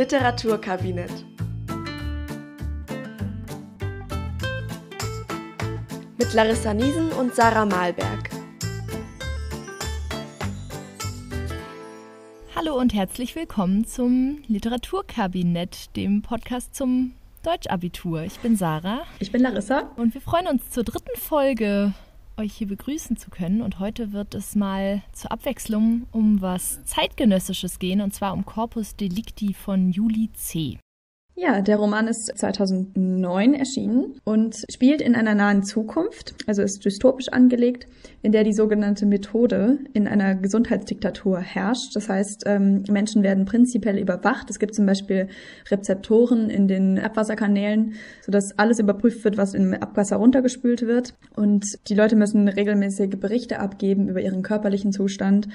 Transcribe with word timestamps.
Literaturkabinett. 0.00 1.12
Mit 6.16 6.32
Larissa 6.32 6.72
Niesen 6.72 7.12
und 7.12 7.34
Sarah 7.34 7.66
Malberg. 7.66 8.30
Hallo 12.56 12.78
und 12.78 12.94
herzlich 12.94 13.36
willkommen 13.36 13.84
zum 13.84 14.38
Literaturkabinett, 14.48 15.94
dem 15.94 16.22
Podcast 16.22 16.74
zum 16.74 17.12
Deutschabitur. 17.42 18.22
Ich 18.22 18.38
bin 18.38 18.56
Sarah. 18.56 19.02
Ich 19.18 19.30
bin 19.30 19.42
Larissa. 19.42 19.90
Und 19.96 20.14
wir 20.14 20.22
freuen 20.22 20.46
uns 20.46 20.70
zur 20.70 20.84
dritten 20.84 21.14
Folge 21.18 21.92
euch 22.40 22.54
hier 22.54 22.66
begrüßen 22.66 23.16
zu 23.16 23.30
können. 23.30 23.62
Und 23.62 23.78
heute 23.78 24.12
wird 24.12 24.34
es 24.34 24.56
mal 24.56 25.02
zur 25.12 25.30
Abwechslung 25.30 26.06
um 26.10 26.40
was 26.40 26.84
Zeitgenössisches 26.84 27.78
gehen, 27.78 28.00
und 28.00 28.14
zwar 28.14 28.32
um 28.32 28.44
Corpus 28.44 28.96
Delicti 28.96 29.54
von 29.54 29.90
Juli 29.90 30.30
C. 30.32 30.78
Ja, 31.42 31.62
der 31.62 31.78
Roman 31.78 32.06
ist 32.06 32.30
2009 32.36 33.54
erschienen 33.54 34.20
und 34.24 34.62
spielt 34.70 35.00
in 35.00 35.14
einer 35.14 35.34
nahen 35.34 35.62
Zukunft, 35.62 36.34
also 36.46 36.60
ist 36.60 36.84
dystopisch 36.84 37.28
angelegt, 37.30 37.86
in 38.20 38.30
der 38.30 38.44
die 38.44 38.52
sogenannte 38.52 39.06
Methode 39.06 39.78
in 39.94 40.06
einer 40.06 40.34
Gesundheitsdiktatur 40.34 41.38
herrscht. 41.38 41.96
Das 41.96 42.10
heißt, 42.10 42.42
ähm, 42.44 42.82
Menschen 42.90 43.22
werden 43.22 43.46
prinzipiell 43.46 43.96
überwacht. 43.96 44.50
Es 44.50 44.58
gibt 44.58 44.74
zum 44.74 44.84
Beispiel 44.84 45.28
Rezeptoren 45.70 46.50
in 46.50 46.68
den 46.68 46.98
Abwasserkanälen, 46.98 47.94
sodass 48.20 48.58
alles 48.58 48.78
überprüft 48.78 49.24
wird, 49.24 49.38
was 49.38 49.54
im 49.54 49.72
Abwasser 49.72 50.16
runtergespült 50.16 50.82
wird. 50.82 51.14
Und 51.36 51.64
die 51.88 51.94
Leute 51.94 52.16
müssen 52.16 52.48
regelmäßige 52.48 53.18
Berichte 53.18 53.60
abgeben 53.60 54.10
über 54.10 54.20
ihren 54.20 54.42
körperlichen 54.42 54.92
Zustand. 54.92 55.48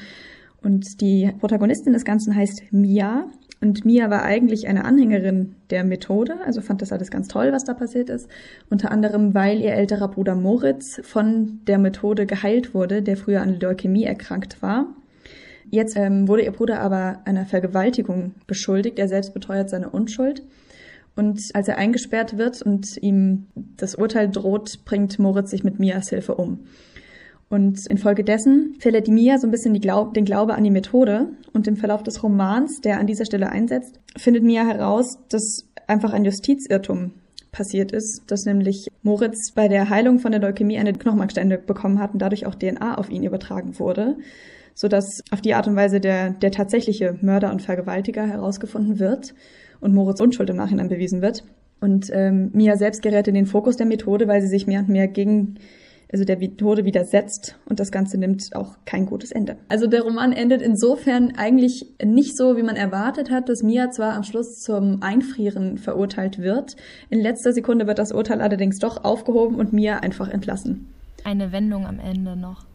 Und 0.63 0.99
die 0.99 1.31
Protagonistin 1.39 1.93
des 1.93 2.05
Ganzen 2.05 2.35
heißt 2.35 2.63
Mia 2.71 3.29
und 3.61 3.85
Mia 3.85 4.09
war 4.09 4.23
eigentlich 4.23 4.67
eine 4.67 4.85
Anhängerin 4.85 5.55
der 5.69 5.83
Methode, 5.83 6.35
also 6.45 6.61
fand 6.61 6.81
das 6.81 6.91
alles 6.91 7.09
ganz 7.09 7.27
toll, 7.27 7.51
was 7.51 7.63
da 7.63 7.73
passiert 7.73 8.09
ist. 8.09 8.29
Unter 8.69 8.91
anderem, 8.91 9.33
weil 9.33 9.61
ihr 9.61 9.73
älterer 9.73 10.09
Bruder 10.09 10.35
Moritz 10.35 10.99
von 11.03 11.61
der 11.65 11.77
Methode 11.77 12.25
geheilt 12.25 12.73
wurde, 12.73 13.01
der 13.01 13.17
früher 13.17 13.41
an 13.41 13.59
Leukämie 13.59 14.03
erkrankt 14.03 14.61
war. 14.61 14.87
Jetzt 15.71 15.95
ähm, 15.97 16.27
wurde 16.27 16.43
ihr 16.43 16.51
Bruder 16.51 16.79
aber 16.79 17.21
einer 17.25 17.45
Vergewaltigung 17.45 18.35
beschuldigt. 18.45 18.99
Er 18.99 19.07
selbst 19.07 19.33
beteuert 19.33 19.69
seine 19.69 19.89
Unschuld. 19.89 20.43
Und 21.15 21.41
als 21.53 21.67
er 21.67 21.77
eingesperrt 21.77 22.37
wird 22.37 22.61
und 22.61 22.97
ihm 22.97 23.47
das 23.55 23.95
Urteil 23.95 24.29
droht, 24.29 24.83
bringt 24.85 25.17
Moritz 25.17 25.49
sich 25.49 25.63
mit 25.63 25.79
Mias 25.79 26.09
Hilfe 26.09 26.35
um. 26.35 26.59
Und 27.49 27.85
infolgedessen 27.87 28.75
verliert 28.79 29.07
Mia 29.07 29.37
so 29.37 29.47
ein 29.47 29.51
bisschen 29.51 29.79
Glaub 29.79 30.13
den 30.13 30.25
Glaube 30.25 30.55
an 30.55 30.63
die 30.63 30.71
Methode. 30.71 31.29
Und 31.53 31.67
im 31.67 31.77
Verlauf 31.77 32.03
des 32.03 32.23
Romans, 32.23 32.81
der 32.81 32.99
an 32.99 33.07
dieser 33.07 33.25
Stelle 33.25 33.49
einsetzt, 33.49 33.99
findet 34.17 34.43
Mia 34.43 34.65
heraus, 34.65 35.19
dass 35.29 35.65
einfach 35.87 36.13
ein 36.13 36.25
Justizirrtum 36.25 37.11
passiert 37.51 37.91
ist, 37.91 38.23
dass 38.27 38.45
nämlich 38.45 38.89
Moritz 39.01 39.51
bei 39.53 39.67
der 39.67 39.89
Heilung 39.89 40.19
von 40.19 40.31
der 40.31 40.41
Leukämie 40.41 40.77
eine 40.77 40.91
Knochenmarkstände 40.91 41.57
bekommen 41.57 41.99
hat 41.99 42.13
und 42.13 42.21
dadurch 42.21 42.45
auch 42.45 42.55
DNA 42.55 42.97
auf 42.97 43.09
ihn 43.09 43.23
übertragen 43.23 43.79
wurde, 43.79 44.17
sodass 44.73 45.21
auf 45.31 45.39
die 45.39 45.53
Art 45.53 45.67
und 45.67 45.75
Weise 45.75 46.01
der, 46.01 46.31
der 46.31 46.51
tatsächliche 46.51 47.17
Mörder 47.21 47.51
und 47.51 47.61
Vergewaltiger 47.61 48.27
herausgefunden 48.27 48.99
wird 48.99 49.33
und 49.79 49.93
Moritz 49.93 50.19
Unschuld 50.19 50.49
im 50.49 50.57
Nachhinein 50.57 50.89
bewiesen 50.89 51.21
wird. 51.21 51.45
Und 51.79 52.09
ähm, 52.11 52.49
Mia 52.53 52.75
selbst 52.75 53.01
gerät 53.01 53.27
in 53.27 53.35
den 53.35 53.45
Fokus 53.45 53.77
der 53.77 53.85
Methode, 53.85 54.27
weil 54.27 54.41
sie 54.41 54.47
sich 54.47 54.67
mehr 54.67 54.79
und 54.79 54.89
mehr 54.89 55.07
gegen 55.07 55.55
also 56.11 56.23
der 56.23 56.37
Methode 56.37 56.85
widersetzt 56.85 57.57
und 57.65 57.79
das 57.79 57.91
Ganze 57.91 58.17
nimmt 58.17 58.55
auch 58.55 58.77
kein 58.85 59.05
gutes 59.05 59.31
Ende. 59.31 59.57
Also 59.69 59.87
der 59.87 60.03
Roman 60.03 60.31
endet 60.31 60.61
insofern 60.61 61.35
eigentlich 61.35 61.85
nicht 62.03 62.37
so, 62.37 62.57
wie 62.57 62.63
man 62.63 62.75
erwartet 62.75 63.31
hat, 63.31 63.49
dass 63.49 63.63
Mia 63.63 63.91
zwar 63.91 64.13
am 64.13 64.23
Schluss 64.23 64.61
zum 64.61 65.01
Einfrieren 65.01 65.77
verurteilt 65.77 66.39
wird. 66.39 66.75
In 67.09 67.19
letzter 67.19 67.53
Sekunde 67.53 67.87
wird 67.87 67.99
das 67.99 68.11
Urteil 68.11 68.41
allerdings 68.41 68.79
doch 68.79 69.03
aufgehoben 69.03 69.55
und 69.55 69.73
Mia 69.73 69.97
einfach 69.97 70.29
entlassen. 70.29 70.87
Eine 71.23 71.51
Wendung 71.51 71.85
am 71.87 71.99
Ende 71.99 72.35
noch. 72.35 72.65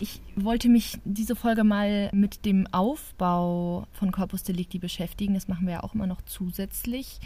Ich 0.00 0.20
wollte 0.34 0.68
mich 0.68 0.98
diese 1.04 1.36
Folge 1.36 1.62
mal 1.62 2.10
mit 2.12 2.44
dem 2.44 2.66
Aufbau 2.72 3.86
von 3.92 4.10
Corpus 4.10 4.42
Delicti 4.42 4.78
beschäftigen. 4.78 5.34
Das 5.34 5.46
machen 5.46 5.66
wir 5.66 5.74
ja 5.74 5.82
auch 5.84 5.94
immer 5.94 6.06
noch 6.06 6.22
zusätzlich. 6.22 7.20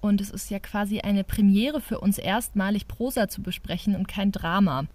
Und 0.00 0.20
es 0.20 0.30
ist 0.30 0.50
ja 0.50 0.58
quasi 0.58 1.00
eine 1.00 1.24
Premiere 1.24 1.80
für 1.80 2.00
uns, 2.00 2.18
erstmalig 2.18 2.88
Prosa 2.88 3.28
zu 3.28 3.42
besprechen 3.42 3.94
und 3.94 4.08
kein 4.08 4.32
Drama. 4.32 4.86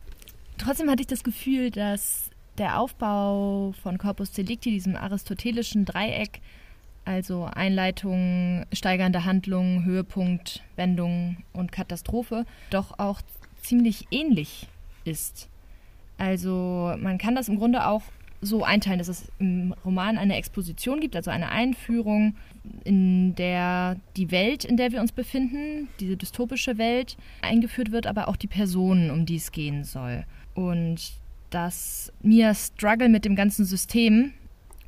Trotzdem 0.57 0.89
hatte 0.89 1.01
ich 1.01 1.07
das 1.07 1.23
Gefühl, 1.23 1.71
dass 1.71 2.29
der 2.57 2.79
Aufbau 2.79 3.73
von 3.83 3.97
Corpus 3.97 4.31
Delicti, 4.31 4.71
diesem 4.71 4.95
aristotelischen 4.95 5.85
Dreieck, 5.85 6.41
also 7.05 7.45
Einleitung, 7.45 8.65
steigernde 8.73 9.23
Handlung, 9.23 9.85
Höhepunkt, 9.85 10.63
Wendung 10.75 11.37
und 11.53 11.71
Katastrophe, 11.71 12.45
doch 12.69 12.99
auch 12.99 13.21
ziemlich 13.61 14.07
ähnlich 14.11 14.67
ist. 15.05 15.49
Also 16.17 16.95
man 16.99 17.17
kann 17.17 17.35
das 17.35 17.47
im 17.47 17.57
Grunde 17.57 17.85
auch 17.85 18.01
so 18.41 18.63
einteilen, 18.63 18.99
dass 18.99 19.07
es 19.07 19.31
im 19.39 19.73
Roman 19.83 20.17
eine 20.17 20.35
Exposition 20.35 20.99
gibt, 20.99 21.15
also 21.15 21.31
eine 21.31 21.49
Einführung, 21.49 22.35
in 22.83 23.35
der 23.35 23.97
die 24.15 24.31
Welt, 24.31 24.63
in 24.63 24.77
der 24.77 24.91
wir 24.91 25.01
uns 25.01 25.11
befinden, 25.11 25.87
diese 25.99 26.17
dystopische 26.17 26.77
Welt, 26.77 27.17
eingeführt 27.41 27.91
wird, 27.91 28.05
aber 28.05 28.27
auch 28.27 28.35
die 28.35 28.47
Personen, 28.47 29.09
um 29.11 29.25
die 29.25 29.37
es 29.37 29.51
gehen 29.51 29.83
soll. 29.83 30.25
Und 30.57 31.11
dass 31.51 32.11
mir 32.23 32.55
Struggle 32.55 33.09
mit 33.09 33.25
dem 33.25 33.35
ganzen 33.35 33.63
System 33.63 34.33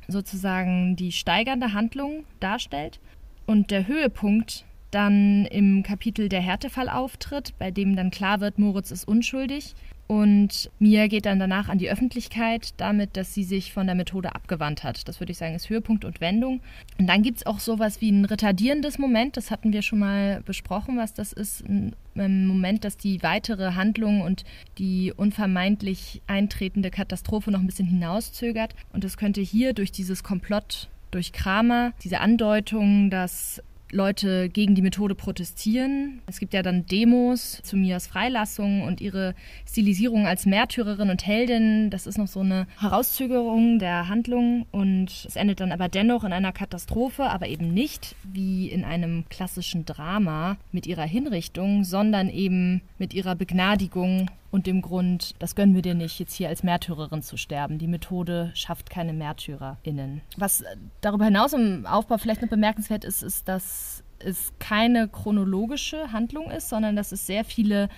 sozusagen 0.08 0.96
die 0.96 1.12
steigernde 1.12 1.72
Handlung 1.72 2.24
darstellt 2.40 2.98
und 3.46 3.70
der 3.70 3.86
Höhepunkt 3.86 4.64
dann 4.90 5.46
im 5.46 5.84
Kapitel 5.84 6.28
der 6.28 6.40
Härtefall 6.40 6.88
auftritt, 6.88 7.54
bei 7.60 7.70
dem 7.70 7.94
dann 7.94 8.10
klar 8.10 8.40
wird, 8.40 8.58
Moritz 8.58 8.90
ist 8.90 9.06
unschuldig 9.06 9.76
und 10.10 10.68
Mia 10.80 11.06
geht 11.06 11.24
dann 11.24 11.38
danach 11.38 11.68
an 11.68 11.78
die 11.78 11.88
Öffentlichkeit 11.88 12.74
damit, 12.78 13.16
dass 13.16 13.32
sie 13.32 13.44
sich 13.44 13.72
von 13.72 13.86
der 13.86 13.94
Methode 13.94 14.34
abgewandt 14.34 14.82
hat. 14.82 15.06
Das 15.06 15.20
würde 15.20 15.30
ich 15.30 15.38
sagen, 15.38 15.54
ist 15.54 15.70
Höhepunkt 15.70 16.04
und 16.04 16.20
Wendung. 16.20 16.60
Und 16.98 17.06
dann 17.06 17.22
gibt 17.22 17.38
es 17.38 17.46
auch 17.46 17.60
sowas 17.60 18.00
wie 18.00 18.10
ein 18.10 18.24
retardierendes 18.24 18.98
Moment. 18.98 19.36
Das 19.36 19.52
hatten 19.52 19.72
wir 19.72 19.82
schon 19.82 20.00
mal 20.00 20.42
besprochen, 20.44 20.96
was 20.96 21.14
das 21.14 21.32
ist. 21.32 21.62
Ein 21.64 22.46
Moment, 22.48 22.82
dass 22.82 22.96
die 22.96 23.22
weitere 23.22 23.74
Handlung 23.74 24.22
und 24.22 24.42
die 24.78 25.12
unvermeidlich 25.16 26.22
eintretende 26.26 26.90
Katastrophe 26.90 27.52
noch 27.52 27.60
ein 27.60 27.68
bisschen 27.68 27.86
hinauszögert. 27.86 28.74
Und 28.92 29.04
das 29.04 29.16
könnte 29.16 29.40
hier 29.40 29.74
durch 29.74 29.92
dieses 29.92 30.24
Komplott 30.24 30.88
durch 31.12 31.32
Kramer, 31.32 31.92
diese 32.02 32.20
Andeutung, 32.20 33.10
dass 33.10 33.62
Leute 33.92 34.48
gegen 34.48 34.74
die 34.74 34.82
Methode 34.82 35.14
protestieren. 35.14 36.20
Es 36.26 36.38
gibt 36.38 36.54
ja 36.54 36.62
dann 36.62 36.86
Demos 36.86 37.60
zu 37.62 37.76
Mias 37.76 38.06
Freilassung 38.06 38.82
und 38.82 39.00
ihre 39.00 39.34
Stilisierung 39.66 40.26
als 40.26 40.46
Märtyrerin 40.46 41.10
und 41.10 41.26
Heldin. 41.26 41.90
Das 41.90 42.06
ist 42.06 42.18
noch 42.18 42.28
so 42.28 42.40
eine 42.40 42.66
Herauszögerung 42.78 43.78
der 43.78 44.08
Handlung 44.08 44.66
und 44.70 45.24
es 45.26 45.36
endet 45.36 45.60
dann 45.60 45.72
aber 45.72 45.88
dennoch 45.88 46.24
in 46.24 46.32
einer 46.32 46.52
Katastrophe, 46.52 47.24
aber 47.24 47.48
eben 47.48 47.72
nicht 47.72 48.14
wie 48.24 48.68
in 48.68 48.84
einem 48.84 49.24
klassischen 49.28 49.84
Drama 49.84 50.56
mit 50.72 50.86
ihrer 50.86 51.04
Hinrichtung, 51.04 51.84
sondern 51.84 52.28
eben 52.28 52.82
mit 52.98 53.14
ihrer 53.14 53.34
Begnadigung 53.34 54.30
und 54.50 54.66
dem 54.66 54.82
Grund, 54.82 55.34
das 55.38 55.54
gönnen 55.54 55.74
wir 55.74 55.82
dir 55.82 55.94
nicht, 55.94 56.18
jetzt 56.18 56.34
hier 56.34 56.48
als 56.48 56.62
Märtyrerin 56.62 57.22
zu 57.22 57.36
sterben. 57.36 57.78
Die 57.78 57.86
Methode 57.86 58.50
schafft 58.54 58.90
keine 58.90 59.12
MärtyrerInnen. 59.12 60.22
Was 60.36 60.64
darüber 61.00 61.26
hinaus 61.26 61.52
im 61.52 61.86
Aufbau 61.86 62.18
vielleicht 62.18 62.42
noch 62.42 62.48
bemerkenswert 62.48 63.04
ist, 63.04 63.22
ist, 63.22 63.48
dass 63.48 64.02
es 64.18 64.52
keine 64.58 65.08
chronologische 65.08 66.12
Handlung 66.12 66.50
ist, 66.50 66.68
sondern 66.68 66.96
dass 66.96 67.12
es 67.12 67.26
sehr 67.26 67.44
viele 67.44 67.88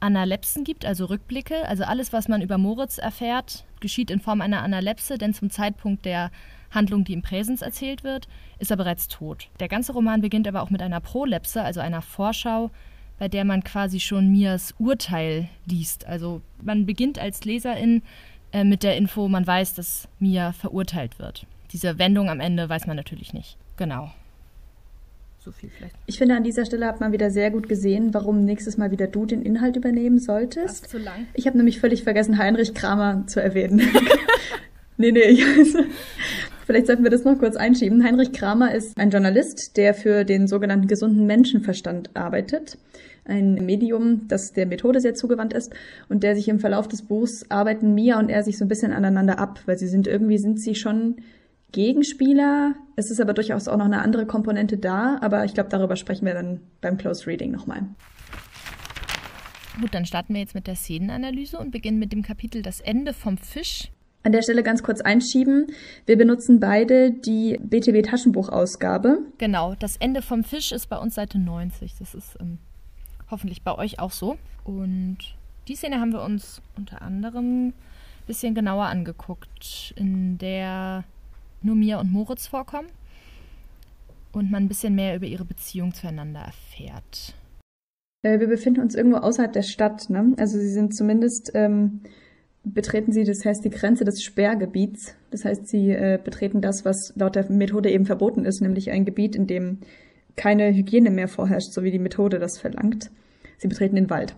Analepsen 0.00 0.64
gibt, 0.64 0.84
also 0.84 1.06
Rückblicke. 1.06 1.66
Also 1.66 1.84
alles, 1.84 2.12
was 2.12 2.28
man 2.28 2.42
über 2.42 2.58
Moritz 2.58 2.98
erfährt, 2.98 3.64
geschieht 3.80 4.10
in 4.10 4.20
Form 4.20 4.40
einer 4.40 4.62
Analepse, 4.62 5.18
denn 5.18 5.34
zum 5.34 5.50
Zeitpunkt 5.50 6.04
der 6.04 6.30
Handlung, 6.70 7.04
die 7.04 7.14
im 7.14 7.22
Präsens 7.22 7.62
erzählt 7.62 8.04
wird, 8.04 8.28
ist 8.58 8.70
er 8.70 8.76
bereits 8.76 9.08
tot. 9.08 9.48
Der 9.60 9.68
ganze 9.68 9.92
Roman 9.92 10.20
beginnt 10.20 10.46
aber 10.48 10.62
auch 10.62 10.70
mit 10.70 10.82
einer 10.82 11.00
Prolepse, 11.00 11.62
also 11.62 11.80
einer 11.80 12.02
Vorschau 12.02 12.70
bei 13.18 13.28
der 13.28 13.44
man 13.44 13.64
quasi 13.64 14.00
schon 14.00 14.30
Mias 14.30 14.74
Urteil 14.78 15.48
liest. 15.64 16.06
Also 16.06 16.42
man 16.62 16.86
beginnt 16.86 17.18
als 17.18 17.44
Leserin 17.44 18.02
äh, 18.52 18.64
mit 18.64 18.82
der 18.82 18.96
Info, 18.96 19.28
man 19.28 19.46
weiß, 19.46 19.74
dass 19.74 20.08
Mia 20.18 20.52
verurteilt 20.52 21.18
wird. 21.18 21.46
Diese 21.72 21.98
Wendung 21.98 22.28
am 22.30 22.40
Ende 22.40 22.68
weiß 22.68 22.86
man 22.86 22.96
natürlich 22.96 23.32
nicht. 23.32 23.56
Genau. 23.76 24.10
So 25.38 25.52
viel 25.52 25.70
vielleicht. 25.70 25.94
Ich 26.06 26.18
finde, 26.18 26.36
an 26.36 26.42
dieser 26.42 26.64
Stelle 26.64 26.86
hat 26.86 27.00
man 27.00 27.12
wieder 27.12 27.30
sehr 27.30 27.50
gut 27.50 27.68
gesehen, 27.68 28.12
warum 28.12 28.44
nächstes 28.44 28.78
Mal 28.78 28.90
wieder 28.90 29.06
du 29.06 29.26
den 29.26 29.42
Inhalt 29.42 29.76
übernehmen 29.76 30.18
solltest. 30.18 30.84
Das 30.84 30.90
zu 30.90 30.98
lang. 30.98 31.26
Ich 31.34 31.46
habe 31.46 31.56
nämlich 31.56 31.78
völlig 31.78 32.02
vergessen, 32.02 32.38
Heinrich 32.38 32.74
Kramer 32.74 33.26
zu 33.26 33.40
erwähnen. 33.40 33.80
nee, 34.96 35.12
nee, 35.12 35.20
ich 35.20 35.42
weiß. 35.42 35.84
Vielleicht 36.66 36.88
sollten 36.88 37.04
wir 37.04 37.12
das 37.12 37.22
noch 37.22 37.38
kurz 37.38 37.54
einschieben. 37.54 38.02
Heinrich 38.02 38.32
Kramer 38.32 38.74
ist 38.74 38.98
ein 38.98 39.10
Journalist, 39.10 39.76
der 39.76 39.94
für 39.94 40.24
den 40.24 40.48
sogenannten 40.48 40.88
gesunden 40.88 41.24
Menschenverstand 41.24 42.10
arbeitet. 42.14 42.76
Ein 43.24 43.64
Medium, 43.64 44.26
das 44.26 44.52
der 44.52 44.66
Methode 44.66 45.00
sehr 45.00 45.14
zugewandt 45.14 45.52
ist 45.52 45.72
und 46.08 46.24
der 46.24 46.34
sich 46.34 46.48
im 46.48 46.58
Verlauf 46.58 46.88
des 46.88 47.02
Buchs 47.02 47.48
arbeiten 47.52 47.94
Mia 47.94 48.18
und 48.18 48.30
er 48.30 48.42
sich 48.42 48.58
so 48.58 48.64
ein 48.64 48.68
bisschen 48.68 48.92
aneinander 48.92 49.38
ab, 49.38 49.60
weil 49.66 49.78
sie 49.78 49.86
sind 49.86 50.08
irgendwie 50.08 50.38
sind 50.38 50.60
sie 50.60 50.74
schon 50.74 51.18
Gegenspieler. 51.70 52.74
Es 52.96 53.12
ist 53.12 53.20
aber 53.20 53.32
durchaus 53.32 53.68
auch 53.68 53.76
noch 53.76 53.84
eine 53.84 54.02
andere 54.02 54.26
Komponente 54.26 54.76
da, 54.76 55.18
aber 55.20 55.44
ich 55.44 55.54
glaube, 55.54 55.70
darüber 55.70 55.94
sprechen 55.94 56.26
wir 56.26 56.34
dann 56.34 56.62
beim 56.80 56.98
Close 56.98 57.28
Reading 57.28 57.52
nochmal. 57.52 57.82
Gut, 59.80 59.94
dann 59.94 60.04
starten 60.04 60.34
wir 60.34 60.40
jetzt 60.40 60.56
mit 60.56 60.66
der 60.66 60.74
Szenenanalyse 60.74 61.58
und 61.58 61.70
beginnen 61.70 62.00
mit 62.00 62.12
dem 62.12 62.22
Kapitel 62.22 62.62
Das 62.62 62.80
Ende 62.80 63.12
vom 63.12 63.38
Fisch. 63.38 63.92
An 64.26 64.32
der 64.32 64.42
Stelle 64.42 64.64
ganz 64.64 64.82
kurz 64.82 65.00
einschieben. 65.00 65.68
Wir 66.04 66.18
benutzen 66.18 66.58
beide 66.58 67.12
die 67.12 67.60
BTW 67.62 68.02
Taschenbuchausgabe. 68.02 69.20
Genau, 69.38 69.76
das 69.78 69.98
Ende 69.98 70.20
vom 70.20 70.42
Fisch 70.42 70.72
ist 70.72 70.88
bei 70.88 70.98
uns 70.98 71.14
Seite 71.14 71.38
90. 71.38 71.94
Das 72.00 72.12
ist 72.12 72.36
ähm, 72.40 72.58
hoffentlich 73.30 73.62
bei 73.62 73.78
euch 73.78 74.00
auch 74.00 74.10
so. 74.10 74.36
Und 74.64 75.18
die 75.68 75.76
Szene 75.76 76.00
haben 76.00 76.12
wir 76.12 76.24
uns 76.24 76.60
unter 76.76 77.02
anderem 77.02 77.68
ein 77.68 77.74
bisschen 78.26 78.56
genauer 78.56 78.86
angeguckt, 78.86 79.94
in 79.94 80.38
der 80.38 81.04
nur 81.62 81.76
Mia 81.76 82.00
und 82.00 82.10
Moritz 82.10 82.48
vorkommen 82.48 82.88
und 84.32 84.50
man 84.50 84.64
ein 84.64 84.68
bisschen 84.68 84.96
mehr 84.96 85.14
über 85.14 85.26
ihre 85.26 85.44
Beziehung 85.44 85.94
zueinander 85.94 86.40
erfährt. 86.40 87.36
Äh, 88.22 88.40
wir 88.40 88.48
befinden 88.48 88.80
uns 88.80 88.96
irgendwo 88.96 89.18
außerhalb 89.18 89.52
der 89.52 89.62
Stadt. 89.62 90.10
Ne? 90.10 90.34
Also 90.36 90.58
sie 90.58 90.72
sind 90.72 90.96
zumindest, 90.96 91.52
ähm, 91.54 92.00
betreten 92.74 93.12
sie, 93.12 93.24
das 93.24 93.44
heißt, 93.44 93.64
die 93.64 93.70
Grenze 93.70 94.04
des 94.04 94.22
Sperrgebiets. 94.22 95.14
Das 95.30 95.44
heißt, 95.44 95.68
sie 95.68 95.90
äh, 95.90 96.18
betreten 96.22 96.60
das, 96.60 96.84
was 96.84 97.12
laut 97.16 97.36
der 97.36 97.50
Methode 97.50 97.90
eben 97.90 98.06
verboten 98.06 98.44
ist, 98.44 98.60
nämlich 98.60 98.90
ein 98.90 99.04
Gebiet, 99.04 99.36
in 99.36 99.46
dem 99.46 99.78
keine 100.34 100.74
Hygiene 100.74 101.10
mehr 101.10 101.28
vorherrscht, 101.28 101.72
so 101.72 101.82
wie 101.82 101.90
die 101.90 101.98
Methode 101.98 102.38
das 102.38 102.58
verlangt. 102.58 103.10
Sie 103.58 103.68
betreten 103.68 103.96
den 103.96 104.10
Wald. 104.10 104.34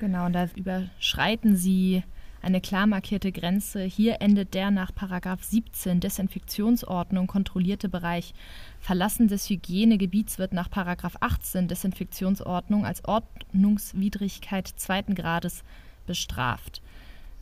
Genau, 0.00 0.26
und 0.26 0.32
da 0.34 0.48
überschreiten 0.54 1.56
sie 1.56 2.02
eine 2.42 2.60
klar 2.60 2.86
markierte 2.86 3.32
Grenze. 3.32 3.82
Hier 3.82 4.20
endet 4.20 4.54
der 4.54 4.70
nach 4.70 4.94
Paragraph 4.94 5.42
17 5.42 6.00
Desinfektionsordnung 6.00 7.26
kontrollierte 7.26 7.88
Bereich. 7.88 8.34
Verlassen 8.80 9.28
des 9.28 9.48
Hygienegebiets 9.48 10.38
wird 10.38 10.52
nach 10.52 10.70
Paragraph 10.70 11.16
18 11.20 11.68
Desinfektionsordnung 11.68 12.84
als 12.84 13.04
Ordnungswidrigkeit 13.04 14.68
zweiten 14.68 15.14
Grades 15.14 15.64
bestraft. 16.06 16.80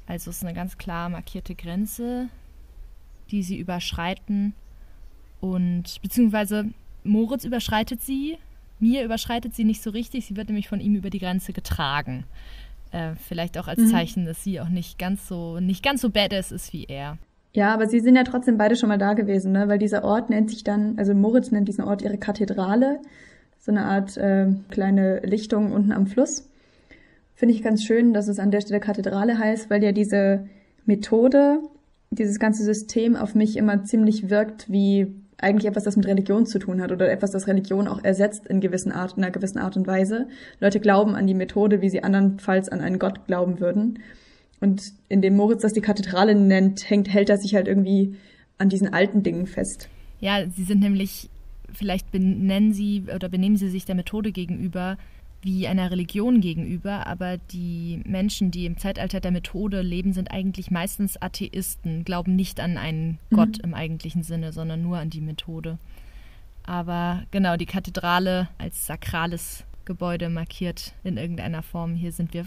Also 0.07 0.31
es 0.31 0.39
ist 0.39 0.45
eine 0.45 0.55
ganz 0.55 0.79
klar 0.79 1.09
markierte 1.09 1.55
Grenze, 1.55 2.29
die 3.31 3.43
sie 3.43 3.59
überschreiten 3.59 4.55
und 5.41 6.01
beziehungsweise 6.03 6.71
Moritz 7.05 7.45
überschreitet 7.45 8.03
sie, 8.03 8.39
mir 8.79 9.05
überschreitet 9.05 9.55
sie 9.55 9.65
nicht 9.65 9.83
so 9.83 9.91
richtig, 9.91 10.27
sie 10.27 10.37
wird 10.37 10.49
nämlich 10.49 10.69
von 10.69 10.81
ihm 10.81 10.95
über 10.95 11.11
die 11.11 11.19
Grenze 11.19 11.53
getragen. 11.53 12.25
Äh, 12.93 13.15
vielleicht 13.17 13.59
auch 13.59 13.69
als 13.69 13.81
mhm. 13.81 13.89
Zeichen, 13.89 14.27
dass 14.27 14.45
sie 14.45 14.61
auch 14.61 14.69
nicht 14.69 14.99
ganz 14.99 15.27
so, 15.27 15.61
nicht 15.61 15.83
ganz 15.83 16.01
so 16.03 16.11
badass 16.11 16.53
ist 16.53 16.73
wie 16.73 16.85
er. 16.85 17.19
Ja, 17.53 17.73
aber 17.73 17.89
sie 17.89 18.01
sind 18.01 18.17
ja 18.17 18.23
trotzdem 18.23 18.59
beide 18.59 18.77
schon 18.77 18.91
mal 18.91 18.99
da 18.99 19.15
gewesen, 19.15 19.53
ne? 19.53 19.67
Weil 19.67 19.79
dieser 19.79 20.05
Ort 20.05 20.29
nennt 20.29 20.51
sich 20.51 20.63
dann, 20.63 20.99
also 20.99 21.15
Moritz 21.15 21.51
nennt 21.51 21.69
diesen 21.69 21.85
Ort 21.85 22.03
ihre 22.03 22.19
Kathedrale. 22.19 23.01
So 23.59 23.73
eine 23.73 23.87
Art 23.87 24.17
äh, 24.19 24.49
kleine 24.71 25.21
Lichtung 25.21 25.73
unten 25.73 25.91
am 25.93 26.07
Fluss. 26.07 26.49
Finde 27.37 27.55
ich 27.55 27.63
ganz 27.63 27.85
schön, 27.85 28.15
dass 28.15 28.29
es 28.29 28.39
an 28.39 28.51
der 28.51 28.63
Stelle 28.63 28.81
Kathedrale 28.81 29.39
heißt, 29.39 29.69
weil 29.69 29.85
ja 29.85 29.93
diese 29.93 30.49
Methode, 30.87 31.61
dieses 32.11 32.39
ganze 32.39 32.65
System 32.65 33.15
auf 33.15 33.35
mich 33.35 33.59
immer 33.59 33.85
ziemlich 33.85 34.31
wirkt 34.31 34.73
wie 34.73 35.15
eigentlich 35.39 35.67
etwas, 35.69 35.85
das 35.85 35.97
mit 35.97 36.07
Religion 36.07 36.47
zu 36.47 36.59
tun 36.59 36.81
hat 36.81 36.93
oder 36.93 37.11
etwas, 37.11 37.31
das 37.31 37.47
Religion 37.47 37.89
auch 37.89 38.03
ersetzt 38.03 38.47
in 38.47 38.61
gewissen 38.61 38.91
Art, 38.91 39.19
in 39.19 39.23
einer 39.23 39.33
gewissen 39.33 39.59
Art 39.59 39.77
und 39.77 39.87
Weise. 39.87 40.29
Leute 40.61 40.81
glauben 40.81 41.15
an 41.15 41.27
die 41.27 41.35
Methode, 41.35 41.83
wie 41.83 41.91
sie 41.91 42.03
andernfalls 42.03 42.71
an 42.71 42.81
einen 42.81 42.99
Gott 42.99 43.27
glauben 43.27 43.61
würden. 43.61 43.99
Und 44.61 44.95
indem 45.11 45.37
Moritz 45.37 45.61
das 45.61 45.75
die 45.75 45.83
Kathedrale 45.83 46.35
nennt, 46.35 46.89
hängt, 46.89 47.13
hält 47.13 47.29
er 47.29 47.37
sich 47.37 47.55
halt 47.55 47.69
irgendwie 47.69 48.17
an 48.57 48.71
diesen 48.71 48.95
alten 48.95 49.23
Dingen 49.23 49.47
fest. 49.47 49.91
Ja, 50.21 50.47
sie 50.49 50.65
sind 50.65 50.81
nämlich, 50.81 51.29
vielleicht 51.75 52.11
benennen 52.11 52.73
sie 52.73 53.05
oder 53.15 53.29
benehmen 53.29 53.59
sie 53.59 53.69
sich 53.69 53.85
der 53.85 53.95
Methode 53.95 54.33
gegenüber 54.33 54.97
wie 55.43 55.69
einer 55.69 55.91
Religion 55.91 56.41
gegenüber, 56.41 57.07
aber 57.07 57.39
die 57.39 58.03
Menschen, 58.05 58.51
die 58.51 58.67
im 58.67 58.79
Zeitalter 58.79 59.21
der 59.21 59.31
Methode 59.31 59.83
leben, 59.83 60.13
sind 60.13 60.31
eigentlich 60.31 60.71
meistens 60.71 61.21
Atheisten, 61.21 62.05
glauben 62.05 62.35
nicht 62.35 62.59
an 62.61 62.79
einen 62.79 63.19
mhm. 63.31 63.37
Gott 63.37 63.59
im 63.59 63.75
eigentlichen 63.75 64.23
Sinne, 64.23 64.53
sondern 64.53 64.83
nur 64.83 64.99
an 64.99 65.11
die 65.11 65.21
Methode. 65.21 65.79
Aber 66.65 67.23
genau, 67.31 67.57
die 67.57 67.67
Kathedrale 67.67 68.49
als 68.59 68.87
sakrales 68.87 69.65
Gebäude 69.85 70.29
markiert 70.29 70.95
in 71.05 71.17
irgendeiner 71.17 71.63
Form. 71.63 71.95
Hier 71.95 72.13
sind 72.13 72.35
wir 72.35 72.45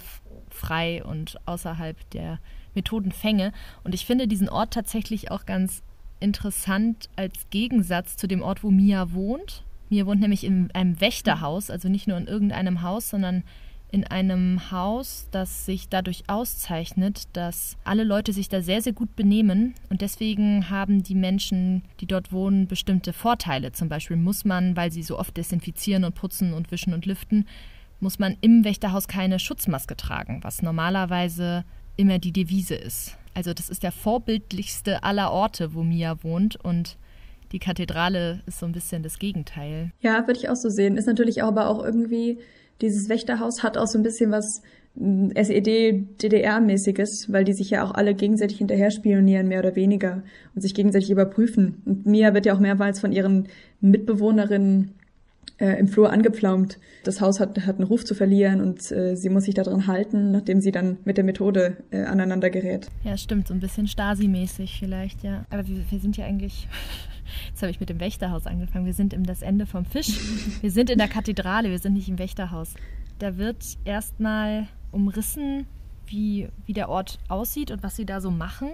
frei 0.50 1.04
und 1.04 1.38
außerhalb 1.46 1.98
der 2.12 2.40
Methodenfänge. 2.76 3.54
Und 3.84 3.96
ich 3.96 4.06
finde 4.06 4.28
diesen 4.28 4.50
Ort 4.50 4.74
tatsächlich 4.74 5.32
auch 5.32 5.46
ganz 5.46 5.82
interessant 6.20 7.10
als 7.16 7.50
Gegensatz 7.50 8.18
zu 8.18 8.28
dem 8.28 8.42
Ort, 8.42 8.64
wo 8.64 8.72
Mia 8.72 9.14
wohnt. 9.14 9.64
Mia 9.90 10.06
wohnt 10.06 10.22
nämlich 10.22 10.44
in 10.44 10.72
einem 10.72 11.02
Wächterhaus, 11.02 11.70
also 11.70 11.90
nicht 11.90 12.08
nur 12.08 12.18
in 12.18 12.28
irgendeinem 12.28 12.82
Haus, 12.82 13.10
sondern 13.10 13.44
in 13.92 14.06
einem 14.06 14.72
Haus, 14.72 15.28
das 15.32 15.66
sich 15.66 15.90
dadurch 15.90 16.24
auszeichnet, 16.28 17.24
dass 17.34 17.76
alle 17.84 18.04
Leute 18.04 18.34
sich 18.34 18.48
da 18.48 18.62
sehr, 18.62 18.82
sehr 18.84 18.94
gut 18.94 19.16
benehmen 19.16 19.74
und 19.90 20.02
deswegen 20.02 20.70
haben 20.70 21.02
die 21.02 21.16
Menschen, 21.16 21.84
die 22.00 22.06
dort 22.06 22.32
wohnen, 22.32 22.68
bestimmte 22.68 23.14
Vorteile. 23.14 23.72
Zum 23.72 23.90
Beispiel 23.90 24.18
muss 24.18 24.46
man, 24.46 24.76
weil 24.76 24.92
sie 24.92 25.02
so 25.02 25.18
oft 25.18 25.36
desinfizieren 25.36 26.04
und 26.04 26.14
putzen 26.14 26.54
und 26.54 26.72
wischen 26.72 26.94
und 26.94 27.08
lüften, 27.08 27.48
muss 28.00 28.20
man 28.20 28.38
im 28.42 28.64
Wächterhaus 28.64 29.08
keine 29.08 29.40
Schutzmaske 29.40 29.98
tragen, 29.98 30.40
was 30.44 30.62
normalerweise 30.62 31.66
immer 31.98 32.20
die 32.20 32.32
Devise 32.32 32.76
ist. 32.76 33.18
Also 33.34 33.54
das 33.54 33.70
ist 33.70 33.84
der 33.84 33.92
vorbildlichste 33.92 35.04
aller 35.04 35.32
Orte, 35.32 35.74
wo 35.74 35.84
Mia 35.84 36.24
wohnt 36.24 36.56
und 36.58 36.98
die 37.52 37.60
Kathedrale 37.60 38.42
ist 38.46 38.60
so 38.60 38.66
ein 38.66 38.72
bisschen 38.72 39.04
das 39.04 39.20
Gegenteil. 39.20 39.92
Ja, 40.02 40.28
würde 40.28 40.40
ich 40.40 40.50
auch 40.50 40.56
so 40.56 40.70
sehen. 40.70 40.98
Ist 40.98 41.08
natürlich 41.08 41.44
aber 41.44 41.68
auch 41.68 41.84
irgendwie, 41.84 42.40
dieses 42.82 43.10
Wächterhaus 43.10 43.64
hat 43.64 43.78
auch 43.78 43.88
so 43.88 43.98
ein 43.98 44.04
bisschen 44.04 44.32
was 44.32 44.62
mm, 44.96 45.32
SED-DDR-mäßiges, 45.36 47.32
weil 47.32 47.44
die 47.44 47.54
sich 47.54 47.70
ja 47.72 47.84
auch 47.84 47.94
alle 47.94 48.14
gegenseitig 48.14 48.58
hinterher 48.58 48.92
spionieren, 48.92 49.48
mehr 49.48 49.60
oder 49.60 49.76
weniger, 49.76 50.24
und 50.56 50.62
sich 50.62 50.74
gegenseitig 50.74 51.10
überprüfen. 51.10 51.82
Und 51.86 52.06
Mia 52.06 52.34
wird 52.34 52.46
ja 52.46 52.54
auch 52.54 52.60
mehrmals 52.60 53.00
von 53.00 53.12
ihren 53.12 53.48
Mitbewohnerinnen 53.82 54.94
äh, 55.60 55.80
im 55.80 55.88
Flur 55.88 56.12
angepflaumt. 56.12 56.80
Das 57.04 57.22
Haus 57.22 57.40
hat, 57.40 57.66
hat 57.66 57.76
einen 57.76 57.88
Ruf 57.88 58.06
zu 58.06 58.16
verlieren 58.16 58.62
und 58.62 58.92
äh, 58.92 59.16
sie 59.16 59.30
muss 59.30 59.44
sich 59.44 59.54
daran 59.54 59.88
halten, 59.88 60.32
nachdem 60.32 60.62
sie 60.62 60.72
dann 60.72 60.98
mit 61.04 61.18
der 61.18 61.24
Methode 61.24 61.78
äh, 61.92 62.04
aneinander 62.04 62.50
gerät. 62.50 62.88
Ja, 63.04 63.18
stimmt, 63.18 63.48
so 63.48 63.54
ein 63.54 63.60
bisschen 63.60 63.88
Stasi-mäßig 63.88 64.80
vielleicht, 64.80 65.24
ja. 65.24 65.46
Aber 65.50 65.68
wir, 65.68 65.84
wir 65.90 66.00
sind 66.00 66.18
ja 66.18 66.26
eigentlich, 66.26 66.68
jetzt 67.50 67.62
habe 67.62 67.72
ich 67.72 67.80
mit 67.80 67.90
dem 67.90 68.00
Wächterhaus 68.00 68.48
angefangen, 68.48 68.86
wir 68.86 68.94
sind 68.94 69.14
im 69.14 69.26
Das 69.26 69.42
Ende 69.42 69.66
vom 69.66 69.86
Fisch. 69.86 70.20
Wir 70.62 70.72
sind 70.72 70.90
in 70.90 70.98
der 70.98 71.08
Kathedrale, 71.08 71.70
wir 71.70 71.80
sind 71.80 71.94
nicht 71.94 72.10
im 72.10 72.20
Wächterhaus. 72.20 72.74
Da 73.20 73.38
wird 73.38 73.78
erstmal 73.84 74.68
umrissen, 74.92 75.66
wie, 76.08 76.48
wie 76.66 76.74
der 76.74 76.90
Ort 76.90 77.20
aussieht 77.28 77.70
und 77.72 77.84
was 77.84 77.96
sie 77.96 78.06
da 78.06 78.22
so 78.22 78.32
machen. 78.32 78.70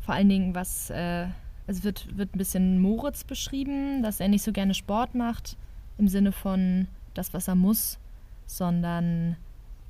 Vor 0.00 0.14
allen 0.14 0.28
Dingen, 0.28 0.54
was, 0.54 0.90
äh, 0.90 1.26
es 1.66 1.84
wird, 1.84 2.16
wird 2.16 2.34
ein 2.34 2.38
bisschen 2.38 2.80
Moritz 2.80 3.24
beschrieben, 3.24 4.02
dass 4.02 4.18
er 4.18 4.28
nicht 4.28 4.42
so 4.42 4.52
gerne 4.52 4.74
Sport 4.74 5.14
macht 5.14 5.56
im 5.98 6.08
Sinne 6.08 6.32
von 6.32 6.88
das, 7.14 7.34
was 7.34 7.48
er 7.48 7.54
muss, 7.54 7.98
sondern 8.46 9.36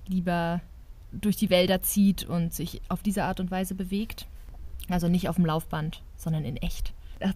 lieber 0.06 0.60
durch 1.12 1.36
die 1.36 1.50
Wälder 1.50 1.82
zieht 1.82 2.24
und 2.24 2.52
sich 2.52 2.80
auf 2.88 3.02
diese 3.02 3.24
Art 3.24 3.40
und 3.40 3.50
Weise 3.50 3.74
bewegt. 3.74 4.26
Also 4.88 5.08
nicht 5.08 5.28
auf 5.28 5.36
dem 5.36 5.46
Laufband, 5.46 6.02
sondern 6.16 6.44
in 6.44 6.56
echt. 6.56 6.92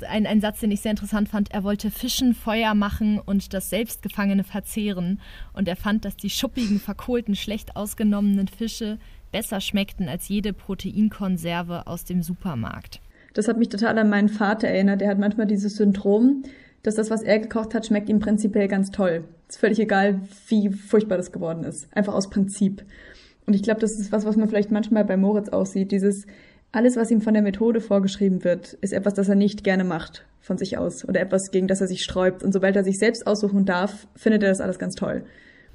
Ein, 0.09 0.27
ein 0.27 0.41
Satz, 0.41 0.61
den 0.61 0.73
ich 0.73 0.81
sehr 0.81 0.91
interessant 0.91 1.29
fand, 1.29 1.53
er 1.53 1.63
wollte 1.63 1.93
Fischen 1.93 2.35
Feuer 2.35 2.75
machen 2.75 3.21
und 3.21 3.55
das 3.55 3.71
Selbstgefangene 3.71 4.43
verzehren. 4.43 5.21
Und 5.53 5.69
er 5.69 5.77
fand, 5.77 6.05
dass 6.05 6.17
die 6.17 6.31
schuppigen, 6.31 6.81
verkohlten, 6.81 7.37
schlecht 7.37 7.77
ausgenommenen 7.77 8.49
Fische 8.49 8.99
besser 9.31 9.61
schmeckten 9.61 10.09
als 10.09 10.29
jede 10.29 10.53
Proteinkonserve 10.53 11.87
aus 11.87 12.05
dem 12.05 12.23
Supermarkt. 12.23 13.01
Das 13.35 13.49
hat 13.49 13.59
mich 13.59 13.69
total 13.69 13.99
an 13.99 14.09
meinen 14.09 14.29
Vater 14.29 14.67
erinnert. 14.67 15.03
Der 15.03 15.11
hat 15.11 15.19
manchmal 15.19 15.47
dieses 15.47 15.77
Syndrom, 15.77 16.43
dass 16.87 16.95
das, 16.95 17.11
was 17.11 17.23
er 17.23 17.39
gekocht 17.39 17.75
hat, 17.75 17.87
schmeckt 17.87 18.09
ihm 18.09 18.21
prinzipiell 18.21 18.69
ganz 18.69 18.91
toll. 18.91 19.25
Ist 19.49 19.59
völlig 19.59 19.79
egal, 19.79 20.21
wie 20.49 20.71
furchtbar 20.71 21.17
das 21.17 21.33
geworden 21.33 21.65
ist. 21.65 21.89
Einfach 21.95 22.15
aus 22.15 22.31
Prinzip. 22.31 22.85
Und 23.47 23.55
ich 23.55 23.63
glaube, 23.63 23.81
das 23.81 23.99
ist 23.99 24.13
was, 24.13 24.25
was 24.25 24.37
man 24.37 24.49
vielleicht 24.49 24.71
manchmal 24.71 25.05
bei 25.05 25.17
Moritz 25.17 25.49
aussieht. 25.49 25.93
Dieses, 25.93 26.27
alles, 26.73 26.97
was 26.97 27.11
ihm 27.11 27.21
von 27.21 27.35
der 27.35 27.43
Methode 27.43 27.81
vorgeschrieben 27.81 28.45
wird, 28.45 28.75
ist 28.75 28.93
etwas, 28.93 29.15
das 29.15 29.29
er 29.29 29.35
nicht 29.35 29.65
gerne 29.65 29.85
macht 29.85 30.25
von 30.41 30.59
sich 30.59 30.79
aus 30.79 31.05
oder 31.09 31.21
etwas, 31.21 31.51
gegen 31.51 31.69
das 31.69 31.81
er 31.81 31.89
sich 31.89 32.05
sträubt. 32.05 32.43
Und 32.43 32.53
sobald 32.53 32.77
er 32.77 32.85
sich 32.85 32.99
selbst 32.99 33.27
aussuchen 33.27 33.65
darf, 33.65 34.07
findet 34.15 34.43
er 34.43 34.51
das 34.51 34.61
alles 34.61 34.79
ganz 34.79 34.95
toll. 34.95 35.25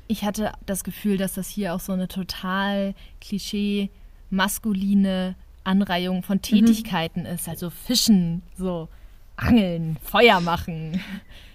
Ich 0.07 0.23
hatte 0.23 0.51
das 0.65 0.83
Gefühl, 0.83 1.17
dass 1.17 1.33
das 1.33 1.47
hier 1.47 1.73
auch 1.73 1.79
so 1.79 1.93
eine 1.93 2.07
total 2.07 2.93
klischee 3.19 3.89
maskuline 4.29 5.35
Anreihung 5.63 6.23
von 6.23 6.37
mhm. 6.37 6.41
Tätigkeiten 6.41 7.21
mhm. 7.21 7.27
ist. 7.27 7.47
Also 7.47 7.69
Fischen, 7.69 8.41
so 8.57 8.87
Angeln, 9.35 9.97
Feuer 10.01 10.39
machen, 10.39 11.01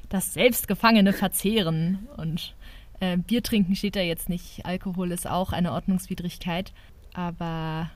das 0.09 0.35
Selbstgefangene 0.35 1.13
verzehren 1.13 2.09
und 2.17 2.55
äh, 3.01 3.17
Bier 3.17 3.43
trinken 3.43 3.75
steht 3.75 3.97
da 3.97 4.01
jetzt 4.01 4.29
nicht. 4.29 4.65
Alkohol 4.65 5.13
ist 5.13 5.29
auch 5.29 5.53
eine 5.53 5.73
Ordnungswidrigkeit. 5.73 6.73
Aber 7.15 7.91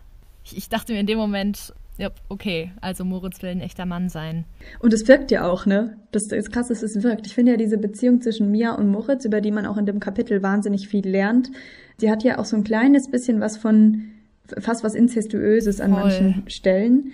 ich, 0.45 0.57
ich, 0.57 0.69
dachte 0.69 0.93
mir 0.93 1.01
in 1.01 1.07
dem 1.07 1.19
Moment, 1.19 1.75
ja, 1.99 2.11
okay, 2.29 2.73
also 2.81 3.05
Moritz 3.05 3.43
will 3.43 3.51
ein 3.51 3.61
echter 3.61 3.87
Mann 3.87 4.09
sein. 4.09 4.45
Und 4.79 4.93
es 4.93 5.07
wirkt 5.07 5.31
ja 5.31 5.47
auch, 5.47 5.67
ne? 5.67 5.99
Das 6.13 6.25
ist 6.25 6.51
krass, 6.51 6.69
dass 6.69 6.83
es 6.83 7.03
wirkt. 7.03 7.27
Ich 7.27 7.35
finde 7.35 7.53
ja 7.53 7.59
diese 7.59 7.77
Beziehung 7.79 8.23
zwischen 8.23 8.51
Mia 8.51 8.73
und 8.73 8.89
Moritz, 8.89 9.25
über 9.25 9.41
die 9.41 9.51
man 9.51 9.67
auch 9.67 9.77
in 9.77 9.87
dem 9.87 10.01
Kapitel 10.01 10.43
wahnsinnig 10.43 10.89
viel 10.89 11.07
lernt, 11.07 11.51
die 12.01 12.11
hat 12.11 12.25
ja 12.25 12.39
auch 12.39 12.47
so 12.47 12.57
ein 12.57 12.65
kleines 12.65 13.11
bisschen 13.11 13.41
was 13.41 13.59
von 13.59 14.07
fast 14.59 14.83
was 14.83 14.95
Inzestuöses 14.95 15.81
an 15.81 15.93
Voll. 15.93 16.01
manchen 16.01 16.45
Stellen. 16.49 17.13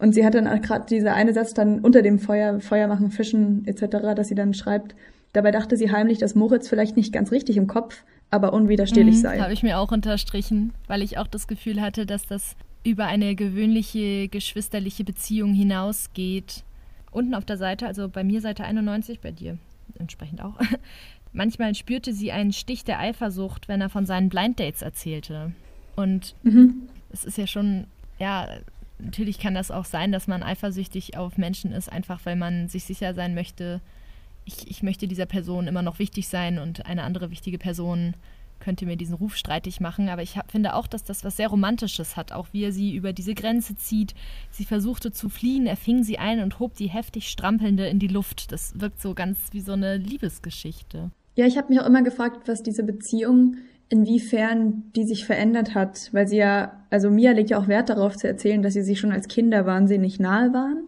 Und 0.00 0.14
sie 0.14 0.24
hat 0.24 0.34
dann 0.34 0.62
gerade 0.62 0.86
dieser 0.86 1.14
eine 1.14 1.34
Satz 1.34 1.52
dann 1.52 1.80
unter 1.80 2.00
dem 2.00 2.18
Feuer, 2.18 2.58
Feuer 2.60 2.88
machen, 2.88 3.10
Fischen 3.10 3.66
etc., 3.66 4.14
dass 4.16 4.28
sie 4.28 4.34
dann 4.34 4.54
schreibt, 4.54 4.94
dabei 5.34 5.50
dachte 5.50 5.76
sie 5.76 5.92
heimlich, 5.92 6.18
dass 6.18 6.34
Moritz 6.34 6.68
vielleicht 6.68 6.96
nicht 6.96 7.12
ganz 7.12 7.30
richtig 7.30 7.58
im 7.58 7.66
Kopf, 7.66 8.02
aber 8.30 8.54
unwiderstehlich 8.54 9.16
mhm, 9.16 9.20
sei. 9.20 9.38
Habe 9.38 9.52
ich 9.52 9.62
mir 9.62 9.78
auch 9.78 9.92
unterstrichen, 9.92 10.72
weil 10.86 11.02
ich 11.02 11.18
auch 11.18 11.26
das 11.26 11.46
Gefühl 11.46 11.82
hatte, 11.82 12.06
dass 12.06 12.26
das 12.26 12.56
über 12.82 13.06
eine 13.06 13.34
gewöhnliche 13.34 14.28
geschwisterliche 14.28 15.04
Beziehung 15.04 15.52
hinausgeht. 15.52 16.64
Unten 17.10 17.34
auf 17.34 17.44
der 17.44 17.58
Seite, 17.58 17.86
also 17.86 18.08
bei 18.08 18.24
mir 18.24 18.40
Seite 18.40 18.64
91, 18.64 19.20
bei 19.20 19.32
dir 19.32 19.58
entsprechend 19.98 20.42
auch. 20.42 20.54
Manchmal 21.34 21.74
spürte 21.74 22.14
sie 22.14 22.32
einen 22.32 22.54
Stich 22.54 22.84
der 22.84 23.00
Eifersucht, 23.00 23.68
wenn 23.68 23.82
er 23.82 23.90
von 23.90 24.06
seinen 24.06 24.30
Blind 24.30 24.58
Dates 24.58 24.80
erzählte. 24.80 25.52
Und 25.94 26.34
mhm. 26.42 26.88
es 27.12 27.26
ist 27.26 27.36
ja 27.36 27.46
schon, 27.46 27.84
ja, 28.18 28.48
natürlich 29.02 29.38
kann 29.38 29.54
das 29.54 29.70
auch 29.70 29.84
sein, 29.84 30.12
dass 30.12 30.26
man 30.26 30.42
eifersüchtig 30.42 31.16
auf 31.16 31.38
Menschen 31.38 31.72
ist, 31.72 31.90
einfach 31.90 32.20
weil 32.24 32.36
man 32.36 32.68
sich 32.68 32.84
sicher 32.84 33.14
sein 33.14 33.34
möchte, 33.34 33.80
ich, 34.44 34.70
ich 34.70 34.82
möchte 34.82 35.06
dieser 35.06 35.26
Person 35.26 35.66
immer 35.66 35.82
noch 35.82 35.98
wichtig 35.98 36.28
sein 36.28 36.58
und 36.58 36.86
eine 36.86 37.02
andere 37.02 37.30
wichtige 37.30 37.58
Person 37.58 38.14
könnte 38.60 38.86
mir 38.86 38.96
diesen 38.96 39.14
Ruf 39.14 39.36
streitig 39.36 39.80
machen. 39.80 40.08
Aber 40.08 40.22
ich 40.22 40.36
hab, 40.36 40.52
finde 40.52 40.74
auch, 40.74 40.86
dass 40.86 41.02
das 41.02 41.24
was 41.24 41.36
sehr 41.36 41.48
Romantisches 41.48 42.16
hat. 42.16 42.32
Auch 42.32 42.48
wie 42.52 42.62
er 42.62 42.72
sie 42.72 42.94
über 42.94 43.12
diese 43.12 43.34
Grenze 43.34 43.74
zieht. 43.74 44.14
Sie 44.50 44.64
versuchte 44.64 45.12
zu 45.12 45.28
fliehen, 45.28 45.66
er 45.66 45.76
fing 45.76 46.04
sie 46.04 46.18
ein 46.18 46.40
und 46.40 46.58
hob 46.58 46.74
die 46.74 46.88
heftig 46.88 47.28
strampelnde 47.28 47.88
in 47.88 47.98
die 47.98 48.08
Luft. 48.08 48.52
Das 48.52 48.78
wirkt 48.78 49.00
so 49.00 49.14
ganz 49.14 49.38
wie 49.52 49.60
so 49.60 49.72
eine 49.72 49.96
Liebesgeschichte. 49.96 51.10
Ja, 51.36 51.46
ich 51.46 51.56
habe 51.56 51.72
mich 51.72 51.80
auch 51.80 51.86
immer 51.86 52.02
gefragt, 52.02 52.48
was 52.48 52.62
diese 52.62 52.82
Beziehung, 52.82 53.56
inwiefern 53.90 54.84
die 54.96 55.04
sich 55.04 55.26
verändert 55.26 55.74
hat. 55.74 56.08
Weil 56.12 56.26
sie 56.26 56.38
ja, 56.38 56.80
also 56.88 57.10
Mia 57.10 57.32
legt 57.32 57.50
ja 57.50 57.58
auch 57.58 57.68
Wert 57.68 57.90
darauf 57.90 58.16
zu 58.16 58.26
erzählen, 58.26 58.62
dass 58.62 58.72
sie 58.72 58.82
sich 58.82 58.98
schon 58.98 59.12
als 59.12 59.28
Kinder 59.28 59.66
wahnsinnig 59.66 60.18
nahe 60.18 60.54
waren. 60.54 60.86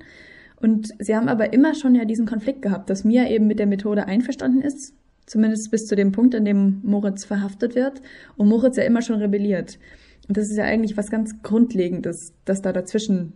Und 0.60 0.94
sie 0.98 1.14
haben 1.14 1.28
aber 1.28 1.52
immer 1.52 1.74
schon 1.74 1.94
ja 1.94 2.06
diesen 2.06 2.24
Konflikt 2.26 2.62
gehabt, 2.62 2.88
dass 2.88 3.04
Mia 3.04 3.28
eben 3.28 3.46
mit 3.46 3.58
der 3.58 3.66
Methode 3.66 4.06
einverstanden 4.06 4.62
ist, 4.62 4.94
Zumindest 5.26 5.70
bis 5.70 5.86
zu 5.86 5.94
dem 5.94 6.12
Punkt, 6.12 6.34
an 6.34 6.44
dem 6.44 6.80
Moritz 6.82 7.24
verhaftet 7.24 7.74
wird. 7.74 8.02
Und 8.36 8.48
Moritz 8.48 8.76
ja 8.76 8.82
immer 8.82 9.02
schon 9.02 9.20
rebelliert. 9.20 9.78
Und 10.28 10.36
das 10.36 10.50
ist 10.50 10.56
ja 10.56 10.64
eigentlich 10.64 10.96
was 10.96 11.10
ganz 11.10 11.42
Grundlegendes, 11.42 12.34
das 12.44 12.62
da 12.62 12.72
dazwischen 12.72 13.32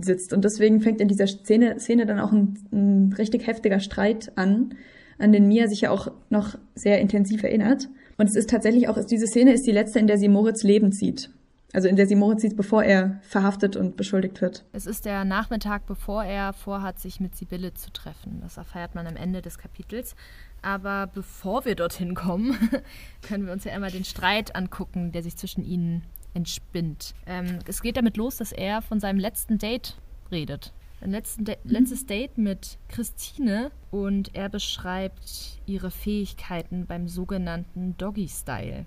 sitzt. 0.00 0.32
Und 0.32 0.44
deswegen 0.44 0.80
fängt 0.80 1.00
in 1.00 1.08
dieser 1.08 1.26
Szene, 1.26 1.78
Szene 1.78 2.06
dann 2.06 2.20
auch 2.20 2.32
ein, 2.32 2.58
ein 2.72 3.14
richtig 3.16 3.46
heftiger 3.46 3.80
Streit 3.80 4.32
an, 4.36 4.74
an 5.18 5.32
den 5.32 5.46
Mia 5.46 5.68
sich 5.68 5.82
ja 5.82 5.90
auch 5.90 6.10
noch 6.30 6.58
sehr 6.74 7.00
intensiv 7.00 7.42
erinnert. 7.42 7.88
Und 8.16 8.28
es 8.28 8.36
ist 8.36 8.50
tatsächlich 8.50 8.88
auch, 8.88 9.02
diese 9.04 9.26
Szene 9.26 9.52
ist 9.52 9.66
die 9.66 9.72
letzte, 9.72 9.98
in 9.98 10.06
der 10.06 10.18
sie 10.18 10.28
Moritz 10.28 10.62
Leben 10.62 10.92
sieht. 10.92 11.30
Also 11.72 11.88
in 11.88 11.96
der 11.96 12.06
sie 12.06 12.14
Moritz 12.14 12.42
sieht, 12.42 12.56
bevor 12.56 12.84
er 12.84 13.20
verhaftet 13.22 13.76
und 13.76 13.96
beschuldigt 13.96 14.40
wird. 14.40 14.64
Es 14.72 14.86
ist 14.86 15.04
der 15.04 15.24
Nachmittag, 15.24 15.84
bevor 15.86 16.24
er 16.24 16.52
vorhat, 16.52 16.98
sich 16.98 17.20
mit 17.20 17.36
Sibylle 17.36 17.74
zu 17.74 17.92
treffen. 17.92 18.40
Das 18.40 18.56
erfährt 18.56 18.94
man 18.94 19.06
am 19.06 19.16
Ende 19.16 19.42
des 19.42 19.58
Kapitels. 19.58 20.14
Aber 20.62 21.08
bevor 21.12 21.64
wir 21.64 21.74
dorthin 21.74 22.14
kommen, 22.14 22.56
können 23.22 23.46
wir 23.46 23.52
uns 23.52 23.64
ja 23.64 23.72
einmal 23.72 23.90
den 23.90 24.04
Streit 24.04 24.56
angucken, 24.56 25.12
der 25.12 25.22
sich 25.22 25.36
zwischen 25.36 25.64
ihnen 25.64 26.02
entspinnt. 26.34 27.14
Ähm, 27.26 27.58
es 27.66 27.82
geht 27.82 27.96
damit 27.96 28.16
los, 28.16 28.36
dass 28.36 28.52
er 28.52 28.80
von 28.80 29.00
seinem 29.00 29.18
letzten 29.18 29.58
Date 29.58 29.98
redet. 30.30 30.72
Ein 31.00 31.12
De 31.12 31.56
letztes 31.64 32.06
Date 32.06 32.38
mit 32.38 32.78
Christine 32.88 33.70
und 33.90 34.34
er 34.34 34.48
beschreibt 34.48 35.60
ihre 35.66 35.90
Fähigkeiten 35.90 36.86
beim 36.86 37.06
sogenannten 37.06 37.96
Doggy 37.98 38.28
Style. 38.28 38.86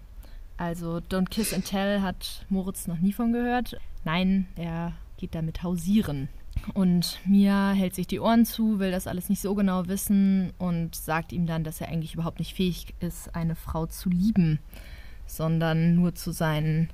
Also 0.57 0.97
Don't 0.97 1.29
Kiss 1.29 1.53
and 1.53 1.65
Tell 1.65 2.01
hat 2.01 2.45
Moritz 2.49 2.87
noch 2.87 2.99
nie 2.99 3.13
von 3.13 3.31
gehört. 3.31 3.79
Nein, 4.03 4.47
er 4.55 4.93
geht 5.17 5.35
damit 5.35 5.63
hausieren. 5.63 6.29
Und 6.73 7.19
Mia 7.25 7.71
hält 7.71 7.95
sich 7.95 8.07
die 8.07 8.19
Ohren 8.19 8.45
zu, 8.45 8.79
will 8.79 8.91
das 8.91 9.07
alles 9.07 9.29
nicht 9.29 9.41
so 9.41 9.55
genau 9.55 9.87
wissen 9.87 10.51
und 10.57 10.95
sagt 10.95 11.31
ihm 11.31 11.45
dann, 11.45 11.63
dass 11.63 11.79
er 11.79 11.87
eigentlich 11.87 12.15
überhaupt 12.15 12.39
nicht 12.39 12.55
fähig 12.55 12.93
ist, 12.99 13.33
eine 13.35 13.55
Frau 13.55 13.85
zu 13.85 14.09
lieben, 14.09 14.59
sondern 15.25 15.95
nur 15.95 16.15
zu 16.15 16.31
seinen 16.31 16.89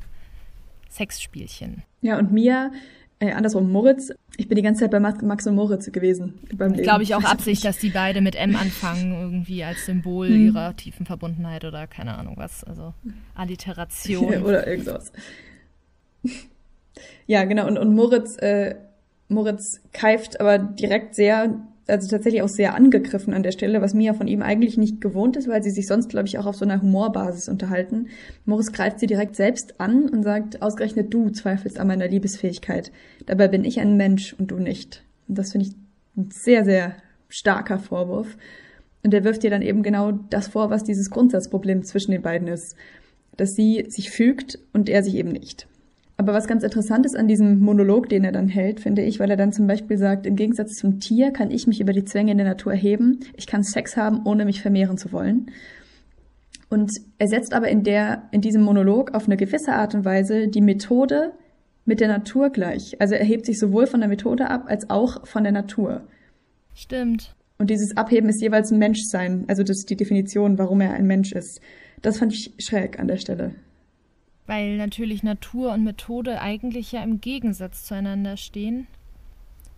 Sexspielchen. 0.89 1.83
Ja, 2.01 2.19
und 2.19 2.31
Mia, 2.31 2.71
äh, 3.19 3.31
andersrum, 3.31 3.71
Moritz, 3.71 4.11
ich 4.37 4.47
bin 4.47 4.55
die 4.55 4.61
ganze 4.61 4.81
Zeit 4.81 4.91
bei 4.91 4.99
Max 4.99 5.47
und 5.47 5.55
Moritz 5.55 5.91
gewesen. 5.91 6.39
Beim 6.53 6.73
Glaube 6.73 7.03
ich 7.03 7.15
auch 7.15 7.23
Absicht, 7.25 7.63
dass 7.63 7.77
die 7.77 7.89
beide 7.89 8.21
mit 8.21 8.35
M 8.35 8.55
anfangen, 8.55 9.13
irgendwie 9.13 9.63
als 9.63 9.85
Symbol 9.85 10.27
hm. 10.27 10.45
ihrer 10.47 10.75
tiefen 10.75 11.05
Verbundenheit 11.05 11.63
oder 11.63 11.87
keine 11.87 12.17
Ahnung 12.17 12.35
was, 12.37 12.63
also 12.63 12.93
Alliteration. 13.33 14.43
oder 14.43 14.67
irgendwas. 14.67 15.11
Ja, 17.27 17.45
genau, 17.45 17.67
und, 17.67 17.77
und 17.77 17.95
Moritz 17.95 18.37
äh, 18.37 18.75
Moritz 19.27 19.81
keift 19.91 20.39
aber 20.39 20.57
direkt 20.57 21.15
sehr, 21.15 21.59
also 21.87 22.07
tatsächlich 22.07 22.41
auch 22.41 22.49
sehr 22.49 22.73
angegriffen 22.73 23.33
an 23.33 23.43
der 23.43 23.51
Stelle, 23.51 23.81
was 23.81 23.93
Mia 23.93 24.13
von 24.13 24.27
ihm 24.27 24.41
eigentlich 24.41 24.77
nicht 24.77 25.01
gewohnt 25.01 25.37
ist, 25.37 25.47
weil 25.47 25.61
sie 25.61 25.69
sich 25.69 25.87
sonst, 25.87 26.09
glaube 26.09 26.27
ich, 26.27 26.37
auch 26.37 26.45
auf 26.45 26.55
so 26.55 26.65
einer 26.65 26.81
Humorbasis 26.81 27.47
unterhalten. 27.47 28.07
Moritz 28.45 28.71
greift 28.71 28.99
sie 28.99 29.07
direkt 29.07 29.35
selbst 29.35 29.79
an 29.79 30.09
und 30.09 30.23
sagt, 30.23 30.61
ausgerechnet 30.61 31.13
du 31.13 31.29
zweifelst 31.29 31.79
an 31.79 31.87
meiner 31.87 32.07
Liebesfähigkeit. 32.07 32.91
Dabei 33.27 33.47
bin 33.47 33.63
ich 33.63 33.79
ein 33.79 33.97
Mensch 33.97 34.33
und 34.33 34.51
du 34.51 34.57
nicht. 34.57 35.03
Und 35.27 35.37
das 35.37 35.51
finde 35.51 35.67
ich 35.67 35.73
ein 36.17 36.31
sehr, 36.31 36.65
sehr 36.65 36.95
starker 37.29 37.77
Vorwurf. 37.77 38.35
Und 39.03 39.13
er 39.13 39.23
wirft 39.23 39.43
ihr 39.43 39.51
dann 39.51 39.61
eben 39.61 39.83
genau 39.83 40.11
das 40.11 40.47
vor, 40.47 40.71
was 40.71 40.83
dieses 40.83 41.11
Grundsatzproblem 41.11 41.83
zwischen 41.83 42.11
den 42.11 42.23
beiden 42.23 42.47
ist. 42.47 42.75
Dass 43.37 43.53
sie 43.53 43.85
sich 43.89 44.09
fügt 44.09 44.57
und 44.73 44.89
er 44.89 45.03
sich 45.03 45.15
eben 45.15 45.31
nicht. 45.31 45.67
Aber 46.17 46.33
was 46.33 46.47
ganz 46.47 46.63
interessant 46.63 47.05
ist 47.05 47.17
an 47.17 47.27
diesem 47.27 47.59
Monolog, 47.59 48.07
den 48.07 48.23
er 48.23 48.31
dann 48.31 48.47
hält, 48.47 48.79
finde 48.79 49.01
ich, 49.01 49.19
weil 49.19 49.29
er 49.29 49.37
dann 49.37 49.51
zum 49.51 49.67
Beispiel 49.67 49.97
sagt, 49.97 50.25
im 50.25 50.35
Gegensatz 50.35 50.75
zum 50.75 50.99
Tier 50.99 51.31
kann 51.31 51.51
ich 51.51 51.67
mich 51.67 51.81
über 51.81 51.91
die 51.91 52.05
Zwänge 52.05 52.31
in 52.31 52.37
der 52.37 52.47
Natur 52.47 52.71
erheben. 52.71 53.19
Ich 53.35 53.47
kann 53.47 53.63
Sex 53.63 53.97
haben, 53.97 54.21
ohne 54.25 54.45
mich 54.45 54.61
vermehren 54.61 54.97
zu 54.97 55.11
wollen. 55.11 55.51
Und 56.69 56.91
er 57.17 57.27
setzt 57.27 57.53
aber 57.53 57.67
in 57.67 57.83
der, 57.83 58.23
in 58.31 58.41
diesem 58.41 58.63
Monolog 58.63 59.13
auf 59.13 59.25
eine 59.25 59.37
gewisse 59.37 59.73
Art 59.73 59.93
und 59.93 60.05
Weise 60.05 60.47
die 60.47 60.61
Methode 60.61 61.33
mit 61.83 61.99
der 61.99 62.07
Natur 62.07 62.49
gleich. 62.49 62.99
Also 62.99 63.15
er 63.15 63.25
hebt 63.25 63.45
sich 63.45 63.59
sowohl 63.59 63.85
von 63.85 63.99
der 63.99 64.09
Methode 64.09 64.49
ab, 64.49 64.65
als 64.67 64.89
auch 64.89 65.27
von 65.27 65.43
der 65.43 65.51
Natur. 65.51 66.07
Stimmt. 66.73 67.35
Und 67.57 67.69
dieses 67.69 67.95
Abheben 67.95 68.29
ist 68.29 68.41
jeweils 68.41 68.71
ein 68.71 68.79
Menschsein. 68.79 69.45
Also 69.47 69.63
das 69.63 69.79
ist 69.79 69.89
die 69.89 69.95
Definition, 69.95 70.57
warum 70.57 70.81
er 70.81 70.93
ein 70.93 71.07
Mensch 71.07 71.31
ist. 71.31 71.61
Das 72.01 72.19
fand 72.19 72.33
ich 72.33 72.53
schräg 72.57 72.99
an 72.99 73.07
der 73.07 73.17
Stelle. 73.17 73.55
Weil 74.47 74.77
natürlich 74.77 75.23
Natur 75.23 75.73
und 75.73 75.83
Methode 75.83 76.41
eigentlich 76.41 76.91
ja 76.91 77.03
im 77.03 77.19
Gegensatz 77.21 77.85
zueinander 77.85 78.37
stehen. 78.37 78.87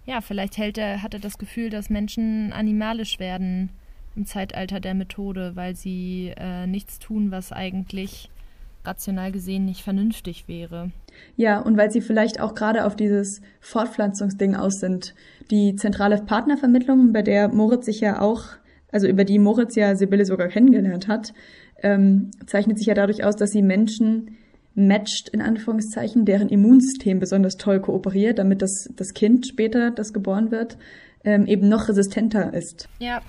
Ja, 0.05 0.21
vielleicht 0.21 0.57
hält 0.57 0.77
er, 0.77 1.03
hat 1.03 1.13
er 1.13 1.19
das 1.19 1.38
Gefühl, 1.38 1.69
dass 1.69 1.89
Menschen 1.89 2.53
animalisch 2.53 3.19
werden 3.19 3.69
im 4.15 4.25
Zeitalter 4.25 4.79
der 4.79 4.93
Methode, 4.93 5.51
weil 5.55 5.75
sie 5.75 6.33
äh, 6.38 6.65
nichts 6.65 7.00
tun, 7.00 7.31
was 7.31 7.51
eigentlich 7.51 8.29
rational 8.88 9.31
gesehen 9.31 9.65
nicht 9.65 9.83
vernünftig 9.83 10.47
wäre. 10.47 10.91
Ja, 11.36 11.59
und 11.59 11.77
weil 11.77 11.91
sie 11.91 12.01
vielleicht 12.01 12.39
auch 12.39 12.55
gerade 12.55 12.86
auf 12.86 12.95
dieses 12.95 13.41
Fortpflanzungsding 13.59 14.55
aus 14.55 14.79
sind. 14.79 15.13
Die 15.51 15.75
zentrale 15.75 16.17
Partnervermittlung, 16.21 17.12
bei 17.13 17.21
der 17.21 17.50
Moritz 17.50 17.86
sich 17.86 18.00
ja 18.00 18.21
auch, 18.21 18.45
also 18.91 19.07
über 19.07 19.25
die 19.25 19.39
Moritz 19.39 19.75
ja 19.75 19.95
Sibylle 19.95 20.25
sogar 20.25 20.47
kennengelernt 20.47 21.07
hat, 21.07 21.33
ähm, 21.83 22.31
zeichnet 22.45 22.77
sich 22.77 22.88
ja 22.88 22.93
dadurch 22.93 23.24
aus, 23.24 23.36
dass 23.36 23.51
sie 23.51 23.62
Menschen 23.62 24.38
matcht, 24.77 25.29
in 25.29 25.41
Anführungszeichen, 25.41 26.25
deren 26.25 26.50
Immunsystem 26.50 27.19
besonders 27.19 27.57
toll 27.57 27.81
kooperiert, 27.81 28.39
damit 28.39 28.62
das, 28.62 28.89
das 28.96 29.13
Kind 29.13 29.48
später, 29.48 29.91
das 29.91 30.13
geboren 30.13 30.51
wird, 30.51 30.77
ähm, 31.24 31.48
eben 31.48 31.67
noch 31.67 31.89
resistenter 31.89 32.53
ist. 32.53 32.88
Ja, 33.00 33.22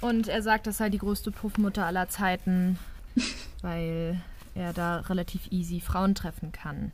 und 0.00 0.28
er 0.28 0.42
sagt, 0.42 0.66
das 0.66 0.78
sei 0.78 0.90
die 0.90 0.98
größte 0.98 1.30
Puffmutter 1.30 1.86
aller 1.86 2.08
Zeiten, 2.08 2.78
weil 3.62 4.20
er 4.54 4.72
da 4.72 5.00
relativ 5.00 5.50
easy 5.50 5.80
Frauen 5.80 6.14
treffen 6.14 6.52
kann. 6.52 6.92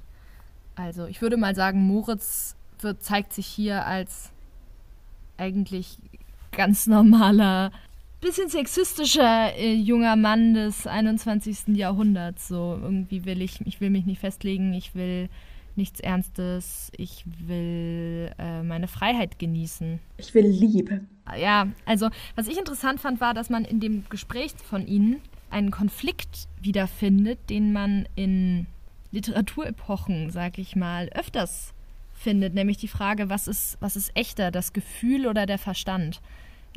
Also 0.75 1.07
ich 1.07 1.23
würde 1.23 1.39
mal 1.39 1.55
sagen, 1.55 1.81
Moritz 1.87 2.55
wird, 2.81 3.03
zeigt 3.03 3.33
sich 3.33 3.47
hier 3.47 3.87
als 3.87 4.31
eigentlich 5.39 5.99
ganz 6.53 6.87
normaler 6.87 7.73
bisschen 8.27 8.49
sexistischer 8.49 9.55
äh, 9.57 9.73
junger 9.73 10.17
Mann 10.17 10.55
des 10.55 10.87
21. 10.87 11.77
Jahrhunderts. 11.77 12.49
So 12.49 12.79
irgendwie 12.83 13.25
will 13.25 13.41
ich, 13.41 13.61
ich 13.65 13.81
will 13.81 13.91
mich 13.91 14.05
nicht 14.05 14.21
festlegen, 14.21 14.75
ich 14.75 14.95
will 14.95 15.29
nichts 15.77 16.01
Ernstes, 16.01 16.91
ich 16.97 17.25
will 17.47 18.33
äh, 18.39 18.63
meine 18.63 18.89
Freiheit 18.89 19.39
genießen. 19.39 20.01
Ich 20.17 20.35
will 20.35 20.47
Liebe. 20.47 21.03
Ja, 21.39 21.69
also 21.85 22.09
was 22.35 22.49
ich 22.49 22.59
interessant 22.59 22.99
fand, 22.99 23.21
war, 23.21 23.33
dass 23.33 23.49
man 23.49 23.65
in 23.65 23.79
dem 23.79 24.05
Gespräch 24.09 24.53
von 24.69 24.87
ihnen 24.87 25.21
einen 25.51 25.71
Konflikt 25.71 26.49
wiederfindet, 26.61 27.39
den 27.49 27.73
man 27.73 28.09
in 28.17 28.67
Literaturepochen, 29.13 30.31
sag 30.31 30.59
ich 30.59 30.75
mal, 30.75 31.11
öfters 31.15 31.75
findet, 32.15 32.55
nämlich 32.55 32.79
die 32.79 32.89
Frage, 32.89 33.29
was 33.29 33.47
ist, 33.47 33.77
was 33.81 33.95
ist 33.95 34.11
echter, 34.17 34.51
das 34.51 34.73
Gefühl 34.73 35.27
oder 35.27 35.47
der 35.47 35.59
Verstand? 35.59 36.21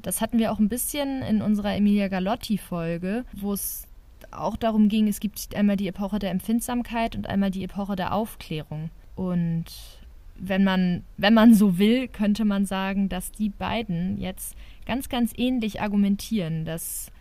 Das 0.02 0.22
hatten 0.22 0.40
wir 0.40 0.52
auch 0.52 0.60
ein 0.60 0.70
bisschen 0.70 1.22
in 1.22 1.42
unserer 1.42 1.76
Emilia 1.76 2.08
Galotti-Folge, 2.08 3.26
wo 3.34 3.54
es 3.54 3.88
auch 4.32 4.56
darum 4.56 4.90
ging, 4.90 5.08
es 5.08 5.20
gibt 5.20 5.56
einmal 5.56 5.78
die 5.78 5.88
Epoche 5.88 6.20
der 6.20 6.32
Empfindsamkeit 6.32 7.16
und 7.16 7.28
einmal 7.28 7.52
die 7.52 7.64
Epoche 7.64 7.96
der 7.96 8.14
Aufklärung. 8.14 8.90
Und 9.16 9.66
wenn 10.38 10.64
man, 10.64 11.04
wenn 11.18 11.34
man 11.34 11.54
so 11.54 11.78
will, 11.78 12.08
könnte 12.08 12.46
man 12.46 12.66
sagen, 12.66 13.10
dass 13.10 13.32
die 13.32 13.50
beiden 13.50 14.18
jetzt 14.18 14.56
ganz, 14.86 15.10
ganz 15.10 15.34
ähnlich 15.36 15.82
argumentieren, 15.82 16.66
dass 16.66 17.12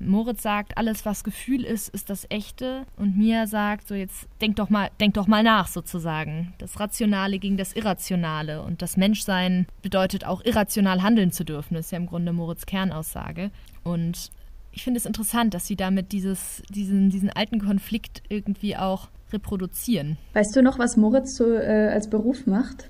Moritz 0.00 0.42
sagt, 0.42 0.78
alles 0.78 1.04
was 1.04 1.24
Gefühl 1.24 1.62
ist, 1.62 1.88
ist 1.90 2.10
das 2.10 2.26
Echte 2.30 2.86
und 2.96 3.16
Mia 3.16 3.46
sagt, 3.46 3.86
so 3.86 3.94
jetzt 3.94 4.26
denk 4.40 4.56
doch 4.56 4.70
mal, 4.70 4.88
denk 4.98 5.14
doch 5.14 5.26
mal 5.26 5.42
nach 5.42 5.68
sozusagen. 5.68 6.54
Das 6.58 6.80
Rationale 6.80 7.38
gegen 7.38 7.56
das 7.56 7.74
Irrationale 7.74 8.62
und 8.62 8.82
das 8.82 8.96
Menschsein 8.96 9.66
bedeutet 9.82 10.24
auch 10.24 10.44
irrational 10.44 11.02
handeln 11.02 11.32
zu 11.32 11.44
dürfen, 11.44 11.74
das 11.74 11.86
ist 11.86 11.92
ja 11.92 11.98
im 11.98 12.06
Grunde 12.06 12.32
Moritz 12.32 12.66
Kernaussage. 12.66 13.50
Und 13.84 14.30
ich 14.72 14.84
finde 14.84 14.98
es 14.98 15.06
interessant, 15.06 15.52
dass 15.54 15.66
sie 15.66 15.76
damit 15.76 16.12
dieses, 16.12 16.62
diesen, 16.70 17.10
diesen 17.10 17.30
alten 17.30 17.60
Konflikt 17.60 18.22
irgendwie 18.28 18.76
auch 18.76 19.08
reproduzieren. 19.32 20.16
Weißt 20.32 20.54
du 20.56 20.62
noch, 20.62 20.78
was 20.78 20.96
Moritz 20.96 21.36
so 21.36 21.52
äh, 21.52 21.90
als 21.92 22.08
Beruf 22.08 22.46
macht? 22.46 22.88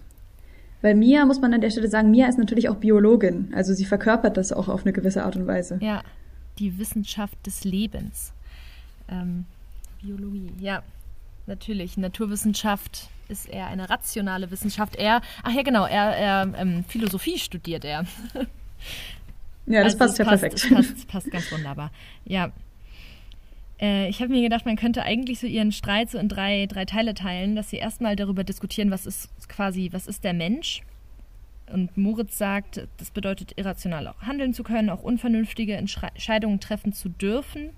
Weil 0.82 0.94
Mia, 0.94 1.26
muss 1.26 1.40
man 1.40 1.52
an 1.52 1.60
der 1.60 1.70
Stelle 1.70 1.88
sagen, 1.88 2.10
Mia 2.10 2.26
ist 2.28 2.38
natürlich 2.38 2.68
auch 2.68 2.76
Biologin. 2.76 3.52
Also 3.54 3.74
sie 3.74 3.84
verkörpert 3.84 4.36
das 4.36 4.52
auch 4.52 4.68
auf 4.68 4.84
eine 4.84 4.92
gewisse 4.92 5.24
Art 5.24 5.36
und 5.36 5.46
Weise. 5.46 5.78
Ja, 5.82 6.02
die 6.60 6.78
Wissenschaft 6.78 7.34
des 7.46 7.64
Lebens. 7.64 8.32
Ähm, 9.08 9.46
Biologie, 10.00 10.52
ja, 10.60 10.82
natürlich. 11.46 11.96
Naturwissenschaft 11.96 13.08
ist 13.28 13.48
eher 13.48 13.66
eine 13.66 13.90
rationale 13.90 14.50
Wissenschaft. 14.50 14.96
Er, 14.96 15.22
ach 15.42 15.52
ja, 15.52 15.62
genau, 15.62 15.86
er, 15.86 16.16
er 16.16 16.54
ähm, 16.56 16.84
Philosophie 16.84 17.38
studiert 17.38 17.84
er. 17.84 18.04
ja, 19.66 19.82
das 19.82 19.94
also 19.94 19.98
passt 19.98 20.18
ja 20.18 20.24
passt, 20.24 20.42
perfekt. 20.42 20.64
Das 20.64 20.70
passt, 20.70 21.08
passt 21.08 21.30
ganz 21.30 21.50
wunderbar. 21.50 21.90
Ja. 22.24 22.52
Äh, 23.80 24.08
ich 24.08 24.20
habe 24.20 24.30
mir 24.32 24.42
gedacht, 24.42 24.66
man 24.66 24.76
könnte 24.76 25.02
eigentlich 25.02 25.40
so 25.40 25.46
ihren 25.46 25.72
Streit 25.72 26.10
so 26.10 26.18
in 26.18 26.28
drei, 26.28 26.66
drei 26.66 26.84
Teile 26.84 27.14
teilen, 27.14 27.56
dass 27.56 27.70
sie 27.70 27.76
erstmal 27.76 28.16
darüber 28.16 28.44
diskutieren, 28.44 28.90
was 28.90 29.06
ist 29.06 29.48
quasi, 29.48 29.90
was 29.92 30.06
ist 30.06 30.24
der 30.24 30.34
Mensch? 30.34 30.82
Und 31.72 31.96
Moritz 31.96 32.36
sagt, 32.36 32.86
das 32.96 33.10
bedeutet 33.10 33.52
irrational 33.56 34.08
auch 34.08 34.22
handeln 34.22 34.54
zu 34.54 34.62
können, 34.62 34.90
auch 34.90 35.02
unvernünftige 35.02 35.76
Entscheidungen 35.76 36.60
treffen 36.60 36.92
zu 36.92 37.08
dürfen. 37.08 37.70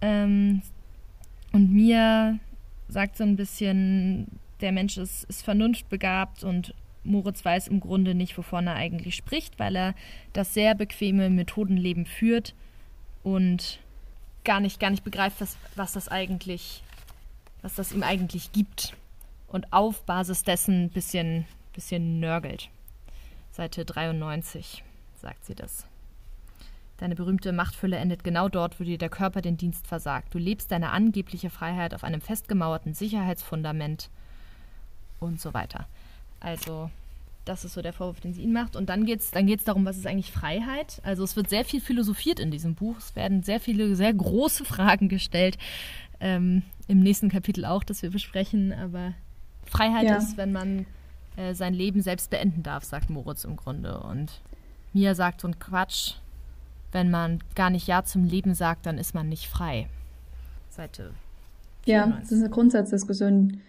Ähm, 0.00 0.62
und 1.52 1.72
mir 1.72 2.38
sagt 2.88 3.16
so 3.16 3.24
ein 3.24 3.36
bisschen, 3.36 4.26
der 4.60 4.72
Mensch 4.72 4.96
ist, 4.96 5.24
ist 5.24 5.42
vernunftbegabt 5.42 6.44
und 6.44 6.74
Moritz 7.04 7.44
weiß 7.44 7.68
im 7.68 7.80
Grunde 7.80 8.14
nicht, 8.14 8.36
wovon 8.38 8.66
er 8.66 8.74
eigentlich 8.74 9.16
spricht, 9.16 9.58
weil 9.58 9.76
er 9.76 9.94
das 10.32 10.54
sehr 10.54 10.74
bequeme 10.74 11.30
Methodenleben 11.30 12.06
führt 12.06 12.54
und 13.22 13.80
gar 14.44 14.60
nicht, 14.60 14.80
gar 14.80 14.90
nicht 14.90 15.04
begreift, 15.04 15.40
was, 15.40 15.56
was 15.76 15.92
das 15.92 16.08
eigentlich, 16.08 16.82
was 17.60 17.74
das 17.74 17.92
ihm 17.92 18.02
eigentlich 18.02 18.52
gibt. 18.52 18.94
Und 19.48 19.72
auf 19.72 20.02
Basis 20.04 20.44
dessen 20.44 20.84
ein 20.84 20.90
bisschen 20.90 21.44
bisschen 21.72 22.20
nörgelt. 22.20 22.70
Seite 23.50 23.84
93 23.84 24.82
sagt 25.20 25.44
sie 25.44 25.54
das. 25.54 25.86
Deine 26.98 27.16
berühmte 27.16 27.52
Machtfülle 27.52 27.96
endet 27.96 28.22
genau 28.22 28.48
dort, 28.48 28.78
wo 28.78 28.84
dir 28.84 28.96
der 28.96 29.08
Körper 29.08 29.40
den 29.40 29.56
Dienst 29.56 29.86
versagt. 29.86 30.32
Du 30.34 30.38
lebst 30.38 30.70
deine 30.70 30.90
angebliche 30.90 31.50
Freiheit 31.50 31.94
auf 31.94 32.04
einem 32.04 32.20
festgemauerten 32.20 32.94
Sicherheitsfundament 32.94 34.08
und 35.18 35.40
so 35.40 35.52
weiter. 35.52 35.88
Also, 36.38 36.90
das 37.44 37.64
ist 37.64 37.74
so 37.74 37.82
der 37.82 37.92
Vorwurf, 37.92 38.20
den 38.20 38.32
sie 38.32 38.42
ihnen 38.42 38.52
macht. 38.52 38.76
Und 38.76 38.88
dann 38.88 39.04
geht 39.04 39.18
es 39.20 39.32
dann 39.32 39.46
geht's 39.46 39.64
darum, 39.64 39.84
was 39.84 39.96
ist 39.96 40.06
eigentlich 40.06 40.30
Freiheit? 40.30 41.00
Also, 41.02 41.24
es 41.24 41.34
wird 41.34 41.48
sehr 41.48 41.64
viel 41.64 41.80
philosophiert 41.80 42.38
in 42.38 42.50
diesem 42.52 42.74
Buch. 42.76 42.98
Es 42.98 43.16
werden 43.16 43.42
sehr 43.42 43.58
viele, 43.58 43.96
sehr 43.96 44.14
große 44.14 44.64
Fragen 44.64 45.08
gestellt. 45.08 45.58
Ähm, 46.20 46.62
Im 46.86 47.00
nächsten 47.00 47.30
Kapitel 47.30 47.64
auch, 47.64 47.82
das 47.82 48.02
wir 48.02 48.10
besprechen. 48.10 48.72
Aber 48.72 49.14
Freiheit 49.64 50.04
ja. 50.04 50.18
ist, 50.18 50.36
wenn 50.36 50.52
man 50.52 50.86
äh, 51.36 51.54
sein 51.54 51.74
Leben 51.74 52.02
selbst 52.02 52.30
beenden 52.30 52.62
darf, 52.62 52.84
sagt 52.84 53.10
Moritz 53.10 53.44
im 53.44 53.56
Grunde. 53.56 54.00
Und 54.00 54.40
Mia 54.92 55.14
sagt 55.14 55.40
so 55.40 55.48
ein 55.48 55.58
Quatsch, 55.58 56.14
wenn 56.92 57.10
man 57.10 57.40
gar 57.54 57.70
nicht 57.70 57.86
Ja 57.86 58.04
zum 58.04 58.24
Leben 58.24 58.54
sagt, 58.54 58.86
dann 58.86 58.98
ist 58.98 59.14
man 59.14 59.28
nicht 59.28 59.48
frei. 59.48 59.88
Seite. 60.70 61.12
94. 61.84 61.86
Ja, 61.86 62.06
das 62.20 62.32
ist 62.32 62.40
eine 62.40 62.50
Grundsatzdiskussion. 62.50 63.60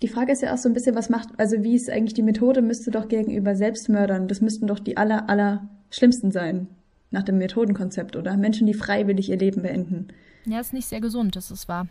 Die 0.00 0.08
Frage 0.08 0.32
ist 0.32 0.42
ja 0.42 0.54
auch 0.54 0.58
so 0.58 0.68
ein 0.68 0.74
bisschen, 0.74 0.94
was 0.94 1.10
macht, 1.10 1.28
also 1.38 1.62
wie 1.62 1.74
ist 1.74 1.90
eigentlich 1.90 2.14
die 2.14 2.22
Methode, 2.22 2.62
müsste 2.62 2.90
doch 2.90 3.08
gegenüber 3.08 3.56
Selbstmördern, 3.56 4.28
das 4.28 4.40
müssten 4.40 4.68
doch 4.68 4.78
die 4.78 4.96
aller, 4.96 5.28
aller 5.28 5.68
schlimmsten 5.90 6.30
sein, 6.30 6.68
nach 7.10 7.24
dem 7.24 7.38
Methodenkonzept, 7.38 8.14
oder? 8.14 8.36
Menschen, 8.36 8.66
die 8.66 8.74
freiwillig 8.74 9.28
ihr 9.28 9.38
Leben 9.38 9.62
beenden. 9.62 10.08
Ja, 10.46 10.60
ist 10.60 10.72
nicht 10.72 10.86
sehr 10.86 11.00
gesund, 11.00 11.34
das 11.34 11.50
ist 11.50 11.68
wahr. 11.68 11.88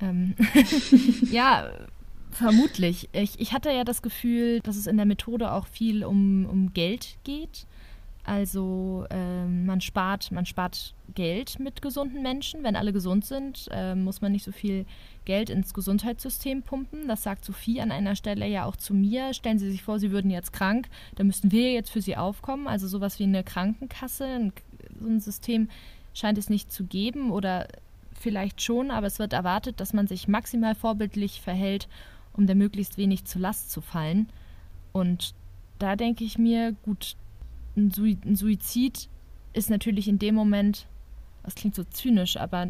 Ähm 0.00 0.34
ja, 1.30 1.70
Vermutlich. 2.32 3.08
Ich, 3.12 3.38
ich 3.40 3.52
hatte 3.52 3.70
ja 3.70 3.84
das 3.84 4.02
Gefühl, 4.02 4.60
dass 4.60 4.76
es 4.76 4.86
in 4.86 4.96
der 4.96 5.06
Methode 5.06 5.52
auch 5.52 5.66
viel 5.66 6.04
um, 6.04 6.46
um 6.46 6.72
Geld 6.72 7.16
geht. 7.24 7.66
Also 8.24 9.06
ähm, 9.10 9.66
man 9.66 9.80
spart, 9.80 10.30
man 10.30 10.46
spart 10.46 10.94
Geld 11.14 11.58
mit 11.58 11.82
gesunden 11.82 12.22
Menschen. 12.22 12.62
Wenn 12.62 12.76
alle 12.76 12.92
gesund 12.92 13.24
sind, 13.24 13.68
äh, 13.72 13.94
muss 13.94 14.20
man 14.20 14.32
nicht 14.32 14.44
so 14.44 14.52
viel 14.52 14.84
Geld 15.24 15.50
ins 15.50 15.74
Gesundheitssystem 15.74 16.62
pumpen. 16.62 17.08
Das 17.08 17.22
sagt 17.22 17.44
Sophie 17.44 17.80
an 17.80 17.90
einer 17.90 18.14
Stelle 18.14 18.46
ja 18.46 18.66
auch 18.66 18.76
zu 18.76 18.94
mir. 18.94 19.34
Stellen 19.34 19.58
Sie 19.58 19.70
sich 19.70 19.82
vor, 19.82 19.98
Sie 19.98 20.12
würden 20.12 20.30
jetzt 20.30 20.52
krank, 20.52 20.88
dann 21.16 21.26
müssten 21.26 21.50
wir 21.50 21.72
jetzt 21.72 21.90
für 21.90 22.02
Sie 22.02 22.16
aufkommen. 22.16 22.68
Also 22.68 22.86
sowas 22.86 23.18
wie 23.18 23.24
eine 23.24 23.42
Krankenkasse, 23.42 24.52
so 25.00 25.08
ein 25.08 25.20
System 25.20 25.68
scheint 26.12 26.38
es 26.38 26.50
nicht 26.50 26.70
zu 26.70 26.84
geben 26.84 27.30
oder 27.30 27.68
vielleicht 28.14 28.60
schon, 28.60 28.90
aber 28.90 29.06
es 29.06 29.18
wird 29.18 29.32
erwartet, 29.32 29.80
dass 29.80 29.92
man 29.92 30.06
sich 30.06 30.28
maximal 30.28 30.74
vorbildlich 30.74 31.40
verhält 31.40 31.88
um 32.32 32.46
der 32.46 32.56
möglichst 32.56 32.96
wenig 32.96 33.24
zur 33.24 33.40
Last 33.40 33.70
zu 33.70 33.80
fallen. 33.80 34.28
Und 34.92 35.34
da 35.78 35.96
denke 35.96 36.24
ich 36.24 36.38
mir, 36.38 36.72
gut, 36.82 37.16
ein, 37.76 37.90
Suizid 38.36 39.08
ist 39.52 39.70
natürlich 39.70 40.08
in 40.08 40.18
dem 40.18 40.34
Moment, 40.34 40.86
das 41.42 41.54
klingt 41.54 41.74
so 41.74 41.84
zynisch, 41.84 42.36
aber 42.36 42.68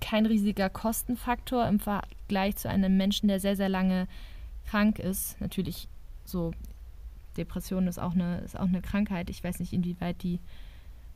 kein 0.00 0.26
riesiger 0.26 0.70
Kostenfaktor 0.70 1.66
im 1.66 1.80
Vergleich 1.80 2.56
zu 2.56 2.68
einem 2.68 2.96
Menschen, 2.96 3.28
der 3.28 3.40
sehr, 3.40 3.56
sehr 3.56 3.68
lange 3.68 4.06
krank 4.66 4.98
ist. 4.98 5.40
Natürlich 5.40 5.88
so, 6.24 6.52
Depression 7.36 7.86
ist 7.86 7.98
auch 7.98 8.12
eine, 8.12 8.38
ist 8.40 8.58
auch 8.58 8.68
eine 8.68 8.82
Krankheit. 8.82 9.30
Ich 9.30 9.42
weiß 9.42 9.60
nicht, 9.60 9.72
inwieweit 9.72 10.22
die 10.22 10.40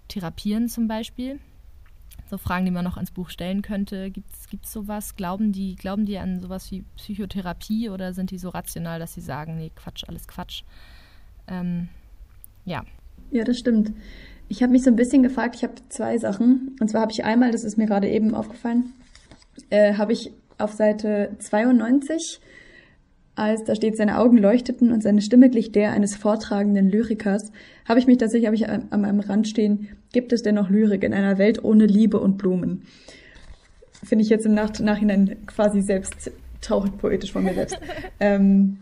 therapieren 0.09 0.69
zum 0.69 0.89
Beispiel 0.89 1.39
so 2.29 2.39
Fragen, 2.39 2.65
die 2.65 2.71
man 2.71 2.85
noch 2.85 2.97
ans 2.97 3.11
Buch 3.11 3.31
stellen 3.31 3.63
könnte. 3.63 4.11
Gibt 4.11 4.35
es 4.65 4.73
sowas? 4.73 5.17
Glauben 5.17 5.53
die, 5.53 5.77
glauben 5.77 6.07
die 6.07 6.19
an 6.19 6.41
sowas 6.41 6.71
wie 6.71 6.85
Psychotherapie 6.97 7.91
oder 7.91 8.13
sind 8.13 8.31
die 8.31 8.39
so 8.39 8.49
rational, 8.49 8.99
dass 8.99 9.15
sie 9.15 9.21
sagen, 9.21 9.57
nee, 9.57 9.71
Quatsch, 9.75 10.05
alles 10.09 10.27
Quatsch? 10.29 10.63
Ähm, 11.49 11.89
ja. 12.65 12.85
Ja, 13.31 13.45
das 13.45 13.59
stimmt. 13.59 13.93
Ich 14.49 14.63
habe 14.63 14.73
mich 14.73 14.83
so 14.83 14.91
ein 14.91 14.97
bisschen 14.97 15.23
gefragt, 15.23 15.57
ich 15.57 15.63
habe 15.63 15.75
zwei 15.89 16.19
Sachen. 16.19 16.77
Und 16.81 16.89
zwar 16.89 17.03
habe 17.03 17.13
ich 17.13 17.25
einmal, 17.25 17.51
das 17.51 17.65
ist 17.65 17.79
mir 17.79 17.87
gerade 17.87 18.09
eben 18.09 18.35
aufgefallen, 18.35 18.93
äh, 19.71 19.95
habe 19.95 20.13
ich 20.13 20.33
auf 20.59 20.73
Seite 20.73 21.37
92 21.39 22.41
als 23.35 23.65
da 23.65 23.75
steht, 23.75 23.97
seine 23.97 24.19
Augen 24.19 24.37
leuchteten 24.37 24.93
und 24.93 25.03
seine 25.03 25.23
Stimme 25.23 25.49
glich 25.49 25.73
der 25.73 25.93
eines 25.93 26.17
vortragenden 26.17 26.91
Lyrikers, 26.91 27.51
habe 27.89 27.99
ich 27.99 28.07
mich 28.07 28.19
tatsächlich, 28.19 28.47
habe 28.47 28.57
ich 28.57 28.69
an, 28.69 28.89
an 28.91 29.01
meinem 29.01 29.21
Rand 29.21 29.49
stehen, 29.49 29.89
gibt 30.13 30.33
es 30.33 30.43
denn 30.43 30.55
noch 30.55 30.71
Lyrik 30.71 31.03
in 31.03 31.15
einer 31.15 31.39
Welt 31.39 31.65
ohne 31.65 31.87
Liebe 31.87 32.21
und 32.21 32.39
Blumen? 32.39 32.83
Finde 34.05 34.25
ich 34.25 34.31
jetzt 34.31 34.47
im 34.47 34.55
Nach 34.55 34.79
Nachhinein 34.79 35.37
quasi 35.47 35.81
selbst 35.81 36.31
traurig 36.61 36.97
poetisch 36.99 37.33
von 37.33 37.45
mir 37.45 37.55
selbst. 37.55 37.79
ähm, 38.21 38.79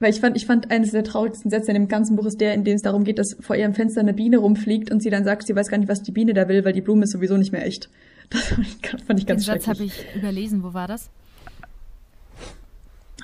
weil 0.00 0.10
ich 0.10 0.20
fand, 0.20 0.36
ich 0.36 0.46
fand 0.46 0.70
eines 0.70 0.90
der 0.90 1.04
traurigsten 1.04 1.50
Sätze 1.50 1.70
in 1.70 1.74
dem 1.74 1.88
ganzen 1.88 2.16
Buch 2.16 2.26
ist 2.26 2.40
der, 2.40 2.52
in 2.52 2.64
dem 2.64 2.74
es 2.74 2.82
darum 2.82 3.04
geht, 3.04 3.18
dass 3.18 3.36
vor 3.40 3.56
ihrem 3.56 3.74
Fenster 3.74 4.00
eine 4.00 4.12
Biene 4.12 4.38
rumfliegt 4.38 4.90
und 4.90 5.02
sie 5.02 5.10
dann 5.10 5.24
sagt, 5.24 5.46
sie 5.46 5.56
weiß 5.56 5.68
gar 5.68 5.78
nicht, 5.78 5.88
was 5.88 6.02
die 6.02 6.12
Biene 6.12 6.34
da 6.34 6.48
will, 6.48 6.64
weil 6.64 6.72
die 6.72 6.80
Blume 6.80 7.04
ist 7.04 7.12
sowieso 7.12 7.36
nicht 7.36 7.52
mehr 7.52 7.64
echt. 7.64 7.88
Das 8.30 8.42
fand 8.42 8.66
ich, 8.66 9.04
fand 9.06 9.20
ich 9.20 9.26
ganz 9.26 9.44
Den 9.44 9.54
Satz 9.54 9.66
habe 9.66 9.84
ich 9.84 10.04
überlesen. 10.14 10.62
Wo 10.62 10.74
war 10.74 10.88
das? 10.88 11.10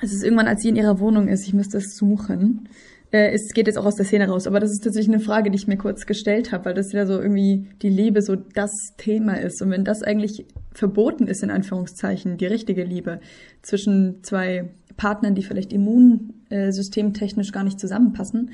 Es 0.01 0.13
ist 0.13 0.23
irgendwann, 0.23 0.47
als 0.47 0.61
sie 0.61 0.69
in 0.69 0.75
ihrer 0.75 0.99
Wohnung 0.99 1.27
ist. 1.27 1.45
Ich 1.45 1.53
müsste 1.53 1.77
es 1.77 1.95
suchen. 1.95 2.67
Äh, 3.11 3.31
es 3.33 3.53
geht 3.53 3.67
jetzt 3.67 3.77
auch 3.77 3.85
aus 3.85 3.95
der 3.95 4.05
Szene 4.05 4.27
raus, 4.27 4.47
aber 4.47 4.59
das 4.59 4.71
ist 4.71 4.83
tatsächlich 4.83 5.13
eine 5.13 5.23
Frage, 5.23 5.51
die 5.51 5.57
ich 5.57 5.67
mir 5.67 5.77
kurz 5.77 6.05
gestellt 6.05 6.51
habe, 6.51 6.65
weil 6.65 6.73
das 6.73 6.91
ja 6.91 7.05
so 7.05 7.21
irgendwie 7.21 7.67
die 7.81 7.89
Liebe 7.89 8.21
so 8.21 8.35
das 8.35 8.71
Thema 8.97 9.33
ist. 9.33 9.61
Und 9.61 9.69
wenn 9.69 9.83
das 9.83 10.03
eigentlich 10.03 10.45
verboten 10.73 11.27
ist, 11.27 11.43
in 11.43 11.51
Anführungszeichen, 11.51 12.37
die 12.37 12.45
richtige 12.45 12.83
Liebe 12.83 13.19
zwischen 13.61 14.23
zwei 14.23 14.69
Partnern, 14.97 15.35
die 15.35 15.43
vielleicht 15.43 15.73
immunsystemtechnisch 15.73 17.51
gar 17.51 17.63
nicht 17.63 17.79
zusammenpassen, 17.79 18.51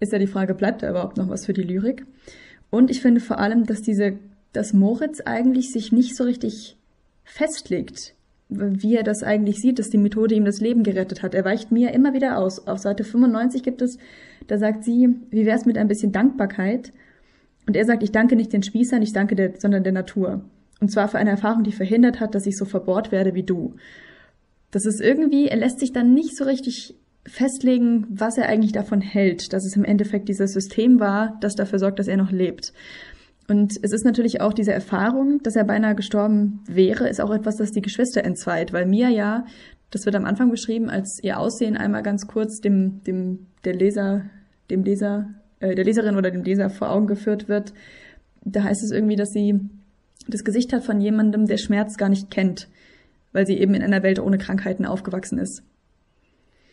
ist 0.00 0.12
ja 0.12 0.18
die 0.18 0.26
Frage, 0.26 0.54
bleibt 0.54 0.82
da 0.82 0.90
überhaupt 0.90 1.18
noch 1.18 1.28
was 1.28 1.46
für 1.46 1.52
die 1.52 1.62
Lyrik? 1.62 2.06
Und 2.70 2.90
ich 2.90 3.02
finde 3.02 3.20
vor 3.20 3.38
allem, 3.38 3.66
dass 3.66 3.82
diese, 3.82 4.14
dass 4.52 4.72
Moritz 4.72 5.20
eigentlich 5.20 5.72
sich 5.72 5.92
nicht 5.92 6.16
so 6.16 6.24
richtig 6.24 6.78
festlegt 7.24 8.14
wie 8.50 8.96
er 8.96 9.02
das 9.02 9.22
eigentlich 9.22 9.60
sieht, 9.60 9.78
dass 9.78 9.90
die 9.90 9.98
Methode 9.98 10.34
ihm 10.34 10.44
das 10.44 10.60
Leben 10.60 10.82
gerettet 10.82 11.22
hat. 11.22 11.34
Er 11.34 11.44
weicht 11.44 11.70
Mia 11.70 11.90
immer 11.90 12.12
wieder 12.12 12.38
aus. 12.38 12.66
Auf 12.66 12.78
Seite 12.78 13.04
95 13.04 13.62
gibt 13.62 13.80
es, 13.80 13.98
da 14.48 14.58
sagt 14.58 14.84
sie, 14.84 15.08
wie 15.30 15.46
wär's 15.46 15.66
mit 15.66 15.78
ein 15.78 15.88
bisschen 15.88 16.12
Dankbarkeit? 16.12 16.92
Und 17.66 17.76
er 17.76 17.84
sagt, 17.84 18.02
ich 18.02 18.12
danke 18.12 18.36
nicht 18.36 18.52
den 18.52 18.62
Spießern, 18.62 19.02
ich 19.02 19.12
danke 19.12 19.36
der, 19.36 19.52
sondern 19.58 19.84
der 19.84 19.92
Natur. 19.92 20.44
Und 20.80 20.90
zwar 20.90 21.08
für 21.08 21.18
eine 21.18 21.30
Erfahrung, 21.30 21.62
die 21.62 21.72
verhindert 21.72 22.20
hat, 22.20 22.34
dass 22.34 22.46
ich 22.46 22.56
so 22.56 22.64
verbohrt 22.64 23.12
werde 23.12 23.34
wie 23.34 23.42
du. 23.42 23.74
Das 24.70 24.86
ist 24.86 25.00
irgendwie, 25.00 25.46
er 25.46 25.56
lässt 25.56 25.78
sich 25.78 25.92
dann 25.92 26.14
nicht 26.14 26.36
so 26.36 26.44
richtig 26.44 26.96
festlegen, 27.26 28.06
was 28.08 28.38
er 28.38 28.48
eigentlich 28.48 28.72
davon 28.72 29.00
hält, 29.00 29.52
dass 29.52 29.64
es 29.64 29.76
im 29.76 29.84
Endeffekt 29.84 30.28
dieses 30.28 30.52
System 30.52 31.00
war, 31.00 31.38
das 31.40 31.54
dafür 31.54 31.78
sorgt, 31.78 31.98
dass 31.98 32.08
er 32.08 32.16
noch 32.16 32.32
lebt. 32.32 32.72
Und 33.50 33.80
es 33.82 33.90
ist 33.90 34.04
natürlich 34.04 34.40
auch 34.40 34.52
diese 34.52 34.72
Erfahrung, 34.72 35.42
dass 35.42 35.56
er 35.56 35.64
beinahe 35.64 35.96
gestorben 35.96 36.60
wäre, 36.68 37.08
ist 37.08 37.20
auch 37.20 37.32
etwas, 37.32 37.56
das 37.56 37.72
die 37.72 37.82
Geschwister 37.82 38.22
entzweit, 38.22 38.72
weil 38.72 38.86
Mia 38.86 39.08
ja, 39.08 39.44
das 39.90 40.06
wird 40.06 40.14
am 40.14 40.24
Anfang 40.24 40.52
beschrieben, 40.52 40.88
als 40.88 41.18
ihr 41.20 41.36
Aussehen 41.36 41.76
einmal 41.76 42.04
ganz 42.04 42.28
kurz 42.28 42.60
dem, 42.60 43.02
dem, 43.02 43.48
der 43.64 43.74
Leser, 43.74 44.22
dem 44.70 44.84
Leser, 44.84 45.30
äh, 45.58 45.74
der 45.74 45.84
Leserin 45.84 46.14
oder 46.14 46.30
dem 46.30 46.44
Leser 46.44 46.70
vor 46.70 46.90
Augen 46.90 47.08
geführt 47.08 47.48
wird. 47.48 47.74
Da 48.44 48.62
heißt 48.62 48.84
es 48.84 48.92
irgendwie, 48.92 49.16
dass 49.16 49.32
sie 49.32 49.58
das 50.28 50.44
Gesicht 50.44 50.72
hat 50.72 50.84
von 50.84 51.00
jemandem, 51.00 51.46
der 51.46 51.58
Schmerz 51.58 51.96
gar 51.96 52.08
nicht 52.08 52.30
kennt, 52.30 52.68
weil 53.32 53.48
sie 53.48 53.58
eben 53.58 53.74
in 53.74 53.82
einer 53.82 54.04
Welt 54.04 54.20
ohne 54.20 54.38
Krankheiten 54.38 54.86
aufgewachsen 54.86 55.40
ist. 55.40 55.64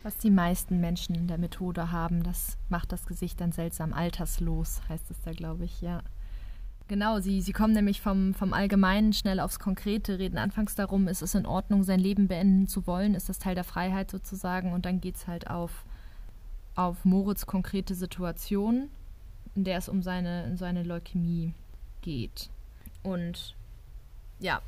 Was 0.04 0.20
die 0.20 0.30
meisten 0.30 0.80
Menschen 0.80 1.16
in 1.16 1.26
der 1.26 1.40
Methode 1.40 1.92
haben, 1.92 2.22
das 2.22 2.56
macht 2.70 2.92
das 2.92 3.08
Gesicht 3.08 3.42
dann 3.42 3.52
seltsam 3.52 3.94
alterslos, 3.94 4.82
heißt 4.88 5.10
es 5.10 5.20
da, 5.22 5.32
glaube 5.32 5.66
ich, 5.66 5.82
ja. 5.82 6.04
Genau, 6.88 7.20
sie, 7.20 7.42
sie 7.42 7.52
kommen 7.52 7.74
nämlich 7.74 8.00
vom, 8.00 8.34
vom 8.34 8.54
Allgemeinen 8.54 9.12
schnell 9.12 9.42
aufs 9.42 9.60
Konkrete, 9.60 10.20
reden 10.20 10.38
anfangs 10.38 10.74
darum, 10.76 11.10
ist 11.10 11.22
es 11.22 11.36
in 11.36 11.46
Ordnung, 11.46 11.84
sein 11.84 12.00
Leben 12.00 12.30
beenden 12.30 12.68
zu 12.68 12.88
wollen, 12.88 13.14
ist 13.14 13.28
das 13.28 13.40
Teil 13.40 13.56
der 13.56 13.66
Freiheit 13.66 14.10
sozusagen 14.10 14.72
und 14.72 14.86
dann 14.86 15.02
geht 15.02 15.16
es 15.16 15.28
halt 15.28 15.50
auf, 15.50 15.84
auf 16.76 17.04
Moritz 17.04 17.46
konkrete 17.46 17.94
Situation, 17.94 18.90
in 19.56 19.66
der 19.66 19.78
es 19.80 19.90
um 19.90 20.02
seine, 20.02 20.56
seine 20.56 20.84
Leukämie 20.84 21.54
geht. 22.02 22.50
Und 23.04 23.56
ja, 24.40 24.62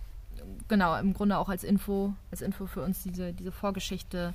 genau, 0.68 0.98
im 0.98 1.14
Grunde 1.14 1.38
auch 1.38 1.48
als 1.48 1.64
Info, 1.64 2.14
als 2.32 2.42
Info 2.42 2.66
für 2.66 2.82
uns 2.82 3.04
diese, 3.04 3.32
diese 3.32 3.54
Vorgeschichte 3.54 4.34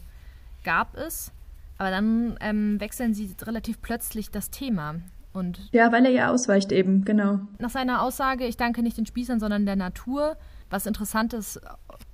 gab 0.62 0.97
es. 0.97 1.33
Aber 1.77 1.90
dann 1.90 2.37
ähm, 2.40 2.81
wechseln 2.81 3.14
sie 3.14 3.35
relativ 3.42 3.83
plötzlich 3.83 4.31
das 4.31 4.51
Thema. 4.51 4.97
Und 5.35 5.68
ja, 5.73 5.92
weil 5.92 6.07
er 6.07 6.12
ja 6.12 6.31
ausweicht 6.31 6.73
eben, 6.73 7.05
genau. 7.05 7.40
Nach 7.59 7.70
seiner 7.70 8.03
Aussage, 8.03 8.47
ich 8.47 8.57
danke 8.57 8.83
nicht 8.83 8.97
den 8.97 9.05
Spießern, 9.05 9.40
sondern 9.40 9.66
der 9.66 9.77
Natur. 9.77 10.37
Was 10.70 10.87
interessant 10.87 11.35
ist 11.35 11.61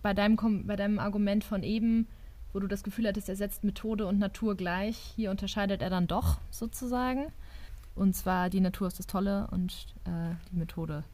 bei 0.02 0.12
deinem, 0.14 0.66
bei 0.66 0.74
deinem 0.74 0.98
Argument 0.98 1.44
von 1.44 1.62
eben, 1.62 2.08
wo 2.52 2.58
du 2.58 2.66
das 2.66 2.82
Gefühl 2.82 3.06
hattest, 3.06 3.28
er 3.28 3.36
setzt 3.36 3.62
Methode 3.62 4.06
und 4.06 4.18
Natur 4.18 4.56
gleich. 4.56 4.96
Hier 5.14 5.30
unterscheidet 5.30 5.82
er 5.82 5.90
dann 5.90 6.08
doch 6.08 6.38
sozusagen. 6.50 7.26
Und 7.94 8.16
zwar 8.16 8.50
die 8.50 8.60
Natur 8.60 8.88
ist 8.88 8.98
das 8.98 9.06
Tolle 9.06 9.46
und 9.52 9.86
äh, 10.04 10.34
die 10.50 10.56
Methode 10.56 11.04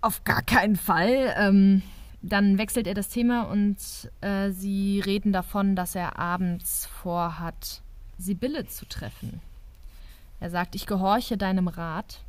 auf 0.00 0.24
gar 0.24 0.42
keinen 0.42 0.76
Fall. 0.76 1.34
Ähm, 1.36 1.82
dann 2.22 2.58
wechselt 2.58 2.86
er 2.86 2.94
das 2.94 3.08
Thema 3.08 3.42
und 3.42 3.76
äh, 4.20 4.50
sie 4.50 5.00
reden 5.04 5.32
davon, 5.32 5.76
dass 5.76 5.94
er 5.94 6.18
abends 6.18 6.86
vorhat, 6.86 7.82
Sibylle 8.18 8.66
zu 8.66 8.86
treffen. 8.86 9.40
Er 10.40 10.50
sagt, 10.50 10.74
ich 10.74 10.86
gehorche 10.86 11.36
deinem 11.36 11.68
Rat. 11.68 12.24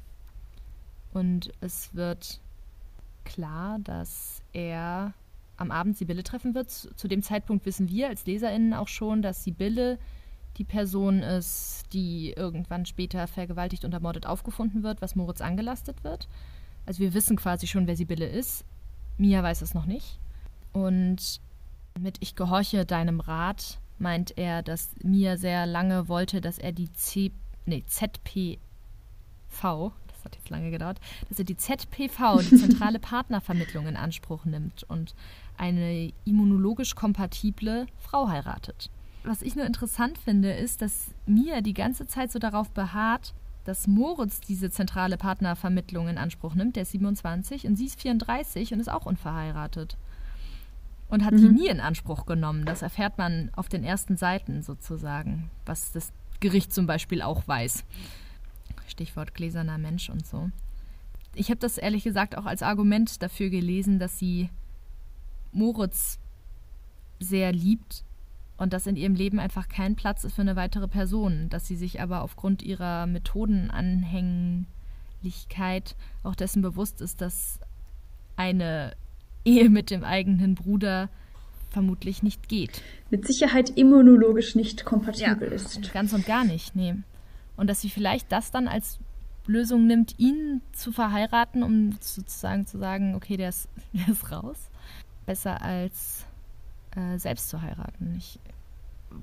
Und 1.13 1.52
es 1.62 1.93
wird 1.95 2.39
klar, 3.24 3.80
dass 3.80 4.41
er 4.54 5.13
am 5.58 5.72
Abend 5.72 5.98
Sibylle 5.98 6.24
treffen 6.24 6.56
wird. 6.56 6.69
Zu 6.69 7.08
dem 7.08 7.22
Zeitpunkt 7.22 7.65
wissen 7.65 7.89
wir 7.89 8.08
als 8.08 8.26
LeserInnen 8.26 8.74
auch 8.74 8.88
schon, 8.88 9.22
dass 9.22 9.43
Sibylle 9.43 10.00
die 10.58 10.63
Person 10.63 11.19
ist, 11.22 11.84
die 11.93 12.32
irgendwann 12.32 12.86
später 12.86 13.28
vergewaltigt 13.28 13.86
und 13.86 13.93
ermordet 13.93 14.26
aufgefunden 14.26 14.84
wird, 14.84 15.02
was 15.02 15.15
Moritz 15.15 15.41
angelastet 15.41 16.04
wird. 16.04 16.28
Also 16.86 17.00
wir 17.00 17.13
wissen 17.13 17.38
quasi 17.38 17.67
schon, 17.67 17.88
wer 17.88 17.95
Sibylle 17.95 18.28
ist. 18.28 18.65
Mia 19.17 19.43
weiß 19.43 19.62
es 19.62 19.74
noch 19.74 19.86
nicht. 19.86 20.19
Und 20.74 21.39
mit 22.00 22.17
Ich 22.19 22.36
gehorche 22.36 22.86
deinem 22.86 23.19
Rat 23.19 23.80
meint 24.00 24.38
er, 24.38 24.63
dass 24.63 24.91
Mia 25.04 25.38
sehr 25.38 25.65
lange 25.65 26.08
wollte, 26.08 26.41
dass 26.41 26.58
er 26.58 26.72
die 26.72 26.91
C 26.93 27.32
nee, 27.69 27.84
ZPV, 27.86 28.60
das 30.08 30.25
hat 30.25 30.36
jetzt 30.36 30.49
lange 30.49 30.71
gedauert, 30.71 30.99
dass 31.29 31.39
er 31.39 31.45
die 31.45 31.58
ZPV, 31.58 32.39
die 32.41 32.58
zentrale 32.58 32.99
Partnervermittlung, 32.99 33.88
in 33.88 33.95
Anspruch 33.95 34.45
nimmt 34.45 34.84
und 34.84 35.15
eine 35.58 36.12
immunologisch 36.25 36.95
kompatible 36.95 37.88
Frau 37.97 38.27
heiratet. 38.27 38.89
Was 39.23 39.41
ich 39.41 39.55
nur 39.55 39.65
interessant 39.65 40.17
finde, 40.17 40.51
ist, 40.51 40.82
dass 40.82 41.12
Mia 41.25 41.62
die 41.62 41.73
ganze 41.73 42.08
Zeit 42.08 42.32
so 42.32 42.39
darauf 42.39 42.69
beharrt, 42.71 43.34
dass 43.65 43.88
Moritz 43.88 44.41
diese 44.41 44.71
zentrale 44.71 45.17
Partnervermittlung 45.17 46.08
in 46.08 46.17
Anspruch 46.17 46.55
nimmt. 46.55 46.75
Der 46.75 46.84
ist 46.84 46.91
27 46.91 47.67
und 47.67 47.75
sie 47.75 47.86
ist 47.86 48.01
34 48.01 48.73
und 48.73 48.79
ist 48.79 48.89
auch 48.89 49.05
unverheiratet. 49.05 49.97
Und 51.10 51.25
hat 51.25 51.34
mhm. 51.34 51.38
die 51.38 51.49
nie 51.49 51.67
in 51.67 51.79
Anspruch 51.79 52.25
genommen. 52.25 52.65
Das 52.65 52.82
erfährt 52.82 53.17
man 53.17 53.51
auf 53.55 53.67
den 53.67 53.84
ersten 53.84 54.15
Seiten 54.15 54.62
sozusagen, 54.62 55.49
was 55.65 55.91
das 55.91 56.12
Gericht 56.39 56.73
zum 56.73 56.88
Beispiel 56.88 57.21
auch 57.21 57.47
weiß. 57.47 57.84
Stichwort 58.88 59.34
gläserner 59.34 59.78
Mensch 59.78 60.10
und 60.10 60.25
so. 60.25 60.49
Ich 61.36 61.49
habe 61.49 61.60
das 61.60 61.78
ehrlich 61.78 62.04
gesagt 62.04 62.38
auch 62.38 62.45
als 62.45 62.63
Argument 62.63 63.21
dafür 63.21 63.49
gelesen, 63.49 63.99
dass 63.99 64.17
sie 64.17 64.49
Moritz 65.52 66.19
sehr 67.19 67.52
liebt 67.52 68.06
und 68.58 68.73
dass 68.73 68.88
in 68.88 68.95
ihrem 68.95 69.13
Leben 69.15 69.39
einfach 69.39 69.67
kein 69.69 69.95
Platz 69.95 70.23
ist 70.23 70.36
für 70.36 70.41
eine 70.41 70.56
weitere 70.56 70.88
Person, 70.88 71.49
dass 71.49 71.67
sie 71.67 71.75
sich 71.75 72.02
aber 72.02 72.21
aufgrund 72.21 72.62
ihrer 72.62 73.08
Methodenanhänglichkeit 73.08 75.95
auch 76.23 76.36
dessen 76.36 76.62
bewusst 76.62 77.02
ist, 77.02 77.21
dass 77.21 77.60
eine 78.36 78.93
Ehe 79.45 79.69
mit 79.69 79.91
dem 79.91 80.04
eigenen 80.04 80.56
Bruder 80.56 81.10
vermutlich 81.69 82.23
nicht 82.23 82.49
geht. 82.49 82.82
Mit 83.10 83.27
Sicherheit 83.27 83.71
immunologisch 83.77 84.55
nicht 84.55 84.86
kompatibel 84.86 85.49
ja, 85.49 85.55
ist. 85.55 85.93
Ganz 85.93 86.13
und 86.13 86.25
gar 86.25 86.43
nicht, 86.43 86.75
nee. 86.75 86.95
Und 87.58 87.69
dass 87.69 87.82
sie 87.82 87.89
vielleicht 87.89 88.32
das 88.32 88.51
dann 88.51 88.67
als 88.67 88.99
Lösung 89.45 89.88
nimmt, 89.88 90.17
ihn 90.17 90.62
zu 90.71 90.91
verheiraten, 90.91 91.63
um 91.63 91.93
sozusagen 91.99 92.65
zu 92.67 92.77
sagen, 92.77 93.15
okay, 93.15 93.36
der 93.38 93.49
ist, 93.49 93.67
der 93.93 94.10
ist 94.10 94.32
raus. 94.32 94.69
Besser 95.25 95.62
als 95.62 96.25
äh, 96.95 97.17
selbst 97.17 97.49
zu 97.49 97.62
heiraten. 97.62 98.15
Ich 98.17 98.39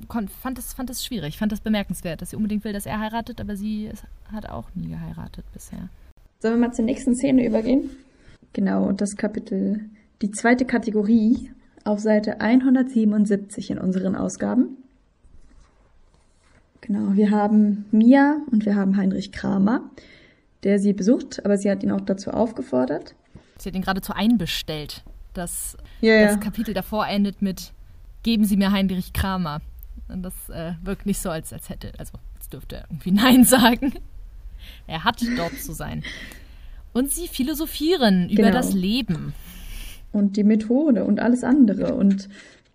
fand 0.09 0.59
das, 0.59 0.75
fand 0.75 0.91
das 0.91 1.05
schwierig, 1.05 1.39
fand 1.39 1.53
das 1.53 1.61
bemerkenswert, 1.61 2.21
dass 2.21 2.31
sie 2.31 2.37
unbedingt 2.37 2.65
will, 2.65 2.73
dass 2.73 2.87
er 2.87 2.99
heiratet, 2.99 3.41
aber 3.41 3.57
sie 3.57 3.91
hat 4.33 4.49
auch 4.49 4.69
nie 4.75 4.89
geheiratet 4.89 5.45
bisher. 5.53 5.89
Sollen 6.41 6.55
wir 6.55 6.69
mal 6.69 6.75
zur 6.75 6.85
nächsten 6.85 7.15
Szene 7.15 7.47
übergehen? 7.47 7.91
Genau, 8.53 8.93
das 8.93 9.17
Kapitel, 9.17 9.89
die 10.23 10.31
zweite 10.31 10.65
Kategorie 10.65 11.51
auf 11.87 12.01
Seite 12.01 12.41
177 12.41 13.71
in 13.71 13.79
unseren 13.79 14.17
Ausgaben. 14.17 14.77
Genau, 16.81 17.15
wir 17.15 17.31
haben 17.31 17.87
Mia 17.91 18.37
und 18.51 18.65
wir 18.65 18.77
haben 18.77 18.97
Heinrich 18.97 19.33
Kramer, 19.33 19.83
der 20.63 20.79
sie 20.79 20.93
besucht, 20.93 21.45
aber 21.45 21.59
sie 21.59 21.71
hat 21.71 21.83
ihn 21.83 21.91
auch 21.91 22.01
dazu 22.01 22.31
aufgefordert. 22.31 23.15
Sie 23.59 23.69
hat 23.69 23.75
ihn 23.75 23.83
geradezu 23.83 24.13
einbestellt. 24.13 25.03
Das, 25.35 25.77
ja, 26.01 26.27
das 26.27 26.41
Kapitel 26.41 26.75
davor 26.75 27.07
endet 27.07 27.43
mit 27.43 27.73
Geben 28.23 28.45
Sie 28.45 28.57
mir 28.57 28.73
Heinrich 28.73 29.13
Kramer. 29.13 29.61
Und 30.09 30.23
das 30.23 30.49
äh, 30.49 30.73
wirkt 30.83 31.07
nicht 31.07 31.21
so, 31.21 31.31
als, 31.31 31.53
als 31.53 31.69
hätte, 31.69 31.93
also 31.99 32.15
als 32.37 32.49
dürfte 32.49 32.77
er 32.77 32.85
irgendwie 32.91 33.11
Nein 33.13 33.45
sagen. 33.45 33.95
Er 34.87 35.05
hat 35.05 35.21
dort 35.37 35.59
zu 35.59 35.73
sein. 35.73 36.03
Und 36.93 37.13
sie 37.13 37.29
philosophieren 37.29 38.29
genau. 38.29 38.41
über 38.41 38.51
das 38.51 38.73
Leben 38.73 39.35
und 40.17 40.37
die 40.37 40.45
Methode 40.45 41.05
und 41.05 41.21
alles 41.21 41.45
andere. 41.45 41.95
Und 41.95 42.29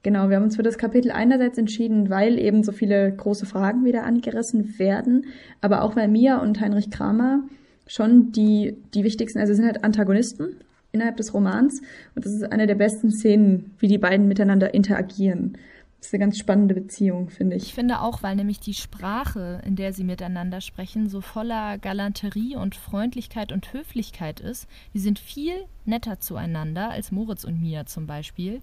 genau, 0.04 0.30
wir 0.30 0.38
haben 0.38 0.44
uns 0.44 0.56
für 0.56 0.64
das 0.64 0.78
Kapitel 0.78 1.12
einerseits 1.12 1.58
entschieden, 1.58 2.10
weil 2.10 2.40
eben 2.40 2.64
so 2.64 2.72
viele 2.72 3.12
große 3.12 3.46
Fragen 3.46 3.84
wieder 3.84 4.04
angerissen 4.04 4.78
werden, 4.80 5.26
aber 5.60 5.82
auch 5.82 5.96
weil 5.96 6.08
Mia 6.08 6.38
und 6.38 6.62
Heinrich 6.62 6.92
Kramer 6.92 7.44
schon 7.88 8.32
die, 8.32 8.78
die 8.94 9.04
wichtigsten, 9.04 9.40
also 9.40 9.54
sind 9.54 9.66
halt 9.66 9.84
Antagonisten 9.84 10.58
innerhalb 10.92 11.18
des 11.18 11.34
Romans 11.34 11.82
und 12.16 12.26
das 12.26 12.34
ist 12.34 12.52
eine 12.52 12.68
der 12.68 12.76
besten 12.76 13.12
Szenen, 13.12 13.72
wie 13.80 13.88
die 13.88 13.98
beiden 13.98 14.28
miteinander 14.28 14.74
interagieren. 14.74 15.58
Das 16.02 16.08
ist 16.08 16.16
eine 16.16 16.22
ganz 16.22 16.40
spannende 16.40 16.74
Beziehung, 16.74 17.30
finde 17.30 17.56
ich. 17.56 17.64
Ich 17.64 17.74
finde 17.76 18.02
auch, 18.02 18.24
weil 18.24 18.36
nämlich 18.36 18.60
die 18.60 18.74
Sprache, 18.74 19.62
in 19.64 19.76
der 19.76 19.94
sie 19.94 20.04
miteinander 20.04 20.60
sprechen, 20.60 21.08
so 21.08 21.22
voller 21.22 21.78
Galanterie 21.78 22.56
und 22.56 22.74
Freundlichkeit 22.74 23.52
und 23.52 23.72
Höflichkeit 23.72 24.40
ist. 24.40 24.68
Die 24.96 25.00
sind 25.00 25.20
viel 25.20 25.54
netter 25.86 26.20
zueinander 26.20 26.90
als 26.90 27.12
Moritz 27.12 27.44
und 27.44 27.62
Mia 27.62 27.86
zum 27.86 28.08
Beispiel. 28.08 28.62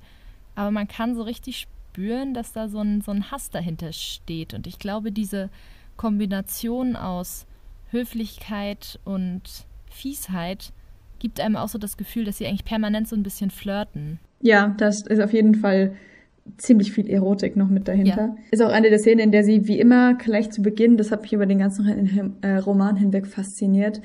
Aber 0.57 0.73
man 0.73 0.89
kann 0.89 1.15
so 1.15 1.23
richtig 1.23 1.59
spüren, 1.59 2.35
dass 2.35 2.53
da 2.53 2.69
so 2.69 2.81
ein, 2.81 3.03
so 3.03 3.13
ein 3.13 3.31
Hass 3.31 3.51
dahinter 3.51 3.93
steht. 3.93 4.53
Und 4.53 4.67
ich 4.67 4.81
glaube, 4.81 5.13
diese 5.13 5.49
Kombination 5.97 6.97
aus 6.97 7.47
Höflichkeit 7.93 8.99
und 9.05 9.43
Fiesheit 9.89 10.73
gibt 11.21 11.39
einem 11.39 11.55
auch 11.55 11.69
so 11.69 11.79
das 11.79 11.97
Gefühl, 11.97 12.25
dass 12.25 12.39
sie 12.39 12.49
eigentlich 12.49 12.65
permanent 12.65 13.07
so 13.07 13.15
ein 13.15 13.23
bisschen 13.23 13.51
flirten. 13.51 14.19
Ja, 14.41 14.75
das 14.77 15.03
ist 15.03 15.21
auf 15.21 15.33
jeden 15.33 15.55
Fall 15.55 15.95
ziemlich 16.57 16.93
viel 16.93 17.09
Erotik 17.09 17.57
noch 17.57 17.69
mit 17.69 17.89
dahinter. 17.89 18.17
Ja. 18.17 18.37
Ist 18.51 18.63
auch 18.63 18.71
eine 18.71 18.91
der 18.91 18.99
Szenen, 18.99 19.21
in 19.21 19.33
der 19.33 19.45
sie 19.45 19.69
wie 19.69 19.79
immer 19.79 20.15
gleich 20.15 20.51
zu 20.51 20.63
Beginn, 20.63 20.97
das 20.97 21.11
hat 21.11 21.23
mich 21.23 21.33
über 21.33 21.47
den 21.47 21.59
ganzen 21.59 22.43
äh, 22.43 22.57
Roman 22.57 22.97
hinweg 22.97 23.27
fasziniert, 23.27 24.01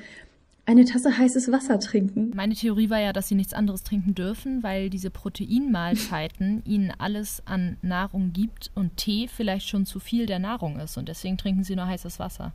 eine 0.65 0.86
Tasse 0.86 1.17
heißes 1.17 1.51
Wasser 1.51 1.79
trinken. 1.79 2.32
Meine 2.36 2.53
Theorie 2.53 2.89
war 2.89 2.99
ja, 2.99 3.12
dass 3.12 3.27
sie 3.27 3.36
nichts 3.36 3.53
anderes 3.53 3.84
trinken 3.84 4.15
dürfen, 4.15 4.63
weil 4.63 4.89
diese 4.89 5.10
Proteinmahlzeiten 5.10 6.62
ihnen 6.65 6.91
alles 6.97 7.43
an 7.45 7.77
Nahrung 7.82 8.32
gibt 8.32 8.71
und 8.73 8.95
Tee 8.95 9.27
vielleicht 9.27 9.67
schon 9.67 9.86
zu 9.86 9.99
viel 9.99 10.25
der 10.25 10.39
Nahrung 10.39 10.79
ist 10.79 10.97
und 10.97 11.10
deswegen 11.10 11.38
trinken 11.38 11.63
sie 11.63 11.75
nur 11.75 11.88
heißes 11.88 12.19
Wasser. 12.19 12.53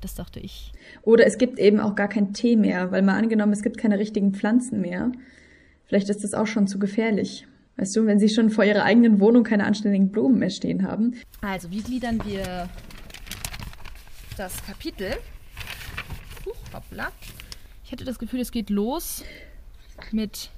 Das 0.00 0.14
dachte 0.14 0.40
ich. 0.40 0.72
Oder 1.02 1.26
es 1.26 1.38
gibt 1.38 1.58
eben 1.58 1.80
auch 1.80 1.94
gar 1.94 2.08
keinen 2.08 2.32
Tee 2.32 2.56
mehr, 2.56 2.90
weil 2.90 3.02
mal 3.02 3.18
angenommen, 3.18 3.52
es 3.52 3.62
gibt 3.62 3.78
keine 3.78 3.98
richtigen 3.98 4.32
Pflanzen 4.32 4.80
mehr. 4.80 5.12
Vielleicht 5.86 6.08
ist 6.08 6.24
das 6.24 6.34
auch 6.34 6.46
schon 6.46 6.66
zu 6.66 6.78
gefährlich. 6.78 7.46
Weißt 7.76 7.96
du, 7.96 8.06
wenn 8.06 8.20
sie 8.20 8.28
schon 8.28 8.50
vor 8.50 8.64
ihrer 8.64 8.84
eigenen 8.84 9.18
Wohnung 9.18 9.42
keine 9.42 9.64
anständigen 9.64 10.10
Blumen 10.10 10.38
mehr 10.38 10.50
stehen 10.50 10.86
haben. 10.86 11.14
Also, 11.40 11.70
wie 11.70 11.82
gliedern 11.82 12.20
wir 12.24 12.68
das 14.36 14.64
Kapitel? 14.64 15.16
Huch, 16.46 16.54
hoppla. 16.72 17.10
Ich 17.84 17.92
hatte 17.92 18.04
das 18.04 18.18
Gefühl, 18.18 18.40
es 18.40 18.52
geht 18.52 18.70
los 18.70 19.24
mit, 20.12 20.50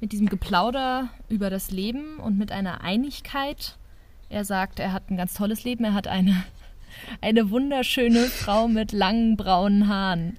mit 0.00 0.12
diesem 0.12 0.28
Geplauder 0.28 1.08
über 1.28 1.48
das 1.48 1.70
Leben 1.70 2.18
und 2.18 2.38
mit 2.38 2.52
einer 2.52 2.82
Einigkeit. 2.82 3.76
Er 4.28 4.44
sagt, 4.44 4.78
er 4.78 4.92
hat 4.92 5.10
ein 5.10 5.16
ganz 5.16 5.34
tolles 5.34 5.64
Leben, 5.64 5.84
er 5.84 5.94
hat 5.94 6.06
eine, 6.06 6.44
eine 7.20 7.50
wunderschöne 7.50 8.26
Frau 8.26 8.68
mit 8.68 8.92
langen 8.92 9.36
braunen 9.36 9.88
Haaren. 9.88 10.36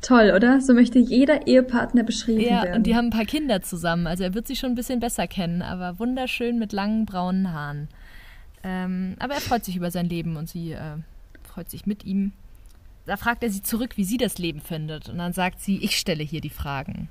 Toll, 0.00 0.32
oder? 0.34 0.60
So 0.60 0.72
möchte 0.72 0.98
jeder 0.98 1.46
Ehepartner 1.46 2.02
beschrieben 2.02 2.40
ja, 2.40 2.50
werden. 2.50 2.68
Ja, 2.68 2.74
und 2.76 2.86
die 2.86 2.96
haben 2.96 3.06
ein 3.06 3.10
paar 3.10 3.26
Kinder 3.26 3.60
zusammen. 3.62 4.06
Also 4.06 4.24
er 4.24 4.34
wird 4.34 4.46
sie 4.46 4.56
schon 4.56 4.72
ein 4.72 4.74
bisschen 4.74 5.00
besser 5.00 5.26
kennen, 5.26 5.60
aber 5.62 5.98
wunderschön 5.98 6.58
mit 6.58 6.72
langen 6.72 7.04
braunen 7.04 7.52
Haaren. 7.52 7.88
Ähm, 8.62 9.16
aber 9.18 9.34
er 9.34 9.40
freut 9.40 9.64
sich 9.64 9.76
über 9.76 9.90
sein 9.90 10.08
Leben 10.08 10.36
und 10.36 10.48
sie 10.48 10.72
äh, 10.72 10.96
freut 11.42 11.70
sich 11.70 11.86
mit 11.86 12.04
ihm. 12.04 12.32
Da 13.06 13.16
fragt 13.16 13.42
er 13.42 13.50
sie 13.50 13.62
zurück, 13.62 13.96
wie 13.96 14.04
sie 14.04 14.16
das 14.16 14.38
Leben 14.38 14.60
findet. 14.60 15.08
Und 15.08 15.18
dann 15.18 15.32
sagt 15.32 15.60
sie, 15.60 15.78
ich 15.82 15.98
stelle 15.98 16.22
hier 16.22 16.40
die 16.40 16.50
Fragen. 16.50 17.08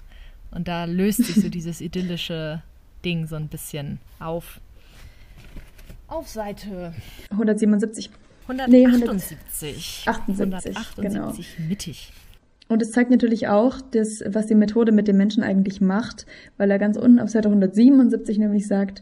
Und 0.51 0.67
da 0.67 0.85
löst 0.85 1.23
sich 1.23 1.35
so 1.35 1.49
dieses 1.49 1.81
idyllische 1.81 2.63
Ding 3.05 3.27
so 3.27 3.35
ein 3.35 3.49
bisschen 3.49 3.99
auf. 4.19 4.59
Auf 6.07 6.27
Seite 6.27 6.93
177. 7.29 8.09
178. 8.43 8.71
Nee, 8.71 8.85
178, 8.87 10.07
178 10.07 10.95
genau. 10.95 11.67
mittig. 11.67 12.11
Und 12.69 12.83
es 12.83 12.91
zeigt 12.91 13.09
natürlich 13.09 13.47
auch, 13.47 13.81
das, 13.81 14.23
was 14.27 14.45
die 14.45 14.55
Methode 14.55 14.91
mit 14.91 15.07
dem 15.07 15.17
Menschen 15.17 15.43
eigentlich 15.43 15.81
macht, 15.81 16.27
weil 16.57 16.69
er 16.69 16.77
ganz 16.77 16.97
unten 16.97 17.19
auf 17.19 17.29
Seite 17.29 17.49
177 17.49 18.37
nämlich 18.37 18.67
sagt, 18.67 19.01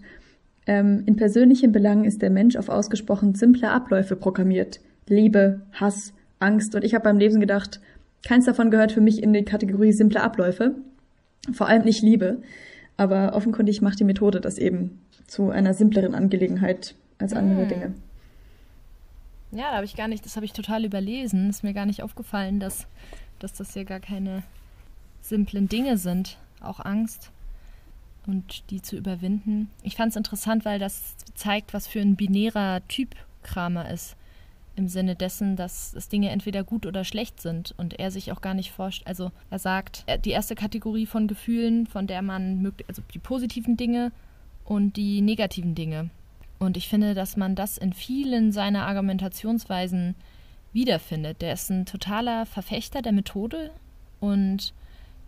ähm, 0.66 1.04
in 1.06 1.18
persönlichen 1.18 1.74
Belangen 1.74 2.06
ist 2.06 2.22
der 2.22 2.30
Mensch 2.30 2.56
auf 2.56 2.70
ausgesprochen 2.70 3.36
simple 3.36 3.70
Abläufe 3.70 4.16
programmiert. 4.16 4.80
Liebe, 5.08 5.62
Hass, 5.74 6.14
Angst. 6.40 6.76
Und 6.76 6.84
ich 6.86 6.94
habe 6.94 7.04
beim 7.04 7.18
Lesen 7.18 7.42
gedacht, 7.42 7.82
keins 8.26 8.46
davon 8.46 8.72
gehört 8.72 8.94
für 8.94 9.02
mich 9.02 9.22
in 9.22 9.34
die 9.34 9.44
Kategorie 9.44 9.92
simple 9.92 10.22
Abläufe. 10.22 10.76
Vor 11.52 11.68
allem 11.68 11.84
nicht 11.84 12.02
Liebe. 12.02 12.42
Aber 12.96 13.34
offenkundig 13.34 13.82
macht 13.82 14.00
die 14.00 14.06
Methode 14.06 14.40
das 14.40 14.58
eben 14.58 15.02
zu 15.28 15.50
einer 15.50 15.74
simpleren 15.74 16.16
Angelegenheit 16.16 16.96
als 17.20 17.34
andere 17.34 17.64
hm. 17.64 17.68
Dinge. 17.68 17.94
Ja, 19.52 19.70
da 19.70 19.76
habe 19.76 19.86
ich 19.86 19.96
gar 19.96 20.08
nicht, 20.08 20.26
das 20.26 20.36
habe 20.36 20.46
ich 20.46 20.54
total 20.54 20.84
überlesen. 20.84 21.50
Ist 21.50 21.64
mir 21.64 21.74
gar 21.74 21.86
nicht 21.86 22.04
aufgefallen, 22.04 22.60
dass 22.60 22.88
dass 23.40 23.54
das 23.54 23.76
ja 23.76 23.84
gar 23.84 24.00
keine 24.00 24.44
simplen 25.22 25.68
Dinge 25.70 25.98
sind, 25.98 26.38
auch 26.62 26.80
Angst 26.80 27.32
und 28.26 28.70
die 28.70 28.82
zu 28.82 28.96
überwinden. 28.98 29.70
Ich 29.84 29.96
fand 29.96 30.12
es 30.12 30.16
interessant, 30.16 30.66
weil 30.66 30.80
das 30.80 31.16
zeigt, 31.34 31.74
was 31.74 31.88
für 31.88 32.02
ein 32.02 32.16
binärer 32.16 32.82
Typ 32.88 33.16
Kramer 33.44 33.90
ist. 33.90 34.16
Im 34.76 34.88
Sinne 34.88 35.16
dessen, 35.16 35.56
dass 35.56 35.94
es 35.96 36.08
Dinge 36.08 36.30
entweder 36.30 36.64
gut 36.64 36.86
oder 36.86 37.04
schlecht 37.04 37.42
sind 37.42 37.74
und 37.78 38.00
er 38.00 38.12
sich 38.12 38.32
auch 38.32 38.42
gar 38.42 38.54
nicht 38.54 38.72
vorstellt. 38.72 39.08
Also 39.08 39.32
er 39.50 39.58
sagt, 39.58 40.06
die 40.24 40.30
erste 40.30 40.54
Kategorie 40.54 41.08
von 41.08 41.28
Gefühlen, 41.28 41.88
von 41.88 42.06
der 42.06 42.22
man 42.22 42.72
also 42.88 43.02
die 43.14 43.20
positiven 43.20 43.76
Dinge 43.76 44.12
und 44.66 44.96
die 44.98 45.22
negativen 45.22 45.74
Dinge. 45.74 46.12
Und 46.60 46.78
ich 46.78 46.90
finde, 46.90 47.16
dass 47.16 47.38
man 47.38 47.56
das 47.56 47.78
in 47.78 47.94
vielen 47.94 48.52
seiner 48.52 48.86
Argumentationsweisen 48.86 50.14
wiederfindet. 50.74 51.42
Der 51.42 51.54
ist 51.54 51.70
ein 51.70 51.86
totaler 51.86 52.46
Verfechter 52.46 53.02
der 53.02 53.12
Methode 53.12 53.72
und 54.20 54.74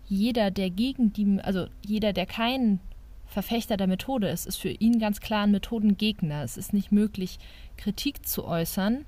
jeder, 0.08 0.52
der 0.52 0.70
gegen 0.70 1.14
die, 1.14 1.40
also 1.42 1.68
jeder, 1.86 2.14
der 2.14 2.26
kein 2.26 2.80
Verfechter 3.28 3.78
der 3.78 3.88
Methode 3.88 4.28
ist, 4.30 4.48
ist 4.48 4.58
für 4.58 4.70
ihn 4.70 5.00
ganz 5.00 5.22
klar 5.22 5.44
ein 5.44 5.52
Methodengegner. 5.52 6.44
Es 6.44 6.58
ist 6.58 6.74
nicht 6.74 6.92
möglich, 6.92 7.38
Kritik 7.78 8.26
zu 8.26 8.46
äußern, 8.46 9.06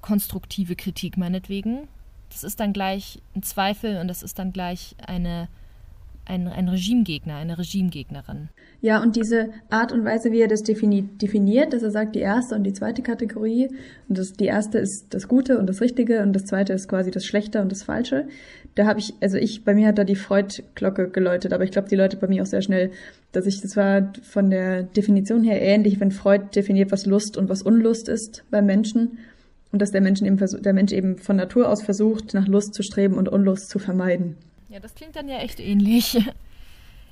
konstruktive 0.00 0.76
Kritik 0.76 1.18
meinetwegen. 1.18 1.88
Das 2.30 2.42
ist 2.42 2.58
dann 2.58 2.72
gleich 2.72 3.20
ein 3.34 3.42
Zweifel 3.42 3.98
und 3.98 4.08
das 4.08 4.22
ist 4.22 4.38
dann 4.38 4.52
gleich 4.52 4.96
eine 5.06 5.48
ein, 6.26 6.48
ein 6.48 6.68
Regimegegner, 6.68 7.36
eine 7.36 7.58
Regimegegnerin. 7.58 8.48
Ja, 8.80 9.02
und 9.02 9.16
diese 9.16 9.50
Art 9.70 9.92
und 9.92 10.04
Weise, 10.04 10.32
wie 10.32 10.40
er 10.40 10.48
das 10.48 10.62
definiert, 10.62 11.72
dass 11.72 11.82
er 11.82 11.90
sagt, 11.90 12.14
die 12.14 12.20
erste 12.20 12.54
und 12.54 12.64
die 12.64 12.72
zweite 12.72 13.02
Kategorie, 13.02 13.68
und 14.08 14.18
das, 14.18 14.32
die 14.32 14.46
erste 14.46 14.78
ist 14.78 15.14
das 15.14 15.28
Gute 15.28 15.58
und 15.58 15.66
das 15.66 15.80
Richtige 15.80 16.22
und 16.22 16.32
das 16.32 16.44
zweite 16.44 16.72
ist 16.72 16.88
quasi 16.88 17.10
das 17.10 17.24
Schlechte 17.24 17.62
und 17.62 17.72
das 17.72 17.84
Falsche. 17.84 18.28
Da 18.74 18.86
habe 18.86 19.00
ich, 19.00 19.14
also 19.20 19.38
ich, 19.38 19.64
bei 19.64 19.74
mir 19.74 19.88
hat 19.88 19.98
da 19.98 20.04
die 20.04 20.16
Freud-Glocke 20.16 21.08
geläutet, 21.08 21.52
aber 21.52 21.64
ich 21.64 21.70
glaube, 21.70 21.88
die 21.88 21.96
läutet 21.96 22.20
bei 22.20 22.28
mir 22.28 22.42
auch 22.42 22.46
sehr 22.46 22.62
schnell, 22.62 22.90
dass 23.32 23.46
ich, 23.46 23.60
das 23.62 23.76
war 23.76 24.12
von 24.22 24.50
der 24.50 24.82
Definition 24.82 25.42
her 25.42 25.60
ähnlich, 25.62 25.98
wenn 26.00 26.10
Freud 26.10 26.46
definiert, 26.54 26.92
was 26.92 27.06
Lust 27.06 27.36
und 27.36 27.48
was 27.48 27.62
Unlust 27.62 28.08
ist 28.08 28.44
beim 28.50 28.66
Menschen. 28.66 29.18
Und 29.72 29.82
dass 29.82 29.90
der 29.90 30.00
Mensch 30.00 30.22
eben, 30.22 30.38
der 30.38 30.72
Mensch 30.72 30.92
eben 30.92 31.18
von 31.18 31.36
Natur 31.36 31.68
aus 31.68 31.82
versucht, 31.82 32.34
nach 32.34 32.46
Lust 32.46 32.72
zu 32.72 32.82
streben 32.82 33.14
und 33.14 33.28
Unlust 33.28 33.68
zu 33.68 33.78
vermeiden. 33.78 34.36
Ja, 34.68 34.80
das 34.80 34.94
klingt 34.94 35.16
dann 35.16 35.28
ja 35.28 35.38
echt 35.38 35.60
ähnlich. 35.60 36.18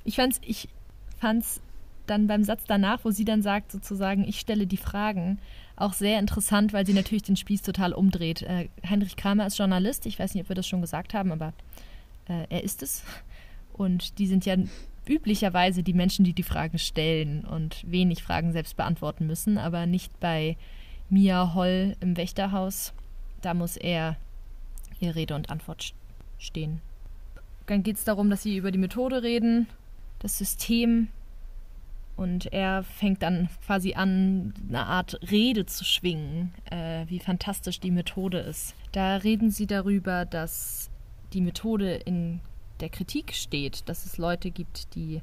Ich 0.07 0.17
fand's, 0.17 0.39
ich 0.43 0.69
fand's 1.17 1.61
dann 2.05 2.27
beim 2.27 2.43
Satz 2.43 2.65
danach, 2.67 3.03
wo 3.03 3.09
sie 3.09 3.25
dann 3.25 3.41
sagt, 3.41 3.71
sozusagen, 3.71 4.23
ich 4.23 4.39
stelle 4.39 4.67
die 4.67 4.77
Fragen, 4.77 5.39
auch 5.75 5.93
sehr 5.93 6.19
interessant, 6.19 6.73
weil 6.73 6.85
sie 6.85 6.93
natürlich 6.93 7.23
den 7.23 7.35
Spieß 7.35 7.63
total 7.63 7.91
umdreht. 7.91 8.43
Äh, 8.43 8.69
Heinrich 8.87 9.15
Kramer 9.15 9.47
ist 9.47 9.57
Journalist, 9.57 10.05
ich 10.05 10.19
weiß 10.19 10.35
nicht, 10.35 10.43
ob 10.43 10.49
wir 10.49 10.55
das 10.55 10.67
schon 10.67 10.81
gesagt 10.81 11.15
haben, 11.15 11.31
aber 11.31 11.53
äh, 12.27 12.45
er 12.49 12.63
ist 12.63 12.83
es. 12.83 13.03
Und 13.73 14.19
die 14.19 14.27
sind 14.27 14.45
ja 14.45 14.55
üblicherweise 15.07 15.83
die 15.83 15.93
Menschen, 15.93 16.23
die 16.23 16.33
die 16.33 16.43
Fragen 16.43 16.77
stellen 16.77 17.43
und 17.43 17.83
wenig 17.89 18.23
Fragen 18.23 18.51
selbst 18.51 18.77
beantworten 18.77 19.27
müssen, 19.27 19.57
aber 19.57 19.85
nicht 19.85 20.19
bei 20.19 20.55
Mia 21.09 21.53
Holl 21.53 21.95
im 21.99 22.17
Wächterhaus. 22.17 22.93
Da 23.41 23.53
muss 23.53 23.75
er 23.77 24.17
ihr 24.99 25.15
Rede 25.15 25.35
und 25.35 25.49
Antwort 25.49 25.93
stehen. 26.37 26.81
Dann 27.67 27.83
geht 27.83 27.97
es 27.97 28.03
darum, 28.03 28.29
dass 28.29 28.43
sie 28.43 28.57
über 28.57 28.71
die 28.71 28.77
Methode 28.77 29.23
reden, 29.23 29.67
das 30.19 30.37
System. 30.37 31.07
Und 32.15 32.53
er 32.53 32.83
fängt 32.83 33.23
dann 33.23 33.49
quasi 33.65 33.93
an, 33.93 34.53
eine 34.69 34.85
Art 34.85 35.19
Rede 35.29 35.65
zu 35.65 35.83
schwingen, 35.83 36.53
äh, 36.71 37.05
wie 37.07 37.19
fantastisch 37.19 37.79
die 37.79 37.91
Methode 37.91 38.39
ist. 38.39 38.73
Da 38.93 39.17
reden 39.17 39.51
sie 39.51 39.67
darüber, 39.67 40.25
dass 40.25 40.89
die 41.33 41.41
Methode 41.41 41.95
in 41.95 42.39
der 42.79 42.89
Kritik 42.89 43.33
steht, 43.33 43.89
dass 43.89 44.05
es 44.05 44.17
Leute 44.17 44.51
gibt, 44.51 44.95
die 44.95 45.21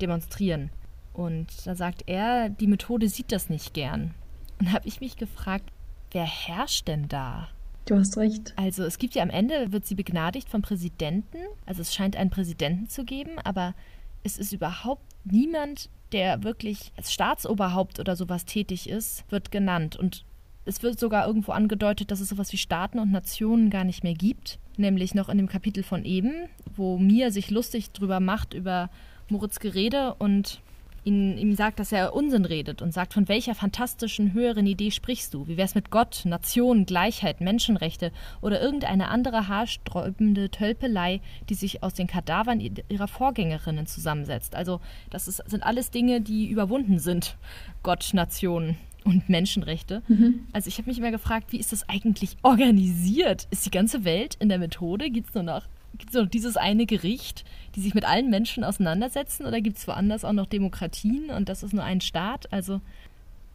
demonstrieren. 0.00 0.70
Und 1.12 1.66
da 1.66 1.74
sagt 1.74 2.04
er, 2.06 2.48
die 2.48 2.66
Methode 2.66 3.08
sieht 3.08 3.32
das 3.32 3.50
nicht 3.50 3.74
gern. 3.74 4.14
Und 4.58 4.72
habe 4.72 4.88
ich 4.88 5.00
mich 5.00 5.16
gefragt, 5.16 5.70
wer 6.12 6.24
herrscht 6.24 6.88
denn 6.88 7.08
da? 7.08 7.48
Du 7.84 7.96
hast 7.96 8.16
recht. 8.16 8.52
Also 8.56 8.84
es 8.84 8.98
gibt 8.98 9.14
ja 9.14 9.22
am 9.22 9.30
Ende, 9.30 9.72
wird 9.72 9.86
sie 9.86 9.94
begnadigt 9.94 10.48
vom 10.48 10.62
Präsidenten. 10.62 11.38
Also 11.66 11.82
es 11.82 11.94
scheint 11.94 12.16
einen 12.16 12.30
Präsidenten 12.30 12.88
zu 12.88 13.04
geben, 13.04 13.38
aber 13.42 13.74
es 14.22 14.38
ist 14.38 14.52
überhaupt 14.52 15.02
niemand, 15.24 15.88
der 16.12 16.44
wirklich 16.44 16.92
als 16.96 17.12
Staatsoberhaupt 17.12 17.98
oder 17.98 18.14
sowas 18.14 18.44
tätig 18.44 18.88
ist, 18.88 19.24
wird 19.30 19.50
genannt. 19.50 19.96
Und 19.96 20.24
es 20.64 20.82
wird 20.82 21.00
sogar 21.00 21.26
irgendwo 21.26 21.52
angedeutet, 21.52 22.10
dass 22.10 22.20
es 22.20 22.28
sowas 22.28 22.52
wie 22.52 22.58
Staaten 22.58 22.98
und 22.98 23.10
Nationen 23.10 23.70
gar 23.70 23.84
nicht 23.84 24.04
mehr 24.04 24.14
gibt. 24.14 24.58
Nämlich 24.76 25.14
noch 25.14 25.28
in 25.28 25.38
dem 25.38 25.48
Kapitel 25.48 25.82
von 25.82 26.04
eben, 26.04 26.32
wo 26.76 26.98
Mia 26.98 27.30
sich 27.30 27.50
lustig 27.50 27.90
drüber 27.90 28.20
macht, 28.20 28.54
über 28.54 28.90
Moritz 29.28 29.58
Gerede 29.58 30.14
und 30.14 30.60
ihn, 31.04 31.36
ihm 31.38 31.54
sagt, 31.54 31.78
dass 31.78 31.92
er 31.92 32.14
Unsinn 32.14 32.44
redet 32.44 32.82
und 32.82 32.92
sagt, 32.92 33.14
von 33.14 33.28
welcher 33.28 33.54
fantastischen 33.54 34.32
höheren 34.32 34.66
Idee 34.66 34.90
sprichst 34.90 35.34
du? 35.34 35.46
Wie 35.48 35.56
wär's 35.56 35.74
mit 35.74 35.90
Gott, 35.90 36.22
Nation, 36.24 36.86
Gleichheit, 36.86 37.40
Menschenrechte 37.40 38.12
oder 38.40 38.60
irgendeine 38.60 39.08
andere 39.08 39.48
haarsträubende 39.48 40.50
Tölpelei, 40.50 41.20
die 41.48 41.54
sich 41.54 41.82
aus 41.82 41.94
den 41.94 42.06
Kadavern 42.06 42.60
ihrer 42.60 43.08
Vorgängerinnen 43.08 43.86
zusammensetzt? 43.86 44.54
Also, 44.54 44.80
das 45.10 45.28
ist, 45.28 45.42
sind 45.46 45.62
alles 45.62 45.90
Dinge, 45.90 46.20
die 46.20 46.48
überwunden 46.48 46.98
sind. 46.98 47.36
Gott, 47.82 48.10
Nation 48.12 48.76
und 49.04 49.28
Menschenrechte. 49.28 50.02
Mhm. 50.08 50.46
Also 50.52 50.68
ich 50.68 50.78
habe 50.78 50.88
mich 50.88 50.98
immer 50.98 51.10
gefragt, 51.10 51.52
wie 51.52 51.58
ist 51.58 51.72
das 51.72 51.88
eigentlich 51.88 52.36
organisiert? 52.42 53.48
Ist 53.50 53.66
die 53.66 53.70
ganze 53.70 54.04
Welt 54.04 54.36
in 54.38 54.48
der 54.48 54.58
Methode? 54.58 55.10
Gibt 55.10 55.28
es 55.28 55.34
nur 55.34 55.42
noch 55.44 55.66
gibt 55.98 56.10
es 56.10 56.20
noch 56.20 56.28
dieses 56.28 56.56
eine 56.56 56.86
Gericht, 56.86 57.44
die 57.74 57.80
sich 57.80 57.94
mit 57.94 58.04
allen 58.04 58.30
Menschen 58.30 58.64
auseinandersetzen 58.64 59.46
oder 59.46 59.60
gibt 59.60 59.78
es 59.78 59.86
woanders 59.86 60.24
auch 60.24 60.32
noch 60.32 60.46
Demokratien 60.46 61.30
und 61.30 61.48
das 61.48 61.62
ist 61.62 61.72
nur 61.72 61.84
ein 61.84 62.00
Staat? 62.00 62.52
Also 62.52 62.80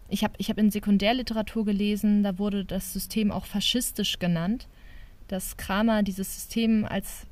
ich 0.10 0.24
habe 0.24 0.34
ich 0.38 0.50
hab 0.50 0.58
in 0.58 0.72
Sekundärliteratur 0.72 1.66
gelesen, 1.66 2.24
da 2.24 2.38
wurde 2.38 2.64
das 2.64 2.94
System 2.94 3.32
auch 3.32 3.46
faschistisch 3.46 4.20
genannt, 4.20 4.68
dass 5.28 5.58
Kramer 5.58 6.04
dieses 6.04 6.34
System 6.34 6.86
als 6.86 7.28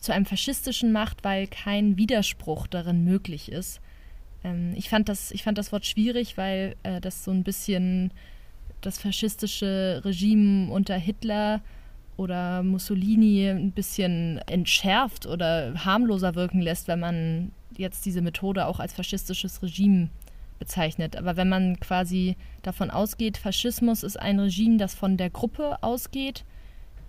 zu 0.00 0.12
einem 0.12 0.24
faschistischen 0.24 0.92
macht, 0.92 1.24
weil 1.24 1.46
kein 1.46 1.96
Widerspruch 1.96 2.66
darin 2.66 3.04
möglich 3.04 3.50
ist. 3.50 3.80
Ähm, 4.44 4.72
ich, 4.76 4.88
fand 4.88 5.08
das, 5.08 5.30
ich 5.32 5.42
fand 5.42 5.58
das 5.58 5.72
Wort 5.72 5.84
schwierig, 5.84 6.36
weil 6.36 6.76
äh, 6.82 7.00
das 7.00 7.24
so 7.24 7.30
ein 7.30 7.42
bisschen 7.42 8.12
das 8.80 8.98
faschistische 8.98 10.02
Regime 10.04 10.72
unter 10.72 10.96
Hitler 10.96 11.60
oder 12.16 12.62
Mussolini 12.62 13.48
ein 13.48 13.72
bisschen 13.72 14.38
entschärft 14.46 15.26
oder 15.26 15.74
harmloser 15.84 16.34
wirken 16.34 16.60
lässt, 16.60 16.88
wenn 16.88 17.00
man 17.00 17.52
jetzt 17.76 18.06
diese 18.06 18.22
Methode 18.22 18.66
auch 18.66 18.80
als 18.80 18.94
faschistisches 18.94 19.62
Regime 19.62 20.08
bezeichnet. 20.58 21.16
Aber 21.16 21.36
wenn 21.36 21.48
man 21.48 21.78
quasi 21.80 22.36
davon 22.62 22.90
ausgeht, 22.90 23.36
Faschismus 23.36 24.02
ist 24.02 24.18
ein 24.18 24.40
Regime, 24.40 24.78
das 24.78 24.94
von 24.94 25.16
der 25.16 25.30
Gruppe 25.30 25.82
ausgeht, 25.82 26.44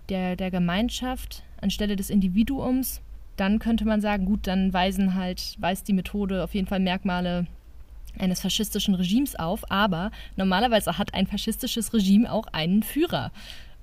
der, 0.08 0.36
der 0.36 0.50
Gemeinschaft 0.50 1.42
anstelle 1.60 1.96
des 1.96 2.10
Individuums, 2.10 3.00
dann 3.36 3.58
könnte 3.58 3.84
man 3.84 4.00
sagen, 4.00 4.26
gut, 4.26 4.46
dann 4.46 4.72
weisen 4.72 5.14
halt, 5.14 5.56
weist 5.58 5.88
die 5.88 5.92
Methode 5.92 6.42
auf 6.42 6.54
jeden 6.54 6.66
Fall 6.66 6.80
Merkmale 6.80 7.46
eines 8.18 8.40
faschistischen 8.40 8.94
Regimes 8.94 9.36
auf, 9.36 9.70
aber 9.70 10.10
normalerweise 10.36 10.98
hat 10.98 11.14
ein 11.14 11.26
faschistisches 11.26 11.92
Regime 11.94 12.30
auch 12.32 12.46
einen 12.48 12.82
Führer. 12.82 13.30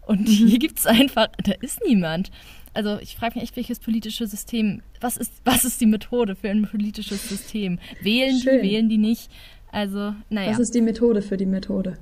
Und 0.07 0.21
mhm. 0.21 0.47
hier 0.47 0.59
gibt 0.59 0.79
es 0.79 0.85
einfach, 0.85 1.27
da 1.43 1.53
ist 1.61 1.79
niemand. 1.85 2.31
Also 2.73 2.97
ich 3.01 3.15
frage 3.15 3.35
mich 3.35 3.43
echt, 3.43 3.55
welches 3.55 3.79
politische 3.79 4.27
System, 4.27 4.81
was 4.99 5.17
ist, 5.17 5.31
was 5.45 5.63
ist 5.63 5.79
die 5.79 5.85
Methode 5.85 6.35
für 6.35 6.49
ein 6.49 6.67
politisches 6.69 7.29
System? 7.29 7.79
Wählen 8.01 8.37
Schön. 8.37 8.61
die, 8.61 8.69
wählen 8.69 8.89
die 8.89 8.97
nicht? 8.97 9.31
Also, 9.71 10.13
naja. 10.29 10.51
Was 10.51 10.59
ist 10.59 10.75
die 10.75 10.81
Methode 10.81 11.21
für 11.21 11.37
die 11.37 11.45
Methode? 11.45 11.97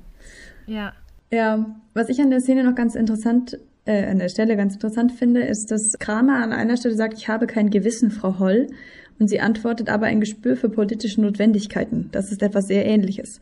Ja. 0.66 0.92
Ja, 1.32 1.80
was 1.94 2.08
ich 2.08 2.20
an 2.20 2.30
der 2.30 2.40
Szene 2.40 2.62
noch 2.62 2.74
ganz 2.74 2.94
interessant, 2.94 3.58
äh, 3.86 4.04
an 4.04 4.18
der 4.18 4.28
Stelle 4.28 4.56
ganz 4.56 4.74
interessant 4.74 5.12
finde, 5.12 5.42
ist, 5.42 5.70
dass 5.70 5.98
Kramer 5.98 6.42
an 6.42 6.52
einer 6.52 6.76
Stelle 6.76 6.94
sagt, 6.94 7.18
ich 7.18 7.28
habe 7.28 7.46
kein 7.46 7.70
Gewissen, 7.70 8.10
Frau 8.10 8.38
Holl. 8.38 8.68
Und 9.18 9.28
sie 9.28 9.40
antwortet 9.40 9.88
aber 9.88 10.06
ein 10.06 10.20
Gespür 10.20 10.56
für 10.56 10.68
politische 10.68 11.20
Notwendigkeiten. 11.20 12.08
Das 12.12 12.32
ist 12.32 12.42
etwas 12.42 12.66
sehr 12.66 12.84
Ähnliches. 12.84 13.40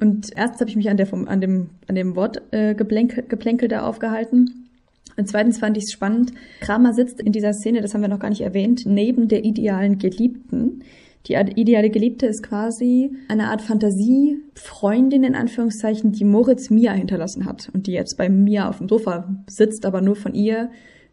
Und 0.00 0.30
erstens 0.36 0.60
habe 0.60 0.70
ich 0.70 0.76
mich 0.76 0.88
an, 0.90 0.96
der 0.96 1.06
vom, 1.06 1.26
an 1.28 1.40
dem, 1.40 1.70
an 1.88 1.94
dem 1.94 2.14
Wort 2.14 2.42
äh, 2.52 2.74
Geplänkel, 2.74 3.24
Geplänkel 3.28 3.68
da 3.68 3.86
aufgehalten. 3.86 4.68
Und 5.16 5.28
zweitens 5.28 5.58
fand 5.58 5.76
ich 5.76 5.84
es 5.84 5.92
spannend, 5.92 6.32
Kramer 6.60 6.92
sitzt 6.92 7.20
in 7.20 7.32
dieser 7.32 7.52
Szene, 7.52 7.82
das 7.82 7.92
haben 7.92 8.02
wir 8.02 8.08
noch 8.08 8.20
gar 8.20 8.30
nicht 8.30 8.42
erwähnt, 8.42 8.84
neben 8.86 9.26
der 9.26 9.44
idealen 9.44 9.98
Geliebten. 9.98 10.84
Die 11.26 11.34
ideale 11.34 11.90
Geliebte 11.90 12.26
ist 12.26 12.44
quasi 12.44 13.10
eine 13.26 13.48
Art 13.48 13.60
Fantasie-Freundin 13.60 15.24
in 15.24 15.34
Anführungszeichen, 15.34 16.12
die 16.12 16.24
Moritz 16.24 16.70
Mia 16.70 16.92
hinterlassen 16.92 17.44
hat 17.44 17.68
und 17.74 17.88
die 17.88 17.92
jetzt 17.92 18.16
bei 18.16 18.28
Mia 18.28 18.68
auf 18.68 18.78
dem 18.78 18.88
Sofa 18.88 19.28
sitzt, 19.48 19.84
aber 19.84 20.00
nur 20.00 20.14
von 20.14 20.34
ihr 20.34 20.70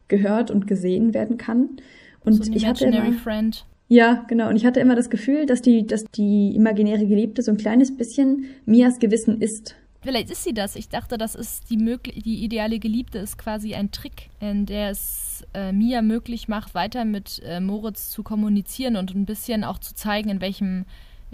gehört 0.07 0.51
und 0.51 0.67
gesehen 0.67 1.15
werden 1.15 1.37
kann. 1.37 1.77
Und 2.23 2.45
so 2.45 2.53
ich 2.53 2.67
hatte 2.67 2.85
immer, 2.85 3.11
Friend. 3.13 3.65
Ja, 3.87 4.25
genau. 4.27 4.49
Und 4.49 4.55
ich 4.55 4.65
hatte 4.65 4.79
immer 4.79 4.95
das 4.95 5.09
Gefühl, 5.09 5.45
dass 5.45 5.61
die, 5.61 5.85
dass 5.85 6.05
die 6.05 6.55
imaginäre 6.55 7.05
Geliebte 7.05 7.41
so 7.41 7.51
ein 7.51 7.57
kleines 7.57 7.95
bisschen 7.95 8.45
Mias 8.65 8.99
Gewissen 8.99 9.41
ist. 9.41 9.75
Vielleicht 10.01 10.29
ist 10.29 10.43
sie 10.43 10.53
das. 10.53 10.75
Ich 10.75 10.89
dachte, 10.89 11.17
das 11.17 11.33
ist 11.33 11.69
die 11.69 11.77
möglich, 11.77 12.23
die 12.23 12.43
ideale 12.43 12.77
Geliebte 12.77 13.17
ist 13.17 13.37
quasi 13.37 13.73
ein 13.73 13.91
Trick, 13.91 14.29
in 14.39 14.67
der 14.67 14.91
es 14.91 15.43
äh, 15.55 15.71
Mia 15.71 16.03
möglich 16.03 16.47
macht, 16.47 16.75
weiter 16.75 17.05
mit 17.05 17.41
äh, 17.43 17.59
Moritz 17.59 18.11
zu 18.11 18.21
kommunizieren 18.21 18.97
und 18.97 19.15
ein 19.15 19.25
bisschen 19.25 19.63
auch 19.63 19.79
zu 19.79 19.95
zeigen, 19.95 20.29
in 20.29 20.41
welchem 20.41 20.85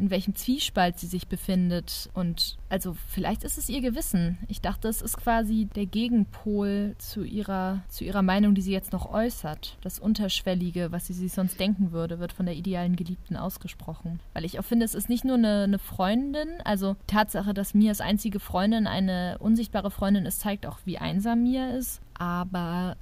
in 0.02 0.10
welchem 0.10 0.34
Zwiespalt 0.34 0.98
sie 0.98 1.06
sich 1.06 1.28
befindet. 1.28 2.10
Und 2.16 2.58
also 2.70 2.98
vielleicht 3.08 3.44
ist 3.44 3.60
es 3.60 3.70
ihr 3.70 3.82
Gewissen. 3.82 4.40
Ich 4.48 4.60
dachte, 4.60 4.88
es 4.88 5.02
ist 5.02 5.16
quasi 5.16 5.68
der 5.76 5.86
Gegenpol 5.86 6.96
zu 6.98 7.24
ihrer, 7.24 7.84
zu 7.88 8.04
ihrer 8.04 8.24
Meinung, 8.24 8.56
die 8.56 8.64
sie 8.64 8.72
jetzt 8.72 8.94
noch 8.94 9.14
äußert. 9.14 9.78
Das 9.82 10.00
Unterschwellige, 10.00 10.92
was 10.92 11.06
sie 11.06 11.14
sich 11.14 11.32
sonst 11.32 11.60
denken 11.60 11.92
würde, 11.92 12.20
wird 12.20 12.34
von 12.34 12.48
der 12.48 12.56
idealen 12.56 12.96
Geliebten 12.96 13.38
ausgesprochen. 13.38 14.20
Weil 14.34 14.44
ich 14.44 14.60
auch 14.60 14.66
finde, 14.66 14.86
es 14.86 14.96
ist 14.96 15.08
nicht 15.08 15.24
nur 15.24 15.36
eine, 15.36 15.64
eine 15.64 15.80
Freundin, 15.80 16.50
also 16.66 16.96
Tatsache, 17.06 17.54
dass 17.54 17.76
Mias 17.76 18.02
einzige 18.02 18.40
Freundin 18.40 18.88
eine 18.88 19.38
unsichtbare 19.38 19.92
Freundin 19.92 20.26
ist, 20.26 20.42
zeigt 20.42 20.66
auch, 20.66 20.80
wie 20.84 20.98
einsam 20.98 21.44
Mia 21.44 21.70
ist. 21.78 22.02
Aber 22.16 22.98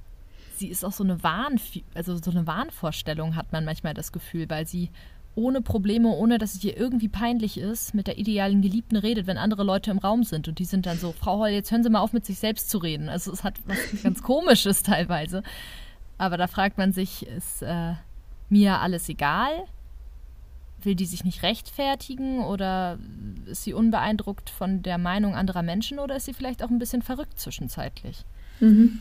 sie 0.54 0.68
ist 0.68 0.84
auch 0.84 0.92
so 0.92 1.02
eine 1.02 1.22
Wahn, 1.22 1.58
also 1.94 2.18
so 2.18 2.30
eine 2.30 2.46
Wahnvorstellung 2.46 3.36
hat 3.36 3.52
man 3.52 3.64
manchmal 3.64 3.94
das 3.94 4.12
Gefühl, 4.12 4.50
weil 4.50 4.66
sie 4.66 4.90
ohne 5.34 5.60
Probleme, 5.60 6.08
ohne 6.08 6.38
dass 6.38 6.54
es 6.54 6.64
ihr 6.64 6.76
irgendwie 6.76 7.08
peinlich 7.08 7.58
ist, 7.58 7.94
mit 7.94 8.06
der 8.06 8.18
idealen 8.18 8.62
Geliebten 8.62 8.96
redet, 8.96 9.26
wenn 9.26 9.38
andere 9.38 9.62
Leute 9.62 9.90
im 9.90 9.98
Raum 9.98 10.24
sind. 10.24 10.48
Und 10.48 10.58
die 10.58 10.64
sind 10.64 10.86
dann 10.86 10.98
so, 10.98 11.12
Frau 11.12 11.38
Holl, 11.38 11.50
jetzt 11.50 11.70
hören 11.70 11.82
Sie 11.82 11.90
mal 11.90 12.00
auf, 12.00 12.12
mit 12.12 12.26
sich 12.26 12.38
selbst 12.38 12.68
zu 12.70 12.78
reden. 12.78 13.08
Also 13.08 13.32
es 13.32 13.44
hat 13.44 13.54
was 13.66 13.78
ganz 14.02 14.22
Komisches 14.22 14.82
teilweise. 14.82 15.42
Aber 16.18 16.36
da 16.36 16.46
fragt 16.46 16.78
man 16.78 16.92
sich, 16.92 17.26
ist 17.26 17.62
äh, 17.62 17.94
mir 18.48 18.80
alles 18.80 19.08
egal? 19.08 19.50
Will 20.82 20.94
die 20.94 21.06
sich 21.06 21.24
nicht 21.24 21.42
rechtfertigen 21.42 22.40
oder 22.40 22.98
ist 23.46 23.64
sie 23.64 23.74
unbeeindruckt 23.74 24.50
von 24.50 24.82
der 24.82 24.98
Meinung 24.98 25.34
anderer 25.34 25.62
Menschen 25.62 25.98
oder 25.98 26.16
ist 26.16 26.24
sie 26.24 26.34
vielleicht 26.34 26.62
auch 26.62 26.70
ein 26.70 26.78
bisschen 26.78 27.02
verrückt 27.02 27.38
zwischenzeitlich? 27.38 28.24
Mhm. 28.60 28.98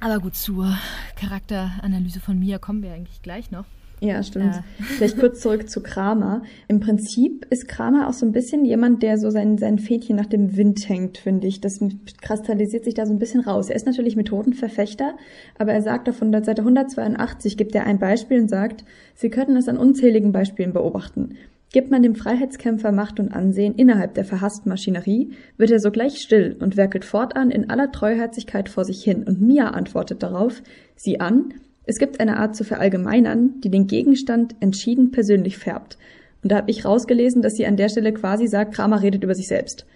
Aber 0.00 0.18
gut, 0.18 0.34
zur 0.34 0.76
Charakteranalyse 1.16 2.20
von 2.20 2.38
Mia 2.38 2.58
kommen 2.58 2.82
wir 2.82 2.92
eigentlich 2.92 3.20
gleich 3.22 3.50
noch. 3.50 3.66
Ja, 4.00 4.22
stimmt. 4.22 4.54
Ja. 4.54 4.64
Vielleicht 4.78 5.18
kurz 5.18 5.40
zurück 5.40 5.68
zu 5.68 5.82
Kramer. 5.82 6.42
Im 6.68 6.80
Prinzip 6.80 7.46
ist 7.50 7.68
Kramer 7.68 8.08
auch 8.08 8.14
so 8.14 8.24
ein 8.24 8.32
bisschen 8.32 8.64
jemand, 8.64 9.02
der 9.02 9.18
so 9.18 9.30
sein, 9.30 9.58
sein 9.58 9.78
Fädchen 9.78 10.16
nach 10.16 10.26
dem 10.26 10.56
Wind 10.56 10.88
hängt, 10.88 11.18
finde 11.18 11.46
ich. 11.46 11.60
Das 11.60 11.80
kristallisiert 12.22 12.84
sich 12.84 12.94
da 12.94 13.04
so 13.04 13.12
ein 13.12 13.18
bisschen 13.18 13.40
raus. 13.40 13.68
Er 13.68 13.76
ist 13.76 13.86
natürlich 13.86 14.16
Methodenverfechter, 14.16 15.16
aber 15.58 15.72
er 15.72 15.82
sagt 15.82 16.08
auf 16.08 16.20
der 16.20 16.44
Seite 16.44 16.62
182 16.62 17.58
gibt 17.58 17.74
er 17.74 17.84
ein 17.84 17.98
Beispiel 17.98 18.40
und 18.40 18.48
sagt, 18.48 18.84
Sie 19.14 19.28
könnten 19.28 19.56
es 19.56 19.68
an 19.68 19.76
unzähligen 19.76 20.32
Beispielen 20.32 20.72
beobachten. 20.72 21.36
Gibt 21.72 21.90
man 21.90 22.02
dem 22.02 22.16
Freiheitskämpfer 22.16 22.90
Macht 22.90 23.20
und 23.20 23.32
Ansehen 23.32 23.74
innerhalb 23.76 24.14
der 24.14 24.24
verhassten 24.24 24.70
Maschinerie, 24.70 25.32
wird 25.56 25.70
er 25.70 25.78
sogleich 25.78 26.20
still 26.20 26.56
und 26.58 26.76
werkelt 26.76 27.04
fortan 27.04 27.50
in 27.50 27.70
aller 27.70 27.92
Treuherzigkeit 27.92 28.68
vor 28.68 28.84
sich 28.84 29.04
hin. 29.04 29.22
Und 29.22 29.40
Mia 29.40 29.68
antwortet 29.68 30.22
darauf, 30.22 30.62
sie 30.96 31.20
an, 31.20 31.54
es 31.84 31.98
gibt 31.98 32.20
eine 32.20 32.36
Art 32.36 32.54
zu 32.54 32.64
verallgemeinern, 32.64 33.60
die 33.60 33.70
den 33.70 33.86
Gegenstand 33.86 34.54
entschieden 34.60 35.10
persönlich 35.10 35.58
färbt. 35.58 35.98
Und 36.42 36.52
da 36.52 36.56
habe 36.56 36.70
ich 36.70 36.84
rausgelesen, 36.84 37.42
dass 37.42 37.56
sie 37.56 37.66
an 37.66 37.76
der 37.76 37.88
Stelle 37.88 38.12
quasi 38.12 38.46
sagt, 38.46 38.74
Kramer 38.74 39.02
redet 39.02 39.24
über 39.24 39.34
sich 39.34 39.48
selbst. 39.48 39.86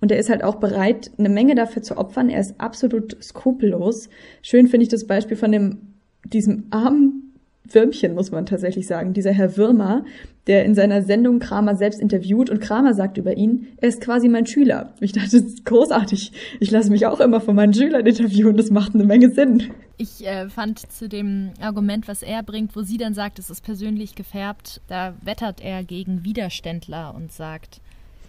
Und 0.00 0.10
er 0.10 0.18
ist 0.18 0.28
halt 0.28 0.44
auch 0.44 0.56
bereit, 0.56 1.10
eine 1.18 1.28
Menge 1.28 1.54
dafür 1.54 1.82
zu 1.82 1.96
opfern. 1.96 2.28
Er 2.28 2.40
ist 2.40 2.60
absolut 2.60 3.16
skrupellos. 3.22 4.08
Schön 4.42 4.66
finde 4.66 4.84
ich 4.84 4.90
das 4.90 5.06
Beispiel 5.06 5.36
von 5.36 5.52
dem, 5.52 5.94
diesem 6.24 6.64
armen 6.70 7.25
Würmchen, 7.72 8.14
muss 8.14 8.30
man 8.30 8.46
tatsächlich 8.46 8.86
sagen. 8.86 9.12
Dieser 9.12 9.32
Herr 9.32 9.56
Würmer, 9.56 10.04
der 10.46 10.64
in 10.64 10.74
seiner 10.74 11.02
Sendung 11.02 11.38
Kramer 11.38 11.76
selbst 11.76 12.00
interviewt 12.00 12.50
und 12.50 12.60
Kramer 12.60 12.94
sagt 12.94 13.18
über 13.18 13.36
ihn, 13.36 13.68
er 13.78 13.88
ist 13.88 14.00
quasi 14.00 14.28
mein 14.28 14.46
Schüler. 14.46 14.94
Ich 15.00 15.12
dachte, 15.12 15.40
das 15.40 15.42
ist 15.42 15.64
großartig. 15.64 16.32
Ich 16.60 16.70
lasse 16.70 16.90
mich 16.90 17.06
auch 17.06 17.20
immer 17.20 17.40
von 17.40 17.56
meinen 17.56 17.74
Schülern 17.74 18.06
interviewen. 18.06 18.56
Das 18.56 18.70
macht 18.70 18.94
eine 18.94 19.04
Menge 19.04 19.30
Sinn. 19.30 19.70
Ich 19.98 20.26
äh, 20.26 20.48
fand 20.48 20.80
zu 20.92 21.08
dem 21.08 21.50
Argument, 21.60 22.06
was 22.06 22.22
er 22.22 22.42
bringt, 22.42 22.76
wo 22.76 22.82
sie 22.82 22.98
dann 22.98 23.14
sagt, 23.14 23.38
es 23.38 23.50
ist 23.50 23.64
persönlich 23.64 24.14
gefärbt, 24.14 24.80
da 24.88 25.14
wettert 25.22 25.62
er 25.64 25.82
gegen 25.84 26.24
Widerständler 26.24 27.14
und 27.14 27.32
sagt, 27.32 27.80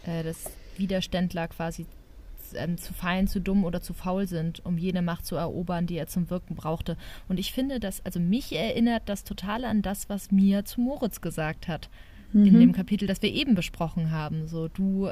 äh, 0.06 0.23
dass 0.23 0.45
Widerständler 0.78 1.47
quasi 1.50 1.86
ähm, 2.55 2.77
zu 2.77 2.93
fein, 2.93 3.28
zu 3.28 3.41
dumm 3.41 3.63
oder 3.63 3.82
zu 3.82 3.93
faul 3.93 4.28
sind, 4.28 4.65
um 4.65 4.78
jene 4.78 5.01
Macht 5.01 5.26
zu 5.26 5.36
erobern, 5.36 5.88
die 5.88 5.97
er 5.97 6.07
zum 6.07 6.30
Wirken 6.30 6.55
brauchte. 6.55 6.97
Und 7.28 7.39
ich 7.39 7.51
finde, 7.51 7.80
dass, 7.80 8.05
also 8.05 8.19
mich 8.19 8.55
erinnert 8.55 9.03
das 9.05 9.24
total 9.24 9.65
an 9.65 9.82
das, 9.82 10.09
was 10.09 10.32
mir 10.32 10.65
zu 10.65 10.82
Moritz 10.82 11.22
gesagt 11.22 11.67
hat. 11.67 11.89
Mhm. 12.34 12.45
In 12.45 12.59
dem 12.59 12.72
Kapitel, 12.74 13.07
das 13.07 13.22
wir 13.22 13.34
eben 13.34 13.55
besprochen 13.55 14.11
haben. 14.11 14.47
So, 14.47 14.67
du 14.67 15.11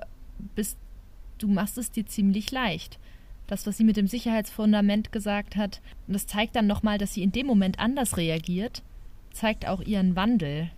bist, 0.56 0.78
du 1.38 1.48
machst 1.48 1.78
es 1.78 1.92
dir 1.92 2.06
ziemlich 2.06 2.52
leicht. 2.52 3.00
Das, 3.48 3.68
was 3.68 3.78
sie 3.78 3.84
mit 3.84 3.98
dem 3.98 4.08
Sicherheitsfundament 4.08 5.12
gesagt 5.12 5.56
hat, 5.56 5.82
und 6.08 6.14
das 6.14 6.28
zeigt 6.28 6.56
dann 6.56 6.68
nochmal, 6.68 6.98
dass 6.98 7.14
sie 7.14 7.22
in 7.22 7.32
dem 7.32 7.46
Moment 7.46 7.80
anders 7.80 8.18
reagiert, 8.18 8.84
zeigt 9.32 9.68
auch 9.68 9.82
ihren 9.82 10.16
Wandel, 10.16 10.72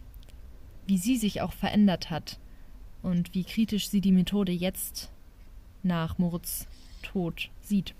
wie 0.85 0.97
sie 0.97 1.17
sich 1.17 1.41
auch 1.41 1.53
verändert 1.53 2.09
hat 2.09 2.39
und 3.03 3.33
wie 3.33 3.43
kritisch 3.43 3.89
sie 3.89 4.01
die 4.01 4.11
Methode 4.11 4.51
jetzt 4.51 5.11
nach 5.83 6.17
Moritz 6.17 6.67
Tod 7.03 7.49
sieht. 7.61 7.93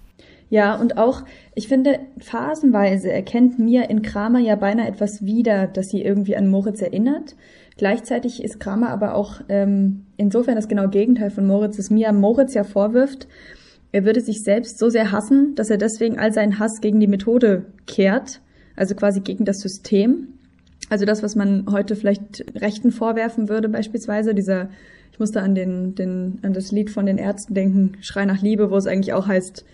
Ja, 0.50 0.76
und 0.76 0.98
auch, 0.98 1.24
ich 1.56 1.68
finde, 1.68 2.00
phasenweise 2.20 3.12
erkennt 3.12 3.60
Mia 3.60 3.84
in 3.84 4.02
Kramer 4.02 4.40
ja 4.40 4.56
beinahe 4.56 4.88
etwas 4.88 5.26
wieder, 5.26 5.68
das 5.68 5.90
sie 5.90 6.02
irgendwie 6.02 6.36
an 6.38 6.50
Moritz 6.50 6.82
erinnert. 6.82 7.36
Gleichzeitig 7.78 8.44
ist 8.44 8.60
Kramer 8.60 8.90
aber 8.90 9.14
auch 9.14 9.42
ähm, 9.50 10.06
insofern 10.16 10.56
das 10.56 10.68
genaue 10.68 10.90
Gegenteil 10.90 11.30
von 11.30 11.46
Moritz, 11.46 11.78
dass 11.78 11.90
Mia 11.90 12.12
Moritz 12.12 12.54
ja 12.54 12.64
vorwirft, 12.64 13.28
er 13.92 14.06
würde 14.06 14.22
sich 14.22 14.44
selbst 14.44 14.80
so 14.80 14.90
sehr 14.90 15.12
hassen, 15.12 15.56
dass 15.56 15.70
er 15.70 15.78
deswegen 15.78 16.20
all 16.20 16.34
seinen 16.34 16.60
Hass 16.60 16.82
gegen 16.82 17.00
die 17.00 17.08
Methode 17.08 17.66
kehrt. 17.86 18.42
also 18.76 18.96
quasi 18.96 19.22
gegen 19.22 19.44
das 19.44 19.60
System. 19.60 20.28
Also 20.90 21.06
das, 21.06 21.24
was 21.24 21.36
man 21.36 21.66
heute 21.72 21.96
vielleicht 21.96 22.46
Rechten 22.56 22.92
vorwerfen 22.92 23.50
würde, 23.50 23.70
beispielsweise, 23.70 24.36
dieser, 24.36 24.70
ich 25.18 25.20
musste 25.20 25.42
an 25.42 25.56
den, 25.56 25.96
den, 25.96 26.38
an 26.44 26.54
das 26.54 26.72
Lied 26.72 26.92
von 26.92 27.08
den 27.08 27.18
Ärzten 27.18 27.56
denken, 27.56 27.94
Schrei 28.02 28.26
nach 28.26 28.44
Liebe, 28.44 28.70
wo 28.70 28.78
es 28.78 28.86
eigentlich 28.86 29.14
auch 29.14 29.26
heißt, 29.26 29.66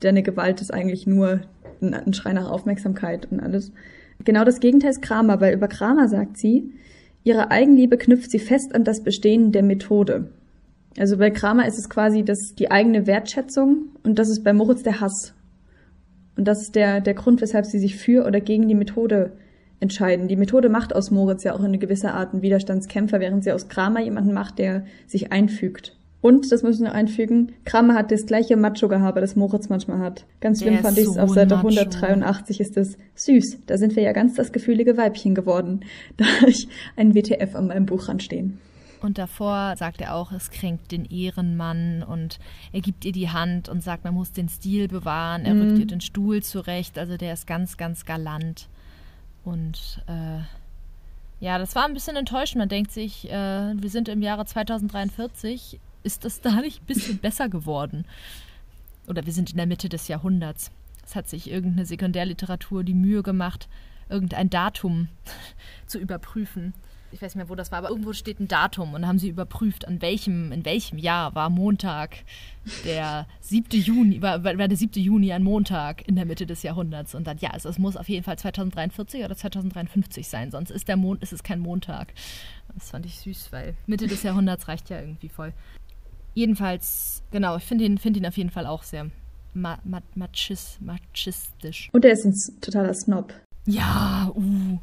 deine 0.00 0.22
Gewalt 0.22 0.60
ist 0.60 0.70
eigentlich 0.70 1.06
nur 1.06 1.40
ein, 1.80 1.94
ein 1.94 2.12
Schrei 2.12 2.34
nach 2.34 2.50
Aufmerksamkeit 2.50 3.26
und 3.32 3.40
alles. 3.40 3.72
Genau 4.22 4.44
das 4.44 4.60
Gegenteil 4.60 4.90
ist 4.90 5.00
Kramer, 5.00 5.40
weil 5.40 5.54
über 5.54 5.66
Kramer 5.66 6.08
sagt 6.08 6.36
sie, 6.36 6.74
ihre 7.24 7.50
Eigenliebe 7.50 7.96
knüpft 7.96 8.30
sie 8.30 8.38
fest 8.38 8.74
an 8.74 8.84
das 8.84 9.02
Bestehen 9.02 9.50
der 9.50 9.62
Methode. 9.62 10.28
Also 10.98 11.16
bei 11.16 11.30
Kramer 11.30 11.66
ist 11.66 11.78
es 11.78 11.88
quasi 11.88 12.22
das, 12.22 12.54
die 12.58 12.70
eigene 12.70 13.06
Wertschätzung 13.06 13.96
und 14.02 14.18
das 14.18 14.28
ist 14.28 14.44
bei 14.44 14.52
Moritz 14.52 14.82
der 14.82 15.00
Hass. 15.00 15.32
Und 16.36 16.46
das 16.46 16.60
ist 16.60 16.74
der, 16.74 17.00
der 17.00 17.14
Grund, 17.14 17.40
weshalb 17.40 17.64
sie 17.64 17.78
sich 17.78 17.96
für 17.96 18.26
oder 18.26 18.42
gegen 18.42 18.68
die 18.68 18.74
Methode 18.74 19.32
entscheiden. 19.82 20.28
Die 20.28 20.36
Methode 20.36 20.68
macht 20.68 20.94
aus 20.94 21.10
Moritz 21.10 21.44
ja 21.44 21.54
auch 21.54 21.62
in 21.62 21.78
gewisser 21.78 22.14
Art 22.14 22.32
einen 22.32 22.42
Widerstandskämpfer, 22.42 23.20
während 23.20 23.44
sie 23.44 23.52
aus 23.52 23.68
Kramer 23.68 24.00
jemanden 24.00 24.32
macht, 24.32 24.58
der 24.58 24.84
sich 25.06 25.32
einfügt. 25.32 25.96
Und, 26.22 26.52
das 26.52 26.62
muss 26.62 26.76
ich 26.76 26.80
noch 26.80 26.94
einfügen, 26.94 27.52
Kramer 27.64 27.94
hat 27.94 28.12
das 28.12 28.26
gleiche 28.26 28.56
Macho-Gehabe, 28.56 29.20
das 29.20 29.34
Moritz 29.34 29.68
manchmal 29.68 29.98
hat. 29.98 30.24
Ganz 30.40 30.62
schlimm 30.62 30.78
fand 30.78 30.96
ich 30.96 31.08
es, 31.08 31.18
auf 31.18 31.30
Seite 31.30 31.56
Macho. 31.56 31.66
183 31.66 32.60
ist 32.60 32.76
es 32.76 32.96
süß. 33.16 33.58
Da 33.66 33.76
sind 33.76 33.96
wir 33.96 34.04
ja 34.04 34.12
ganz 34.12 34.34
das 34.34 34.52
gefühlige 34.52 34.96
Weibchen 34.96 35.34
geworden. 35.34 35.80
Da 36.16 36.24
habe 36.24 36.50
ich 36.50 36.68
ein 36.96 37.16
WTF 37.16 37.56
an 37.56 37.66
meinem 37.66 37.86
Buch 37.86 38.08
ranstehen. 38.08 38.58
Und 39.00 39.18
davor 39.18 39.74
sagt 39.76 40.00
er 40.00 40.14
auch, 40.14 40.30
es 40.30 40.52
kränkt 40.52 40.92
den 40.92 41.04
Ehrenmann 41.06 42.04
und 42.04 42.38
er 42.70 42.82
gibt 42.82 43.04
ihr 43.04 43.10
die 43.10 43.30
Hand 43.30 43.68
und 43.68 43.82
sagt, 43.82 44.04
man 44.04 44.14
muss 44.14 44.30
den 44.30 44.48
Stil 44.48 44.86
bewahren. 44.86 45.44
Er 45.44 45.54
mhm. 45.54 45.62
rückt 45.62 45.78
ihr 45.80 45.86
den 45.86 46.00
Stuhl 46.00 46.40
zurecht. 46.40 46.98
Also 46.98 47.16
der 47.16 47.32
ist 47.32 47.48
ganz, 47.48 47.76
ganz 47.76 48.04
galant. 48.04 48.68
Und 49.44 50.02
äh, 50.06 50.40
ja, 51.40 51.58
das 51.58 51.74
war 51.74 51.84
ein 51.84 51.94
bisschen 51.94 52.16
enttäuschend. 52.16 52.58
Man 52.58 52.68
denkt 52.68 52.92
sich, 52.92 53.30
äh, 53.30 53.72
wir 53.74 53.90
sind 53.90 54.08
im 54.08 54.22
Jahre 54.22 54.44
2043. 54.44 55.80
Ist 56.04 56.24
das 56.24 56.40
da 56.40 56.60
nicht 56.60 56.82
ein 56.82 56.86
bisschen 56.86 57.18
besser 57.20 57.48
geworden? 57.48 58.04
Oder 59.08 59.26
wir 59.26 59.32
sind 59.32 59.50
in 59.50 59.56
der 59.56 59.66
Mitte 59.66 59.88
des 59.88 60.08
Jahrhunderts. 60.08 60.70
Es 61.04 61.16
hat 61.16 61.28
sich 61.28 61.50
irgendeine 61.50 61.86
Sekundärliteratur 61.86 62.84
die 62.84 62.94
Mühe 62.94 63.22
gemacht, 63.22 63.68
irgendein 64.08 64.50
Datum 64.50 65.08
zu 65.86 65.98
überprüfen 65.98 66.74
ich 67.12 67.20
weiß 67.20 67.34
nicht 67.34 67.36
mehr, 67.36 67.48
wo 67.48 67.54
das 67.54 67.70
war, 67.70 67.78
aber 67.78 67.90
irgendwo 67.90 68.12
steht 68.12 68.40
ein 68.40 68.48
Datum 68.48 68.94
und 68.94 69.06
haben 69.06 69.18
sie 69.18 69.28
überprüft, 69.28 69.86
an 69.86 70.00
welchem, 70.00 70.50
in 70.50 70.64
welchem 70.64 70.98
Jahr 70.98 71.34
war 71.34 71.50
Montag, 71.50 72.16
der 72.84 73.26
7. 73.40 73.80
Juni, 73.80 74.22
war, 74.22 74.42
war 74.42 74.54
der 74.54 74.76
7. 74.76 75.02
Juni 75.02 75.32
ein 75.32 75.42
Montag 75.42 76.06
in 76.08 76.16
der 76.16 76.24
Mitte 76.24 76.46
des 76.46 76.62
Jahrhunderts. 76.62 77.14
Und 77.14 77.26
dann, 77.26 77.38
ja, 77.38 77.50
also 77.50 77.68
es 77.68 77.78
muss 77.78 77.96
auf 77.96 78.08
jeden 78.08 78.24
Fall 78.24 78.38
2043 78.38 79.24
oder 79.24 79.36
2053 79.36 80.26
sein, 80.26 80.50
sonst 80.50 80.70
ist 80.70 80.88
der 80.88 80.96
Mond, 80.96 81.22
ist 81.22 81.32
es 81.32 81.42
kein 81.42 81.60
Montag. 81.60 82.12
Das 82.74 82.90
fand 82.90 83.04
ich 83.04 83.18
süß, 83.20 83.52
weil 83.52 83.74
Mitte 83.86 84.06
des 84.06 84.22
Jahrhunderts 84.22 84.68
reicht 84.68 84.88
ja 84.90 85.00
irgendwie 85.00 85.28
voll. 85.28 85.52
Jedenfalls, 86.34 87.22
genau, 87.30 87.56
ich 87.56 87.64
finde 87.64 87.84
ihn, 87.84 87.98
find 87.98 88.16
ihn 88.16 88.26
auf 88.26 88.38
jeden 88.38 88.50
Fall 88.50 88.66
auch 88.66 88.82
sehr 88.82 89.10
ma 89.54 89.78
ma 89.84 90.00
machis 90.14 90.78
machistisch. 90.80 91.90
Und 91.92 92.06
er 92.06 92.12
ist 92.12 92.24
ein 92.24 92.60
totaler 92.60 92.94
Snob. 92.94 93.34
Ja, 93.66 94.32
uh. 94.34 94.78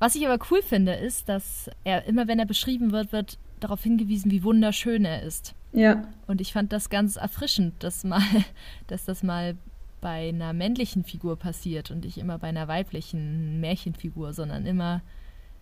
Was 0.00 0.16
ich 0.16 0.26
aber 0.26 0.44
cool 0.50 0.62
finde, 0.62 0.94
ist, 0.94 1.28
dass 1.28 1.70
er 1.84 2.06
immer, 2.06 2.26
wenn 2.26 2.38
er 2.38 2.46
beschrieben 2.46 2.90
wird, 2.90 3.12
wird 3.12 3.38
darauf 3.60 3.82
hingewiesen, 3.82 4.30
wie 4.30 4.42
wunderschön 4.42 5.04
er 5.04 5.22
ist. 5.22 5.54
Ja. 5.72 6.08
Und 6.26 6.40
ich 6.40 6.52
fand 6.52 6.72
das 6.72 6.88
ganz 6.88 7.16
erfrischend, 7.16 7.74
dass 7.84 8.02
mal, 8.02 8.22
dass 8.88 9.04
das 9.04 9.22
mal 9.22 9.56
bei 10.00 10.30
einer 10.30 10.54
männlichen 10.54 11.04
Figur 11.04 11.36
passiert 11.36 11.90
und 11.90 12.04
nicht 12.04 12.16
immer 12.16 12.38
bei 12.38 12.48
einer 12.48 12.66
weiblichen 12.66 13.60
Märchenfigur, 13.60 14.32
sondern 14.32 14.64
immer 14.64 15.02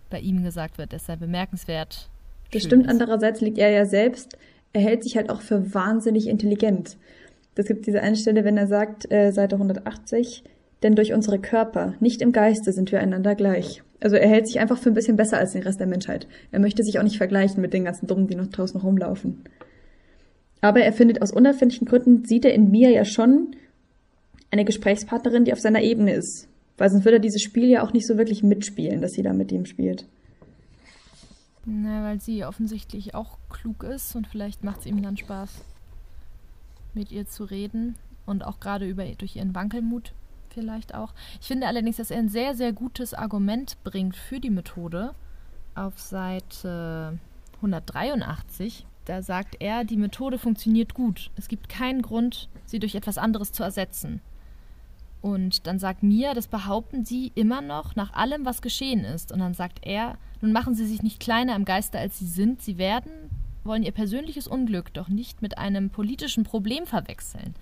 bei 0.08 0.20
ihm 0.20 0.44
gesagt 0.44 0.78
wird, 0.78 0.92
dass 0.92 1.08
er 1.08 1.16
bemerkenswert. 1.16 2.08
Das 2.52 2.62
stimmt, 2.62 2.84
ist. 2.84 2.90
andererseits 2.90 3.40
liegt 3.40 3.58
er 3.58 3.70
ja 3.70 3.84
selbst, 3.84 4.38
er 4.72 4.82
hält 4.82 5.02
sich 5.02 5.16
halt 5.16 5.30
auch 5.30 5.40
für 5.40 5.74
wahnsinnig 5.74 6.28
intelligent. 6.28 6.96
Das 7.56 7.66
gibt 7.66 7.86
diese 7.88 8.00
eine 8.00 8.14
Stelle, 8.14 8.44
wenn 8.44 8.56
er 8.56 8.68
sagt, 8.68 9.10
äh, 9.10 9.32
Seite 9.32 9.56
180, 9.56 10.44
denn 10.84 10.94
durch 10.94 11.12
unsere 11.12 11.40
Körper, 11.40 11.94
nicht 11.98 12.22
im 12.22 12.30
Geiste, 12.30 12.72
sind 12.72 12.92
wir 12.92 13.00
einander 13.00 13.34
gleich. 13.34 13.82
Also 14.00 14.16
er 14.16 14.28
hält 14.28 14.46
sich 14.46 14.60
einfach 14.60 14.78
für 14.78 14.90
ein 14.90 14.94
bisschen 14.94 15.16
besser 15.16 15.38
als 15.38 15.52
den 15.52 15.62
Rest 15.62 15.80
der 15.80 15.86
Menschheit. 15.86 16.28
Er 16.52 16.60
möchte 16.60 16.84
sich 16.84 16.98
auch 16.98 17.02
nicht 17.02 17.16
vergleichen 17.16 17.60
mit 17.60 17.72
den 17.72 17.84
ganzen 17.84 18.06
Dummen, 18.06 18.28
die 18.28 18.36
noch 18.36 18.46
draußen 18.46 18.80
rumlaufen. 18.80 19.44
Aber 20.60 20.80
er 20.80 20.92
findet 20.92 21.22
aus 21.22 21.32
unerfindlichen 21.32 21.86
Gründen, 21.86 22.24
sieht 22.24 22.44
er 22.44 22.54
in 22.54 22.70
mir 22.70 22.90
ja 22.90 23.04
schon 23.04 23.54
eine 24.50 24.64
Gesprächspartnerin, 24.64 25.44
die 25.44 25.52
auf 25.52 25.60
seiner 25.60 25.82
Ebene 25.82 26.14
ist. 26.14 26.48
Weil 26.76 26.90
sonst 26.90 27.04
würde 27.04 27.16
er 27.16 27.20
dieses 27.20 27.42
Spiel 27.42 27.68
ja 27.68 27.82
auch 27.82 27.92
nicht 27.92 28.06
so 28.06 28.16
wirklich 28.16 28.42
mitspielen, 28.42 29.00
dass 29.00 29.12
sie 29.12 29.22
da 29.22 29.32
mit 29.32 29.50
ihm 29.50 29.66
spielt. 29.66 30.06
Na, 31.64 32.04
weil 32.04 32.20
sie 32.20 32.44
offensichtlich 32.44 33.14
auch 33.14 33.38
klug 33.50 33.82
ist 33.82 34.14
und 34.16 34.26
vielleicht 34.26 34.64
macht 34.64 34.80
es 34.80 34.86
ihm 34.86 35.02
dann 35.02 35.16
Spaß, 35.16 35.50
mit 36.94 37.12
ihr 37.12 37.26
zu 37.26 37.44
reden 37.44 37.96
und 38.26 38.42
auch 38.44 38.58
gerade 38.60 38.88
über 38.88 39.04
durch 39.04 39.36
ihren 39.36 39.54
Wankelmut 39.54 40.12
vielleicht 40.52 40.94
auch. 40.94 41.14
Ich 41.40 41.46
finde 41.46 41.66
allerdings, 41.66 41.96
dass 41.96 42.10
er 42.10 42.18
ein 42.18 42.28
sehr, 42.28 42.54
sehr 42.54 42.72
gutes 42.72 43.14
Argument 43.14 43.76
bringt 43.84 44.16
für 44.16 44.40
die 44.40 44.50
Methode 44.50 45.14
auf 45.74 45.98
Seite 45.98 47.18
183. 47.56 48.86
Da 49.04 49.22
sagt 49.22 49.56
er, 49.60 49.84
die 49.84 49.96
Methode 49.96 50.38
funktioniert 50.38 50.94
gut. 50.94 51.30
Es 51.36 51.48
gibt 51.48 51.68
keinen 51.68 52.02
Grund, 52.02 52.48
sie 52.66 52.78
durch 52.78 52.94
etwas 52.94 53.18
anderes 53.18 53.52
zu 53.52 53.62
ersetzen. 53.62 54.20
Und 55.20 55.66
dann 55.66 55.78
sagt 55.78 56.02
Mia, 56.02 56.34
das 56.34 56.46
behaupten 56.46 57.04
sie 57.04 57.32
immer 57.34 57.60
noch 57.60 57.96
nach 57.96 58.12
allem, 58.12 58.44
was 58.44 58.62
geschehen 58.62 59.04
ist. 59.04 59.32
Und 59.32 59.40
dann 59.40 59.54
sagt 59.54 59.80
er, 59.82 60.16
nun 60.40 60.52
machen 60.52 60.74
sie 60.74 60.86
sich 60.86 61.02
nicht 61.02 61.20
kleiner 61.20 61.56
im 61.56 61.64
Geiste, 61.64 61.98
als 61.98 62.18
sie 62.18 62.26
sind. 62.26 62.62
Sie 62.62 62.78
werden, 62.78 63.12
wollen 63.64 63.82
ihr 63.82 63.92
persönliches 63.92 64.46
Unglück 64.46 64.92
doch 64.94 65.08
nicht 65.08 65.42
mit 65.42 65.58
einem 65.58 65.90
politischen 65.90 66.44
Problem 66.44 66.86
verwechseln. 66.86 67.54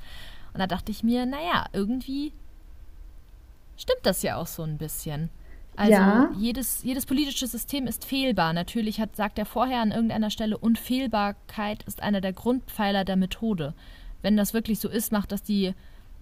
Und 0.52 0.60
da 0.60 0.66
dachte 0.66 0.92
ich 0.92 1.02
mir, 1.02 1.26
naja, 1.26 1.66
irgendwie 1.72 2.32
stimmt 3.76 4.04
das 4.04 4.22
ja 4.22 4.36
auch 4.36 4.46
so 4.46 4.62
ein 4.62 4.78
bisschen. 4.78 5.30
Also 5.76 5.92
ja. 5.92 6.30
jedes, 6.38 6.82
jedes 6.84 7.04
politische 7.04 7.46
System 7.46 7.86
ist 7.86 8.06
fehlbar. 8.06 8.52
Natürlich 8.54 8.98
hat, 8.98 9.14
sagt 9.14 9.38
er 9.38 9.44
vorher 9.44 9.80
an 9.80 9.92
irgendeiner 9.92 10.30
Stelle, 10.30 10.56
Unfehlbarkeit 10.56 11.82
ist 11.82 12.02
einer 12.02 12.22
der 12.22 12.32
Grundpfeiler 12.32 13.04
der 13.04 13.16
Methode. 13.16 13.74
Wenn 14.22 14.36
das 14.36 14.54
wirklich 14.54 14.80
so 14.80 14.88
ist, 14.88 15.12
macht 15.12 15.32
das 15.32 15.42
die 15.42 15.74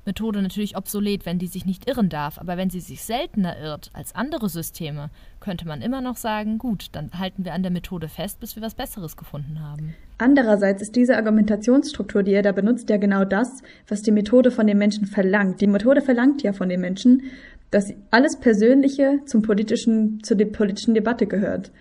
Methode 0.07 0.43
natürlich 0.43 0.77
obsolet, 0.77 1.27
wenn 1.27 1.39
die 1.39 1.47
sich 1.47 1.65
nicht 1.65 1.89
irren 1.89 2.09
darf. 2.09 2.39
Aber 2.39 2.57
wenn 2.57 2.71
sie 2.71 2.81
sich 2.81 3.03
seltener 3.03 3.59
irrt 3.59 3.91
als 3.93 4.15
andere 4.15 4.49
Systeme, 4.49 5.11
könnte 5.41 5.67
man 5.67 5.83
immer 5.83 6.01
noch 6.01 6.17
sagen, 6.17 6.59
gut, 6.59 6.89
dann 6.93 7.11
halten 7.19 7.45
wir 7.45 7.55
an 7.55 7.63
der 7.63 7.73
Methode 7.73 8.09
fest, 8.09 8.41
bis 8.41 8.57
wir 8.57 8.63
was 8.63 8.75
Besseres 8.75 9.17
gefunden 9.17 9.61
haben. 9.61 9.95
Andererseits 10.19 10.83
ist 10.83 10.97
diese 10.97 11.17
Argumentationsstruktur, 11.17 12.23
die 12.23 12.33
er 12.33 12.43
da 12.43 12.53
benutzt, 12.53 12.89
ja 12.91 12.97
genau 12.97 13.25
das, 13.25 13.63
was 13.89 14.03
die 14.03 14.13
Methode 14.13 14.51
von 14.51 14.67
den 14.67 14.79
Menschen 14.79 15.07
verlangt. 15.07 15.61
Die 15.61 15.67
Methode 15.67 16.03
verlangt 16.03 16.43
ja 16.43 16.53
von 16.53 16.69
den 16.69 16.81
Menschen, 16.81 17.23
dass 17.71 17.93
alles 18.11 18.39
Persönliche 18.39 19.21
zum 19.27 19.43
politischen, 19.43 20.23
zu 20.23 20.37
der 20.37 20.47
politischen 20.47 20.95
Debatte 20.95 21.27
gehört. 21.27 21.73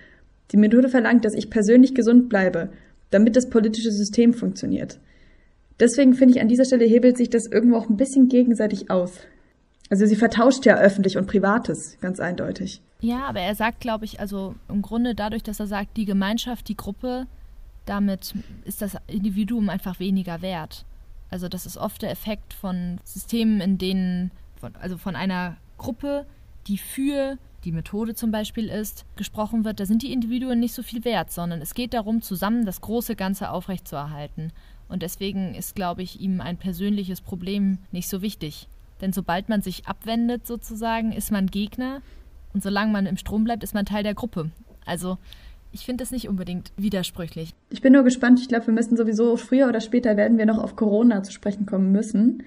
Die 0.52 0.58
Methode 0.58 0.90
verlangt, 0.90 1.26
dass 1.26 1.36
ich 1.36 1.50
persönlich 1.50 1.94
gesund 1.94 2.30
bleibe, 2.30 2.70
damit 3.12 3.36
das 3.36 3.50
politische 3.50 3.92
System 3.92 4.34
funktioniert. 4.34 5.00
Deswegen 5.80 6.14
finde 6.14 6.36
ich, 6.36 6.42
an 6.42 6.48
dieser 6.48 6.66
Stelle 6.66 6.86
hebelt 6.86 7.18
sich 7.18 7.30
das 7.30 7.48
irgendwo 7.48 7.78
auch 7.78 7.90
ein 7.90 7.98
bisschen 7.98 8.28
gegenseitig 8.30 8.90
aus. 8.90 9.20
Also 9.90 10.06
sie 10.06 10.16
vertauscht 10.16 10.66
ja 10.66 10.78
öffentlich 10.78 11.18
und 11.18 11.28
privates, 11.28 11.98
ganz 12.00 12.20
eindeutig. 12.20 12.82
Ja, 13.02 13.26
aber 13.26 13.42
er 13.42 13.54
sagt, 13.54 13.82
glaube 13.82 14.06
ich, 14.06 14.20
also 14.20 14.56
im 14.70 14.82
Grunde 14.82 15.14
dadurch, 15.14 15.44
dass 15.44 15.60
er 15.60 15.68
sagt, 15.68 15.98
die 15.98 16.06
Gemeinschaft, 16.06 16.68
die 16.70 16.78
Gruppe, 16.78 17.28
damit 17.86 18.34
ist 18.64 18.82
das 18.82 18.96
Individuum 19.08 19.70
einfach 19.70 20.00
weniger 20.00 20.42
wert. 20.42 20.86
Also 21.30 21.50
das 21.50 21.66
ist 21.66 21.78
oft 21.78 22.02
der 22.02 22.12
Effekt 22.12 22.54
von 22.54 23.00
Systemen, 23.04 23.60
in 23.60 23.78
denen, 23.78 24.32
von, 24.60 24.76
also 24.78 24.98
von 24.98 25.16
einer 25.16 25.58
Gruppe, 25.78 26.26
die 26.68 26.78
für 26.78 27.38
die 27.66 27.72
Methode 27.72 28.14
zum 28.14 28.32
Beispiel 28.32 28.70
ist, 28.70 29.06
gesprochen 29.16 29.66
wird, 29.66 29.80
da 29.80 29.86
sind 29.86 30.02
die 30.02 30.14
Individuen 30.14 30.60
nicht 30.60 30.74
so 30.74 30.84
viel 30.84 31.04
wert, 31.06 31.32
sondern 31.32 31.62
es 31.62 31.74
geht 31.74 31.94
darum, 31.94 32.22
zusammen 32.22 32.66
das 32.66 32.82
große 32.82 33.16
Ganze 33.16 33.50
aufrechtzuerhalten. 33.50 34.52
Und 34.90 35.02
deswegen 35.02 35.56
ist, 35.56 35.76
glaube 35.76 36.04
ich, 36.04 36.20
ihm 36.20 36.42
ein 36.42 36.58
persönliches 36.58 37.22
Problem 37.22 37.80
nicht 37.92 38.08
so 38.08 38.22
wichtig. 38.22 38.68
Denn 39.02 39.14
sobald 39.14 39.50
man 39.50 39.62
sich 39.62 39.86
abwendet, 39.88 40.48
sozusagen, 40.48 41.12
ist 41.12 41.32
man 41.32 41.48
Gegner. 41.48 42.02
Und 42.54 42.64
solange 42.64 42.92
man 42.92 43.06
im 43.06 43.18
Strom 43.18 43.44
bleibt, 43.44 43.64
ist 43.64 43.74
man 43.74 43.86
Teil 43.86 44.04
der 44.04 44.14
Gruppe. 44.14 44.52
Also 44.86 45.18
ich 45.74 45.86
finde 45.86 46.04
das 46.04 46.12
nicht 46.12 46.30
unbedingt 46.30 46.72
widersprüchlich. 46.78 47.54
Ich 47.70 47.82
bin 47.82 47.94
nur 47.94 48.04
gespannt. 48.04 48.40
Ich 48.40 48.48
glaube, 48.48 48.68
wir 48.68 48.74
müssen 48.74 48.96
sowieso 48.96 49.36
früher 49.38 49.68
oder 49.68 49.82
später 49.82 50.16
werden 50.16 50.38
wir 50.38 50.46
noch 50.46 50.60
auf 50.60 50.76
Corona 50.76 51.24
zu 51.24 51.32
sprechen 51.32 51.66
kommen 51.66 51.92
müssen, 51.92 52.44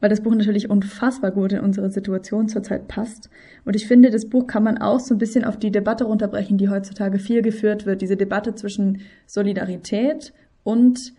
weil 0.00 0.08
das 0.08 0.22
Buch 0.22 0.34
natürlich 0.34 0.70
unfassbar 0.70 1.30
gut 1.30 1.52
in 1.52 1.60
unsere 1.60 1.90
Situation 1.90 2.48
zurzeit 2.48 2.88
passt. 2.88 3.28
Und 3.66 3.76
ich 3.76 3.86
finde, 3.86 4.10
das 4.10 4.30
Buch 4.30 4.46
kann 4.46 4.62
man 4.62 4.78
auch 4.78 4.98
so 4.98 5.14
ein 5.14 5.18
bisschen 5.18 5.44
auf 5.44 5.58
die 5.58 5.70
Debatte 5.70 6.04
runterbrechen, 6.04 6.56
die 6.56 6.70
heutzutage 6.70 7.18
viel 7.18 7.42
geführt 7.42 7.84
wird. 7.84 8.00
Diese 8.00 8.16
Debatte 8.16 8.54
zwischen 8.54 9.02
Solidarität 9.26 10.32
und 10.64 11.12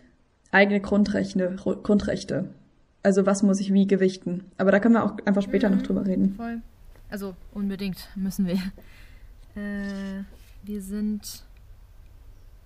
eigene 0.52 0.80
Grundrechte. 0.80 1.56
Grundrechte. 1.56 2.48
Also 3.02 3.26
was 3.26 3.42
muss 3.42 3.60
ich 3.60 3.72
wie 3.72 3.86
gewichten. 3.86 4.44
Aber 4.58 4.70
da 4.72 4.80
können 4.80 4.94
wir 4.94 5.04
auch 5.04 5.16
einfach 5.24 5.42
später 5.42 5.70
mhm, 5.70 5.76
noch 5.76 5.82
drüber 5.82 6.06
reden. 6.06 6.34
Voll. 6.34 6.60
Also 7.08 7.34
unbedingt 7.52 8.08
müssen 8.14 8.46
wir. 8.46 8.58
Äh, 9.56 10.22
wir 10.62 10.80
sind 10.80 11.42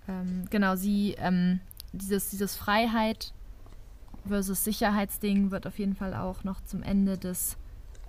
ähm, 0.07 0.45
genau 0.51 0.75
sie 0.75 1.15
ähm, 1.17 1.61
dieses 1.93 2.29
dieses 2.29 2.55
Freiheit 2.55 3.33
versus 4.27 4.63
Sicherheitsding 4.63 5.49
wird 5.49 5.65
auf 5.65 5.79
jeden 5.79 5.95
Fall 5.95 6.13
auch 6.13 6.43
noch 6.43 6.63
zum 6.63 6.83
Ende 6.83 7.17
des 7.17 7.57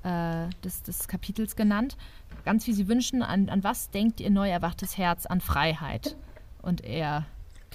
äh, 0.02 0.50
des, 0.62 0.82
des 0.82 1.08
Kapitels 1.08 1.56
genannt. 1.56 1.96
Ganz 2.44 2.66
wie 2.66 2.74
sie 2.74 2.86
wünschen, 2.86 3.22
an, 3.22 3.48
an 3.48 3.64
was 3.64 3.88
denkt 3.88 4.20
ihr 4.20 4.30
neu 4.30 4.50
erwachtes 4.50 4.98
Herz? 4.98 5.24
An 5.24 5.40
Freiheit. 5.40 6.16
Und 6.60 6.84
er 6.84 7.24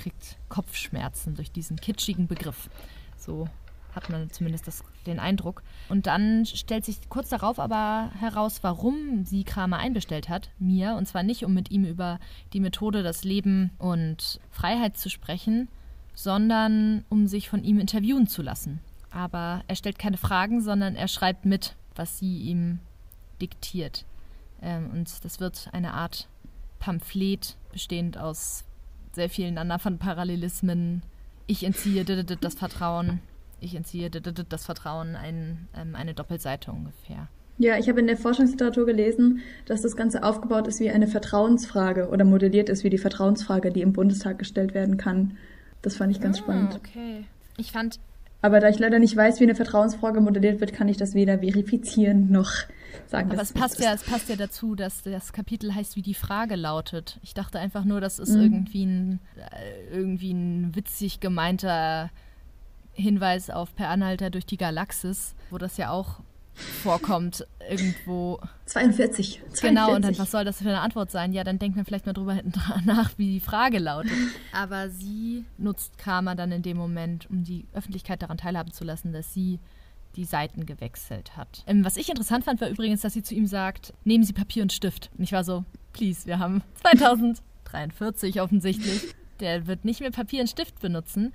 kriegt 0.01 0.37
Kopfschmerzen 0.49 1.35
durch 1.35 1.51
diesen 1.51 1.77
kitschigen 1.77 2.27
Begriff. 2.27 2.69
So 3.17 3.47
hat 3.93 4.09
man 4.09 4.31
zumindest 4.31 4.67
das, 4.67 4.83
den 5.05 5.19
Eindruck. 5.19 5.63
Und 5.89 6.07
dann 6.07 6.45
stellt 6.45 6.85
sich 6.85 6.97
kurz 7.09 7.29
darauf 7.29 7.59
aber 7.59 8.09
heraus, 8.19 8.59
warum 8.63 9.25
sie 9.25 9.43
Kramer 9.43 9.77
einbestellt 9.77 10.29
hat, 10.29 10.49
mir. 10.59 10.95
Und 10.95 11.07
zwar 11.07 11.23
nicht, 11.23 11.43
um 11.43 11.53
mit 11.53 11.71
ihm 11.71 11.85
über 11.85 12.19
die 12.53 12.61
Methode, 12.61 13.03
das 13.03 13.23
Leben 13.23 13.71
und 13.77 14.39
Freiheit 14.49 14.97
zu 14.97 15.09
sprechen, 15.09 15.67
sondern 16.13 17.05
um 17.09 17.27
sich 17.27 17.49
von 17.49 17.63
ihm 17.63 17.79
interviewen 17.79 18.27
zu 18.27 18.41
lassen. 18.41 18.79
Aber 19.11 19.63
er 19.67 19.75
stellt 19.75 19.99
keine 19.99 20.17
Fragen, 20.17 20.61
sondern 20.61 20.95
er 20.95 21.09
schreibt 21.09 21.45
mit, 21.45 21.75
was 21.95 22.17
sie 22.17 22.37
ihm 22.43 22.79
diktiert. 23.41 24.05
Ähm, 24.61 24.89
und 24.91 25.25
das 25.25 25.39
wird 25.39 25.69
eine 25.73 25.93
Art 25.93 26.29
Pamphlet 26.79 27.57
bestehend 27.71 28.17
aus 28.17 28.63
sehr 29.13 29.29
vielen 29.29 29.57
anderen 29.57 29.97
Parallelismen. 29.97 31.01
Ich 31.47 31.63
entziehe 31.63 32.05
das 32.05 32.55
Vertrauen, 32.55 33.19
ich 33.59 33.75
entziehe 33.75 34.09
das 34.09 34.65
Vertrauen, 34.65 35.15
ein, 35.15 35.67
ähm, 35.75 35.95
eine 35.95 36.13
Doppelseite 36.13 36.71
ungefähr. 36.71 37.27
Ja, 37.57 37.77
ich 37.77 37.89
habe 37.89 37.99
in 37.99 38.07
der 38.07 38.17
Forschungsliteratur 38.17 38.85
gelesen, 38.85 39.41
dass 39.65 39.81
das 39.81 39.95
Ganze 39.95 40.23
aufgebaut 40.23 40.67
ist 40.67 40.79
wie 40.79 40.89
eine 40.89 41.07
Vertrauensfrage 41.07 42.09
oder 42.09 42.25
modelliert 42.25 42.69
ist 42.69 42.83
wie 42.83 42.89
die 42.89 42.97
Vertrauensfrage, 42.97 43.71
die 43.71 43.81
im 43.81 43.93
Bundestag 43.93 44.39
gestellt 44.39 44.73
werden 44.73 44.97
kann. 44.97 45.37
Das 45.81 45.97
fand 45.97 46.11
ich 46.11 46.21
ganz 46.21 46.37
ah, 46.37 46.43
spannend. 46.43 46.75
Okay. 46.75 47.25
Ich 47.57 47.71
fand. 47.71 47.99
Aber 48.41 48.59
da 48.59 48.69
ich 48.69 48.79
leider 48.79 48.99
nicht 48.99 49.15
weiß, 49.15 49.39
wie 49.39 49.43
eine 49.43 49.55
Vertrauensfrage 49.55 50.19
modelliert 50.19 50.59
wird, 50.59 50.73
kann 50.73 50.87
ich 50.87 50.97
das 50.97 51.13
weder 51.13 51.39
verifizieren 51.39 52.31
noch 52.31 52.51
sagen. 53.05 53.31
Aber 53.31 53.41
es 53.41 53.53
passt, 53.53 53.79
ja, 53.79 53.93
es 53.93 54.03
passt 54.03 54.29
ja 54.29 54.35
dazu, 54.35 54.75
dass 54.75 55.03
das 55.03 55.31
Kapitel 55.31 55.75
heißt, 55.75 55.95
wie 55.95 56.01
die 56.01 56.15
Frage 56.15 56.55
lautet. 56.55 57.19
Ich 57.21 57.33
dachte 57.33 57.59
einfach 57.59 57.85
nur, 57.85 58.01
das 58.01 58.17
ist 58.17 58.33
mhm. 58.33 58.41
irgendwie, 58.41 58.85
ein, 58.85 59.19
äh, 59.35 59.95
irgendwie 59.95 60.31
ein 60.31 60.75
witzig 60.75 61.19
gemeinter 61.19 62.09
Hinweis 62.93 63.49
auf 63.49 63.75
Per 63.75 63.89
Anhalter 63.89 64.29
durch 64.29 64.45
die 64.45 64.57
Galaxis, 64.57 65.35
wo 65.49 65.57
das 65.57 65.77
ja 65.77 65.91
auch 65.91 66.21
vorkommt 66.53 67.45
irgendwo. 67.69 68.39
42. 68.65 69.41
42. 69.53 69.61
Genau, 69.61 69.95
und 69.95 70.03
dann, 70.03 70.17
was 70.17 70.31
soll 70.31 70.45
das 70.45 70.59
für 70.59 70.69
eine 70.69 70.81
Antwort 70.81 71.11
sein? 71.11 71.33
Ja, 71.33 71.43
dann 71.43 71.59
denkt 71.59 71.75
man 71.75 71.85
vielleicht 71.85 72.05
mal 72.05 72.13
drüber 72.13 72.39
nach, 72.85 73.11
wie 73.17 73.33
die 73.33 73.39
Frage 73.39 73.79
lautet. 73.79 74.11
Aber 74.53 74.89
sie 74.89 75.45
nutzt 75.57 75.97
Karma 75.97 76.35
dann 76.35 76.51
in 76.51 76.61
dem 76.61 76.77
Moment, 76.77 77.29
um 77.29 77.43
die 77.43 77.65
Öffentlichkeit 77.73 78.21
daran 78.21 78.37
teilhaben 78.37 78.71
zu 78.71 78.83
lassen, 78.83 79.13
dass 79.13 79.33
sie 79.33 79.59
die 80.15 80.25
Seiten 80.25 80.65
gewechselt 80.65 81.37
hat. 81.37 81.63
Ähm, 81.67 81.85
was 81.85 81.97
ich 81.97 82.09
interessant 82.09 82.43
fand, 82.43 82.59
war 82.59 82.69
übrigens, 82.69 83.01
dass 83.01 83.13
sie 83.13 83.23
zu 83.23 83.33
ihm 83.33 83.47
sagt, 83.47 83.93
nehmen 84.03 84.23
Sie 84.23 84.33
Papier 84.33 84.61
und 84.61 84.73
Stift. 84.73 85.09
Und 85.17 85.23
ich 85.23 85.31
war 85.31 85.43
so, 85.43 85.63
please, 85.93 86.25
wir 86.25 86.39
haben 86.39 86.63
2043 86.81 88.41
offensichtlich. 88.41 89.15
Der 89.39 89.67
wird 89.67 89.85
nicht 89.85 90.01
mehr 90.01 90.11
Papier 90.11 90.41
und 90.41 90.47
Stift 90.47 90.79
benutzen. 90.81 91.33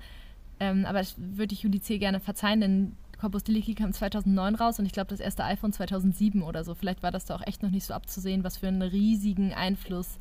Ähm, 0.59 0.85
aber 0.85 0.99
das 0.99 1.15
würde 1.17 1.53
ich 1.53 1.63
Juli 1.63 1.81
C. 1.81 1.97
gerne 1.97 2.19
verzeihen, 2.19 2.61
denn 2.61 2.91
Corpus 3.19 3.43
Delicti 3.43 3.73
kam 3.73 3.93
2009 3.93 4.55
raus 4.55 4.79
und 4.79 4.85
ich 4.85 4.91
glaube 4.91 5.09
das 5.09 5.19
erste 5.19 5.43
iPhone 5.43 5.73
2007 5.73 6.43
oder 6.43 6.63
so. 6.63 6.75
Vielleicht 6.75 7.01
war 7.01 7.11
das 7.11 7.25
da 7.25 7.35
auch 7.35 7.45
echt 7.45 7.63
noch 7.63 7.71
nicht 7.71 7.85
so 7.85 7.93
abzusehen, 7.93 8.43
was 8.43 8.57
für 8.57 8.67
einen 8.67 8.81
riesigen 8.81 9.53
Einfluss 9.53 10.19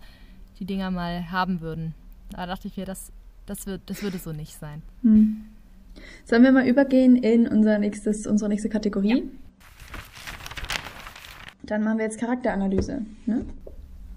die 0.58 0.64
Dinger 0.64 0.90
mal 0.90 1.30
haben 1.30 1.60
würden. 1.60 1.94
Da 2.30 2.46
dachte 2.46 2.68
ich 2.68 2.76
mir, 2.76 2.86
das, 2.86 3.12
das, 3.44 3.66
wird, 3.66 3.82
das 3.86 4.02
würde 4.02 4.18
so 4.18 4.32
nicht 4.32 4.58
sein. 4.58 4.82
Hm. 5.02 5.44
Sollen 6.24 6.42
wir 6.42 6.52
mal 6.52 6.66
übergehen 6.66 7.16
in 7.16 7.46
unser 7.46 7.78
nächstes, 7.78 8.26
unsere 8.26 8.48
nächste 8.48 8.68
Kategorie? 8.68 9.18
Ja. 9.18 9.22
Dann 11.64 11.82
machen 11.82 11.98
wir 11.98 12.04
jetzt 12.04 12.18
Charakteranalyse. 12.18 13.02
Ne? 13.26 13.44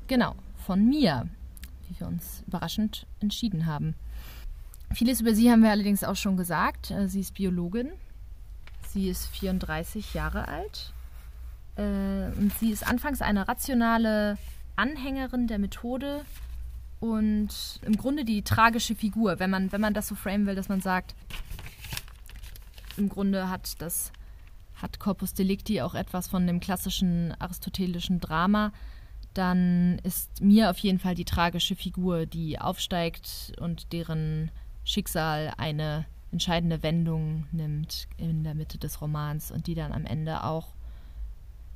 Genau, 0.07 0.35
von 0.65 0.87
mir, 0.87 1.27
wie 1.87 1.99
wir 1.99 2.07
uns 2.07 2.43
überraschend 2.47 3.07
entschieden 3.19 3.65
haben. 3.65 3.95
Vieles 4.93 5.21
über 5.21 5.33
sie 5.33 5.51
haben 5.51 5.63
wir 5.63 5.71
allerdings 5.71 6.03
auch 6.03 6.15
schon 6.15 6.37
gesagt. 6.37 6.91
Äh, 6.91 7.07
sie 7.07 7.21
ist 7.21 7.33
Biologin. 7.33 7.91
Sie 8.91 9.07
ist 9.09 9.27
34 9.27 10.13
Jahre 10.13 10.47
alt. 10.47 10.93
Äh, 11.75 12.31
und 12.37 12.51
sie 12.59 12.71
ist 12.71 12.87
anfangs 12.87 13.21
eine 13.21 13.47
rationale 13.47 14.37
Anhängerin 14.75 15.47
der 15.47 15.59
Methode 15.59 16.25
und 16.99 17.79
im 17.83 17.95
Grunde 17.95 18.25
die 18.25 18.41
tragische 18.41 18.95
Figur, 18.95 19.39
wenn 19.39 19.49
man, 19.49 19.71
wenn 19.71 19.81
man 19.81 19.93
das 19.93 20.07
so 20.07 20.15
framen 20.15 20.45
will, 20.45 20.55
dass 20.55 20.69
man 20.69 20.81
sagt, 20.81 21.15
im 22.97 23.09
Grunde 23.09 23.49
hat 23.49 23.81
das 23.81 24.11
hat 24.75 24.99
Corpus 24.99 25.33
Delicti 25.33 25.81
auch 25.81 25.93
etwas 25.93 26.29
von 26.29 26.47
dem 26.47 26.61
klassischen 26.61 27.33
aristotelischen 27.39 28.21
Drama, 28.21 28.71
dann 29.33 29.99
ist 30.03 30.41
mir 30.41 30.69
auf 30.69 30.77
jeden 30.79 30.99
Fall 30.99 31.15
die 31.15 31.25
tragische 31.25 31.75
Figur, 31.75 32.25
die 32.25 32.59
aufsteigt 32.59 33.53
und 33.59 33.91
deren 33.91 34.51
Schicksal 34.85 35.53
eine 35.57 36.05
entscheidende 36.31 36.83
Wendung 36.83 37.45
nimmt 37.51 38.07
in 38.17 38.43
der 38.43 38.55
Mitte 38.55 38.77
des 38.77 39.01
Romans 39.01 39.51
und 39.51 39.67
die 39.67 39.75
dann 39.75 39.91
am 39.91 40.05
Ende 40.05 40.43
auch 40.43 40.73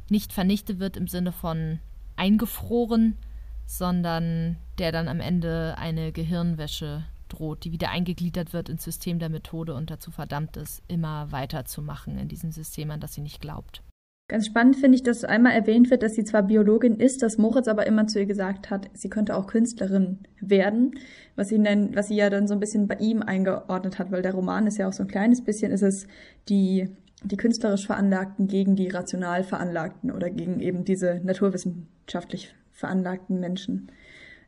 nicht 0.10 0.34
vernichtet 0.34 0.80
wird 0.80 0.98
im 0.98 1.08
Sinne 1.08 1.32
von 1.32 1.80
eingefroren, 2.16 3.18
sondern 3.66 4.58
der 4.78 4.92
dann 4.92 5.08
am 5.08 5.20
Ende 5.20 5.76
eine 5.78 6.12
Gehirnwäsche 6.12 7.06
droht, 7.30 7.64
die 7.64 7.72
wieder 7.72 7.90
eingegliedert 7.90 8.54
wird 8.54 8.70
ins 8.70 8.84
System 8.84 9.20
der 9.20 9.30
Methode 9.30 9.74
und 9.74 9.90
dazu 9.90 10.12
verdammt 10.12 10.58
ist, 10.58 10.84
immer 10.88 11.32
weiterzumachen 11.32 12.18
in 12.18 12.28
diesem 12.28 12.52
System, 12.52 12.92
an 12.92 13.00
das 13.00 13.14
sie 13.14 13.22
nicht 13.22 13.42
glaubt. 13.42 13.82
Ganz 14.30 14.46
spannend 14.46 14.78
finde 14.78 14.96
ich, 14.96 15.04
dass 15.04 15.26
einmal 15.26 15.52
erwähnt 15.52 15.92
wird, 15.92 16.02
dass 16.02 16.16
sie 16.16 16.24
zwar 16.24 16.44
Biologin 16.44 16.96
ist, 16.96 17.22
dass 17.22 17.38
Moritz 17.38 17.68
aber 17.68 17.86
immer 17.88 18.08
zu 18.08 18.20
ihr 18.20 18.26
gesagt 18.26 18.70
hat, 18.70 18.90
sie 18.94 19.10
könnte 19.10 19.36
auch 19.36 19.48
Künstlerin 19.48 20.20
werden, 20.40 20.96
was 21.36 21.50
sie, 21.50 21.62
dann, 21.62 21.94
was 21.94 22.08
sie 22.08 22.16
ja 22.16 22.30
dann 22.30 22.48
so 22.48 22.54
ein 22.54 22.62
bisschen 22.62 22.88
bei 22.88 22.96
ihm 22.96 23.22
eingeordnet 23.22 24.00
hat, 24.00 24.12
weil 24.12 24.22
der 24.22 24.34
Roman 24.34 24.66
ist 24.66 24.78
ja 24.78 24.88
auch 24.88 24.94
so 24.94 25.04
ein 25.04 25.10
kleines 25.10 25.44
bisschen, 25.44 25.74
ist 25.74 25.82
es 25.82 26.08
die, 26.48 26.88
die 27.26 27.36
künstlerisch 27.36 27.86
Veranlagten 27.86 28.48
gegen 28.48 28.78
die 28.78 28.88
rational 28.88 29.44
Veranlagten 29.44 30.10
oder 30.10 30.30
gegen 30.30 30.62
eben 30.62 30.86
diese 30.86 31.20
naturwissenschaftlich 31.22 32.56
veranlagten 32.72 33.42
Menschen. 33.42 33.92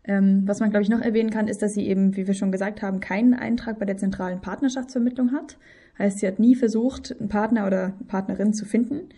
Ähm, 0.06 0.44
was 0.46 0.62
man, 0.62 0.70
glaube 0.70 0.84
ich, 0.84 0.90
noch 0.90 1.02
erwähnen 1.02 1.32
kann, 1.32 1.50
ist, 1.50 1.62
dass 1.62 1.74
sie 1.74 1.86
eben, 1.88 2.16
wie 2.16 2.28
wir 2.28 2.34
schon 2.34 2.52
gesagt 2.52 2.82
haben, 2.82 3.02
keinen 3.02 3.34
Eintrag 3.34 3.78
bei 3.78 3.86
der 3.86 3.98
zentralen 3.98 4.40
Partnerschaftsvermittlung 4.40 5.34
hat. 5.34 5.58
Heißt, 6.00 6.20
sie 6.20 6.28
hat 6.28 6.40
nie 6.40 6.56
versucht, 6.56 7.16
einen 7.20 7.28
Partner 7.28 7.68
oder 7.68 7.94
Partnerin 8.08 8.54
zu 8.54 8.66
finden 8.66 9.10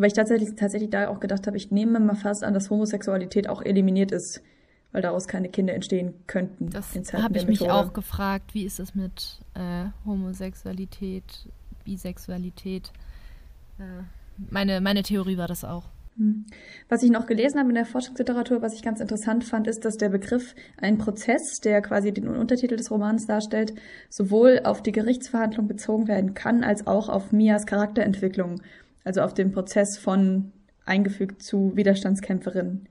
weil 0.00 0.08
ich 0.08 0.14
tatsächlich, 0.14 0.54
tatsächlich 0.56 0.90
da 0.90 1.08
auch 1.08 1.20
gedacht 1.20 1.46
habe, 1.46 1.56
ich 1.56 1.70
nehme 1.70 2.00
mal 2.00 2.14
fast 2.14 2.42
an, 2.42 2.54
dass 2.54 2.70
Homosexualität 2.70 3.48
auch 3.48 3.62
eliminiert 3.62 4.12
ist, 4.12 4.42
weil 4.92 5.02
daraus 5.02 5.28
keine 5.28 5.48
Kinder 5.48 5.74
entstehen 5.74 6.14
könnten. 6.26 6.70
Das 6.70 6.94
habe 7.12 7.38
ich 7.38 7.46
mich 7.46 7.70
auch 7.70 7.92
gefragt, 7.92 8.54
wie 8.54 8.64
ist 8.64 8.80
es 8.80 8.94
mit 8.94 9.40
äh, 9.54 9.86
Homosexualität, 10.04 11.24
Bisexualität? 11.84 12.92
Äh, 13.78 14.02
meine, 14.50 14.80
meine 14.80 15.02
Theorie 15.02 15.36
war 15.36 15.48
das 15.48 15.64
auch. 15.64 15.84
Hm. 16.16 16.46
Was 16.88 17.02
ich 17.02 17.10
noch 17.10 17.26
gelesen 17.26 17.58
habe 17.58 17.68
in 17.68 17.74
der 17.74 17.86
Forschungsliteratur, 17.86 18.62
was 18.62 18.74
ich 18.74 18.82
ganz 18.82 19.00
interessant 19.00 19.44
fand, 19.44 19.66
ist, 19.66 19.84
dass 19.84 19.96
der 19.96 20.08
Begriff 20.08 20.54
ein 20.78 20.98
Prozess, 20.98 21.60
der 21.60 21.82
quasi 21.82 22.12
den 22.12 22.26
Untertitel 22.26 22.76
des 22.76 22.90
Romans 22.90 23.26
darstellt, 23.26 23.74
sowohl 24.08 24.60
auf 24.64 24.82
die 24.82 24.92
Gerichtsverhandlung 24.92 25.68
bezogen 25.68 26.08
werden 26.08 26.34
kann, 26.34 26.64
als 26.64 26.86
auch 26.86 27.08
auf 27.08 27.32
Mias 27.32 27.66
Charakterentwicklung 27.66 28.60
also 29.04 29.22
auf 29.22 29.34
den 29.34 29.52
Prozess 29.52 29.98
von 29.98 30.52
eingefügt 30.84 31.42
zu 31.42 31.76
Widerstandskämpferin 31.76 32.86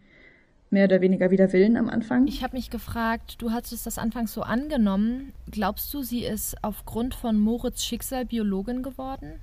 mehr 0.71 0.85
oder 0.85 1.01
weniger 1.01 1.31
wider 1.31 1.51
Willen 1.51 1.77
am 1.77 1.89
Anfang. 1.89 2.27
Ich 2.27 2.43
habe 2.43 2.55
mich 2.55 2.69
gefragt, 2.69 3.41
du 3.41 3.51
hattest 3.51 3.85
das 3.85 3.97
anfangs 3.97 4.33
so 4.33 4.41
angenommen. 4.41 5.33
Glaubst 5.49 5.93
du, 5.93 6.03
sie 6.03 6.23
ist 6.23 6.55
aufgrund 6.63 7.15
von 7.15 7.39
Moritz 7.39 7.83
Schicksal 7.83 8.25
Biologin 8.25 8.83
geworden? 8.83 9.39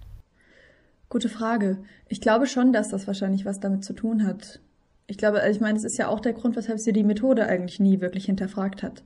Gute 1.08 1.28
Frage. 1.28 1.78
Ich 2.08 2.20
glaube 2.20 2.46
schon, 2.46 2.72
dass 2.72 2.88
das 2.88 3.06
wahrscheinlich 3.06 3.44
was 3.44 3.60
damit 3.60 3.84
zu 3.84 3.92
tun 3.92 4.26
hat. 4.26 4.60
Ich 5.08 5.18
glaube, 5.18 5.40
also 5.40 5.56
ich 5.56 5.60
meine, 5.60 5.78
es 5.78 5.84
ist 5.84 5.98
ja 5.98 6.08
auch 6.08 6.20
der 6.20 6.32
Grund, 6.32 6.56
weshalb 6.56 6.78
sie 6.78 6.92
die 6.92 7.04
Methode 7.04 7.46
eigentlich 7.46 7.78
nie 7.78 8.00
wirklich 8.00 8.26
hinterfragt 8.26 8.82
hat 8.82 9.02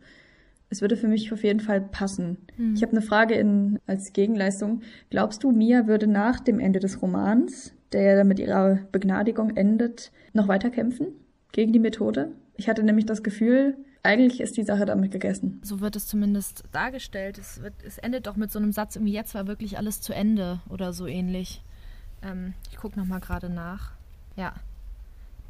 es 0.71 0.81
würde 0.81 0.97
für 0.97 1.09
mich 1.09 1.33
auf 1.33 1.43
jeden 1.43 1.61
Fall 1.61 1.81
passen. 1.81 2.39
Mhm. 2.57 2.75
Ich 2.75 2.83
habe 2.83 2.93
eine 2.93 3.03
Frage 3.03 3.35
in, 3.35 3.79
als 3.87 4.13
Gegenleistung. 4.13 4.83
Glaubst 5.11 5.43
du, 5.43 5.51
Mia 5.51 5.87
würde 5.87 6.07
nach 6.07 6.41
dem 6.41 6.61
Ende 6.61 6.79
des 6.79 7.03
Romans, 7.03 7.75
der 7.93 8.17
ja 8.17 8.25
mit 8.25 8.39
ihrer 8.39 8.79
Begnadigung 8.93 9.57
endet, 9.57 10.13
noch 10.33 10.49
weiter 10.49 10.71
kämpfen 10.71 11.09
gegen 11.53 11.73
die 11.73 11.81
Methode? 11.81 12.31
Ich 12.57 12.69
hatte 12.69 12.85
nämlich 12.85 13.07
das 13.07 13.23
Gefühl, 13.25 13.77
eigentlich 14.03 14.41
ist 14.41 14.57
die 14.57 14.63
Sache 14.63 14.87
damit 14.87 15.11
gegessen. 15.11 15.61
So 15.63 15.81
wird 15.81 15.97
es 15.97 16.07
zumindest 16.07 16.63
dargestellt. 16.73 17.37
Es, 17.39 17.61
wird, 17.61 17.75
es 17.85 17.99
endet 17.99 18.27
doch 18.27 18.37
mit 18.37 18.53
so 18.53 18.59
einem 18.59 18.73
Satz, 18.73 18.97
irgendwie 18.97 19.13
jetzt 19.13 19.35
war 19.35 19.47
wirklich 19.49 19.77
alles 19.77 20.01
zu 20.01 20.15
Ende 20.15 20.61
oder 20.69 20.93
so 20.93 21.07
ähnlich. 21.07 21.63
Ähm, 22.23 22.55
ich 22.71 22.77
gucke 22.77 22.99
nochmal 22.99 23.21
gerade 23.21 23.51
nach. 23.51 23.93
Ja. 24.37 24.55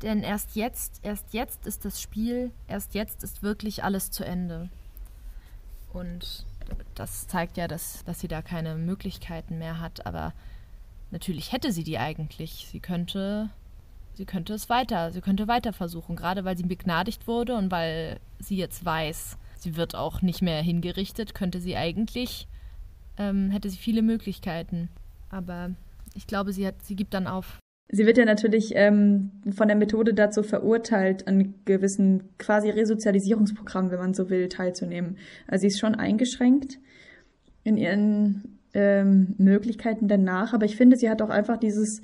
Denn 0.03 0.23
erst 0.23 0.57
jetzt, 0.57 1.01
erst 1.03 1.35
jetzt 1.35 1.67
ist 1.67 1.85
das 1.85 2.01
Spiel, 2.01 2.53
erst 2.69 2.95
jetzt 2.95 3.23
ist 3.23 3.43
wirklich 3.43 3.85
alles 3.85 4.11
zu 4.11 4.25
Ende. 4.25 4.71
Und 5.93 6.45
das 6.95 7.27
zeigt 7.27 7.57
ja, 7.57 7.69
dass, 7.69 8.05
dass 8.05 8.21
sie 8.21 8.29
da 8.29 8.43
keine 8.43 8.77
Möglichkeiten 8.77 9.59
mehr 9.59 9.81
hat. 9.81 10.07
Aber 10.07 10.33
natürlich 11.11 11.53
hätte 11.53 11.73
sie 11.73 11.85
die 11.85 11.99
eigentlich. 11.99 12.69
Sie 12.71 12.81
könnte, 12.81 13.51
sie 14.15 14.25
könnte 14.25 14.55
es 14.55 14.69
weiter, 14.69 15.13
sie 15.13 15.21
könnte 15.21 15.49
weiter 15.49 15.73
versuchen, 15.73 16.17
gerade 16.17 16.45
weil 16.45 16.57
sie 16.57 16.65
begnadigt 16.65 17.27
wurde 17.27 17.57
und 17.57 17.71
weil 17.71 18.21
sie 18.39 18.57
jetzt 18.57 18.85
weiß, 18.85 19.37
sie 19.59 19.77
wird 19.77 19.95
auch 19.95 20.23
nicht 20.23 20.43
mehr 20.43 20.63
hingerichtet, 20.63 21.35
könnte 21.35 21.61
sie 21.61 21.77
eigentlich, 21.77 22.47
ähm, 23.19 23.51
hätte 23.51 23.71
sie 23.71 23.77
viele 23.79 24.03
Möglichkeiten. 24.03 24.89
Aber 25.31 25.71
ich 26.15 26.27
glaube, 26.27 26.53
sie, 26.53 26.67
hat, 26.67 26.83
sie 26.83 26.97
gibt 26.97 27.15
dann 27.15 27.27
auf. 27.27 27.59
Sie 27.93 28.07
wird 28.07 28.19
ja 28.19 28.25
natürlich 28.25 28.73
ähm, 28.75 29.31
von 29.51 29.67
der 29.67 29.77
Methode 29.77 30.15
dazu 30.15 30.43
verurteilt, 30.43 31.27
an 31.27 31.55
gewissen 31.65 32.29
quasi 32.39 32.71
Resozialisierungsprogrammen, 32.71 33.91
wenn 33.91 33.99
man 33.99 34.15
so 34.15 34.31
will, 34.31 34.49
teilzunehmen. 34.49 35.19
Also 35.49 35.63
sie 35.63 35.69
ist 35.69 35.81
schon 35.81 35.97
eingeschränkt 35.97 36.79
in 37.65 37.77
ihren 37.77 38.59
ähm, 38.75 39.35
Möglichkeiten 39.39 40.07
danach, 40.07 40.53
aber 40.53 40.67
ich 40.67 40.77
finde, 40.77 40.97
sie 40.97 41.11
hat 41.11 41.21
auch 41.21 41.31
einfach 41.31 41.57
dieses 41.57 42.01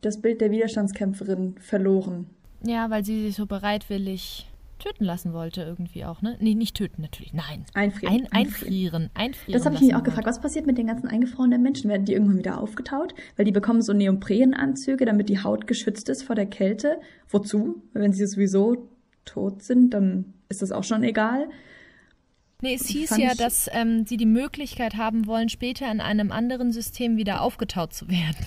das 0.00 0.20
Bild 0.20 0.40
der 0.40 0.50
Widerstandskämpferin 0.50 1.56
verloren. 1.60 2.26
Ja, 2.64 2.90
weil 2.90 3.04
sie 3.04 3.26
sich 3.26 3.36
so 3.36 3.46
bereitwillig 3.46 4.48
töten 4.78 5.04
lassen 5.04 5.32
wollte 5.32 5.62
irgendwie 5.62 6.04
auch, 6.04 6.22
ne? 6.22 6.36
Nee, 6.40 6.54
nicht 6.54 6.76
töten 6.76 7.02
natürlich, 7.02 7.32
nein. 7.32 7.64
Einfrieren. 7.74 8.26
Ein, 8.30 8.46
einfrieren, 8.46 9.10
einfrieren. 9.14 9.58
Das 9.58 9.66
habe 9.66 9.74
ich 9.76 9.80
mich 9.80 9.94
auch 9.94 10.02
gefragt. 10.02 10.26
Was 10.26 10.40
passiert 10.40 10.66
mit 10.66 10.78
den 10.78 10.86
ganzen 10.86 11.08
eingefrorenen 11.08 11.62
Menschen? 11.62 11.90
Werden 11.90 12.04
die 12.04 12.12
irgendwann 12.12 12.38
wieder 12.38 12.60
aufgetaut? 12.60 13.14
Weil 13.36 13.44
die 13.44 13.52
bekommen 13.52 13.82
so 13.82 13.92
Neoprenanzüge, 13.92 15.04
damit 15.04 15.28
die 15.28 15.42
Haut 15.42 15.66
geschützt 15.66 16.08
ist 16.08 16.22
vor 16.22 16.36
der 16.36 16.46
Kälte. 16.46 17.00
Wozu? 17.28 17.82
Wenn 17.92 18.12
sie 18.12 18.26
sowieso 18.26 18.88
tot 19.24 19.62
sind, 19.62 19.94
dann 19.94 20.34
ist 20.48 20.62
das 20.62 20.72
auch 20.72 20.84
schon 20.84 21.02
egal. 21.02 21.48
Nee, 22.60 22.74
es 22.74 22.88
hieß 22.88 23.16
ja, 23.18 23.34
dass 23.34 23.70
ähm, 23.72 24.04
sie 24.04 24.16
die 24.16 24.26
Möglichkeit 24.26 24.96
haben 24.96 25.26
wollen, 25.26 25.48
später 25.48 25.90
in 25.92 26.00
einem 26.00 26.32
anderen 26.32 26.72
System 26.72 27.16
wieder 27.16 27.40
aufgetaut 27.42 27.92
zu 27.92 28.08
werden. 28.08 28.46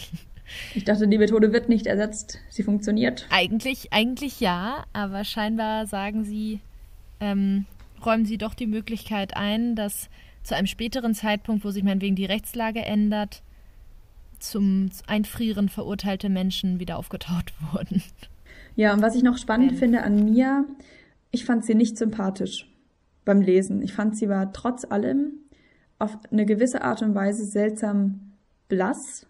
Ich 0.73 0.83
dachte, 0.83 1.07
die 1.07 1.17
Methode 1.17 1.53
wird 1.53 1.69
nicht 1.69 1.87
ersetzt. 1.87 2.39
Sie 2.49 2.63
funktioniert. 2.63 3.27
Eigentlich, 3.29 3.91
eigentlich 3.93 4.39
ja, 4.39 4.85
aber 4.93 5.23
scheinbar 5.23 5.85
sagen 5.87 6.23
sie, 6.23 6.59
ähm, 7.19 7.65
räumen 8.05 8.25
sie 8.25 8.37
doch 8.37 8.53
die 8.53 8.67
Möglichkeit 8.67 9.35
ein, 9.35 9.75
dass 9.75 10.09
zu 10.43 10.55
einem 10.55 10.67
späteren 10.67 11.13
Zeitpunkt, 11.13 11.63
wo 11.63 11.71
sich 11.71 11.83
meinetwegen 11.83 12.15
die 12.15 12.25
Rechtslage 12.25 12.81
ändert, 12.81 13.43
zum 14.39 14.89
Einfrieren 15.07 15.69
verurteilte 15.69 16.29
Menschen 16.29 16.79
wieder 16.79 16.97
aufgetaut 16.97 17.53
wurden. 17.71 18.01
Ja, 18.75 18.93
und 18.93 19.01
was 19.01 19.15
ich 19.15 19.23
noch 19.23 19.37
spannend 19.37 19.73
ähm. 19.73 19.77
finde 19.77 20.03
an 20.03 20.25
Mia, 20.25 20.65
ich 21.31 21.45
fand 21.45 21.65
sie 21.65 21.75
nicht 21.75 21.97
sympathisch 21.97 22.67
beim 23.25 23.41
Lesen. 23.41 23.81
Ich 23.81 23.93
fand, 23.93 24.17
sie 24.17 24.29
war 24.29 24.51
trotz 24.51 24.85
allem 24.85 25.33
auf 25.99 26.17
eine 26.31 26.45
gewisse 26.45 26.81
Art 26.81 27.03
und 27.03 27.13
Weise 27.13 27.45
seltsam 27.45 28.33
blass 28.67 29.27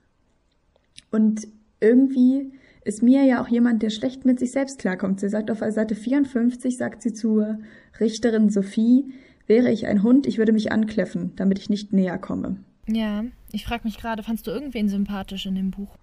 und 1.12 1.48
irgendwie 1.80 2.52
ist 2.84 3.04
Mia 3.04 3.24
ja 3.24 3.42
auch 3.42 3.48
jemand, 3.48 3.84
der 3.84 3.90
schlecht 3.90 4.26
mit 4.26 4.40
sich 4.40 4.52
selbst 4.52 4.80
klarkommt. 4.80 5.20
Sie 5.20 5.30
sagt 5.30 5.52
auf 5.52 5.60
Seite 5.60 5.96
54, 5.96 6.78
sagt 6.78 7.02
sie 7.02 7.14
zur 7.14 7.60
Richterin 8.00 8.50
Sophie, 8.50 9.14
wäre 9.48 9.72
ich 9.72 9.86
ein 9.88 10.04
Hund, 10.04 10.26
ich 10.26 10.38
würde 10.38 10.52
mich 10.52 10.72
ankläffen, 10.72 11.34
damit 11.36 11.60
ich 11.60 11.70
nicht 11.70 11.94
näher 11.94 12.18
komme. 12.18 12.58
Ja, 12.88 13.24
ich 13.52 13.66
frage 13.66 13.84
mich 13.84 13.98
gerade, 13.98 14.24
fandst 14.24 14.48
du 14.48 14.52
irgendwen 14.52 14.90
sympathisch 14.90 15.46
in 15.46 15.56
dem 15.56 15.72
Buch? 15.72 15.96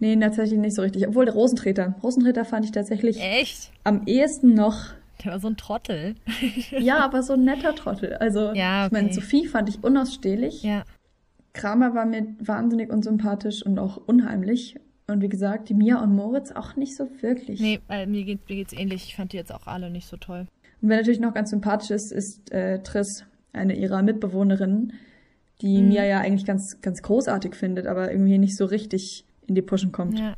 Nee, 0.00 0.16
tatsächlich 0.16 0.58
nicht 0.58 0.74
so 0.74 0.82
richtig. 0.82 1.06
Obwohl 1.06 1.24
der 1.24 1.34
Rosentreter. 1.34 1.94
Rosentreter 2.02 2.44
fand 2.44 2.64
ich 2.64 2.72
tatsächlich 2.72 3.20
Echt? 3.20 3.70
am 3.84 4.06
ehesten 4.06 4.54
noch. 4.54 4.86
Der 5.24 5.32
war 5.32 5.40
so 5.40 5.48
ein 5.48 5.56
Trottel. 5.56 6.14
ja, 6.78 6.98
aber 6.98 7.22
so 7.22 7.34
ein 7.34 7.44
netter 7.44 7.74
Trottel. 7.74 8.14
Also, 8.14 8.52
ja, 8.54 8.86
okay. 8.86 8.86
ich 8.86 8.92
meine, 8.92 9.12
Sophie 9.12 9.46
fand 9.46 9.68
ich 9.68 9.82
unausstehlich. 9.82 10.62
Ja. 10.62 10.84
Kramer 11.58 11.94
war 11.94 12.06
mir 12.06 12.26
wahnsinnig 12.40 12.90
unsympathisch 12.90 13.64
und 13.64 13.78
auch 13.78 13.96
unheimlich. 14.06 14.76
Und 15.06 15.22
wie 15.22 15.28
gesagt, 15.28 15.68
die 15.68 15.74
Mia 15.74 16.02
und 16.02 16.14
Moritz 16.14 16.52
auch 16.52 16.76
nicht 16.76 16.96
so 16.96 17.08
wirklich. 17.20 17.60
Nee, 17.60 17.80
weil 17.88 18.06
mir, 18.06 18.24
geht, 18.24 18.48
mir 18.48 18.56
geht's 18.56 18.72
ähnlich. 18.72 19.04
Ich 19.04 19.16
fand 19.16 19.32
die 19.32 19.36
jetzt 19.36 19.52
auch 19.52 19.66
alle 19.66 19.90
nicht 19.90 20.06
so 20.06 20.16
toll. 20.16 20.46
Und 20.80 20.88
wer 20.88 20.98
natürlich 20.98 21.20
noch 21.20 21.34
ganz 21.34 21.50
sympathisch 21.50 21.90
ist, 21.90 22.12
ist 22.12 22.52
äh, 22.52 22.82
Triss, 22.82 23.24
eine 23.52 23.74
ihrer 23.74 24.02
Mitbewohnerinnen, 24.02 24.92
die 25.60 25.82
mhm. 25.82 25.88
Mia 25.88 26.04
ja 26.04 26.20
eigentlich 26.20 26.44
ganz, 26.44 26.80
ganz 26.80 27.02
großartig 27.02 27.54
findet, 27.54 27.86
aber 27.86 28.10
irgendwie 28.10 28.38
nicht 28.38 28.56
so 28.56 28.64
richtig 28.64 29.24
in 29.46 29.54
die 29.54 29.62
Pushen 29.62 29.92
kommt. 29.92 30.18
Ja 30.18 30.36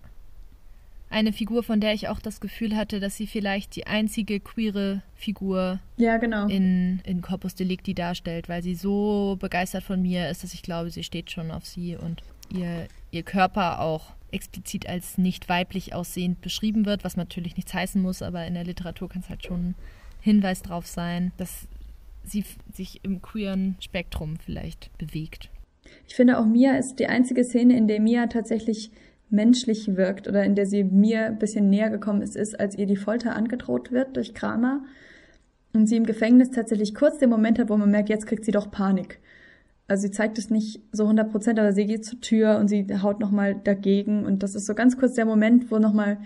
eine 1.10 1.32
Figur, 1.32 1.62
von 1.62 1.80
der 1.80 1.92
ich 1.92 2.08
auch 2.08 2.20
das 2.20 2.40
Gefühl 2.40 2.76
hatte, 2.76 3.00
dass 3.00 3.16
sie 3.16 3.26
vielleicht 3.26 3.74
die 3.74 3.86
einzige 3.86 4.38
queere 4.38 5.02
Figur 5.14 5.80
ja, 5.96 6.16
genau. 6.16 6.46
in, 6.46 7.00
in 7.04 7.20
Corpus 7.20 7.56
Delicti 7.56 7.94
darstellt, 7.94 8.48
weil 8.48 8.62
sie 8.62 8.76
so 8.76 9.36
begeistert 9.40 9.82
von 9.82 10.00
mir 10.00 10.30
ist, 10.30 10.44
dass 10.44 10.54
ich 10.54 10.62
glaube, 10.62 10.90
sie 10.90 11.02
steht 11.02 11.30
schon 11.30 11.50
auf 11.50 11.66
sie 11.66 11.96
und 11.96 12.22
ihr, 12.54 12.86
ihr 13.10 13.24
Körper 13.24 13.80
auch 13.80 14.12
explizit 14.30 14.88
als 14.88 15.18
nicht 15.18 15.48
weiblich 15.48 15.94
aussehend 15.94 16.40
beschrieben 16.40 16.86
wird, 16.86 17.02
was 17.02 17.16
natürlich 17.16 17.56
nichts 17.56 17.74
heißen 17.74 18.00
muss, 18.00 18.22
aber 18.22 18.46
in 18.46 18.54
der 18.54 18.64
Literatur 18.64 19.08
kann 19.08 19.22
es 19.22 19.28
halt 19.28 19.44
schon 19.44 19.70
ein 19.70 19.74
Hinweis 20.20 20.62
drauf 20.62 20.86
sein, 20.86 21.32
dass 21.36 21.66
sie 22.22 22.44
sich 22.72 23.00
im 23.02 23.20
queeren 23.20 23.76
Spektrum 23.80 24.36
vielleicht 24.36 24.96
bewegt. 24.98 25.50
Ich 26.06 26.14
finde 26.14 26.38
auch 26.38 26.46
Mia 26.46 26.76
ist 26.76 27.00
die 27.00 27.06
einzige 27.06 27.42
Szene, 27.42 27.76
in 27.76 27.88
der 27.88 28.00
Mia 28.00 28.28
tatsächlich 28.28 28.92
menschlich 29.30 29.96
wirkt 29.96 30.28
oder 30.28 30.44
in 30.44 30.54
der 30.54 30.66
sie 30.66 30.84
mir 30.84 31.26
ein 31.26 31.38
bisschen 31.38 31.70
näher 31.70 31.90
gekommen 31.90 32.22
ist, 32.22 32.36
ist, 32.36 32.58
als 32.58 32.76
ihr 32.76 32.86
die 32.86 32.96
Folter 32.96 33.36
angedroht 33.36 33.92
wird 33.92 34.16
durch 34.16 34.34
Kramer 34.34 34.82
und 35.72 35.86
sie 35.86 35.96
im 35.96 36.06
Gefängnis 36.06 36.50
tatsächlich 36.50 36.94
kurz 36.94 37.18
den 37.18 37.30
Moment 37.30 37.58
hat, 37.58 37.70
wo 37.70 37.76
man 37.76 37.90
merkt, 37.90 38.08
jetzt 38.08 38.26
kriegt 38.26 38.44
sie 38.44 38.50
doch 38.50 38.70
Panik. 38.70 39.20
Also 39.86 40.02
sie 40.02 40.10
zeigt 40.10 40.38
es 40.38 40.50
nicht 40.50 40.80
so 40.92 41.04
100 41.04 41.30
Prozent, 41.30 41.58
aber 41.58 41.72
sie 41.72 41.86
geht 41.86 42.04
zur 42.04 42.20
Tür 42.20 42.58
und 42.58 42.68
sie 42.68 42.86
haut 43.02 43.20
nochmal 43.20 43.54
dagegen 43.54 44.24
und 44.24 44.42
das 44.42 44.54
ist 44.54 44.66
so 44.66 44.74
ganz 44.74 44.96
kurz 44.96 45.14
der 45.14 45.24
Moment, 45.24 45.70
wo 45.70 45.78
nochmal 45.78 46.18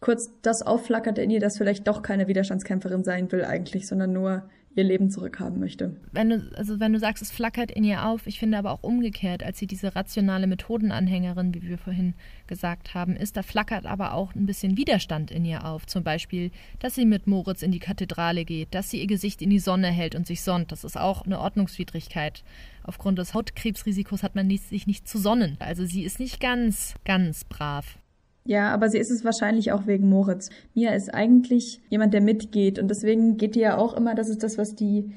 kurz 0.00 0.30
das 0.42 0.62
aufflackert 0.62 1.18
in 1.18 1.30
ihr, 1.30 1.40
dass 1.40 1.58
vielleicht 1.58 1.88
doch 1.88 2.02
keine 2.02 2.28
Widerstandskämpferin 2.28 3.04
sein 3.04 3.30
will 3.32 3.44
eigentlich, 3.44 3.86
sondern 3.86 4.12
nur 4.12 4.44
ihr 4.76 4.84
Leben 4.84 5.10
zurückhaben 5.10 5.58
möchte. 5.58 5.96
Wenn 6.12 6.30
du, 6.30 6.50
also 6.54 6.78
wenn 6.78 6.92
du 6.92 6.98
sagst, 6.98 7.22
es 7.22 7.30
flackert 7.30 7.70
in 7.70 7.82
ihr 7.82 8.06
auf, 8.06 8.26
ich 8.26 8.38
finde 8.38 8.58
aber 8.58 8.70
auch 8.70 8.82
umgekehrt, 8.82 9.42
als 9.42 9.58
sie 9.58 9.66
diese 9.66 9.96
rationale 9.96 10.46
Methodenanhängerin, 10.46 11.54
wie 11.54 11.62
wir 11.62 11.78
vorhin 11.78 12.14
gesagt 12.46 12.94
haben, 12.94 13.16
ist, 13.16 13.36
da 13.36 13.42
flackert 13.42 13.86
aber 13.86 14.12
auch 14.12 14.34
ein 14.34 14.46
bisschen 14.46 14.76
Widerstand 14.76 15.30
in 15.30 15.44
ihr 15.44 15.64
auf. 15.64 15.86
Zum 15.86 16.04
Beispiel, 16.04 16.50
dass 16.78 16.94
sie 16.94 17.06
mit 17.06 17.26
Moritz 17.26 17.62
in 17.62 17.72
die 17.72 17.78
Kathedrale 17.78 18.44
geht, 18.44 18.74
dass 18.74 18.90
sie 18.90 19.00
ihr 19.00 19.06
Gesicht 19.06 19.40
in 19.40 19.50
die 19.50 19.58
Sonne 19.58 19.88
hält 19.88 20.14
und 20.14 20.26
sich 20.26 20.42
sonnt. 20.42 20.70
Das 20.72 20.84
ist 20.84 20.98
auch 20.98 21.24
eine 21.24 21.40
Ordnungswidrigkeit. 21.40 22.44
Aufgrund 22.82 23.18
des 23.18 23.32
Hautkrebsrisikos 23.32 24.22
hat 24.22 24.34
man 24.34 24.50
sich 24.50 24.86
nicht 24.86 25.08
zu 25.08 25.18
sonnen. 25.18 25.56
Also 25.58 25.86
sie 25.86 26.04
ist 26.04 26.20
nicht 26.20 26.38
ganz, 26.38 26.94
ganz 27.04 27.44
brav. 27.44 27.98
Ja, 28.46 28.72
aber 28.72 28.88
sie 28.88 28.98
ist 28.98 29.10
es 29.10 29.24
wahrscheinlich 29.24 29.72
auch 29.72 29.86
wegen 29.88 30.08
Moritz. 30.08 30.50
Mia 30.74 30.94
ist 30.94 31.12
eigentlich 31.12 31.80
jemand, 31.88 32.14
der 32.14 32.20
mitgeht 32.20 32.78
und 32.78 32.88
deswegen 32.88 33.36
geht 33.36 33.56
die 33.56 33.60
ja 33.60 33.76
auch 33.76 33.94
immer, 33.94 34.14
das 34.14 34.28
ist 34.28 34.44
das, 34.44 34.56
was 34.56 34.76
die 34.76 35.10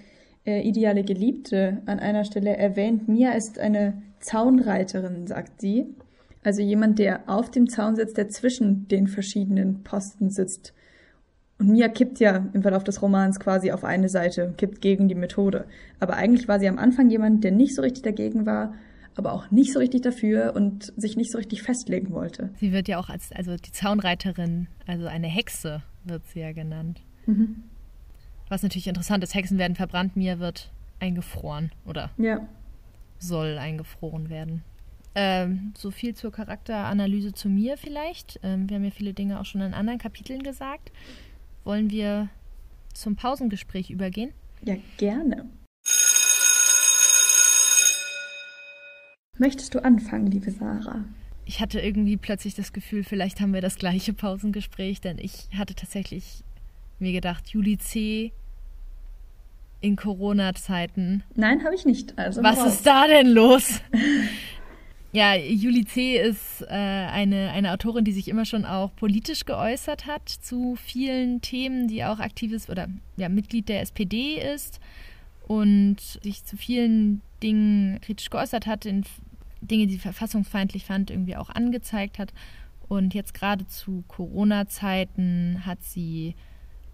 äh, 0.45 0.67
ideale 0.67 1.03
Geliebte 1.03 1.81
an 1.85 1.99
einer 1.99 2.23
Stelle 2.23 2.57
erwähnt. 2.57 3.07
Mia 3.07 3.33
ist 3.33 3.59
eine 3.59 4.01
Zaunreiterin, 4.19 5.27
sagt 5.27 5.61
sie. 5.61 5.85
Also 6.43 6.61
jemand, 6.63 6.97
der 6.97 7.29
auf 7.29 7.51
dem 7.51 7.69
Zaun 7.69 7.95
sitzt, 7.95 8.17
der 8.17 8.29
zwischen 8.29 8.87
den 8.87 9.07
verschiedenen 9.07 9.83
Posten 9.83 10.31
sitzt. 10.31 10.73
Und 11.59 11.69
Mia 11.69 11.87
kippt 11.87 12.19
ja 12.19 12.47
im 12.53 12.63
Verlauf 12.63 12.83
des 12.83 13.01
Romans 13.01 13.39
quasi 13.39 13.71
auf 13.71 13.83
eine 13.83 14.09
Seite, 14.09 14.55
kippt 14.57 14.81
gegen 14.81 15.07
die 15.07 15.15
Methode. 15.15 15.65
Aber 15.99 16.15
eigentlich 16.15 16.47
war 16.47 16.59
sie 16.59 16.69
am 16.69 16.79
Anfang 16.79 17.11
jemand, 17.11 17.43
der 17.43 17.51
nicht 17.51 17.75
so 17.75 17.83
richtig 17.83 18.03
dagegen 18.03 18.47
war 18.47 18.73
aber 19.19 19.33
auch 19.33 19.51
nicht 19.51 19.71
so 19.71 19.79
richtig 19.79 20.01
dafür 20.01 20.53
und 20.55 20.91
sich 20.97 21.15
nicht 21.15 21.31
so 21.31 21.37
richtig 21.37 21.61
festlegen 21.61 22.11
wollte. 22.11 22.49
Sie 22.55 22.71
wird 22.71 22.87
ja 22.87 22.97
auch 22.97 23.09
als, 23.09 23.31
also 23.31 23.55
die 23.55 23.71
Zaunreiterin, 23.71 24.67
also 24.87 25.05
eine 25.05 25.27
Hexe 25.27 25.83
wird 26.03 26.25
sie 26.27 26.39
ja 26.39 26.51
genannt. 26.53 27.01
Mhm. 27.27 27.63
Was 28.47 28.63
natürlich 28.63 28.87
interessant 28.87 29.23
ist, 29.23 29.35
Hexen 29.35 29.59
werden 29.59 29.75
verbrannt, 29.75 30.15
mir 30.15 30.39
wird 30.39 30.71
eingefroren 30.99 31.71
oder 31.85 32.09
ja. 32.17 32.47
soll 33.19 33.57
eingefroren 33.57 34.29
werden. 34.29 34.63
Ähm, 35.15 35.73
so 35.77 35.91
viel 35.91 36.15
zur 36.15 36.31
Charakteranalyse 36.31 37.33
zu 37.33 37.49
mir 37.49 37.77
vielleicht. 37.77 38.39
Ähm, 38.43 38.69
wir 38.69 38.75
haben 38.75 38.83
ja 38.83 38.91
viele 38.91 39.13
Dinge 39.13 39.39
auch 39.39 39.45
schon 39.45 39.61
in 39.61 39.73
anderen 39.73 39.99
Kapiteln 39.99 40.43
gesagt. 40.43 40.91
Wollen 41.63 41.91
wir 41.91 42.29
zum 42.93 43.15
Pausengespräch 43.15 43.89
übergehen? 43.89 44.31
Ja, 44.63 44.75
gerne. 44.97 45.45
Möchtest 49.39 49.73
du 49.73 49.83
anfangen, 49.83 50.27
liebe 50.27 50.51
Sarah? 50.51 51.05
Ich 51.45 51.61
hatte 51.61 51.79
irgendwie 51.79 52.17
plötzlich 52.17 52.55
das 52.55 52.73
Gefühl, 52.73 53.05
vielleicht 53.05 53.39
haben 53.39 53.53
wir 53.53 53.61
das 53.61 53.77
gleiche 53.77 54.13
Pausengespräch, 54.13 54.99
denn 54.99 55.17
ich 55.17 55.47
hatte 55.57 55.73
tatsächlich 55.73 56.43
mir 56.99 57.13
gedacht, 57.13 57.49
Juli 57.49 57.77
C. 57.77 58.33
in 59.79 59.95
Corona-Zeiten. 59.95 61.23
Nein, 61.35 61.63
habe 61.63 61.73
ich 61.73 61.85
nicht. 61.85 62.19
Also 62.19 62.43
Was 62.43 62.65
ist 62.65 62.85
da 62.85 63.07
denn 63.07 63.27
los? 63.27 63.81
Ja, 65.11 65.33
Julie 65.33 65.85
C. 65.85 66.17
ist 66.17 66.61
äh, 66.61 66.67
eine, 66.67 67.49
eine 67.49 67.73
Autorin, 67.73 68.05
die 68.05 68.11
sich 68.11 68.27
immer 68.27 68.45
schon 68.45 68.63
auch 68.63 68.95
politisch 68.95 69.43
geäußert 69.43 70.05
hat 70.05 70.29
zu 70.29 70.75
vielen 70.75 71.41
Themen, 71.41 71.87
die 71.87 72.03
auch 72.03 72.19
aktives 72.19 72.69
oder 72.69 72.87
ja, 73.17 73.27
Mitglied 73.27 73.69
der 73.69 73.81
SPD 73.81 74.35
ist 74.35 74.79
und 75.47 75.97
sich 75.99 76.45
zu 76.45 76.57
vielen 76.57 77.21
Dingen 77.41 77.99
kritisch 78.01 78.29
geäußert 78.29 78.67
hat, 78.67 78.85
in 78.85 79.03
Dinge, 79.61 79.87
die 79.87 79.97
verfassungsfeindlich 79.97 80.85
fand, 80.85 81.11
irgendwie 81.11 81.35
auch 81.35 81.49
angezeigt 81.49 82.17
hat. 82.19 82.33
Und 82.87 83.13
jetzt 83.13 83.33
gerade 83.33 83.67
zu 83.67 84.05
Corona-Zeiten 84.07 85.65
hat 85.65 85.83
sie 85.83 86.35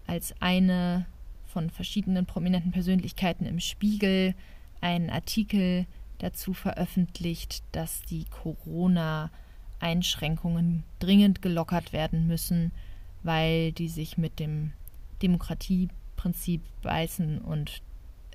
als 0.06 0.34
eine 0.40 1.06
von 1.46 1.70
verschiedenen 1.70 2.26
prominenten 2.26 2.72
Persönlichkeiten 2.72 3.46
im 3.46 3.60
Spiegel 3.60 4.34
einen 4.80 5.10
Artikel 5.10 5.86
dazu 6.18 6.52
veröffentlicht, 6.52 7.62
dass 7.72 8.02
die 8.02 8.24
Corona-Einschränkungen 8.24 10.82
dringend 10.98 11.40
gelockert 11.42 11.92
werden 11.92 12.26
müssen, 12.26 12.72
weil 13.22 13.70
die 13.72 13.88
sich 13.88 14.18
mit 14.18 14.38
dem 14.38 14.72
Demokratieprinzip 15.22 16.60
beißen 16.82 17.38
und 17.38 17.80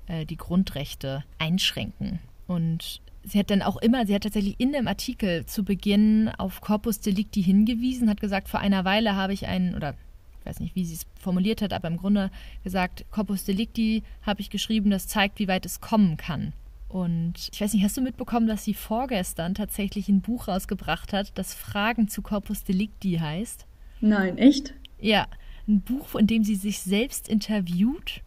äh, 0.06 0.26
die 0.26 0.36
Grundrechte 0.36 1.24
einschränken. 1.38 2.18
Und 2.46 3.00
sie 3.24 3.38
hat 3.38 3.50
dann 3.50 3.62
auch 3.62 3.76
immer, 3.76 4.06
sie 4.06 4.14
hat 4.14 4.22
tatsächlich 4.22 4.56
in 4.58 4.72
dem 4.72 4.88
Artikel 4.88 5.46
zu 5.46 5.64
Beginn 5.64 6.30
auf 6.38 6.60
Corpus 6.60 7.00
Delicti 7.00 7.42
hingewiesen, 7.42 8.08
hat 8.08 8.20
gesagt, 8.20 8.48
vor 8.48 8.60
einer 8.60 8.84
Weile 8.84 9.14
habe 9.16 9.32
ich 9.32 9.46
einen, 9.46 9.74
oder 9.74 9.94
ich 10.40 10.46
weiß 10.46 10.60
nicht, 10.60 10.74
wie 10.74 10.84
sie 10.84 10.94
es 10.94 11.06
formuliert 11.20 11.62
hat, 11.62 11.72
aber 11.72 11.88
im 11.88 11.98
Grunde 11.98 12.30
gesagt, 12.64 13.04
Corpus 13.10 13.44
Delicti 13.44 14.02
habe 14.22 14.40
ich 14.40 14.50
geschrieben, 14.50 14.90
das 14.90 15.06
zeigt, 15.06 15.38
wie 15.38 15.48
weit 15.48 15.66
es 15.66 15.80
kommen 15.80 16.16
kann. 16.16 16.52
Und 16.88 17.48
ich 17.52 17.60
weiß 17.60 17.72
nicht, 17.72 17.84
hast 17.84 17.96
du 17.96 18.02
mitbekommen, 18.02 18.48
dass 18.48 18.64
sie 18.64 18.74
vorgestern 18.74 19.54
tatsächlich 19.54 20.08
ein 20.08 20.20
Buch 20.20 20.48
rausgebracht 20.48 21.12
hat, 21.12 21.32
das 21.38 21.54
Fragen 21.54 22.08
zu 22.08 22.22
Corpus 22.22 22.64
Delicti 22.64 23.14
heißt? 23.14 23.66
Nein, 24.00 24.36
echt? 24.36 24.74
Ja, 25.00 25.26
ein 25.66 25.80
Buch, 25.80 26.16
in 26.16 26.26
dem 26.26 26.44
sie 26.44 26.56
sich 26.56 26.80
selbst 26.80 27.28
interviewt 27.28 28.20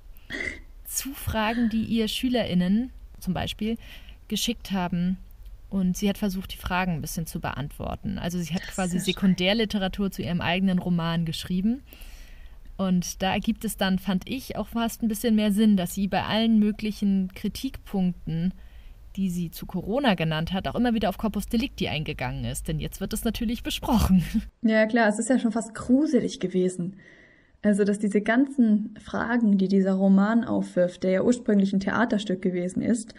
zu 0.86 1.14
Fragen, 1.14 1.70
die 1.70 1.84
ihr 1.84 2.08
SchülerInnen 2.08 2.92
zum 3.20 3.34
Beispiel 3.34 3.78
geschickt 4.28 4.72
haben. 4.72 5.18
Und 5.70 5.98
sie 5.98 6.08
hat 6.08 6.18
versucht, 6.18 6.54
die 6.54 6.58
Fragen 6.58 6.94
ein 6.94 7.02
bisschen 7.02 7.26
zu 7.26 7.40
beantworten. 7.40 8.18
Also 8.18 8.40
sie 8.40 8.54
hat 8.54 8.62
quasi 8.62 9.00
Sekundärliteratur 9.00 10.12
zu 10.12 10.22
ihrem 10.22 10.40
eigenen 10.40 10.80
Roman 10.80 11.26
geschrieben. 11.26 11.84
Und 12.78 13.22
da 13.22 13.34
ergibt 13.34 13.66
es 13.66 13.78
dann, 13.78 14.00
fand 14.00 14.30
ich, 14.30 14.58
auch 14.58 14.68
fast 14.68 15.02
ein 15.02 15.08
bisschen 15.08 15.36
mehr 15.36 15.52
Sinn, 15.52 15.78
dass 15.78 15.94
sie 15.94 16.08
bei 16.08 16.24
allen 16.24 16.60
möglichen 16.60 17.30
Kritikpunkten, 17.34 18.54
die 19.16 19.30
sie 19.30 19.50
zu 19.50 19.66
Corona 19.66 20.16
genannt 20.16 20.52
hat, 20.52 20.68
auch 20.68 20.76
immer 20.76 20.94
wieder 20.94 21.10
auf 21.10 21.18
Corpus 21.18 21.48
Delicti 21.48 21.88
eingegangen 21.88 22.44
ist. 22.46 22.68
Denn 22.68 22.80
jetzt 22.80 23.00
wird 23.00 23.14
es 23.14 23.24
natürlich 23.24 23.64
besprochen. 23.64 24.24
Ja, 24.62 24.86
klar, 24.86 25.08
es 25.08 25.20
ist 25.20 25.30
ja 25.30 25.40
schon 25.40 25.52
fast 25.52 25.74
gruselig 25.74 26.40
gewesen. 26.40 26.98
Also, 27.62 27.84
dass 27.84 27.98
diese 27.98 28.22
ganzen 28.22 28.94
Fragen, 29.02 29.58
die 29.58 29.68
dieser 29.68 29.94
Roman 29.94 30.44
aufwirft, 30.44 31.04
der 31.04 31.12
ja 31.12 31.22
ursprünglich 31.24 31.74
ein 31.74 31.80
Theaterstück 31.80 32.42
gewesen 32.42 32.82
ist, 32.82 33.16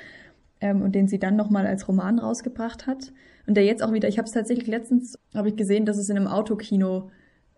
ähm, 0.60 0.82
und 0.82 0.94
den 0.94 1.08
sie 1.08 1.18
dann 1.18 1.36
nochmal 1.36 1.66
als 1.66 1.88
Roman 1.88 2.18
rausgebracht 2.18 2.86
hat, 2.86 3.12
und 3.46 3.54
der 3.56 3.64
jetzt 3.64 3.82
auch 3.82 3.92
wieder, 3.92 4.08
ich 4.08 4.18
habe 4.18 4.26
es 4.26 4.32
tatsächlich 4.32 4.66
letztens, 4.66 5.18
habe 5.34 5.48
ich 5.48 5.56
gesehen, 5.56 5.86
dass 5.86 5.98
es 5.98 6.08
in 6.08 6.16
einem 6.16 6.26
Autokino 6.26 7.10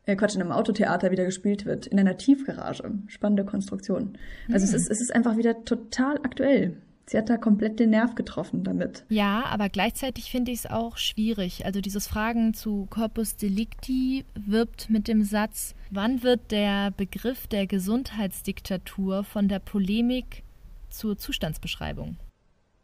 äh, 0.04 0.16
Quatsch, 0.16 0.34
in 0.34 0.42
einem 0.42 0.52
Autotheater 0.52 1.10
wieder 1.10 1.24
gespielt 1.24 1.64
wird, 1.64 1.86
in 1.86 1.98
einer 1.98 2.16
Tiefgarage. 2.16 2.92
Spannende 3.06 3.44
Konstruktion. 3.44 4.18
Also 4.52 4.66
mhm. 4.66 4.74
es, 4.74 4.74
ist, 4.74 4.90
es 4.90 5.00
ist 5.00 5.14
einfach 5.14 5.36
wieder 5.36 5.64
total 5.64 6.16
aktuell. 6.18 6.76
Sie 7.06 7.16
hat 7.16 7.30
da 7.30 7.38
komplett 7.38 7.80
den 7.80 7.90
Nerv 7.90 8.14
getroffen 8.16 8.64
damit. 8.64 9.04
Ja, 9.08 9.44
aber 9.46 9.70
gleichzeitig 9.70 10.30
finde 10.30 10.52
ich 10.52 10.58
es 10.58 10.66
auch 10.66 10.98
schwierig. 10.98 11.64
Also 11.64 11.80
dieses 11.80 12.06
Fragen 12.06 12.52
zu 12.52 12.86
Corpus 12.90 13.36
Delicti 13.36 14.26
wirbt 14.34 14.90
mit 14.90 15.08
dem 15.08 15.22
Satz, 15.22 15.74
wann 15.90 16.22
wird 16.22 16.50
der 16.50 16.90
Begriff 16.90 17.46
der 17.46 17.66
Gesundheitsdiktatur 17.66 19.24
von 19.24 19.48
der 19.48 19.58
Polemik 19.58 20.42
zur 20.90 21.16
Zustandsbeschreibung? 21.16 22.18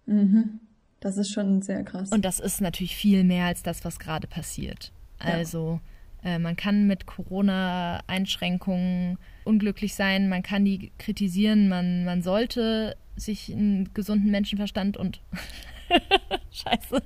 Mhm. 0.07 0.61
Das 1.01 1.19
ist 1.19 1.31
schon 1.31 1.63
sehr 1.63 1.85
krass. 1.85 2.11
Und 2.11 2.25
das 2.25 2.41
ist 2.41 2.61
natürlich 2.61 2.97
viel 2.97 3.25
mehr 3.25 3.47
als 3.47 3.63
das, 3.63 3.85
was 3.85 3.99
gerade 3.99 4.27
passiert. 4.27 4.91
Also 5.19 5.81
ja 5.83 5.91
äh, 6.25 6.39
man 6.39 6.57
kann 6.57 6.87
mit 6.87 7.07
Corona-Einschränkungen 7.07 9.19
unglücklich 9.45 9.95
sein, 9.95 10.29
man 10.29 10.43
kann 10.43 10.65
die 10.65 10.91
kritisieren, 10.99 11.69
man, 11.69 12.05
man 12.05 12.23
sollte 12.23 12.97
sich 13.17 13.53
einen 13.53 13.95
gesunden 13.95 14.31
Menschenverstand 14.31 14.97
und 14.97 15.21
Scheiße. 16.51 17.03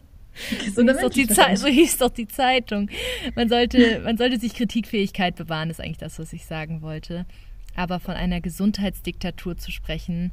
So 0.73 0.83
hieß, 0.83 1.01
doch 1.01 1.11
die 1.11 1.25
so 1.25 1.67
hieß 1.67 1.99
doch 1.99 2.11
die 2.11 2.29
Zeitung. 2.29 2.89
Man 3.35 3.49
sollte, 3.49 4.01
man 4.05 4.17
sollte 4.17 4.39
sich 4.39 4.55
Kritikfähigkeit 4.55 5.35
bewahren, 5.35 5.69
ist 5.69 5.81
eigentlich 5.81 5.99
das, 5.99 6.21
was 6.21 6.33
ich 6.33 6.47
sagen 6.47 6.81
wollte. 6.81 7.27
Aber 7.75 7.99
von 7.99 8.15
einer 8.15 8.41
Gesundheitsdiktatur 8.41 9.57
zu 9.57 9.73
sprechen, 9.73 10.31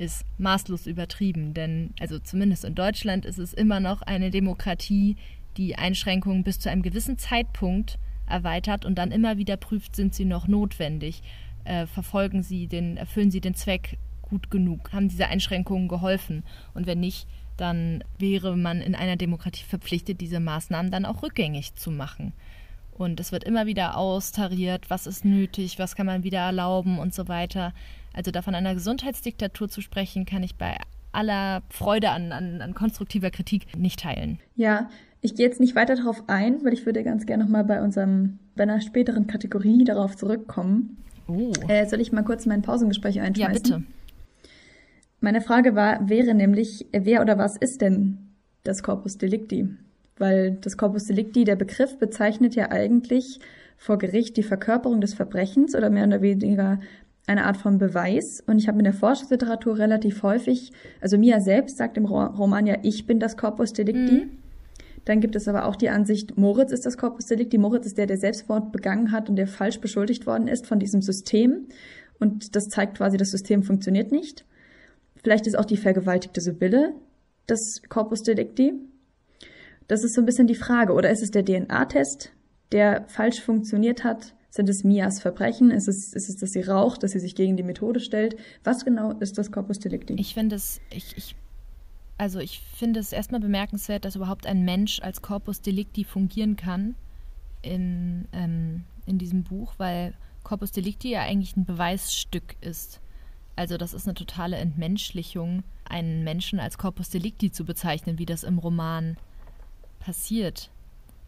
ist 0.00 0.24
maßlos 0.38 0.86
übertrieben. 0.86 1.52
Denn, 1.52 1.92
also 2.00 2.18
zumindest 2.18 2.64
in 2.64 2.74
Deutschland 2.74 3.26
ist 3.26 3.38
es 3.38 3.52
immer 3.52 3.80
noch 3.80 4.00
eine 4.00 4.30
Demokratie, 4.30 5.16
die 5.56 5.76
Einschränkungen 5.76 6.42
bis 6.42 6.58
zu 6.58 6.70
einem 6.70 6.82
gewissen 6.82 7.18
Zeitpunkt 7.18 7.98
erweitert 8.26 8.84
und 8.86 8.96
dann 8.96 9.12
immer 9.12 9.36
wieder 9.36 9.58
prüft, 9.58 9.94
sind 9.94 10.14
sie 10.14 10.24
noch 10.24 10.48
notwendig, 10.48 11.22
äh, 11.64 11.86
verfolgen 11.86 12.42
sie 12.42 12.66
den, 12.66 12.96
erfüllen 12.96 13.30
sie 13.30 13.40
den 13.40 13.54
Zweck 13.54 13.98
gut 14.22 14.50
genug, 14.50 14.92
haben 14.92 15.08
diese 15.08 15.26
Einschränkungen 15.26 15.88
geholfen 15.88 16.44
und 16.72 16.86
wenn 16.86 17.00
nicht, 17.00 17.26
dann 17.56 18.02
wäre 18.16 18.56
man 18.56 18.80
in 18.80 18.94
einer 18.94 19.16
Demokratie 19.16 19.64
verpflichtet, 19.64 20.20
diese 20.20 20.40
Maßnahmen 20.40 20.90
dann 20.90 21.04
auch 21.04 21.22
rückgängig 21.22 21.74
zu 21.74 21.90
machen. 21.90 22.32
Und 22.92 23.20
es 23.20 23.32
wird 23.32 23.44
immer 23.44 23.66
wieder 23.66 23.96
austariert, 23.96 24.88
was 24.88 25.06
ist 25.06 25.24
nötig, 25.24 25.78
was 25.78 25.94
kann 25.94 26.06
man 26.06 26.22
wieder 26.22 26.40
erlauben 26.40 26.98
und 26.98 27.12
so 27.12 27.28
weiter. 27.28 27.74
Also 28.12 28.30
davon 28.30 28.54
einer 28.54 28.74
Gesundheitsdiktatur 28.74 29.68
zu 29.68 29.80
sprechen, 29.80 30.24
kann 30.24 30.42
ich 30.42 30.56
bei 30.56 30.76
aller 31.12 31.62
Freude 31.70 32.10
an, 32.10 32.32
an, 32.32 32.60
an 32.60 32.74
konstruktiver 32.74 33.30
Kritik 33.30 33.76
nicht 33.76 34.00
teilen. 34.00 34.38
Ja, 34.54 34.88
ich 35.20 35.34
gehe 35.34 35.46
jetzt 35.46 35.60
nicht 35.60 35.74
weiter 35.74 35.96
darauf 35.96 36.24
ein, 36.28 36.64
weil 36.64 36.72
ich 36.72 36.86
würde 36.86 37.02
ganz 37.04 37.26
gerne 37.26 37.44
nochmal 37.44 37.64
bei 37.64 37.82
unserem, 37.82 38.38
bei 38.56 38.62
einer 38.62 38.80
späteren 38.80 39.26
Kategorie 39.26 39.84
darauf 39.84 40.16
zurückkommen. 40.16 40.96
Oh. 41.26 41.52
Äh, 41.68 41.86
soll 41.86 42.00
ich 42.00 42.12
mal 42.12 42.22
kurz 42.22 42.46
mein 42.46 42.62
Pausengespräch 42.62 43.20
einschmeißen? 43.20 43.70
Ja, 43.70 43.78
bitte. 43.78 43.82
Meine 45.20 45.42
Frage 45.42 45.74
war, 45.74 46.08
wäre 46.08 46.34
nämlich, 46.34 46.86
wer 46.92 47.20
oder 47.20 47.36
was 47.36 47.56
ist 47.56 47.82
denn 47.82 48.18
das 48.64 48.82
Corpus 48.82 49.18
Delicti? 49.18 49.68
Weil 50.16 50.52
das 50.52 50.78
Corpus 50.78 51.06
Delicti, 51.06 51.44
der 51.44 51.56
Begriff 51.56 51.98
bezeichnet 51.98 52.54
ja 52.54 52.70
eigentlich 52.70 53.40
vor 53.76 53.98
Gericht 53.98 54.36
die 54.36 54.42
Verkörperung 54.42 55.00
des 55.00 55.14
Verbrechens 55.14 55.74
oder 55.74 55.90
mehr 55.90 56.06
oder 56.06 56.22
weniger 56.22 56.80
eine 57.30 57.46
Art 57.46 57.56
von 57.56 57.78
Beweis. 57.78 58.42
Und 58.46 58.58
ich 58.58 58.68
habe 58.68 58.78
in 58.78 58.84
der 58.84 58.92
Forschungsliteratur 58.92 59.78
relativ 59.78 60.22
häufig, 60.22 60.72
also 61.00 61.16
Mia 61.16 61.40
selbst 61.40 61.76
sagt 61.76 61.96
im 61.96 62.04
Roman 62.04 62.66
ja, 62.66 62.78
ich 62.82 63.06
bin 63.06 63.20
das 63.20 63.36
Corpus 63.36 63.72
Delicti. 63.72 64.24
Mhm. 64.24 64.30
Dann 65.04 65.20
gibt 65.20 65.36
es 65.36 65.48
aber 65.48 65.64
auch 65.64 65.76
die 65.76 65.88
Ansicht, 65.88 66.36
Moritz 66.36 66.72
ist 66.72 66.84
das 66.84 66.98
Corpus 66.98 67.26
Delicti. 67.26 67.56
Moritz 67.56 67.86
ist 67.86 67.98
der, 67.98 68.06
der 68.06 68.18
Selbstmord 68.18 68.72
begangen 68.72 69.12
hat 69.12 69.30
und 69.30 69.36
der 69.36 69.46
falsch 69.46 69.80
beschuldigt 69.80 70.26
worden 70.26 70.48
ist 70.48 70.66
von 70.66 70.78
diesem 70.78 71.02
System. 71.02 71.68
Und 72.18 72.54
das 72.56 72.68
zeigt 72.68 72.98
quasi, 72.98 73.16
das 73.16 73.30
System 73.30 73.62
funktioniert 73.62 74.12
nicht. 74.12 74.44
Vielleicht 75.22 75.46
ist 75.46 75.58
auch 75.58 75.64
die 75.64 75.76
vergewaltigte 75.76 76.40
Sibylle 76.40 76.94
das 77.46 77.82
Corpus 77.88 78.22
Delicti. 78.22 78.74
Das 79.88 80.04
ist 80.04 80.14
so 80.14 80.20
ein 80.20 80.26
bisschen 80.26 80.46
die 80.46 80.54
Frage. 80.54 80.92
Oder 80.92 81.10
ist 81.10 81.22
es 81.22 81.30
der 81.30 81.44
DNA-Test, 81.44 82.32
der 82.72 83.04
falsch 83.08 83.40
funktioniert 83.40 84.04
hat? 84.04 84.34
Sind 84.50 84.68
es 84.68 84.82
Mias 84.82 85.20
Verbrechen? 85.20 85.70
Ist 85.70 85.88
es, 85.88 86.12
ist 86.12 86.28
es, 86.28 86.36
dass 86.36 86.52
sie 86.52 86.62
raucht, 86.62 87.02
dass 87.02 87.12
sie 87.12 87.20
sich 87.20 87.34
gegen 87.36 87.56
die 87.56 87.62
Methode 87.62 88.00
stellt? 88.00 88.36
Was 88.64 88.84
genau 88.84 89.12
ist 89.12 89.38
das 89.38 89.52
Corpus 89.52 89.78
Delicti? 89.78 90.14
Ich 90.14 90.34
finde 90.34 90.56
es, 90.56 90.80
ich, 90.90 91.16
ich 91.16 91.36
also 92.18 92.38
ich 92.38 92.60
finde 92.76 93.00
es 93.00 93.12
erstmal 93.12 93.40
bemerkenswert, 93.40 94.04
dass 94.04 94.16
überhaupt 94.16 94.46
ein 94.46 94.64
Mensch 94.64 95.00
als 95.00 95.22
Corpus 95.22 95.62
Delicti 95.62 96.04
fungieren 96.04 96.56
kann 96.56 96.94
in, 97.62 98.28
ähm, 98.32 98.84
in 99.06 99.16
diesem 99.16 99.42
Buch, 99.42 99.74
weil 99.78 100.12
Corpus 100.42 100.72
Delicti 100.72 101.10
ja 101.10 101.22
eigentlich 101.22 101.56
ein 101.56 101.64
Beweisstück 101.64 102.56
ist. 102.60 103.00
Also 103.56 103.76
das 103.76 103.94
ist 103.94 104.06
eine 104.06 104.14
totale 104.14 104.56
Entmenschlichung, 104.56 105.62
einen 105.84 106.24
Menschen 106.24 106.60
als 106.60 106.76
Corpus 106.76 107.08
Delicti 107.08 107.52
zu 107.52 107.64
bezeichnen, 107.64 108.18
wie 108.18 108.26
das 108.26 108.42
im 108.42 108.58
Roman 108.58 109.16
passiert. 109.98 110.70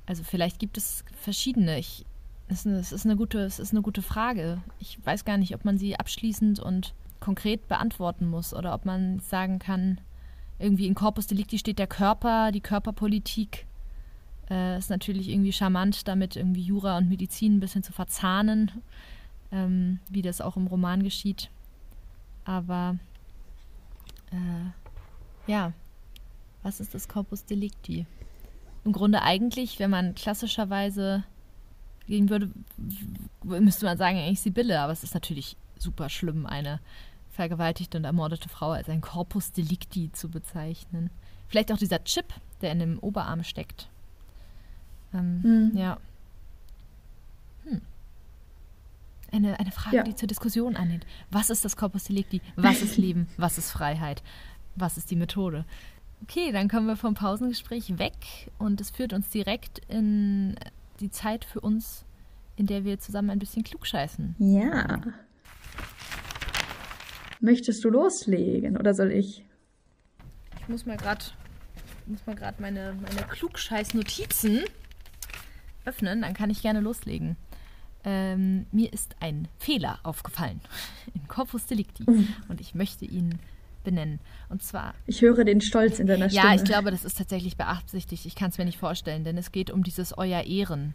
Also 0.07 0.25
vielleicht 0.25 0.59
gibt 0.59 0.77
es 0.77 1.05
verschiedene. 1.15 1.79
Ich, 1.79 2.05
es, 2.53 2.93
ist 2.93 3.05
eine 3.05 3.17
gute, 3.17 3.39
ist 3.39 3.73
eine 3.73 3.83
gute 3.83 4.03
Frage. 4.03 4.61
Ich 4.79 4.99
weiß 5.05 5.25
gar 5.25 5.37
nicht, 5.37 5.55
ob 5.55 5.65
man 5.65 5.79
sie 5.79 5.99
abschließend 5.99 6.61
und 6.61 6.95
konkret 7.21 7.69
beantworten 7.69 8.29
muss 8.29 8.55
oder 8.55 8.75
ob 8.75 8.85
man 8.85 9.21
sagen 9.21 9.59
kann, 9.59 10.01
irgendwie 10.59 10.87
in 10.87 10.95
Corpus 10.95 11.27
Delicti 11.27 11.59
steht 11.59 11.79
der 11.79 11.87
Körper, 11.87 12.53
die 12.53 12.61
Körperpolitik. 12.61 13.67
Äh, 14.51 14.79
ist 14.79 14.91
natürlich 14.91 15.29
irgendwie 15.29 15.53
charmant, 15.53 16.07
damit 16.09 16.37
irgendwie 16.37 16.63
Jura 16.63 16.99
und 16.99 17.09
Medizin 17.09 17.57
ein 17.57 17.61
bisschen 17.61 17.83
zu 17.83 17.93
verzahnen, 17.93 18.71
ähm, 19.51 19.99
wie 20.09 20.23
das 20.23 20.41
auch 20.41 20.57
im 20.57 20.67
Roman 20.67 21.03
geschieht. 21.03 21.51
Aber 22.45 22.97
äh, 24.31 25.51
ja, 25.51 25.73
was 26.63 26.81
ist 26.81 26.95
das 26.95 27.09
Corpus 27.09 27.45
Delicti? 27.45 28.07
im 28.85 28.93
Grunde 28.93 29.23
eigentlich, 29.23 29.79
wenn 29.79 29.91
man 29.91 30.15
klassischerweise 30.15 31.25
gehen 32.07 32.31
würde, 32.31 32.51
müsste 33.43 33.87
man 33.87 33.99
sagen, 33.99 34.19
eigentlich 34.19 34.41
Sibylle, 34.41 34.81
aber 34.81 34.93
es 34.93 35.05
ist 35.05 35.15
natürlich 35.15 35.57
super 35.79 36.09
schlimm, 36.09 36.47
eine 36.47 36.81
vergewaltigte 37.31 37.99
und 37.99 38.05
ermordete 38.05 38.49
Frau 38.49 38.73
als 38.73 38.89
ein 38.89 39.01
Corpus 39.01 39.53
Delicti 39.53 40.11
zu 40.13 40.29
bezeichnen. 40.29 41.11
Vielleicht 41.49 41.73
auch 41.73 41.79
dieser 41.79 42.03
Chip, 42.05 42.27
der 42.61 42.73
in 42.73 42.79
dem 42.79 42.99
Oberarm 42.99 43.43
steckt. 43.43 43.89
Ähm, 45.15 45.41
mhm. 45.43 45.77
Ja. 45.77 45.99
Hm. 47.65 47.81
Eine, 49.31 49.59
eine 49.59 49.73
Frage, 49.73 49.97
ja. 49.97 50.03
die 50.03 50.15
zur 50.15 50.29
Diskussion 50.29 50.77
annimmt. 50.77 51.07
Was 51.31 51.51
ist 51.51 51.65
das 51.65 51.77
Corpus 51.77 52.05
Delicti? 52.05 52.41
Was 52.57 52.83
ist 52.83 52.97
Leben? 52.99 53.29
Was 53.37 53.59
ist 53.59 53.71
Freiheit? 53.71 54.23
Was 54.77 54.97
ist 54.97 55.11
die 55.11 55.17
Methode? 55.17 55.65
Okay, 56.23 56.53
dann 56.53 56.69
kommen 56.69 56.87
wir 56.87 56.97
vom 56.97 57.15
Pausengespräch 57.15 57.99
weg 57.99 58.51
und 58.59 58.81
es 58.81 58.91
führt 58.91 59.13
uns 59.13 59.29
direkt 59.31 59.81
in 59.89 60.55
die 61.03 61.11
Zeit 61.11 61.45
für 61.45 61.61
uns, 61.61 62.05
in 62.57 62.67
der 62.67 62.85
wir 62.85 62.99
zusammen 62.99 63.31
ein 63.31 63.39
bisschen 63.39 63.65
klugscheißen. 63.65 64.37
Ja. 64.39 65.01
Möchtest 67.41 67.85
du 67.85 67.91
loslegen 67.91 68.77
oder 68.77 68.95
soll 68.95 69.13
ich? 69.13 69.45
Ich 70.61 70.69
muss 70.69 70.87
mal 70.87 70.97
gerade 70.97 71.25
muss 72.07 72.27
mal 72.27 72.35
gerade 72.35 72.61
meine, 72.61 72.97
meine 73.01 73.27
Klugscheiß-Notizen 73.29 74.61
öffnen, 75.85 76.23
dann 76.23 76.35
kann 76.35 76.51
ich 76.51 76.63
gerne 76.63 76.81
loslegen. 76.81 77.37
Ähm, 78.05 78.67
mir 78.73 78.93
ist 78.93 79.15
ein 79.21 79.49
Fehler 79.59 80.01
aufgefallen 80.03 80.61
in 81.15 81.29
Corpus 81.29 81.67
Delicti 81.67 82.05
mhm. 82.09 82.29
und 82.49 82.61
ich 82.61 82.75
möchte 82.75 83.05
ihn 83.05 83.39
benennen. 83.83 84.21
Und 84.49 84.63
zwar. 84.63 84.95
Ich 85.07 85.21
höre 85.23 85.45
den 85.45 85.61
Stolz 85.61 85.99
in 85.99 86.07
deiner 86.07 86.31
Stimme. 86.31 86.47
Ja, 86.47 86.55
ich 86.55 86.65
glaube, 86.65 86.91
das 86.91 87.05
ist 87.05 87.19
tatsächlich 87.19 87.57
beabsichtigt. 87.57 88.27
Ich 88.27 88.35
kann 88.35 88.51
es 88.51 88.59
mir 88.59 88.65
nicht 88.65 88.79
vorstellen, 88.79 89.25
denn 89.25 89.37
es 89.39 89.53
geht 89.53 89.71
um 89.71 89.83
dieses 89.83 90.17
Euer 90.17 90.43
Ehren. 90.43 90.95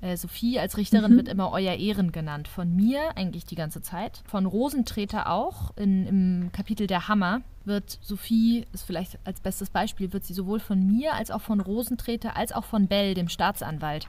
Äh, 0.00 0.16
Sophie 0.16 0.60
als 0.60 0.76
Richterin 0.76 1.12
mhm. 1.12 1.16
wird 1.16 1.28
immer 1.28 1.50
Euer 1.50 1.74
Ehren 1.74 2.12
genannt. 2.12 2.48
Von 2.48 2.74
mir 2.76 3.16
eigentlich 3.16 3.44
die 3.44 3.56
ganze 3.56 3.82
Zeit. 3.82 4.22
Von 4.26 4.46
Rosentreter 4.46 5.30
auch. 5.30 5.76
In, 5.76 6.06
Im 6.06 6.52
Kapitel 6.52 6.86
Der 6.86 7.08
Hammer 7.08 7.42
wird 7.64 7.98
Sophie, 8.00 8.64
ist 8.72 8.84
vielleicht 8.84 9.18
als 9.24 9.40
bestes 9.40 9.70
Beispiel, 9.70 10.12
wird 10.12 10.24
sie 10.24 10.34
sowohl 10.34 10.60
von 10.60 10.86
mir 10.86 11.14
als 11.14 11.30
auch 11.30 11.42
von 11.42 11.60
Rosentreter 11.60 12.36
als 12.36 12.52
auch 12.52 12.64
von 12.64 12.86
Bell, 12.86 13.14
dem 13.14 13.28
Staatsanwalt, 13.28 14.08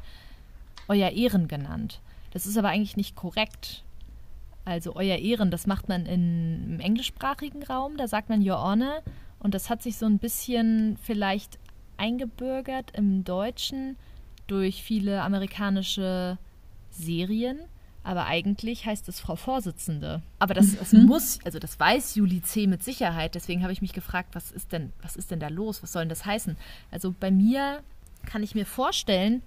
Euer 0.87 1.09
Ehren 1.09 1.47
genannt. 1.47 2.01
Das 2.31 2.45
ist 2.45 2.57
aber 2.57 2.69
eigentlich 2.69 2.97
nicht 2.97 3.15
korrekt. 3.15 3.83
Also 4.65 4.95
Euer 4.95 5.17
Ehren, 5.17 5.51
das 5.51 5.67
macht 5.67 5.89
man 5.89 6.05
in, 6.05 6.75
im 6.75 6.79
englischsprachigen 6.79 7.63
Raum, 7.63 7.97
da 7.97 8.07
sagt 8.07 8.29
man 8.29 8.47
Your 8.47 8.61
Honor. 8.61 9.01
Und 9.39 9.53
das 9.53 9.69
hat 9.69 9.81
sich 9.81 9.97
so 9.97 10.05
ein 10.05 10.19
bisschen 10.19 10.97
vielleicht 11.01 11.57
eingebürgert 11.97 12.91
im 12.95 13.23
Deutschen 13.23 13.97
durch 14.47 14.83
viele 14.83 15.21
amerikanische 15.21 16.37
Serien. 16.91 17.59
Aber 18.03 18.25
eigentlich 18.25 18.85
heißt 18.85 19.07
es 19.09 19.19
Frau 19.19 19.35
Vorsitzende. 19.35 20.21
Aber 20.39 20.53
das, 20.53 20.77
das 20.77 20.93
mhm. 20.93 21.05
muss, 21.05 21.39
also 21.43 21.59
das 21.59 21.79
weiß 21.79 22.15
Juli 22.15 22.41
C. 22.41 22.65
mit 22.65 22.83
Sicherheit. 22.83 23.35
Deswegen 23.35 23.61
habe 23.61 23.73
ich 23.73 23.81
mich 23.81 23.93
gefragt, 23.93 24.29
was 24.33 24.51
ist 24.51 24.71
denn, 24.71 24.93
was 25.01 25.15
ist 25.15 25.31
denn 25.31 25.39
da 25.39 25.49
los? 25.49 25.83
Was 25.83 25.91
soll 25.91 26.03
denn 26.03 26.09
das 26.09 26.25
heißen? 26.25 26.57
Also 26.91 27.13
bei 27.17 27.29
mir 27.29 27.81
kann 28.25 28.41
ich 28.41 28.55
mir 28.55 28.65
vorstellen, 28.65 29.43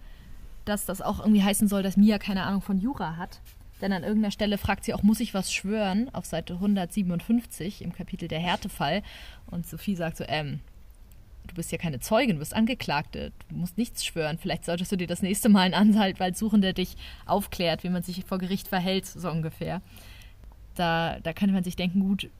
dass 0.64 0.84
das 0.86 1.02
auch 1.02 1.20
irgendwie 1.20 1.42
heißen 1.42 1.66
soll, 1.66 1.82
dass 1.82 1.96
Mia 1.96 2.18
keine 2.18 2.44
Ahnung 2.44 2.62
von 2.62 2.78
Jura 2.78 3.16
hat. 3.16 3.40
Denn 3.82 3.92
an 3.92 4.04
irgendeiner 4.04 4.30
Stelle 4.30 4.58
fragt 4.58 4.84
sie 4.84 4.94
auch, 4.94 5.02
muss 5.02 5.20
ich 5.20 5.34
was 5.34 5.52
schwören? 5.52 6.08
Auf 6.14 6.24
Seite 6.24 6.54
157 6.54 7.82
im 7.82 7.92
Kapitel 7.92 8.28
der 8.28 8.38
Härtefall. 8.38 9.02
Und 9.50 9.66
Sophie 9.66 9.96
sagt 9.96 10.16
so, 10.16 10.24
ähm, 10.28 10.60
du 11.48 11.54
bist 11.54 11.72
ja 11.72 11.78
keine 11.78 11.98
Zeugin, 11.98 12.36
du 12.36 12.38
bist 12.38 12.54
Angeklagte, 12.54 13.32
du 13.48 13.56
musst 13.56 13.76
nichts 13.76 14.04
schwören. 14.04 14.38
Vielleicht 14.38 14.64
solltest 14.64 14.92
du 14.92 14.96
dir 14.96 15.08
das 15.08 15.20
nächste 15.20 15.48
Mal 15.48 15.72
einen 15.72 15.96
Anwalt 15.96 16.36
suchen, 16.36 16.62
der 16.62 16.72
dich 16.72 16.96
aufklärt, 17.26 17.82
wie 17.82 17.90
man 17.90 18.04
sich 18.04 18.24
vor 18.24 18.38
Gericht 18.38 18.68
verhält, 18.68 19.04
so 19.04 19.28
ungefähr. 19.28 19.82
Da, 20.76 21.18
da 21.20 21.32
könnte 21.32 21.52
man 21.52 21.64
sich 21.64 21.74
denken, 21.74 22.00
gut, 22.00 22.30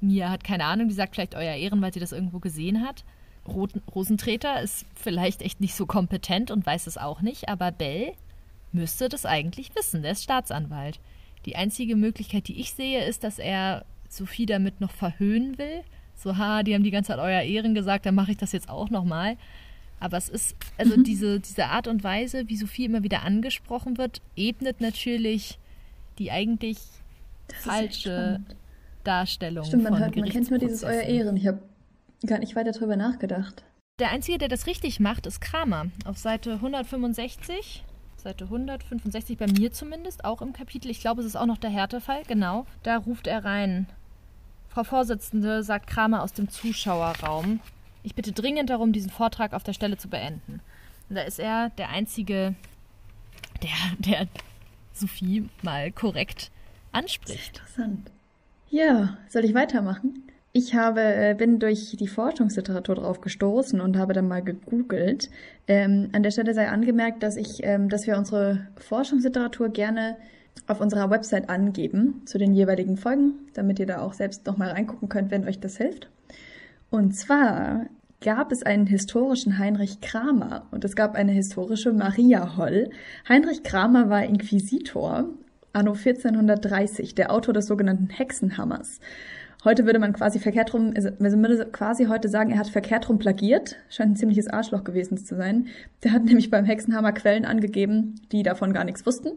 Mia 0.00 0.28
hat 0.28 0.42
keine 0.42 0.64
Ahnung, 0.64 0.88
die 0.88 0.94
sagt 0.94 1.14
vielleicht 1.14 1.36
euer 1.36 1.54
Ehren, 1.54 1.80
weil 1.80 1.94
sie 1.94 2.00
das 2.00 2.12
irgendwo 2.12 2.40
gesehen 2.40 2.84
hat. 2.84 3.04
Rosentreter 3.46 4.60
ist 4.60 4.86
vielleicht 4.94 5.42
echt 5.42 5.60
nicht 5.60 5.74
so 5.74 5.86
kompetent 5.86 6.50
und 6.50 6.66
weiß 6.66 6.86
es 6.86 6.98
auch 6.98 7.20
nicht, 7.20 7.48
aber 7.48 7.70
Bell 7.70 8.12
müsste 8.72 9.08
das 9.08 9.26
eigentlich 9.26 9.74
wissen. 9.74 10.02
Der 10.02 10.12
ist 10.12 10.22
Staatsanwalt. 10.22 11.00
Die 11.46 11.56
einzige 11.56 11.96
Möglichkeit, 11.96 12.48
die 12.48 12.60
ich 12.60 12.72
sehe, 12.72 13.04
ist, 13.04 13.24
dass 13.24 13.38
er 13.38 13.84
Sophie 14.08 14.46
damit 14.46 14.80
noch 14.80 14.90
verhöhnen 14.90 15.58
will. 15.58 15.82
So, 16.14 16.36
ha, 16.36 16.62
die 16.62 16.74
haben 16.74 16.82
die 16.82 16.90
ganze 16.90 17.08
Zeit 17.08 17.18
euer 17.18 17.42
Ehren 17.42 17.74
gesagt, 17.74 18.04
dann 18.04 18.14
mache 18.14 18.32
ich 18.32 18.36
das 18.36 18.52
jetzt 18.52 18.68
auch 18.68 18.90
nochmal. 18.90 19.36
Aber 20.00 20.16
es 20.16 20.28
ist, 20.28 20.56
also 20.78 20.96
mhm. 20.96 21.04
diese, 21.04 21.40
diese 21.40 21.66
Art 21.66 21.86
und 21.86 22.04
Weise, 22.04 22.48
wie 22.48 22.56
Sophie 22.56 22.86
immer 22.86 23.02
wieder 23.02 23.22
angesprochen 23.22 23.98
wird, 23.98 24.20
ebnet 24.36 24.80
natürlich 24.80 25.58
die 26.18 26.30
eigentlich 26.30 26.78
das 27.48 27.58
falsche 27.58 28.40
Darstellung. 29.04 29.64
Stimmt, 29.64 29.84
man, 29.84 29.98
hört, 29.98 30.16
man 30.16 30.28
kennt 30.28 30.50
nur 30.50 30.58
dieses 30.58 30.84
Euer 30.84 31.02
Ehren. 31.02 31.36
Ich 31.36 31.46
habe 31.46 31.60
gar 32.26 32.38
nicht 32.38 32.56
weiter 32.56 32.72
drüber 32.72 32.96
nachgedacht. 32.96 33.64
Der 33.98 34.10
Einzige, 34.10 34.38
der 34.38 34.48
das 34.48 34.66
richtig 34.66 35.00
macht, 35.00 35.26
ist 35.26 35.40
Kramer. 35.40 35.86
Auf 36.04 36.18
Seite 36.18 36.54
165 36.54 37.84
Seite 38.20 38.44
165 38.44 39.38
bei 39.38 39.46
mir 39.46 39.72
zumindest, 39.72 40.24
auch 40.24 40.42
im 40.42 40.52
Kapitel. 40.52 40.90
Ich 40.90 41.00
glaube, 41.00 41.20
es 41.20 41.26
ist 41.26 41.36
auch 41.36 41.46
noch 41.46 41.58
der 41.58 41.70
Härtefall, 41.70 42.22
genau. 42.26 42.66
Da 42.82 42.98
ruft 42.98 43.26
er 43.26 43.44
rein. 43.44 43.86
Frau 44.68 44.84
Vorsitzende, 44.84 45.62
sagt 45.62 45.86
Kramer 45.86 46.22
aus 46.22 46.32
dem 46.32 46.48
Zuschauerraum, 46.48 47.60
ich 48.02 48.14
bitte 48.14 48.32
dringend 48.32 48.70
darum, 48.70 48.92
diesen 48.92 49.10
Vortrag 49.10 49.52
auf 49.52 49.62
der 49.62 49.72
Stelle 49.72 49.98
zu 49.98 50.08
beenden. 50.08 50.60
Und 51.08 51.16
da 51.16 51.22
ist 51.22 51.38
er 51.38 51.70
der 51.70 51.90
Einzige, 51.90 52.54
der, 53.62 53.70
der 53.98 54.28
Sophie 54.92 55.48
mal 55.62 55.90
korrekt 55.90 56.50
anspricht. 56.92 57.56
Sehr 57.56 57.84
interessant. 57.84 58.10
Ja, 58.70 59.18
soll 59.28 59.44
ich 59.44 59.54
weitermachen? 59.54 60.29
Ich 60.52 60.74
habe, 60.74 61.00
äh, 61.00 61.34
bin 61.38 61.60
durch 61.60 61.96
die 61.98 62.08
Forschungsliteratur 62.08 62.96
drauf 62.96 63.20
gestoßen 63.20 63.80
und 63.80 63.96
habe 63.96 64.14
dann 64.14 64.26
mal 64.26 64.42
gegoogelt. 64.42 65.30
Ähm, 65.68 66.08
an 66.12 66.24
der 66.24 66.32
Stelle 66.32 66.54
sei 66.54 66.68
angemerkt, 66.68 67.22
dass 67.22 67.36
ich, 67.36 67.60
ähm, 67.62 67.88
dass 67.88 68.08
wir 68.08 68.18
unsere 68.18 68.66
Forschungsliteratur 68.76 69.68
gerne 69.68 70.16
auf 70.66 70.80
unserer 70.80 71.08
Website 71.08 71.48
angeben 71.48 72.22
zu 72.24 72.36
den 72.36 72.52
jeweiligen 72.52 72.96
Folgen, 72.96 73.34
damit 73.54 73.78
ihr 73.78 73.86
da 73.86 74.00
auch 74.00 74.12
selbst 74.12 74.44
nochmal 74.46 74.70
reingucken 74.70 75.08
könnt, 75.08 75.30
wenn 75.30 75.46
euch 75.46 75.60
das 75.60 75.76
hilft. 75.76 76.10
Und 76.90 77.12
zwar 77.12 77.86
gab 78.20 78.50
es 78.50 78.64
einen 78.64 78.86
historischen 78.86 79.56
Heinrich 79.58 80.00
Kramer 80.00 80.66
und 80.72 80.84
es 80.84 80.96
gab 80.96 81.14
eine 81.14 81.32
historische 81.32 81.92
Maria 81.92 82.56
Holl. 82.56 82.90
Heinrich 83.28 83.62
Kramer 83.62 84.10
war 84.10 84.24
Inquisitor 84.24 85.26
anno 85.72 85.92
1430, 85.92 87.14
der 87.14 87.32
Autor 87.32 87.54
des 87.54 87.66
sogenannten 87.66 88.08
Hexenhammers. 88.08 88.98
Heute 89.62 89.84
würde 89.84 89.98
man 89.98 90.14
quasi 90.14 90.38
verkehrt 90.38 90.72
rum, 90.72 90.92
also 90.96 91.10
man 91.18 91.42
würde 91.42 91.66
quasi 91.66 92.06
heute 92.06 92.28
sagen, 92.28 92.50
er 92.50 92.58
hat 92.58 92.68
verkehrt 92.68 93.08
rum 93.08 93.18
plagiert. 93.18 93.76
Scheint 93.90 94.12
ein 94.12 94.16
ziemliches 94.16 94.48
Arschloch 94.48 94.84
gewesen 94.84 95.18
zu 95.18 95.36
sein. 95.36 95.66
Der 96.02 96.12
hat 96.12 96.24
nämlich 96.24 96.50
beim 96.50 96.64
Hexenhammer 96.64 97.12
Quellen 97.12 97.44
angegeben, 97.44 98.14
die 98.32 98.42
davon 98.42 98.72
gar 98.72 98.84
nichts 98.84 99.04
wussten. 99.04 99.32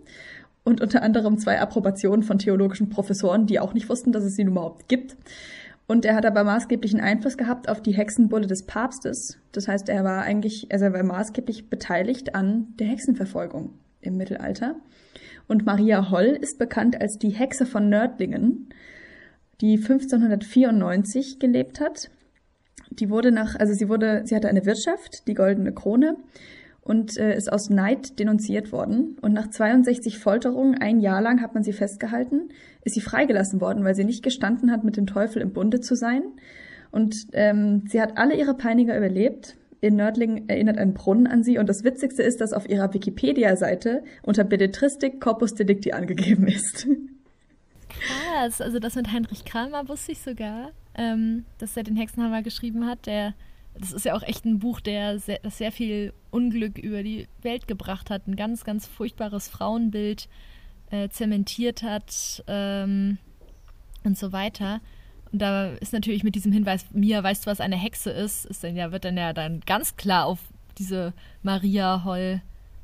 Und 0.63 0.80
unter 0.80 1.03
anderem 1.03 1.38
zwei 1.38 1.59
Approbationen 1.59 2.24
von 2.24 2.38
theologischen 2.38 2.89
Professoren, 2.89 3.47
die 3.47 3.59
auch 3.59 3.74
nicht 3.74 3.89
wussten, 3.89 4.13
dass 4.13 4.24
es 4.24 4.38
sie 4.38 4.43
überhaupt 4.43 4.88
gibt. 4.88 5.17
Und 5.88 6.05
er 6.05 6.15
hat 6.15 6.26
aber 6.26 6.45
maßgeblichen 6.45 7.01
Einfluss 7.01 7.36
gehabt 7.36 7.67
auf 7.67 7.82
die 7.82 7.91
Hexenbulle 7.91 8.47
des 8.47 8.63
Papstes. 8.63 9.38
Das 9.51 9.67
heißt, 9.67 9.89
er 9.89 10.05
war 10.05 10.21
eigentlich, 10.21 10.71
also 10.71 10.86
er 10.86 10.93
war 10.93 11.03
maßgeblich 11.03 11.69
beteiligt 11.69 12.34
an 12.34 12.67
der 12.80 12.88
Hexenverfolgung 12.88 13.74
im 13.99 14.15
Mittelalter. 14.15 14.76
Und 15.49 15.65
Maria 15.65 16.09
Holl 16.09 16.38
ist 16.39 16.57
bekannt 16.57 17.01
als 17.01 17.19
die 17.19 17.32
Hexe 17.32 17.65
von 17.65 17.89
Nördlingen 17.89 18.69
die 19.64 19.78
1594 19.78 21.39
gelebt 21.39 21.80
hat. 21.80 22.11
Die 22.89 23.09
wurde 23.09 23.32
nach, 23.32 23.55
also 23.55 23.74
sie 23.74 23.88
wurde, 23.88 24.24
sie 24.26 24.36
hatte 24.36 24.49
eine 24.49 24.66
Wirtschaft, 24.66 25.26
die 25.28 25.34
Goldene 25.34 25.74
Krone, 25.74 26.18
und 26.82 27.18
äh, 27.18 27.34
ist 27.38 27.49
aus 27.49 27.70
Neid 27.70 28.20
denunziert 28.20 28.74
worden. 28.74 29.18
Und 29.22 29.32
nach 29.32 29.49
62 29.49 30.20
Folterungen, 30.20 30.76
ein 30.82 30.99
Jahr 30.99 31.22
lang 31.22 31.41
hat 31.41 31.53
man 31.53 31.64
sie 31.64 31.72
festgehalten, 31.72 32.49
ist 32.84 32.95
sie 32.95 33.01
freigelassen 33.01 33.61
worden, 33.61 33.86
weil 33.86 33.95
sie 33.95 34.03
nicht 34.03 34.22
gestanden 34.22 34.70
hat, 34.70 34.84
mit 34.84 34.97
dem 34.97 35.07
Teufel 35.07 35.41
im 35.41 35.53
Bunde 35.53 35.80
zu 35.80 35.95
sein. 35.95 36.24
Und 36.91 37.16
ähm, 37.32 37.86
sie 37.88 38.01
hat 38.01 38.18
alle 38.18 38.36
ihre 38.36 38.55
Peiniger 38.55 38.97
überlebt. 38.97 39.55
In 39.80 39.95
Nördlingen 39.95 40.49
erinnert 40.49 40.78
ein 40.78 40.93
Brunnen 40.93 41.26
an 41.26 41.41
sie. 41.41 41.57
Und 41.57 41.70
das 41.70 41.86
Witzigste 41.86 42.22
ist, 42.22 42.41
dass 42.41 42.51
auf 42.51 42.68
ihrer 42.68 42.93
Wikipedia-Seite 42.93 44.03
unter 44.24 44.43
Belletristik 44.43 45.22
Corpus 45.22 45.55
Delicti 45.55 45.93
angegeben 45.93 46.47
ist. 46.49 46.86
krass. 48.00 48.62
Also 48.62 48.80
das 48.80 48.96
mit 48.96 49.12
Heinrich 49.12 49.46
Kramer 49.46 49.88
wusste 49.88 50.12
ich 50.12 50.22
sogar, 50.22 50.72
ähm, 50.96 51.46
dass 51.58 51.78
er 51.78 51.84
den 51.84 51.96
Hexenhammer 51.96 52.41
geschrieben 52.41 52.86
hat. 52.86 53.06
Der, 53.06 53.34
das 53.76 53.91
ist 53.91 54.06
ja 54.06 54.16
auch 54.16 54.24
echt 54.24 54.46
ein 54.46 54.60
Buch, 54.60 54.80
der 54.80 55.20
sehr, 55.20 55.39
das 55.44 55.58
sehr 55.58 55.72
viel 55.72 56.14
Unglück 56.32 56.78
über 56.78 57.04
die 57.04 57.28
Welt 57.41 57.68
gebracht 57.68 58.10
hat. 58.10 58.28
Ein 58.28 58.36
ganz, 58.36 58.64
ganz 58.64 58.88
furchtbares 58.88 59.48
Frauenbild 59.48 60.28
äh, 60.91 61.10
zementiert 61.10 61.84
hat 61.84 62.44
ähm, 62.48 63.18
und 64.04 64.18
so 64.18 64.32
weiter. 64.32 64.82
Und 65.32 65.41
da 65.41 65.68
ist 65.68 65.94
natürlich 65.94 66.24
mit 66.24 66.36
diesem 66.36 66.52
Hinweis, 66.52 66.86
Mia 66.94 67.24
weißt 67.24 67.46
du, 67.46 67.50
was 67.50 67.60
eine 67.60 67.76
Hexe 67.76 68.12
ist, 68.12 68.46
ist 68.46 68.64
dann 68.64 68.76
ja, 68.76 68.91
wird 68.91 69.06
dann 69.06 69.18
ja 69.18 69.34
dann 69.34 69.62
ganz 69.62 69.96
klar 69.96 70.26
auf 70.26 70.39
diese 70.78 71.14
Maria 71.41 72.04
Holl 72.04 72.41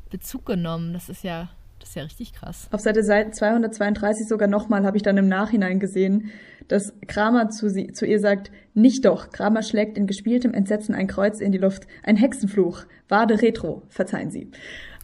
Bezug 0.09 0.45
genommen. 0.45 0.93
Das 0.93 1.09
ist 1.09 1.23
ja, 1.23 1.49
ist 1.89 1.95
ja 1.95 2.03
richtig 2.03 2.33
krass. 2.33 2.67
Auf 2.71 2.81
Seite 2.81 3.01
232 3.01 4.27
sogar 4.27 4.47
nochmal 4.47 4.85
habe 4.85 4.97
ich 4.97 5.03
dann 5.03 5.17
im 5.17 5.27
Nachhinein 5.27 5.79
gesehen, 5.79 6.31
dass 6.67 6.93
Kramer 7.07 7.49
zu, 7.49 7.69
sie, 7.69 7.91
zu 7.91 8.05
ihr 8.05 8.19
sagt, 8.19 8.51
nicht 8.75 9.05
doch. 9.05 9.31
Kramer 9.31 9.63
schlägt 9.63 9.97
in 9.97 10.05
gespieltem 10.05 10.53
Entsetzen 10.53 10.93
ein 10.93 11.07
Kreuz 11.07 11.39
in 11.39 11.51
die 11.51 11.57
Luft. 11.57 11.87
Ein 12.03 12.15
Hexenfluch. 12.15 12.83
Wade 13.07 13.41
Retro. 13.41 13.81
Verzeihen 13.89 14.29
Sie. 14.29 14.51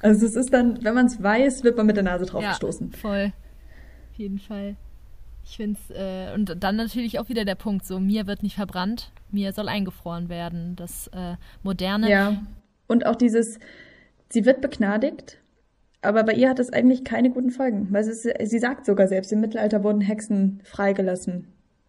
Also 0.01 0.27
es 0.27 0.35
ist 0.35 0.53
dann, 0.53 0.83
wenn 0.83 0.93
man 0.93 1.07
es 1.07 1.21
weiß, 1.21 1.63
wird 1.63 1.75
man 1.75 1.87
mit 1.87 1.95
der 1.95 2.03
Nase 2.03 2.25
drauf 2.25 2.43
ja, 2.43 2.49
gestoßen. 2.49 2.91
voll. 2.91 3.33
Auf 4.11 4.19
jeden 4.19 4.37
Fall. 4.39 4.75
Ich 5.43 5.57
finde 5.57 5.79
es, 5.79 5.95
äh, 5.95 6.33
und 6.35 6.55
dann 6.63 6.75
natürlich 6.75 7.17
auch 7.17 7.29
wieder 7.29 7.45
der 7.45 7.55
Punkt, 7.55 7.85
so 7.85 7.99
mir 7.99 8.27
wird 8.27 8.43
nicht 8.43 8.55
verbrannt, 8.55 9.11
mir 9.31 9.53
soll 9.53 9.69
eingefroren 9.69 10.29
werden. 10.29 10.75
Das 10.75 11.07
äh, 11.07 11.35
Moderne. 11.63 12.09
Ja. 12.09 12.43
Und 12.87 13.07
auch 13.07 13.15
dieses, 13.15 13.59
sie 14.29 14.45
wird 14.45 14.61
begnadigt, 14.61 15.39
aber 16.05 16.23
bei 16.23 16.33
ihr 16.33 16.49
hat 16.49 16.59
es 16.59 16.71
eigentlich 16.71 17.03
keine 17.03 17.29
guten 17.29 17.49
Folgen. 17.49 17.87
Weil 17.91 18.03
sie, 18.03 18.33
sie 18.43 18.59
sagt 18.59 18.85
sogar 18.85 19.07
selbst, 19.07 19.31
im 19.31 19.41
Mittelalter 19.41 19.83
wurden 19.83 20.01
Hexen 20.01 20.61
freigelassen, 20.63 21.47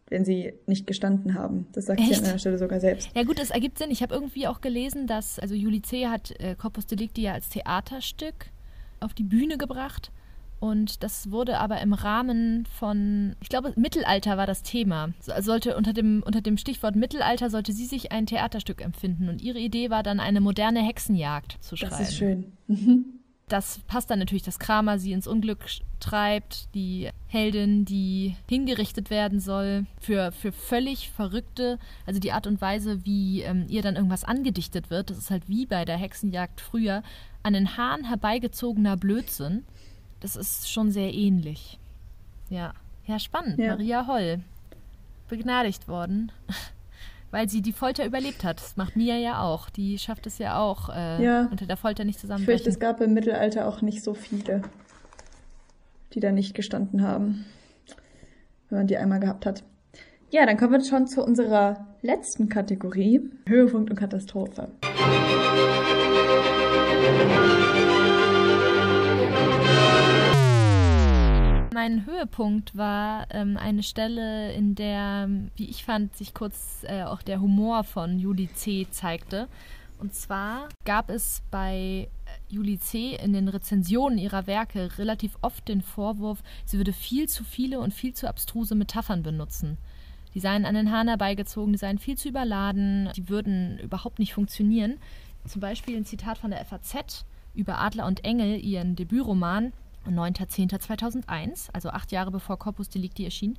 wenn 0.08 0.24
sie 0.24 0.54
nicht 0.66 0.86
gestanden 0.86 1.34
haben. 1.34 1.66
Das 1.72 1.86
sagt 1.86 2.00
Echt? 2.00 2.14
sie 2.14 2.20
an 2.20 2.24
einer 2.26 2.38
Stelle 2.38 2.58
sogar 2.58 2.80
selbst. 2.80 3.10
Ja 3.14 3.24
gut, 3.24 3.40
es 3.40 3.50
ergibt 3.50 3.78
Sinn. 3.78 3.90
Ich 3.90 4.02
habe 4.02 4.14
irgendwie 4.14 4.46
auch 4.46 4.60
gelesen, 4.60 5.06
dass, 5.06 5.38
also 5.38 5.54
Julice 5.54 6.08
hat 6.10 6.32
äh, 6.40 6.54
Corpus 6.54 6.86
Delicti 6.86 7.22
ja 7.22 7.32
als 7.32 7.48
Theaterstück 7.48 8.46
auf 9.00 9.14
die 9.14 9.24
Bühne 9.24 9.58
gebracht. 9.58 10.10
Und 10.58 11.02
das 11.02 11.30
wurde 11.30 11.58
aber 11.58 11.80
im 11.82 11.92
Rahmen 11.92 12.64
von, 12.78 13.36
ich 13.42 13.50
glaube, 13.50 13.74
Mittelalter 13.76 14.38
war 14.38 14.46
das 14.46 14.62
Thema. 14.62 15.10
Sollte 15.20 15.76
unter 15.76 15.92
dem, 15.92 16.22
unter 16.24 16.40
dem 16.40 16.56
Stichwort 16.56 16.96
Mittelalter 16.96 17.50
sollte 17.50 17.72
sie 17.72 17.84
sich 17.84 18.10
ein 18.10 18.26
Theaterstück 18.26 18.82
empfinden. 18.82 19.28
Und 19.28 19.42
ihre 19.42 19.58
Idee 19.58 19.90
war 19.90 20.02
dann 20.02 20.18
eine 20.18 20.40
moderne 20.40 20.80
Hexenjagd 20.80 21.58
zu 21.60 21.76
schreiben. 21.76 21.96
Das 21.98 22.08
ist 22.08 22.16
schön. 22.16 22.52
Mhm. 22.68 23.15
Das 23.48 23.78
passt 23.86 24.10
dann 24.10 24.18
natürlich, 24.18 24.42
dass 24.42 24.58
Kramer 24.58 24.98
sie 24.98 25.12
ins 25.12 25.28
Unglück 25.28 25.64
treibt, 26.00 26.74
die 26.74 27.10
Heldin, 27.28 27.84
die 27.84 28.34
hingerichtet 28.48 29.08
werden 29.08 29.38
soll, 29.38 29.86
für, 30.00 30.32
für 30.32 30.50
völlig 30.50 31.10
verrückte, 31.10 31.78
also 32.06 32.18
die 32.18 32.32
Art 32.32 32.48
und 32.48 32.60
Weise, 32.60 33.04
wie 33.04 33.42
ähm, 33.42 33.66
ihr 33.68 33.82
dann 33.82 33.94
irgendwas 33.94 34.24
angedichtet 34.24 34.90
wird, 34.90 35.10
das 35.10 35.18
ist 35.18 35.30
halt 35.30 35.48
wie 35.48 35.64
bei 35.64 35.84
der 35.84 35.96
Hexenjagd 35.96 36.60
früher, 36.60 37.04
an 37.44 37.52
den 37.52 37.76
Haaren 37.76 38.02
herbeigezogener 38.02 38.96
Blödsinn. 38.96 39.64
Das 40.18 40.34
ist 40.34 40.68
schon 40.68 40.90
sehr 40.90 41.14
ähnlich. 41.14 41.78
Ja, 42.50 42.74
ja, 43.06 43.20
spannend. 43.20 43.60
Ja. 43.60 43.76
Maria 43.76 44.08
Holl, 44.08 44.40
begnadigt 45.28 45.86
worden, 45.86 46.32
weil 47.30 47.48
sie 47.48 47.62
die 47.62 47.72
Folter 47.72 48.04
überlebt 48.06 48.44
hat. 48.44 48.60
Das 48.60 48.76
macht 48.76 48.96
Mia 48.96 49.16
ja 49.16 49.40
auch. 49.42 49.68
Die 49.70 49.98
schafft 49.98 50.26
es 50.26 50.38
ja 50.38 50.58
auch, 50.58 50.88
äh, 50.88 51.22
Ja. 51.22 51.48
unter 51.50 51.66
der 51.66 51.76
Folter 51.76 52.04
nicht 52.04 52.22
Ich 52.22 52.44
fürchte, 52.44 52.68
es 52.70 52.78
gab 52.78 53.00
im 53.00 53.14
Mittelalter 53.14 53.66
auch 53.68 53.82
nicht 53.82 54.02
so 54.02 54.14
viele, 54.14 54.62
die 56.12 56.20
da 56.20 56.32
nicht 56.32 56.54
gestanden 56.54 57.02
haben, 57.02 57.44
wenn 58.70 58.78
man 58.78 58.86
die 58.86 58.96
einmal 58.96 59.20
gehabt 59.20 59.46
hat. 59.46 59.62
Ja, 60.30 60.44
dann 60.44 60.56
kommen 60.56 60.72
wir 60.72 60.84
schon 60.84 61.06
zu 61.06 61.22
unserer 61.22 61.86
letzten 62.02 62.48
Kategorie, 62.48 63.20
Höhepunkt 63.46 63.90
und 63.90 63.96
Katastrophe. 63.96 64.68
Mein 71.76 72.06
Höhepunkt 72.06 72.74
war 72.74 73.26
ähm, 73.28 73.58
eine 73.58 73.82
Stelle, 73.82 74.50
in 74.54 74.74
der, 74.74 75.28
wie 75.56 75.68
ich 75.68 75.84
fand, 75.84 76.16
sich 76.16 76.32
kurz 76.32 76.86
äh, 76.88 77.02
auch 77.02 77.20
der 77.20 77.42
Humor 77.42 77.84
von 77.84 78.18
Julie 78.18 78.48
C. 78.54 78.86
zeigte. 78.90 79.46
Und 79.98 80.14
zwar 80.14 80.70
gab 80.86 81.10
es 81.10 81.42
bei 81.50 82.08
Julie 82.48 82.78
C. 82.78 83.16
in 83.22 83.34
den 83.34 83.48
Rezensionen 83.48 84.16
ihrer 84.16 84.46
Werke 84.46 84.96
relativ 84.96 85.36
oft 85.42 85.68
den 85.68 85.82
Vorwurf, 85.82 86.42
sie 86.64 86.78
würde 86.78 86.94
viel 86.94 87.28
zu 87.28 87.44
viele 87.44 87.78
und 87.80 87.92
viel 87.92 88.14
zu 88.14 88.26
abstruse 88.26 88.74
Metaphern 88.74 89.22
benutzen. 89.22 89.76
Die 90.32 90.40
seien 90.40 90.64
an 90.64 90.76
den 90.76 90.90
Haaren 90.90 91.08
herbeigezogen, 91.08 91.74
die 91.74 91.78
seien 91.78 91.98
viel 91.98 92.16
zu 92.16 92.30
überladen, 92.30 93.10
die 93.14 93.28
würden 93.28 93.78
überhaupt 93.80 94.18
nicht 94.18 94.32
funktionieren. 94.32 94.96
Zum 95.46 95.60
Beispiel 95.60 95.98
ein 95.98 96.06
Zitat 96.06 96.38
von 96.38 96.52
der 96.52 96.64
FAZ 96.64 97.26
über 97.52 97.78
Adler 97.78 98.06
und 98.06 98.24
Engel, 98.24 98.64
ihren 98.64 98.96
Debütroman, 98.96 99.74
9.10.2001, 100.10 101.70
also 101.72 101.90
acht 101.90 102.12
Jahre 102.12 102.30
bevor 102.30 102.58
Corpus 102.58 102.88
Delicti 102.88 103.24
erschien. 103.24 103.58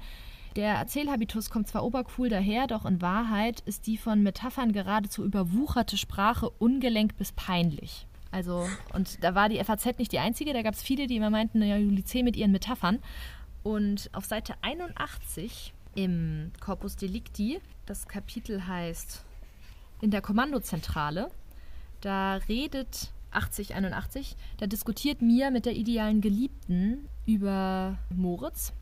Der 0.56 0.74
Erzählhabitus 0.74 1.50
kommt 1.50 1.68
zwar 1.68 1.84
obercool 1.84 2.30
daher, 2.30 2.66
doch 2.66 2.86
in 2.86 3.02
Wahrheit 3.02 3.60
ist 3.62 3.86
die 3.86 3.98
von 3.98 4.24
Metaphern 4.24 4.72
geradezu 4.72 5.24
überwucherte 5.24 5.98
Sprache 5.98 6.50
ungelenk 6.50 7.16
bis 7.18 7.32
peinlich. 7.32 8.08
Also, 8.32 8.68
und 8.94 9.24
da 9.24 9.36
war 9.36 9.50
die 9.50 9.64
FAZ 9.64 9.98
nicht 10.00 10.12
die 10.12 10.20
einzige, 10.20 10.54
da 10.54 10.62
gab 10.62 10.74
es 10.74 10.82
viele, 10.82 11.08
die 11.08 11.16
immer 11.16 11.30
meinten, 11.30 11.60
naja, 11.60 11.78
Julice 11.78 12.24
mit 12.24 12.36
ihren 12.36 12.52
Metaphern. 12.52 13.00
Und 13.64 14.10
auf 14.14 14.26
Seite 14.26 14.56
81 14.62 15.74
im 15.96 16.52
Corpus 16.60 16.96
Delicti, 16.96 17.60
das 17.86 18.08
Kapitel 18.08 18.66
heißt 18.66 19.24
In 20.02 20.12
der 20.12 20.22
Kommandozentrale, 20.22 21.30
da 22.02 22.36
redet 22.48 23.12
8081, 23.38 24.36
da 24.58 24.68
diskutiert 24.68 25.22
Mia 25.22 25.50
mit 25.52 25.66
der 25.66 25.76
idealen 25.76 26.22
Geliebten 26.22 27.08
über 27.26 27.98
Moritz. 28.14 28.74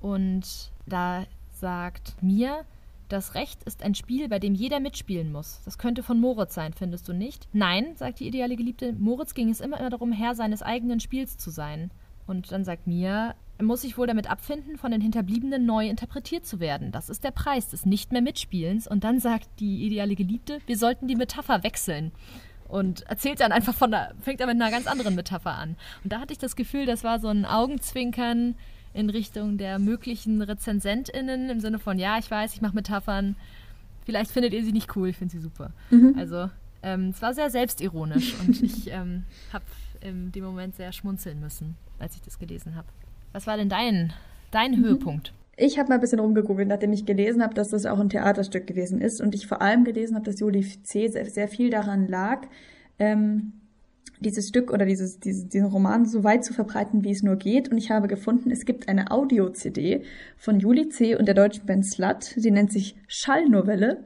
Und 0.00 0.70
da 0.86 1.24
sagt 1.52 2.22
Mia, 2.22 2.64
das 3.08 3.34
Recht 3.34 3.62
ist 3.64 3.82
ein 3.82 3.94
Spiel, 3.94 4.28
bei 4.28 4.38
dem 4.38 4.54
jeder 4.54 4.80
mitspielen 4.80 5.32
muss. 5.32 5.60
Das 5.64 5.78
könnte 5.78 6.02
von 6.02 6.20
Moritz 6.20 6.54
sein, 6.54 6.74
findest 6.74 7.08
du 7.08 7.14
nicht? 7.14 7.48
Nein, 7.52 7.96
sagt 7.96 8.20
die 8.20 8.28
ideale 8.28 8.56
Geliebte, 8.56 8.92
Moritz 8.92 9.34
ging 9.34 9.48
es 9.48 9.60
immer 9.60 9.78
darum, 9.90 10.12
Herr 10.12 10.34
seines 10.34 10.62
eigenen 10.62 11.00
Spiels 11.00 11.38
zu 11.38 11.50
sein. 11.50 11.90
Und 12.26 12.52
dann 12.52 12.64
sagt 12.64 12.86
Mia, 12.86 13.34
er 13.56 13.64
muss 13.64 13.80
sich 13.80 13.96
wohl 13.96 14.06
damit 14.06 14.30
abfinden, 14.30 14.76
von 14.76 14.92
den 14.92 15.00
Hinterbliebenen 15.00 15.64
neu 15.64 15.88
interpretiert 15.88 16.46
zu 16.46 16.60
werden. 16.60 16.92
Das 16.92 17.08
ist 17.08 17.24
der 17.24 17.30
Preis 17.30 17.70
des 17.70 17.86
nicht 17.86 18.12
mehr 18.12 18.22
Mitspielens. 18.22 18.86
Und 18.86 19.02
dann 19.02 19.18
sagt 19.18 19.48
die 19.58 19.84
ideale 19.86 20.14
Geliebte, 20.14 20.60
wir 20.66 20.76
sollten 20.76 21.08
die 21.08 21.16
Metapher 21.16 21.64
wechseln. 21.64 22.12
Und 22.68 23.02
erzählt 23.08 23.40
dann 23.40 23.50
einfach 23.50 23.74
von 23.74 23.90
der, 23.90 24.12
fängt 24.20 24.40
dann 24.40 24.48
mit 24.48 24.60
einer 24.60 24.70
ganz 24.70 24.86
anderen 24.86 25.14
Metapher 25.14 25.52
an. 25.54 25.76
Und 26.04 26.12
da 26.12 26.20
hatte 26.20 26.32
ich 26.32 26.38
das 26.38 26.54
Gefühl, 26.54 26.84
das 26.84 27.02
war 27.02 27.18
so 27.18 27.28
ein 27.28 27.46
Augenzwinkern 27.46 28.54
in 28.92 29.10
Richtung 29.10 29.58
der 29.58 29.78
möglichen 29.78 30.42
RezensentInnen 30.42 31.50
im 31.50 31.60
Sinne 31.60 31.78
von, 31.78 31.98
ja, 31.98 32.18
ich 32.18 32.30
weiß, 32.30 32.54
ich 32.54 32.60
mache 32.60 32.74
Metaphern. 32.74 33.36
Vielleicht 34.04 34.30
findet 34.30 34.52
ihr 34.52 34.64
sie 34.64 34.72
nicht 34.72 34.96
cool, 34.96 35.08
ich 35.08 35.16
finde 35.16 35.32
sie 35.32 35.40
super. 35.40 35.70
Also, 36.16 36.50
ähm, 36.82 37.10
es 37.10 37.22
war 37.22 37.34
sehr 37.34 37.50
selbstironisch 37.50 38.34
und 38.40 38.62
ich 38.62 38.90
ähm, 38.90 39.24
habe 39.52 39.64
in 40.00 40.32
dem 40.32 40.44
Moment 40.44 40.76
sehr 40.76 40.92
schmunzeln 40.92 41.40
müssen, 41.40 41.76
als 41.98 42.14
ich 42.14 42.22
das 42.22 42.38
gelesen 42.38 42.76
habe. 42.76 42.86
Was 43.32 43.46
war 43.46 43.56
denn 43.56 43.68
dein, 43.68 44.12
dein 44.50 44.76
Höhepunkt? 44.76 45.32
Ich 45.60 45.76
habe 45.76 45.88
mal 45.88 45.96
ein 45.96 46.00
bisschen 46.00 46.20
rumgegoogelt, 46.20 46.68
nachdem 46.68 46.92
ich 46.92 47.04
gelesen 47.04 47.42
habe, 47.42 47.52
dass 47.52 47.70
das 47.70 47.84
auch 47.84 47.98
ein 47.98 48.08
Theaterstück 48.08 48.68
gewesen 48.68 49.00
ist 49.00 49.20
und 49.20 49.34
ich 49.34 49.48
vor 49.48 49.60
allem 49.60 49.82
gelesen 49.82 50.14
habe, 50.14 50.24
dass 50.24 50.38
Julie 50.38 50.64
C. 50.84 51.08
sehr, 51.08 51.26
sehr 51.26 51.48
viel 51.48 51.68
daran 51.68 52.06
lag, 52.06 52.46
ähm, 53.00 53.54
dieses 54.20 54.48
Stück 54.48 54.72
oder 54.72 54.86
dieses, 54.86 55.18
dieses, 55.18 55.48
diesen 55.48 55.66
Roman 55.66 56.06
so 56.06 56.22
weit 56.22 56.44
zu 56.44 56.52
verbreiten, 56.52 57.02
wie 57.02 57.10
es 57.10 57.24
nur 57.24 57.34
geht. 57.34 57.70
Und 57.70 57.78
ich 57.78 57.90
habe 57.90 58.06
gefunden, 58.06 58.52
es 58.52 58.66
gibt 58.66 58.88
eine 58.88 59.10
Audio-CD 59.10 60.02
von 60.36 60.60
Julie 60.60 60.90
C. 60.90 61.16
und 61.16 61.26
der 61.26 61.34
deutschen 61.34 61.66
Band 61.66 61.84
Slut. 61.86 62.22
Sie 62.22 62.52
nennt 62.52 62.72
sich 62.72 62.94
Schallnovelle 63.08 64.04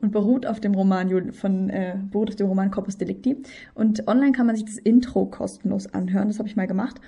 und 0.00 0.10
beruht 0.10 0.46
auf 0.46 0.60
dem 0.60 0.74
Roman 0.74 1.32
von 1.32 1.70
äh, 1.70 1.96
beruht 2.10 2.30
auf 2.30 2.36
dem 2.36 2.48
Roman 2.48 2.70
Corpus 2.70 2.98
Delicti. 2.98 3.36
Und 3.74 4.08
online 4.08 4.32
kann 4.32 4.46
man 4.46 4.56
sich 4.56 4.66
das 4.66 4.76
Intro 4.76 5.24
kostenlos 5.24 5.86
anhören. 5.86 6.28
Das 6.28 6.38
habe 6.38 6.48
ich 6.48 6.56
mal 6.56 6.66
gemacht. 6.66 7.00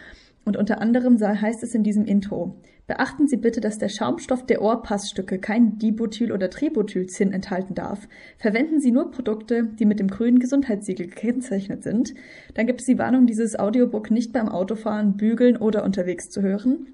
Und 0.44 0.56
unter 0.56 0.80
anderem 0.80 1.18
heißt 1.20 1.62
es 1.62 1.74
in 1.74 1.82
diesem 1.82 2.04
Intro, 2.04 2.56
beachten 2.86 3.26
Sie 3.26 3.38
bitte, 3.38 3.60
dass 3.60 3.78
der 3.78 3.88
Schaumstoff 3.88 4.44
der 4.44 4.60
Ohrpassstücke 4.60 5.38
kein 5.38 5.78
Dibutyl- 5.78 6.32
oder 6.32 6.50
Tributylzinn 6.50 7.32
enthalten 7.32 7.74
darf. 7.74 8.06
Verwenden 8.36 8.80
Sie 8.80 8.92
nur 8.92 9.10
Produkte, 9.10 9.64
die 9.78 9.86
mit 9.86 10.00
dem 10.00 10.08
grünen 10.08 10.38
Gesundheitssiegel 10.38 11.06
gekennzeichnet 11.06 11.82
sind. 11.82 12.14
Dann 12.54 12.66
gibt 12.66 12.80
es 12.80 12.86
die 12.86 12.98
Warnung, 12.98 13.26
dieses 13.26 13.58
Audiobook 13.58 14.10
nicht 14.10 14.32
beim 14.32 14.48
Autofahren, 14.48 15.16
Bügeln 15.16 15.56
oder 15.56 15.82
unterwegs 15.82 16.28
zu 16.28 16.42
hören. 16.42 16.88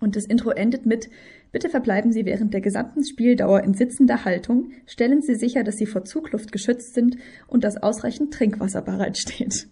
Und 0.00 0.16
das 0.16 0.26
Intro 0.26 0.50
endet 0.50 0.84
mit 0.84 1.08
Bitte 1.54 1.68
verbleiben 1.68 2.10
Sie 2.10 2.26
während 2.26 2.52
der 2.52 2.60
gesamten 2.60 3.04
Spieldauer 3.04 3.62
in 3.62 3.74
sitzender 3.74 4.24
Haltung, 4.24 4.72
stellen 4.86 5.22
Sie 5.22 5.36
sicher, 5.36 5.62
dass 5.62 5.76
Sie 5.76 5.86
vor 5.86 6.04
Zugluft 6.04 6.50
geschützt 6.50 6.94
sind 6.94 7.16
und 7.46 7.62
dass 7.62 7.80
ausreichend 7.80 8.34
Trinkwasser 8.34 8.82
bereitsteht. 8.82 9.68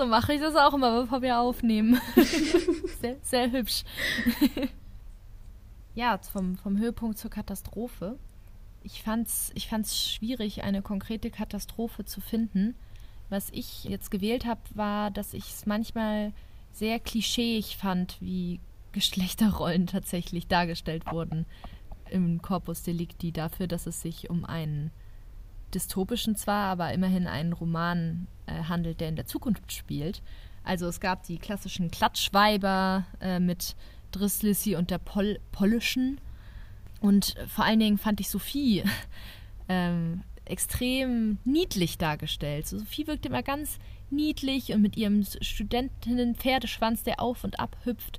So 0.00 0.06
mache 0.06 0.32
ich 0.32 0.40
das 0.40 0.56
auch 0.56 0.72
immer, 0.72 1.02
bevor 1.02 1.20
wir 1.20 1.38
aufnehmen. 1.38 2.00
sehr, 3.02 3.18
sehr 3.20 3.52
hübsch. 3.52 3.84
ja, 5.94 6.16
vom, 6.16 6.56
vom 6.56 6.78
Höhepunkt 6.78 7.18
zur 7.18 7.30
Katastrophe. 7.30 8.18
Ich 8.82 9.02
fand's, 9.02 9.50
ich 9.54 9.68
fand's 9.68 10.08
schwierig, 10.10 10.64
eine 10.64 10.80
konkrete 10.80 11.30
Katastrophe 11.30 12.06
zu 12.06 12.22
finden. 12.22 12.76
Was 13.28 13.50
ich 13.50 13.84
jetzt 13.84 14.10
gewählt 14.10 14.46
habe, 14.46 14.62
war, 14.72 15.10
dass 15.10 15.34
ich 15.34 15.50
es 15.50 15.66
manchmal 15.66 16.32
sehr 16.72 16.98
klischeeig 16.98 17.76
fand, 17.76 18.16
wie 18.22 18.58
Geschlechterrollen 18.92 19.86
tatsächlich 19.86 20.46
dargestellt 20.46 21.12
wurden 21.12 21.44
im 22.08 22.40
Corpus 22.40 22.84
Delicti 22.84 23.32
dafür, 23.32 23.66
dass 23.66 23.86
es 23.86 24.00
sich 24.00 24.30
um 24.30 24.46
einen 24.46 24.92
dystopischen 25.74 26.36
zwar, 26.36 26.70
aber 26.70 26.92
immerhin 26.92 27.26
einen 27.26 27.52
Roman 27.52 28.26
äh, 28.46 28.64
handelt, 28.64 29.00
der 29.00 29.08
in 29.08 29.16
der 29.16 29.26
Zukunft 29.26 29.72
spielt. 29.72 30.22
Also 30.64 30.86
es 30.86 31.00
gab 31.00 31.24
die 31.24 31.38
klassischen 31.38 31.90
Klatschweiber 31.90 33.04
äh, 33.20 33.40
mit 33.40 33.76
Driss, 34.12 34.42
Lissy 34.42 34.76
und 34.76 34.90
der 34.90 34.98
Pol 34.98 35.40
Polischen. 35.52 36.20
Und 37.00 37.34
vor 37.48 37.64
allen 37.64 37.80
Dingen 37.80 37.98
fand 37.98 38.20
ich 38.20 38.28
Sophie 38.28 38.84
ähm, 39.68 40.22
extrem 40.44 41.38
niedlich 41.44 41.96
dargestellt. 41.96 42.66
So, 42.66 42.78
Sophie 42.78 43.06
wirkte 43.06 43.28
immer 43.28 43.42
ganz 43.42 43.78
niedlich 44.10 44.72
und 44.72 44.82
mit 44.82 44.96
ihrem 44.96 45.24
Studentinnen-Pferdeschwanz, 45.24 47.04
der 47.04 47.20
auf 47.20 47.44
und 47.44 47.60
ab 47.60 47.76
hüpft. 47.84 48.18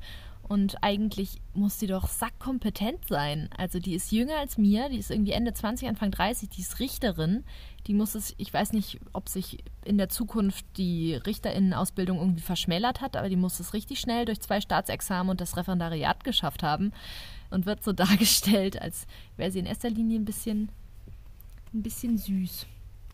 Und 0.51 0.83
eigentlich 0.83 1.39
muss 1.53 1.79
sie 1.79 1.87
doch 1.87 2.09
sackkompetent 2.09 3.07
sein. 3.07 3.47
Also 3.55 3.79
die 3.79 3.93
ist 3.93 4.11
jünger 4.11 4.35
als 4.37 4.57
mir, 4.57 4.89
die 4.89 4.97
ist 4.97 5.09
irgendwie 5.09 5.31
Ende 5.31 5.53
20, 5.53 5.87
Anfang 5.87 6.11
30, 6.11 6.49
die 6.49 6.59
ist 6.59 6.81
Richterin. 6.81 7.45
Die 7.87 7.93
muss 7.93 8.15
es, 8.15 8.35
ich 8.37 8.53
weiß 8.53 8.73
nicht, 8.73 8.99
ob 9.13 9.29
sich 9.29 9.63
in 9.85 9.97
der 9.97 10.09
Zukunft 10.09 10.65
die 10.75 11.13
Richterinnenausbildung 11.13 12.19
irgendwie 12.19 12.41
verschmälert 12.41 12.99
hat, 12.99 13.15
aber 13.15 13.29
die 13.29 13.37
muss 13.37 13.61
es 13.61 13.73
richtig 13.73 14.01
schnell 14.01 14.25
durch 14.25 14.41
zwei 14.41 14.59
Staatsexamen 14.59 15.29
und 15.29 15.39
das 15.39 15.55
Referendariat 15.55 16.25
geschafft 16.25 16.63
haben 16.63 16.91
und 17.49 17.65
wird 17.65 17.81
so 17.81 17.93
dargestellt, 17.93 18.81
als 18.81 19.07
wäre 19.37 19.53
sie 19.53 19.59
in 19.59 19.65
erster 19.65 19.89
Linie 19.89 20.19
ein 20.19 20.25
bisschen, 20.25 20.67
ein 21.73 21.81
bisschen 21.81 22.17
süß. 22.17 22.67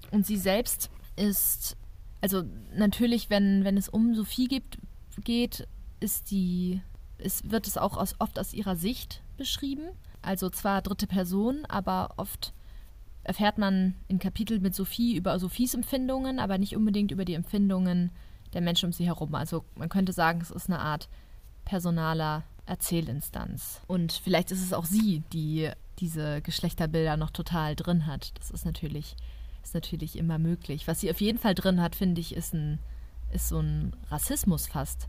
Und 0.09 0.25
sie 0.25 0.37
selbst 0.37 0.89
ist, 1.15 1.77
also 2.19 2.41
natürlich, 2.75 3.29
wenn, 3.29 3.63
wenn 3.63 3.77
es 3.77 3.89
um 3.89 4.15
Sophie 4.15 4.47
gibt, 4.47 4.79
geht, 5.23 5.67
ist 5.99 6.31
die 6.31 6.81
es 7.19 7.49
wird 7.49 7.67
es 7.67 7.77
auch 7.77 7.97
aus, 7.97 8.15
oft 8.19 8.39
aus 8.39 8.53
ihrer 8.53 8.75
Sicht 8.75 9.21
beschrieben. 9.37 9.89
Also 10.21 10.49
zwar 10.49 10.81
dritte 10.81 11.07
Person, 11.07 11.65
aber 11.67 12.13
oft 12.17 12.53
erfährt 13.23 13.57
man 13.57 13.95
in 14.07 14.19
Kapiteln 14.19 14.61
mit 14.61 14.73
Sophie 14.73 15.15
über 15.15 15.37
Sophies 15.39 15.73
Empfindungen, 15.73 16.39
aber 16.39 16.57
nicht 16.57 16.75
unbedingt 16.75 17.11
über 17.11 17.25
die 17.25 17.33
Empfindungen 17.33 18.11
der 18.53 18.61
Menschen 18.61 18.87
um 18.87 18.93
sie 18.93 19.05
herum. 19.05 19.35
Also 19.35 19.65
man 19.75 19.89
könnte 19.89 20.13
sagen, 20.13 20.39
es 20.41 20.51
ist 20.51 20.69
eine 20.69 20.79
Art 20.79 21.09
personaler 21.65 22.43
Erzählinstanz. 22.65 23.81
Und 23.87 24.13
vielleicht 24.13 24.51
ist 24.51 24.63
es 24.63 24.73
auch 24.73 24.85
sie, 24.85 25.23
die 25.33 25.69
diese 25.99 26.41
Geschlechterbilder 26.41 27.17
noch 27.17 27.31
total 27.31 27.75
drin 27.75 28.07
hat. 28.07 28.37
Das 28.37 28.51
ist 28.51 28.65
natürlich, 28.65 29.15
ist 29.63 29.73
natürlich 29.73 30.17
immer 30.17 30.37
möglich. 30.37 30.87
Was 30.87 31.01
sie 31.01 31.09
auf 31.09 31.21
jeden 31.21 31.39
Fall 31.39 31.55
drin 31.55 31.81
hat, 31.81 31.95
finde 31.95 32.21
ich, 32.21 32.35
ist, 32.35 32.53
ein, 32.53 32.79
ist 33.31 33.49
so 33.49 33.59
ein 33.59 33.95
Rassismus 34.09 34.67
fast. 34.67 35.07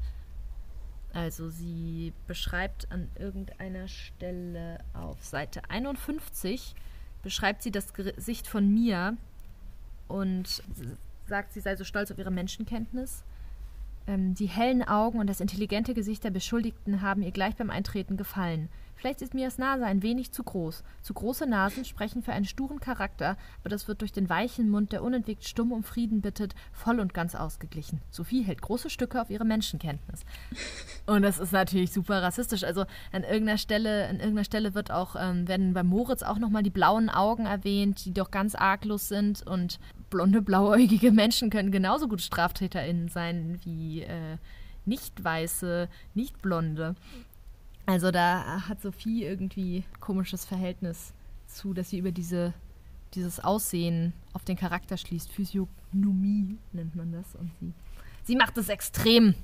Also 1.12 1.48
sie 1.48 2.12
beschreibt 2.26 2.90
an 2.92 3.08
irgendeiner 3.18 3.88
Stelle 3.88 4.78
auf 4.92 5.24
Seite 5.24 5.62
51, 5.68 6.74
beschreibt 7.22 7.62
sie 7.62 7.70
das 7.70 7.94
Gesicht 7.94 8.46
von 8.46 8.72
mir 8.72 9.16
und 10.06 10.62
sagt, 11.26 11.52
sie 11.52 11.60
sei 11.60 11.76
so 11.76 11.84
stolz 11.84 12.10
auf 12.10 12.18
ihre 12.18 12.30
Menschenkenntnis. 12.30 13.24
Ähm, 14.06 14.34
die 14.34 14.46
hellen 14.46 14.82
Augen 14.82 15.18
und 15.18 15.28
das 15.28 15.40
intelligente 15.40 15.94
Gesicht 15.94 16.24
der 16.24 16.30
Beschuldigten 16.30 17.02
haben 17.02 17.22
ihr 17.22 17.32
gleich 17.32 17.56
beim 17.56 17.70
Eintreten 17.70 18.16
gefallen. 18.16 18.68
Vielleicht 18.98 19.22
ist 19.22 19.32
Mias 19.32 19.58
Nase 19.58 19.86
ein 19.86 20.02
wenig 20.02 20.32
zu 20.32 20.42
groß. 20.42 20.82
Zu 21.02 21.14
große 21.14 21.46
Nasen 21.46 21.84
sprechen 21.84 22.22
für 22.22 22.32
einen 22.32 22.44
sturen 22.44 22.80
Charakter, 22.80 23.36
aber 23.60 23.68
das 23.68 23.86
wird 23.86 24.00
durch 24.00 24.10
den 24.10 24.28
weichen 24.28 24.68
Mund, 24.68 24.90
der 24.90 25.04
unentwegt 25.04 25.44
stumm 25.44 25.70
um 25.70 25.84
Frieden 25.84 26.20
bittet, 26.20 26.56
voll 26.72 26.98
und 26.98 27.14
ganz 27.14 27.36
ausgeglichen. 27.36 28.00
Sophie 28.10 28.42
hält 28.42 28.60
große 28.60 28.90
Stücke 28.90 29.22
auf 29.22 29.30
ihre 29.30 29.44
Menschenkenntnis. 29.44 30.24
Und 31.06 31.22
das 31.22 31.38
ist 31.38 31.52
natürlich 31.52 31.92
super 31.92 32.22
rassistisch. 32.22 32.64
Also 32.64 32.86
an 33.12 33.22
irgendeiner 33.22 33.58
Stelle, 33.58 34.08
an 34.08 34.16
irgendeiner 34.16 34.44
Stelle 34.44 34.74
wird 34.74 34.90
auch, 34.90 35.14
ähm, 35.16 35.46
werden 35.46 35.74
bei 35.74 35.84
Moritz 35.84 36.24
auch 36.24 36.38
nochmal 36.38 36.64
die 36.64 36.70
blauen 36.70 37.08
Augen 37.08 37.46
erwähnt, 37.46 38.04
die 38.04 38.12
doch 38.12 38.32
ganz 38.32 38.56
arglos 38.56 39.06
sind 39.06 39.46
und 39.46 39.78
blonde, 40.10 40.42
blauäugige 40.42 41.12
Menschen 41.12 41.50
können 41.50 41.70
genauso 41.70 42.08
gut 42.08 42.20
StraftäterInnen 42.20 43.08
sein 43.08 43.60
wie 43.62 44.02
äh, 44.02 44.38
nicht 44.88 45.22
weiße, 45.22 45.88
nicht 46.14 46.42
blonde. 46.42 46.96
Also 47.88 48.10
da 48.10 48.68
hat 48.68 48.82
Sophie 48.82 49.24
irgendwie 49.24 49.82
komisches 49.98 50.44
Verhältnis 50.44 51.14
zu, 51.46 51.72
dass 51.72 51.88
sie 51.88 51.96
über 51.96 52.12
diese, 52.12 52.52
dieses 53.14 53.40
Aussehen 53.40 54.12
auf 54.34 54.44
den 54.44 54.58
Charakter 54.58 54.98
schließt. 54.98 55.32
Physiognomie 55.32 56.58
nennt 56.74 56.94
man 56.94 57.12
das. 57.12 57.34
Und 57.34 57.50
sie, 57.58 57.72
sie 58.24 58.36
macht 58.36 58.58
es 58.58 58.68
extrem. 58.68 59.34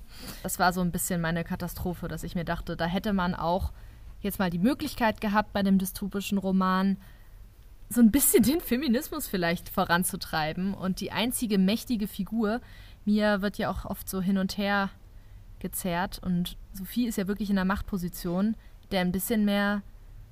Das 0.42 0.58
war 0.58 0.74
so 0.74 0.82
ein 0.82 0.92
bisschen 0.92 1.22
meine 1.22 1.42
Katastrophe, 1.42 2.06
dass 2.06 2.22
ich 2.22 2.34
mir 2.34 2.44
dachte, 2.44 2.76
da 2.76 2.84
hätte 2.84 3.14
man 3.14 3.34
auch 3.34 3.72
jetzt 4.20 4.38
mal 4.38 4.50
die 4.50 4.58
Möglichkeit 4.58 5.22
gehabt, 5.22 5.54
bei 5.54 5.62
dem 5.62 5.78
dystopischen 5.78 6.36
Roman 6.36 6.98
so 7.88 8.02
ein 8.02 8.10
bisschen 8.10 8.42
den 8.42 8.60
Feminismus 8.60 9.26
vielleicht 9.26 9.70
voranzutreiben. 9.70 10.74
Und 10.74 11.00
die 11.00 11.12
einzige 11.12 11.56
mächtige 11.56 12.06
Figur, 12.06 12.60
mir 13.06 13.40
wird 13.40 13.56
ja 13.56 13.70
auch 13.70 13.86
oft 13.86 14.06
so 14.06 14.20
hin 14.20 14.36
und 14.36 14.58
her 14.58 14.90
gezerrt. 15.64 16.20
Und 16.22 16.56
Sophie 16.74 17.06
ist 17.06 17.16
ja 17.16 17.26
wirklich 17.26 17.50
in 17.50 17.58
einer 17.58 17.64
Machtposition, 17.64 18.54
der 18.92 19.00
ein 19.00 19.12
bisschen 19.12 19.44
mehr 19.44 19.82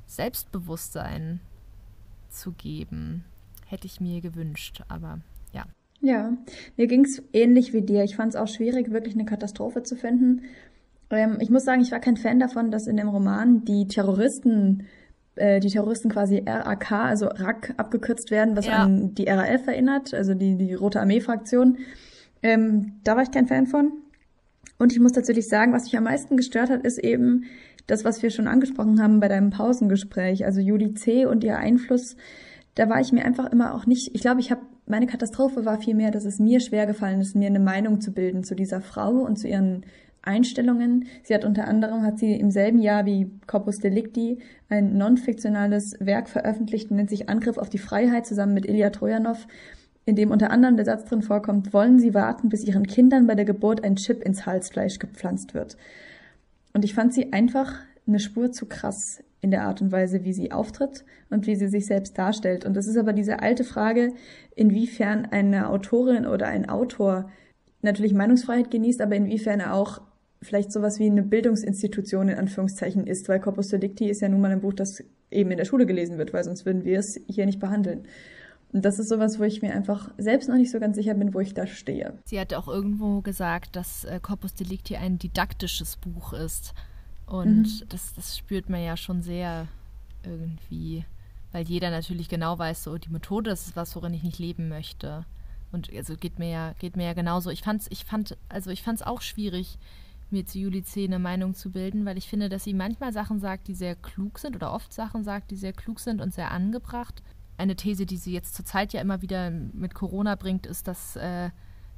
Selbstbewusstsein 0.06 1.40
zu 2.28 2.52
geben. 2.52 3.24
Hätte 3.66 3.86
ich 3.86 4.00
mir 4.00 4.20
gewünscht, 4.20 4.82
aber 4.88 5.20
ja. 5.52 5.64
Ja, 6.02 6.36
mir 6.76 6.86
ging 6.86 7.04
es 7.04 7.22
ähnlich 7.32 7.72
wie 7.72 7.80
dir. 7.80 8.04
Ich 8.04 8.16
fand 8.16 8.34
es 8.34 8.36
auch 8.36 8.46
schwierig, 8.46 8.90
wirklich 8.90 9.14
eine 9.14 9.24
Katastrophe 9.24 9.82
zu 9.82 9.96
finden. 9.96 10.42
Ähm, 11.08 11.38
ich 11.40 11.48
muss 11.48 11.64
sagen, 11.64 11.80
ich 11.80 11.92
war 11.92 12.00
kein 12.00 12.18
Fan 12.18 12.38
davon, 12.38 12.70
dass 12.70 12.86
in 12.86 12.98
dem 12.98 13.08
Roman 13.08 13.64
die 13.64 13.88
Terroristen, 13.88 14.86
äh, 15.36 15.60
die 15.60 15.70
Terroristen 15.70 16.10
quasi 16.10 16.42
RAK, 16.44 16.92
also 16.92 17.26
RAK 17.26 17.72
abgekürzt 17.78 18.30
werden, 18.30 18.54
was 18.54 18.66
ja. 18.66 18.84
an 18.84 19.14
die 19.14 19.28
RAF 19.28 19.66
erinnert, 19.66 20.12
also 20.12 20.34
die, 20.34 20.56
die 20.56 20.74
Rote 20.74 21.00
Armee-Fraktion. 21.00 21.78
Ähm, 22.42 23.00
da 23.04 23.16
war 23.16 23.22
ich 23.22 23.30
kein 23.30 23.46
Fan 23.46 23.66
von. 23.66 24.01
Und 24.82 24.92
ich 24.92 24.98
muss 24.98 25.12
tatsächlich 25.12 25.46
sagen, 25.46 25.72
was 25.72 25.84
mich 25.84 25.96
am 25.96 26.02
meisten 26.02 26.36
gestört 26.36 26.68
hat, 26.68 26.82
ist 26.84 26.98
eben 26.98 27.44
das, 27.86 28.04
was 28.04 28.20
wir 28.20 28.30
schon 28.30 28.48
angesprochen 28.48 29.00
haben 29.00 29.20
bei 29.20 29.28
deinem 29.28 29.50
Pausengespräch, 29.50 30.44
also 30.44 30.60
Judy 30.60 30.94
C. 30.94 31.24
und 31.24 31.44
ihr 31.44 31.56
Einfluss. 31.56 32.16
Da 32.74 32.88
war 32.88 33.00
ich 33.00 33.12
mir 33.12 33.24
einfach 33.24 33.52
immer 33.52 33.76
auch 33.76 33.86
nicht, 33.86 34.12
ich 34.12 34.22
glaube, 34.22 34.40
ich 34.40 34.50
habe, 34.50 34.62
meine 34.86 35.06
Katastrophe 35.06 35.64
war 35.64 35.78
vielmehr, 35.78 36.10
dass 36.10 36.24
es 36.24 36.40
mir 36.40 36.58
schwer 36.58 36.86
gefallen 36.86 37.20
ist, 37.20 37.36
mir 37.36 37.46
eine 37.46 37.60
Meinung 37.60 38.00
zu 38.00 38.10
bilden 38.12 38.42
zu 38.42 38.56
dieser 38.56 38.80
Frau 38.80 39.10
und 39.20 39.38
zu 39.38 39.46
ihren 39.46 39.86
Einstellungen. 40.20 41.04
Sie 41.22 41.32
hat 41.32 41.44
unter 41.44 41.68
anderem, 41.68 42.02
hat 42.02 42.18
sie 42.18 42.32
im 42.32 42.50
selben 42.50 42.80
Jahr 42.80 43.06
wie 43.06 43.30
Corpus 43.46 43.78
Delicti 43.78 44.40
ein 44.68 44.98
non-fiktionales 44.98 45.94
Werk 46.00 46.28
veröffentlicht, 46.28 46.90
nennt 46.90 47.08
sich 47.08 47.28
Angriff 47.28 47.56
auf 47.56 47.70
die 47.70 47.78
Freiheit 47.78 48.26
zusammen 48.26 48.54
mit 48.54 48.66
Ilya 48.66 48.90
Trojanov 48.90 49.46
in 50.04 50.16
dem 50.16 50.30
unter 50.30 50.50
anderem 50.50 50.76
der 50.76 50.84
Satz 50.84 51.04
drin 51.04 51.22
vorkommt, 51.22 51.72
wollen 51.72 51.98
Sie 51.98 52.14
warten, 52.14 52.48
bis 52.48 52.64
Ihren 52.64 52.86
Kindern 52.86 53.26
bei 53.26 53.34
der 53.34 53.44
Geburt 53.44 53.84
ein 53.84 53.96
Chip 53.96 54.22
ins 54.22 54.46
Halsfleisch 54.46 54.98
gepflanzt 54.98 55.54
wird. 55.54 55.76
Und 56.72 56.84
ich 56.84 56.94
fand 56.94 57.12
sie 57.12 57.32
einfach 57.32 57.74
eine 58.06 58.18
Spur 58.18 58.50
zu 58.50 58.66
krass 58.66 59.22
in 59.40 59.50
der 59.50 59.64
Art 59.64 59.82
und 59.82 59.92
Weise, 59.92 60.24
wie 60.24 60.32
sie 60.32 60.52
auftritt 60.52 61.04
und 61.30 61.46
wie 61.46 61.56
sie 61.56 61.68
sich 61.68 61.86
selbst 61.86 62.16
darstellt. 62.16 62.64
Und 62.64 62.74
das 62.74 62.86
ist 62.86 62.96
aber 62.96 63.12
diese 63.12 63.40
alte 63.40 63.64
Frage, 63.64 64.12
inwiefern 64.54 65.26
eine 65.26 65.68
Autorin 65.68 66.26
oder 66.26 66.46
ein 66.46 66.68
Autor 66.68 67.30
natürlich 67.82 68.14
Meinungsfreiheit 68.14 68.70
genießt, 68.70 69.00
aber 69.00 69.16
inwiefern 69.16 69.60
er 69.60 69.74
auch 69.74 70.00
vielleicht 70.40 70.72
sowas 70.72 70.98
wie 70.98 71.06
eine 71.06 71.22
Bildungsinstitution 71.22 72.28
in 72.28 72.38
Anführungszeichen 72.38 73.06
ist, 73.06 73.28
weil 73.28 73.40
Corpus 73.40 73.68
Delicti 73.68 74.08
ist 74.08 74.20
ja 74.20 74.28
nun 74.28 74.40
mal 74.40 74.52
ein 74.52 74.60
Buch, 74.60 74.74
das 74.74 75.02
eben 75.30 75.50
in 75.50 75.56
der 75.56 75.64
Schule 75.64 75.86
gelesen 75.86 76.18
wird, 76.18 76.32
weil 76.32 76.44
sonst 76.44 76.64
würden 76.64 76.84
wir 76.84 76.98
es 76.98 77.20
hier 77.28 77.46
nicht 77.46 77.60
behandeln. 77.60 78.02
Und 78.72 78.84
das 78.84 78.98
ist 78.98 79.08
sowas, 79.08 79.38
wo 79.38 79.44
ich 79.44 79.60
mir 79.60 79.74
einfach 79.74 80.10
selbst 80.16 80.48
noch 80.48 80.56
nicht 80.56 80.70
so 80.70 80.80
ganz 80.80 80.96
sicher 80.96 81.14
bin, 81.14 81.34
wo 81.34 81.40
ich 81.40 81.52
da 81.52 81.66
stehe. 81.66 82.18
Sie 82.24 82.40
hat 82.40 82.54
auch 82.54 82.68
irgendwo 82.68 83.20
gesagt, 83.20 83.76
dass 83.76 84.04
äh, 84.04 84.18
Corpus 84.20 84.54
Delicti 84.54 84.96
ein 84.96 85.18
didaktisches 85.18 85.96
Buch 85.96 86.32
ist. 86.32 86.72
Und 87.26 87.64
mhm. 87.64 87.88
das, 87.90 88.14
das 88.14 88.38
spürt 88.38 88.70
man 88.70 88.82
ja 88.82 88.96
schon 88.96 89.22
sehr 89.22 89.68
irgendwie, 90.24 91.04
weil 91.52 91.66
jeder 91.66 91.90
natürlich 91.90 92.30
genau 92.30 92.58
weiß, 92.58 92.84
so 92.84 92.96
die 92.96 93.10
Methode, 93.10 93.50
das 93.50 93.66
ist 93.66 93.76
was, 93.76 93.94
worin 93.94 94.14
ich 94.14 94.22
nicht 94.22 94.38
leben 94.38 94.68
möchte. 94.68 95.26
Und 95.70 95.92
also 95.94 96.16
geht 96.16 96.38
mir 96.38 96.50
ja, 96.50 96.72
geht 96.78 96.96
mir 96.96 97.04
ja 97.04 97.12
genauso. 97.12 97.50
Ich 97.50 97.62
fand's, 97.62 97.86
ich 97.90 98.04
fand, 98.06 98.38
also 98.48 98.70
ich 98.70 98.82
fand's 98.82 99.02
auch 99.02 99.20
schwierig, 99.20 99.78
mir 100.30 100.46
zu 100.46 100.58
Juli 100.58 100.82
C. 100.82 101.04
eine 101.04 101.18
Meinung 101.18 101.54
zu 101.54 101.70
bilden, 101.70 102.06
weil 102.06 102.16
ich 102.16 102.28
finde, 102.28 102.48
dass 102.48 102.64
sie 102.64 102.72
manchmal 102.72 103.12
Sachen 103.12 103.38
sagt, 103.38 103.68
die 103.68 103.74
sehr 103.74 103.96
klug 103.96 104.38
sind 104.38 104.56
oder 104.56 104.72
oft 104.72 104.94
Sachen 104.94 105.24
sagt, 105.24 105.50
die 105.50 105.56
sehr 105.56 105.74
klug 105.74 106.00
sind 106.00 106.22
und 106.22 106.32
sehr 106.32 106.50
angebracht 106.50 107.22
eine 107.62 107.76
These, 107.76 108.06
die 108.06 108.16
sie 108.16 108.32
jetzt 108.32 108.54
zurzeit 108.54 108.92
ja 108.92 109.00
immer 109.00 109.22
wieder 109.22 109.50
mit 109.50 109.94
Corona 109.94 110.34
bringt, 110.34 110.66
ist, 110.66 110.88
dass 110.88 111.16
äh, 111.16 111.50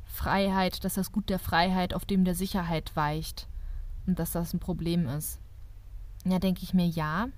Freiheit, 0.05 0.85
dass 0.85 0.95
das 0.95 1.13
Gut 1.13 1.29
der 1.31 1.39
Freiheit 1.39 1.95
auf 1.95 2.05
dem 2.05 2.25
der 2.25 2.35
Sicherheit 2.35 2.95
weicht 2.95 3.49
und 4.07 4.19
dass 4.19 4.33
das 4.33 4.53
ein 4.53 4.61
Problem 4.61 5.09
ist. 5.09 5.41
Ja, 6.25 6.39
denke 6.39 6.63
ich 6.63 6.75
mir 6.75 6.87
ja, 6.87 7.29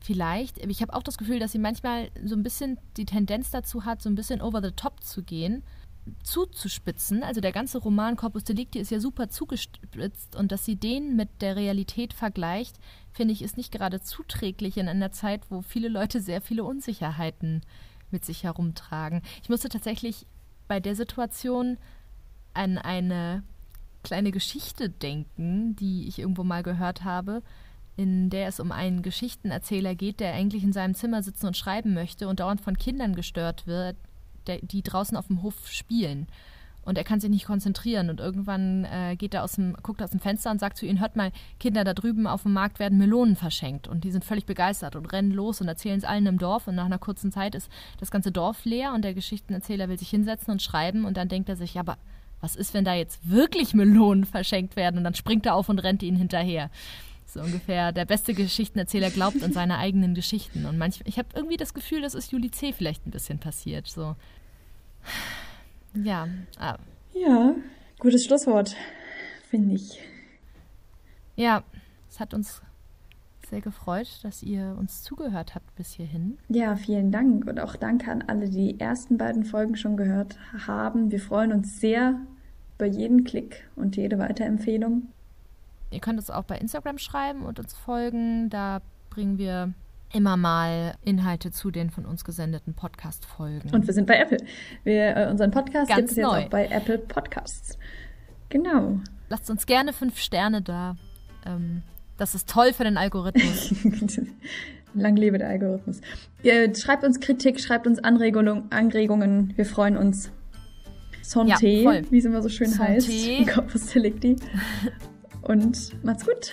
vielleicht. 0.00 0.58
Ich 0.58 0.82
habe 0.82 0.94
auch 0.94 1.02
das 1.02 1.18
Gefühl, 1.18 1.38
dass 1.38 1.52
sie 1.52 1.58
manchmal 1.58 2.10
so 2.24 2.34
ein 2.34 2.42
bisschen 2.42 2.78
die 2.96 3.04
Tendenz 3.04 3.50
dazu 3.50 3.84
hat, 3.84 4.02
so 4.02 4.08
ein 4.08 4.14
bisschen 4.14 4.40
over 4.40 4.62
the 4.62 4.70
top 4.70 5.02
zu 5.02 5.22
gehen 5.22 5.62
zuzuspitzen. 6.22 7.22
Also 7.22 7.40
der 7.40 7.52
ganze 7.52 7.78
Roman 7.78 8.16
Corpus 8.16 8.44
Delicti 8.44 8.78
ist 8.78 8.90
ja 8.90 9.00
super 9.00 9.28
zugespitzt 9.28 10.36
und 10.36 10.52
dass 10.52 10.64
sie 10.64 10.76
den 10.76 11.16
mit 11.16 11.28
der 11.40 11.56
Realität 11.56 12.12
vergleicht, 12.12 12.78
finde 13.12 13.32
ich, 13.32 13.42
ist 13.42 13.56
nicht 13.56 13.72
gerade 13.72 14.00
zuträglich 14.00 14.76
in 14.76 14.88
einer 14.88 15.12
Zeit, 15.12 15.42
wo 15.50 15.62
viele 15.62 15.88
Leute 15.88 16.20
sehr 16.20 16.40
viele 16.40 16.64
Unsicherheiten 16.64 17.62
mit 18.10 18.24
sich 18.24 18.44
herumtragen. 18.44 19.22
Ich 19.42 19.48
musste 19.48 19.68
tatsächlich 19.68 20.26
bei 20.68 20.80
der 20.80 20.94
Situation 20.94 21.78
an 22.54 22.78
eine 22.78 23.42
kleine 24.02 24.30
Geschichte 24.30 24.88
denken, 24.88 25.76
die 25.76 26.08
ich 26.08 26.18
irgendwo 26.18 26.44
mal 26.44 26.62
gehört 26.62 27.04
habe, 27.04 27.42
in 27.96 28.30
der 28.30 28.48
es 28.48 28.60
um 28.60 28.72
einen 28.72 29.02
Geschichtenerzähler 29.02 29.94
geht, 29.94 30.20
der 30.20 30.32
eigentlich 30.34 30.64
in 30.64 30.72
seinem 30.72 30.94
Zimmer 30.94 31.22
sitzen 31.22 31.46
und 31.46 31.56
schreiben 31.56 31.92
möchte 31.92 32.28
und 32.28 32.40
dauernd 32.40 32.60
von 32.60 32.78
Kindern 32.78 33.14
gestört 33.14 33.66
wird, 33.66 33.96
die 34.46 34.82
draußen 34.82 35.16
auf 35.16 35.26
dem 35.26 35.42
Hof 35.42 35.68
spielen. 35.68 36.26
Und 36.82 36.96
er 36.96 37.04
kann 37.04 37.20
sich 37.20 37.30
nicht 37.30 37.46
konzentrieren. 37.46 38.08
Und 38.08 38.20
irgendwann 38.20 38.84
äh, 38.84 39.14
geht 39.16 39.34
er 39.34 39.44
aus 39.44 39.52
dem, 39.52 39.76
guckt 39.82 40.02
aus 40.02 40.10
dem 40.10 40.20
Fenster 40.20 40.50
und 40.50 40.58
sagt 40.58 40.78
zu 40.78 40.86
ihnen: 40.86 41.00
Hört 41.00 41.14
mal, 41.14 41.30
Kinder, 41.58 41.84
da 41.84 41.92
drüben 41.92 42.26
auf 42.26 42.42
dem 42.42 42.52
Markt 42.52 42.78
werden 42.78 42.98
Melonen 42.98 43.36
verschenkt. 43.36 43.86
Und 43.86 44.04
die 44.04 44.10
sind 44.10 44.24
völlig 44.24 44.46
begeistert 44.46 44.96
und 44.96 45.06
rennen 45.06 45.30
los 45.30 45.60
und 45.60 45.68
erzählen 45.68 45.98
es 45.98 46.04
allen 46.04 46.26
im 46.26 46.38
Dorf. 46.38 46.68
Und 46.68 46.74
nach 46.76 46.86
einer 46.86 46.98
kurzen 46.98 47.32
Zeit 47.32 47.54
ist 47.54 47.70
das 47.98 48.10
ganze 48.10 48.32
Dorf 48.32 48.64
leer 48.64 48.94
und 48.94 49.02
der 49.02 49.14
Geschichtenerzähler 49.14 49.88
will 49.88 49.98
sich 49.98 50.10
hinsetzen 50.10 50.52
und 50.52 50.62
schreiben. 50.62 51.04
Und 51.04 51.16
dann 51.16 51.28
denkt 51.28 51.48
er 51.48 51.56
sich: 51.56 51.74
Ja, 51.74 51.82
aber 51.82 51.98
was 52.40 52.56
ist, 52.56 52.72
wenn 52.72 52.84
da 52.84 52.94
jetzt 52.94 53.28
wirklich 53.28 53.74
Melonen 53.74 54.24
verschenkt 54.26 54.74
werden? 54.76 54.96
Und 54.96 55.04
dann 55.04 55.14
springt 55.14 55.44
er 55.44 55.56
auf 55.56 55.68
und 55.68 55.80
rennt 55.80 56.02
ihnen 56.02 56.16
hinterher. 56.16 56.70
So 57.32 57.40
ungefähr, 57.40 57.92
der 57.92 58.04
beste 58.04 58.34
Geschichtenerzähler 58.34 59.10
glaubt 59.10 59.42
an 59.42 59.52
seine 59.52 59.78
eigenen 59.78 60.14
Geschichten. 60.14 60.66
Und 60.66 60.78
manchmal, 60.78 61.08
ich 61.08 61.18
habe 61.18 61.28
irgendwie 61.34 61.56
das 61.56 61.74
Gefühl, 61.74 62.02
das 62.02 62.14
ist 62.14 62.32
Juli 62.32 62.50
C. 62.50 62.72
vielleicht 62.72 63.06
ein 63.06 63.10
bisschen 63.10 63.38
passiert. 63.38 63.86
So. 63.86 64.16
Ja. 65.94 66.28
Ah. 66.58 66.78
Ja, 67.14 67.54
gutes 67.98 68.24
Schlusswort, 68.24 68.76
finde 69.48 69.76
ich. 69.76 70.00
Ja, 71.36 71.62
es 72.08 72.20
hat 72.20 72.34
uns 72.34 72.62
sehr 73.48 73.60
gefreut, 73.60 74.08
dass 74.22 74.42
ihr 74.42 74.76
uns 74.78 75.02
zugehört 75.02 75.54
habt 75.54 75.74
bis 75.74 75.92
hierhin. 75.92 76.38
Ja, 76.48 76.76
vielen 76.76 77.10
Dank 77.10 77.46
und 77.46 77.58
auch 77.60 77.76
danke 77.76 78.10
an 78.10 78.22
alle, 78.22 78.48
die 78.48 78.74
die 78.74 78.80
ersten 78.80 79.18
beiden 79.18 79.44
Folgen 79.44 79.76
schon 79.76 79.96
gehört 79.96 80.38
haben. 80.66 81.10
Wir 81.10 81.20
freuen 81.20 81.52
uns 81.52 81.80
sehr 81.80 82.20
über 82.76 82.86
jeden 82.86 83.24
Klick 83.24 83.68
und 83.76 83.96
jede 83.96 84.18
Weiterempfehlung. 84.18 85.08
Ihr 85.90 86.00
könnt 86.00 86.18
uns 86.18 86.30
auch 86.30 86.44
bei 86.44 86.56
Instagram 86.56 86.98
schreiben 86.98 87.42
und 87.44 87.58
uns 87.58 87.74
folgen. 87.74 88.48
Da 88.48 88.80
bringen 89.10 89.38
wir 89.38 89.74
immer 90.12 90.36
mal 90.36 90.94
Inhalte 91.04 91.50
zu 91.50 91.70
den 91.70 91.90
von 91.90 92.04
uns 92.04 92.24
gesendeten 92.24 92.74
Podcast-Folgen. 92.74 93.70
Und 93.70 93.86
wir 93.86 93.94
sind 93.94 94.06
bei 94.06 94.16
Apple. 94.16 94.38
Wir, 94.84 95.16
äh, 95.16 95.30
unseren 95.30 95.50
Podcast 95.50 95.88
Ganz 95.88 95.98
gibt 95.98 96.10
es 96.10 96.16
jetzt 96.16 96.26
auch 96.26 96.48
bei 96.48 96.66
Apple 96.66 96.98
Podcasts. 96.98 97.78
Genau. 98.48 99.00
Lasst 99.28 99.50
uns 99.50 99.66
gerne 99.66 99.92
fünf 99.92 100.18
Sterne 100.18 100.62
da. 100.62 100.96
Ähm, 101.46 101.82
das 102.16 102.34
ist 102.34 102.48
toll 102.48 102.72
für 102.72 102.84
den 102.84 102.96
Algorithmus. 102.96 103.74
Lang 104.94 105.16
lebe 105.16 105.38
der 105.38 105.48
Algorithmus. 105.48 106.00
Äh, 106.42 106.74
schreibt 106.74 107.04
uns 107.04 107.20
Kritik, 107.20 107.60
schreibt 107.60 107.86
uns 107.86 107.98
Anregungen. 108.00 108.70
Anregungen. 108.70 109.52
Wir 109.56 109.64
freuen 109.64 109.96
uns. 109.96 110.32
Santé, 111.22 111.82
ja, 111.82 112.10
wie 112.10 112.18
es 112.18 112.24
immer 112.24 112.42
so 112.42 112.48
schön 112.48 112.68
Santé. 112.70 113.44
heißt. 113.46 113.54
Corpus 113.54 113.86
Delicti. 113.86 114.36
Und 115.42 116.04
macht's 116.04 116.24
gut. 116.26 116.52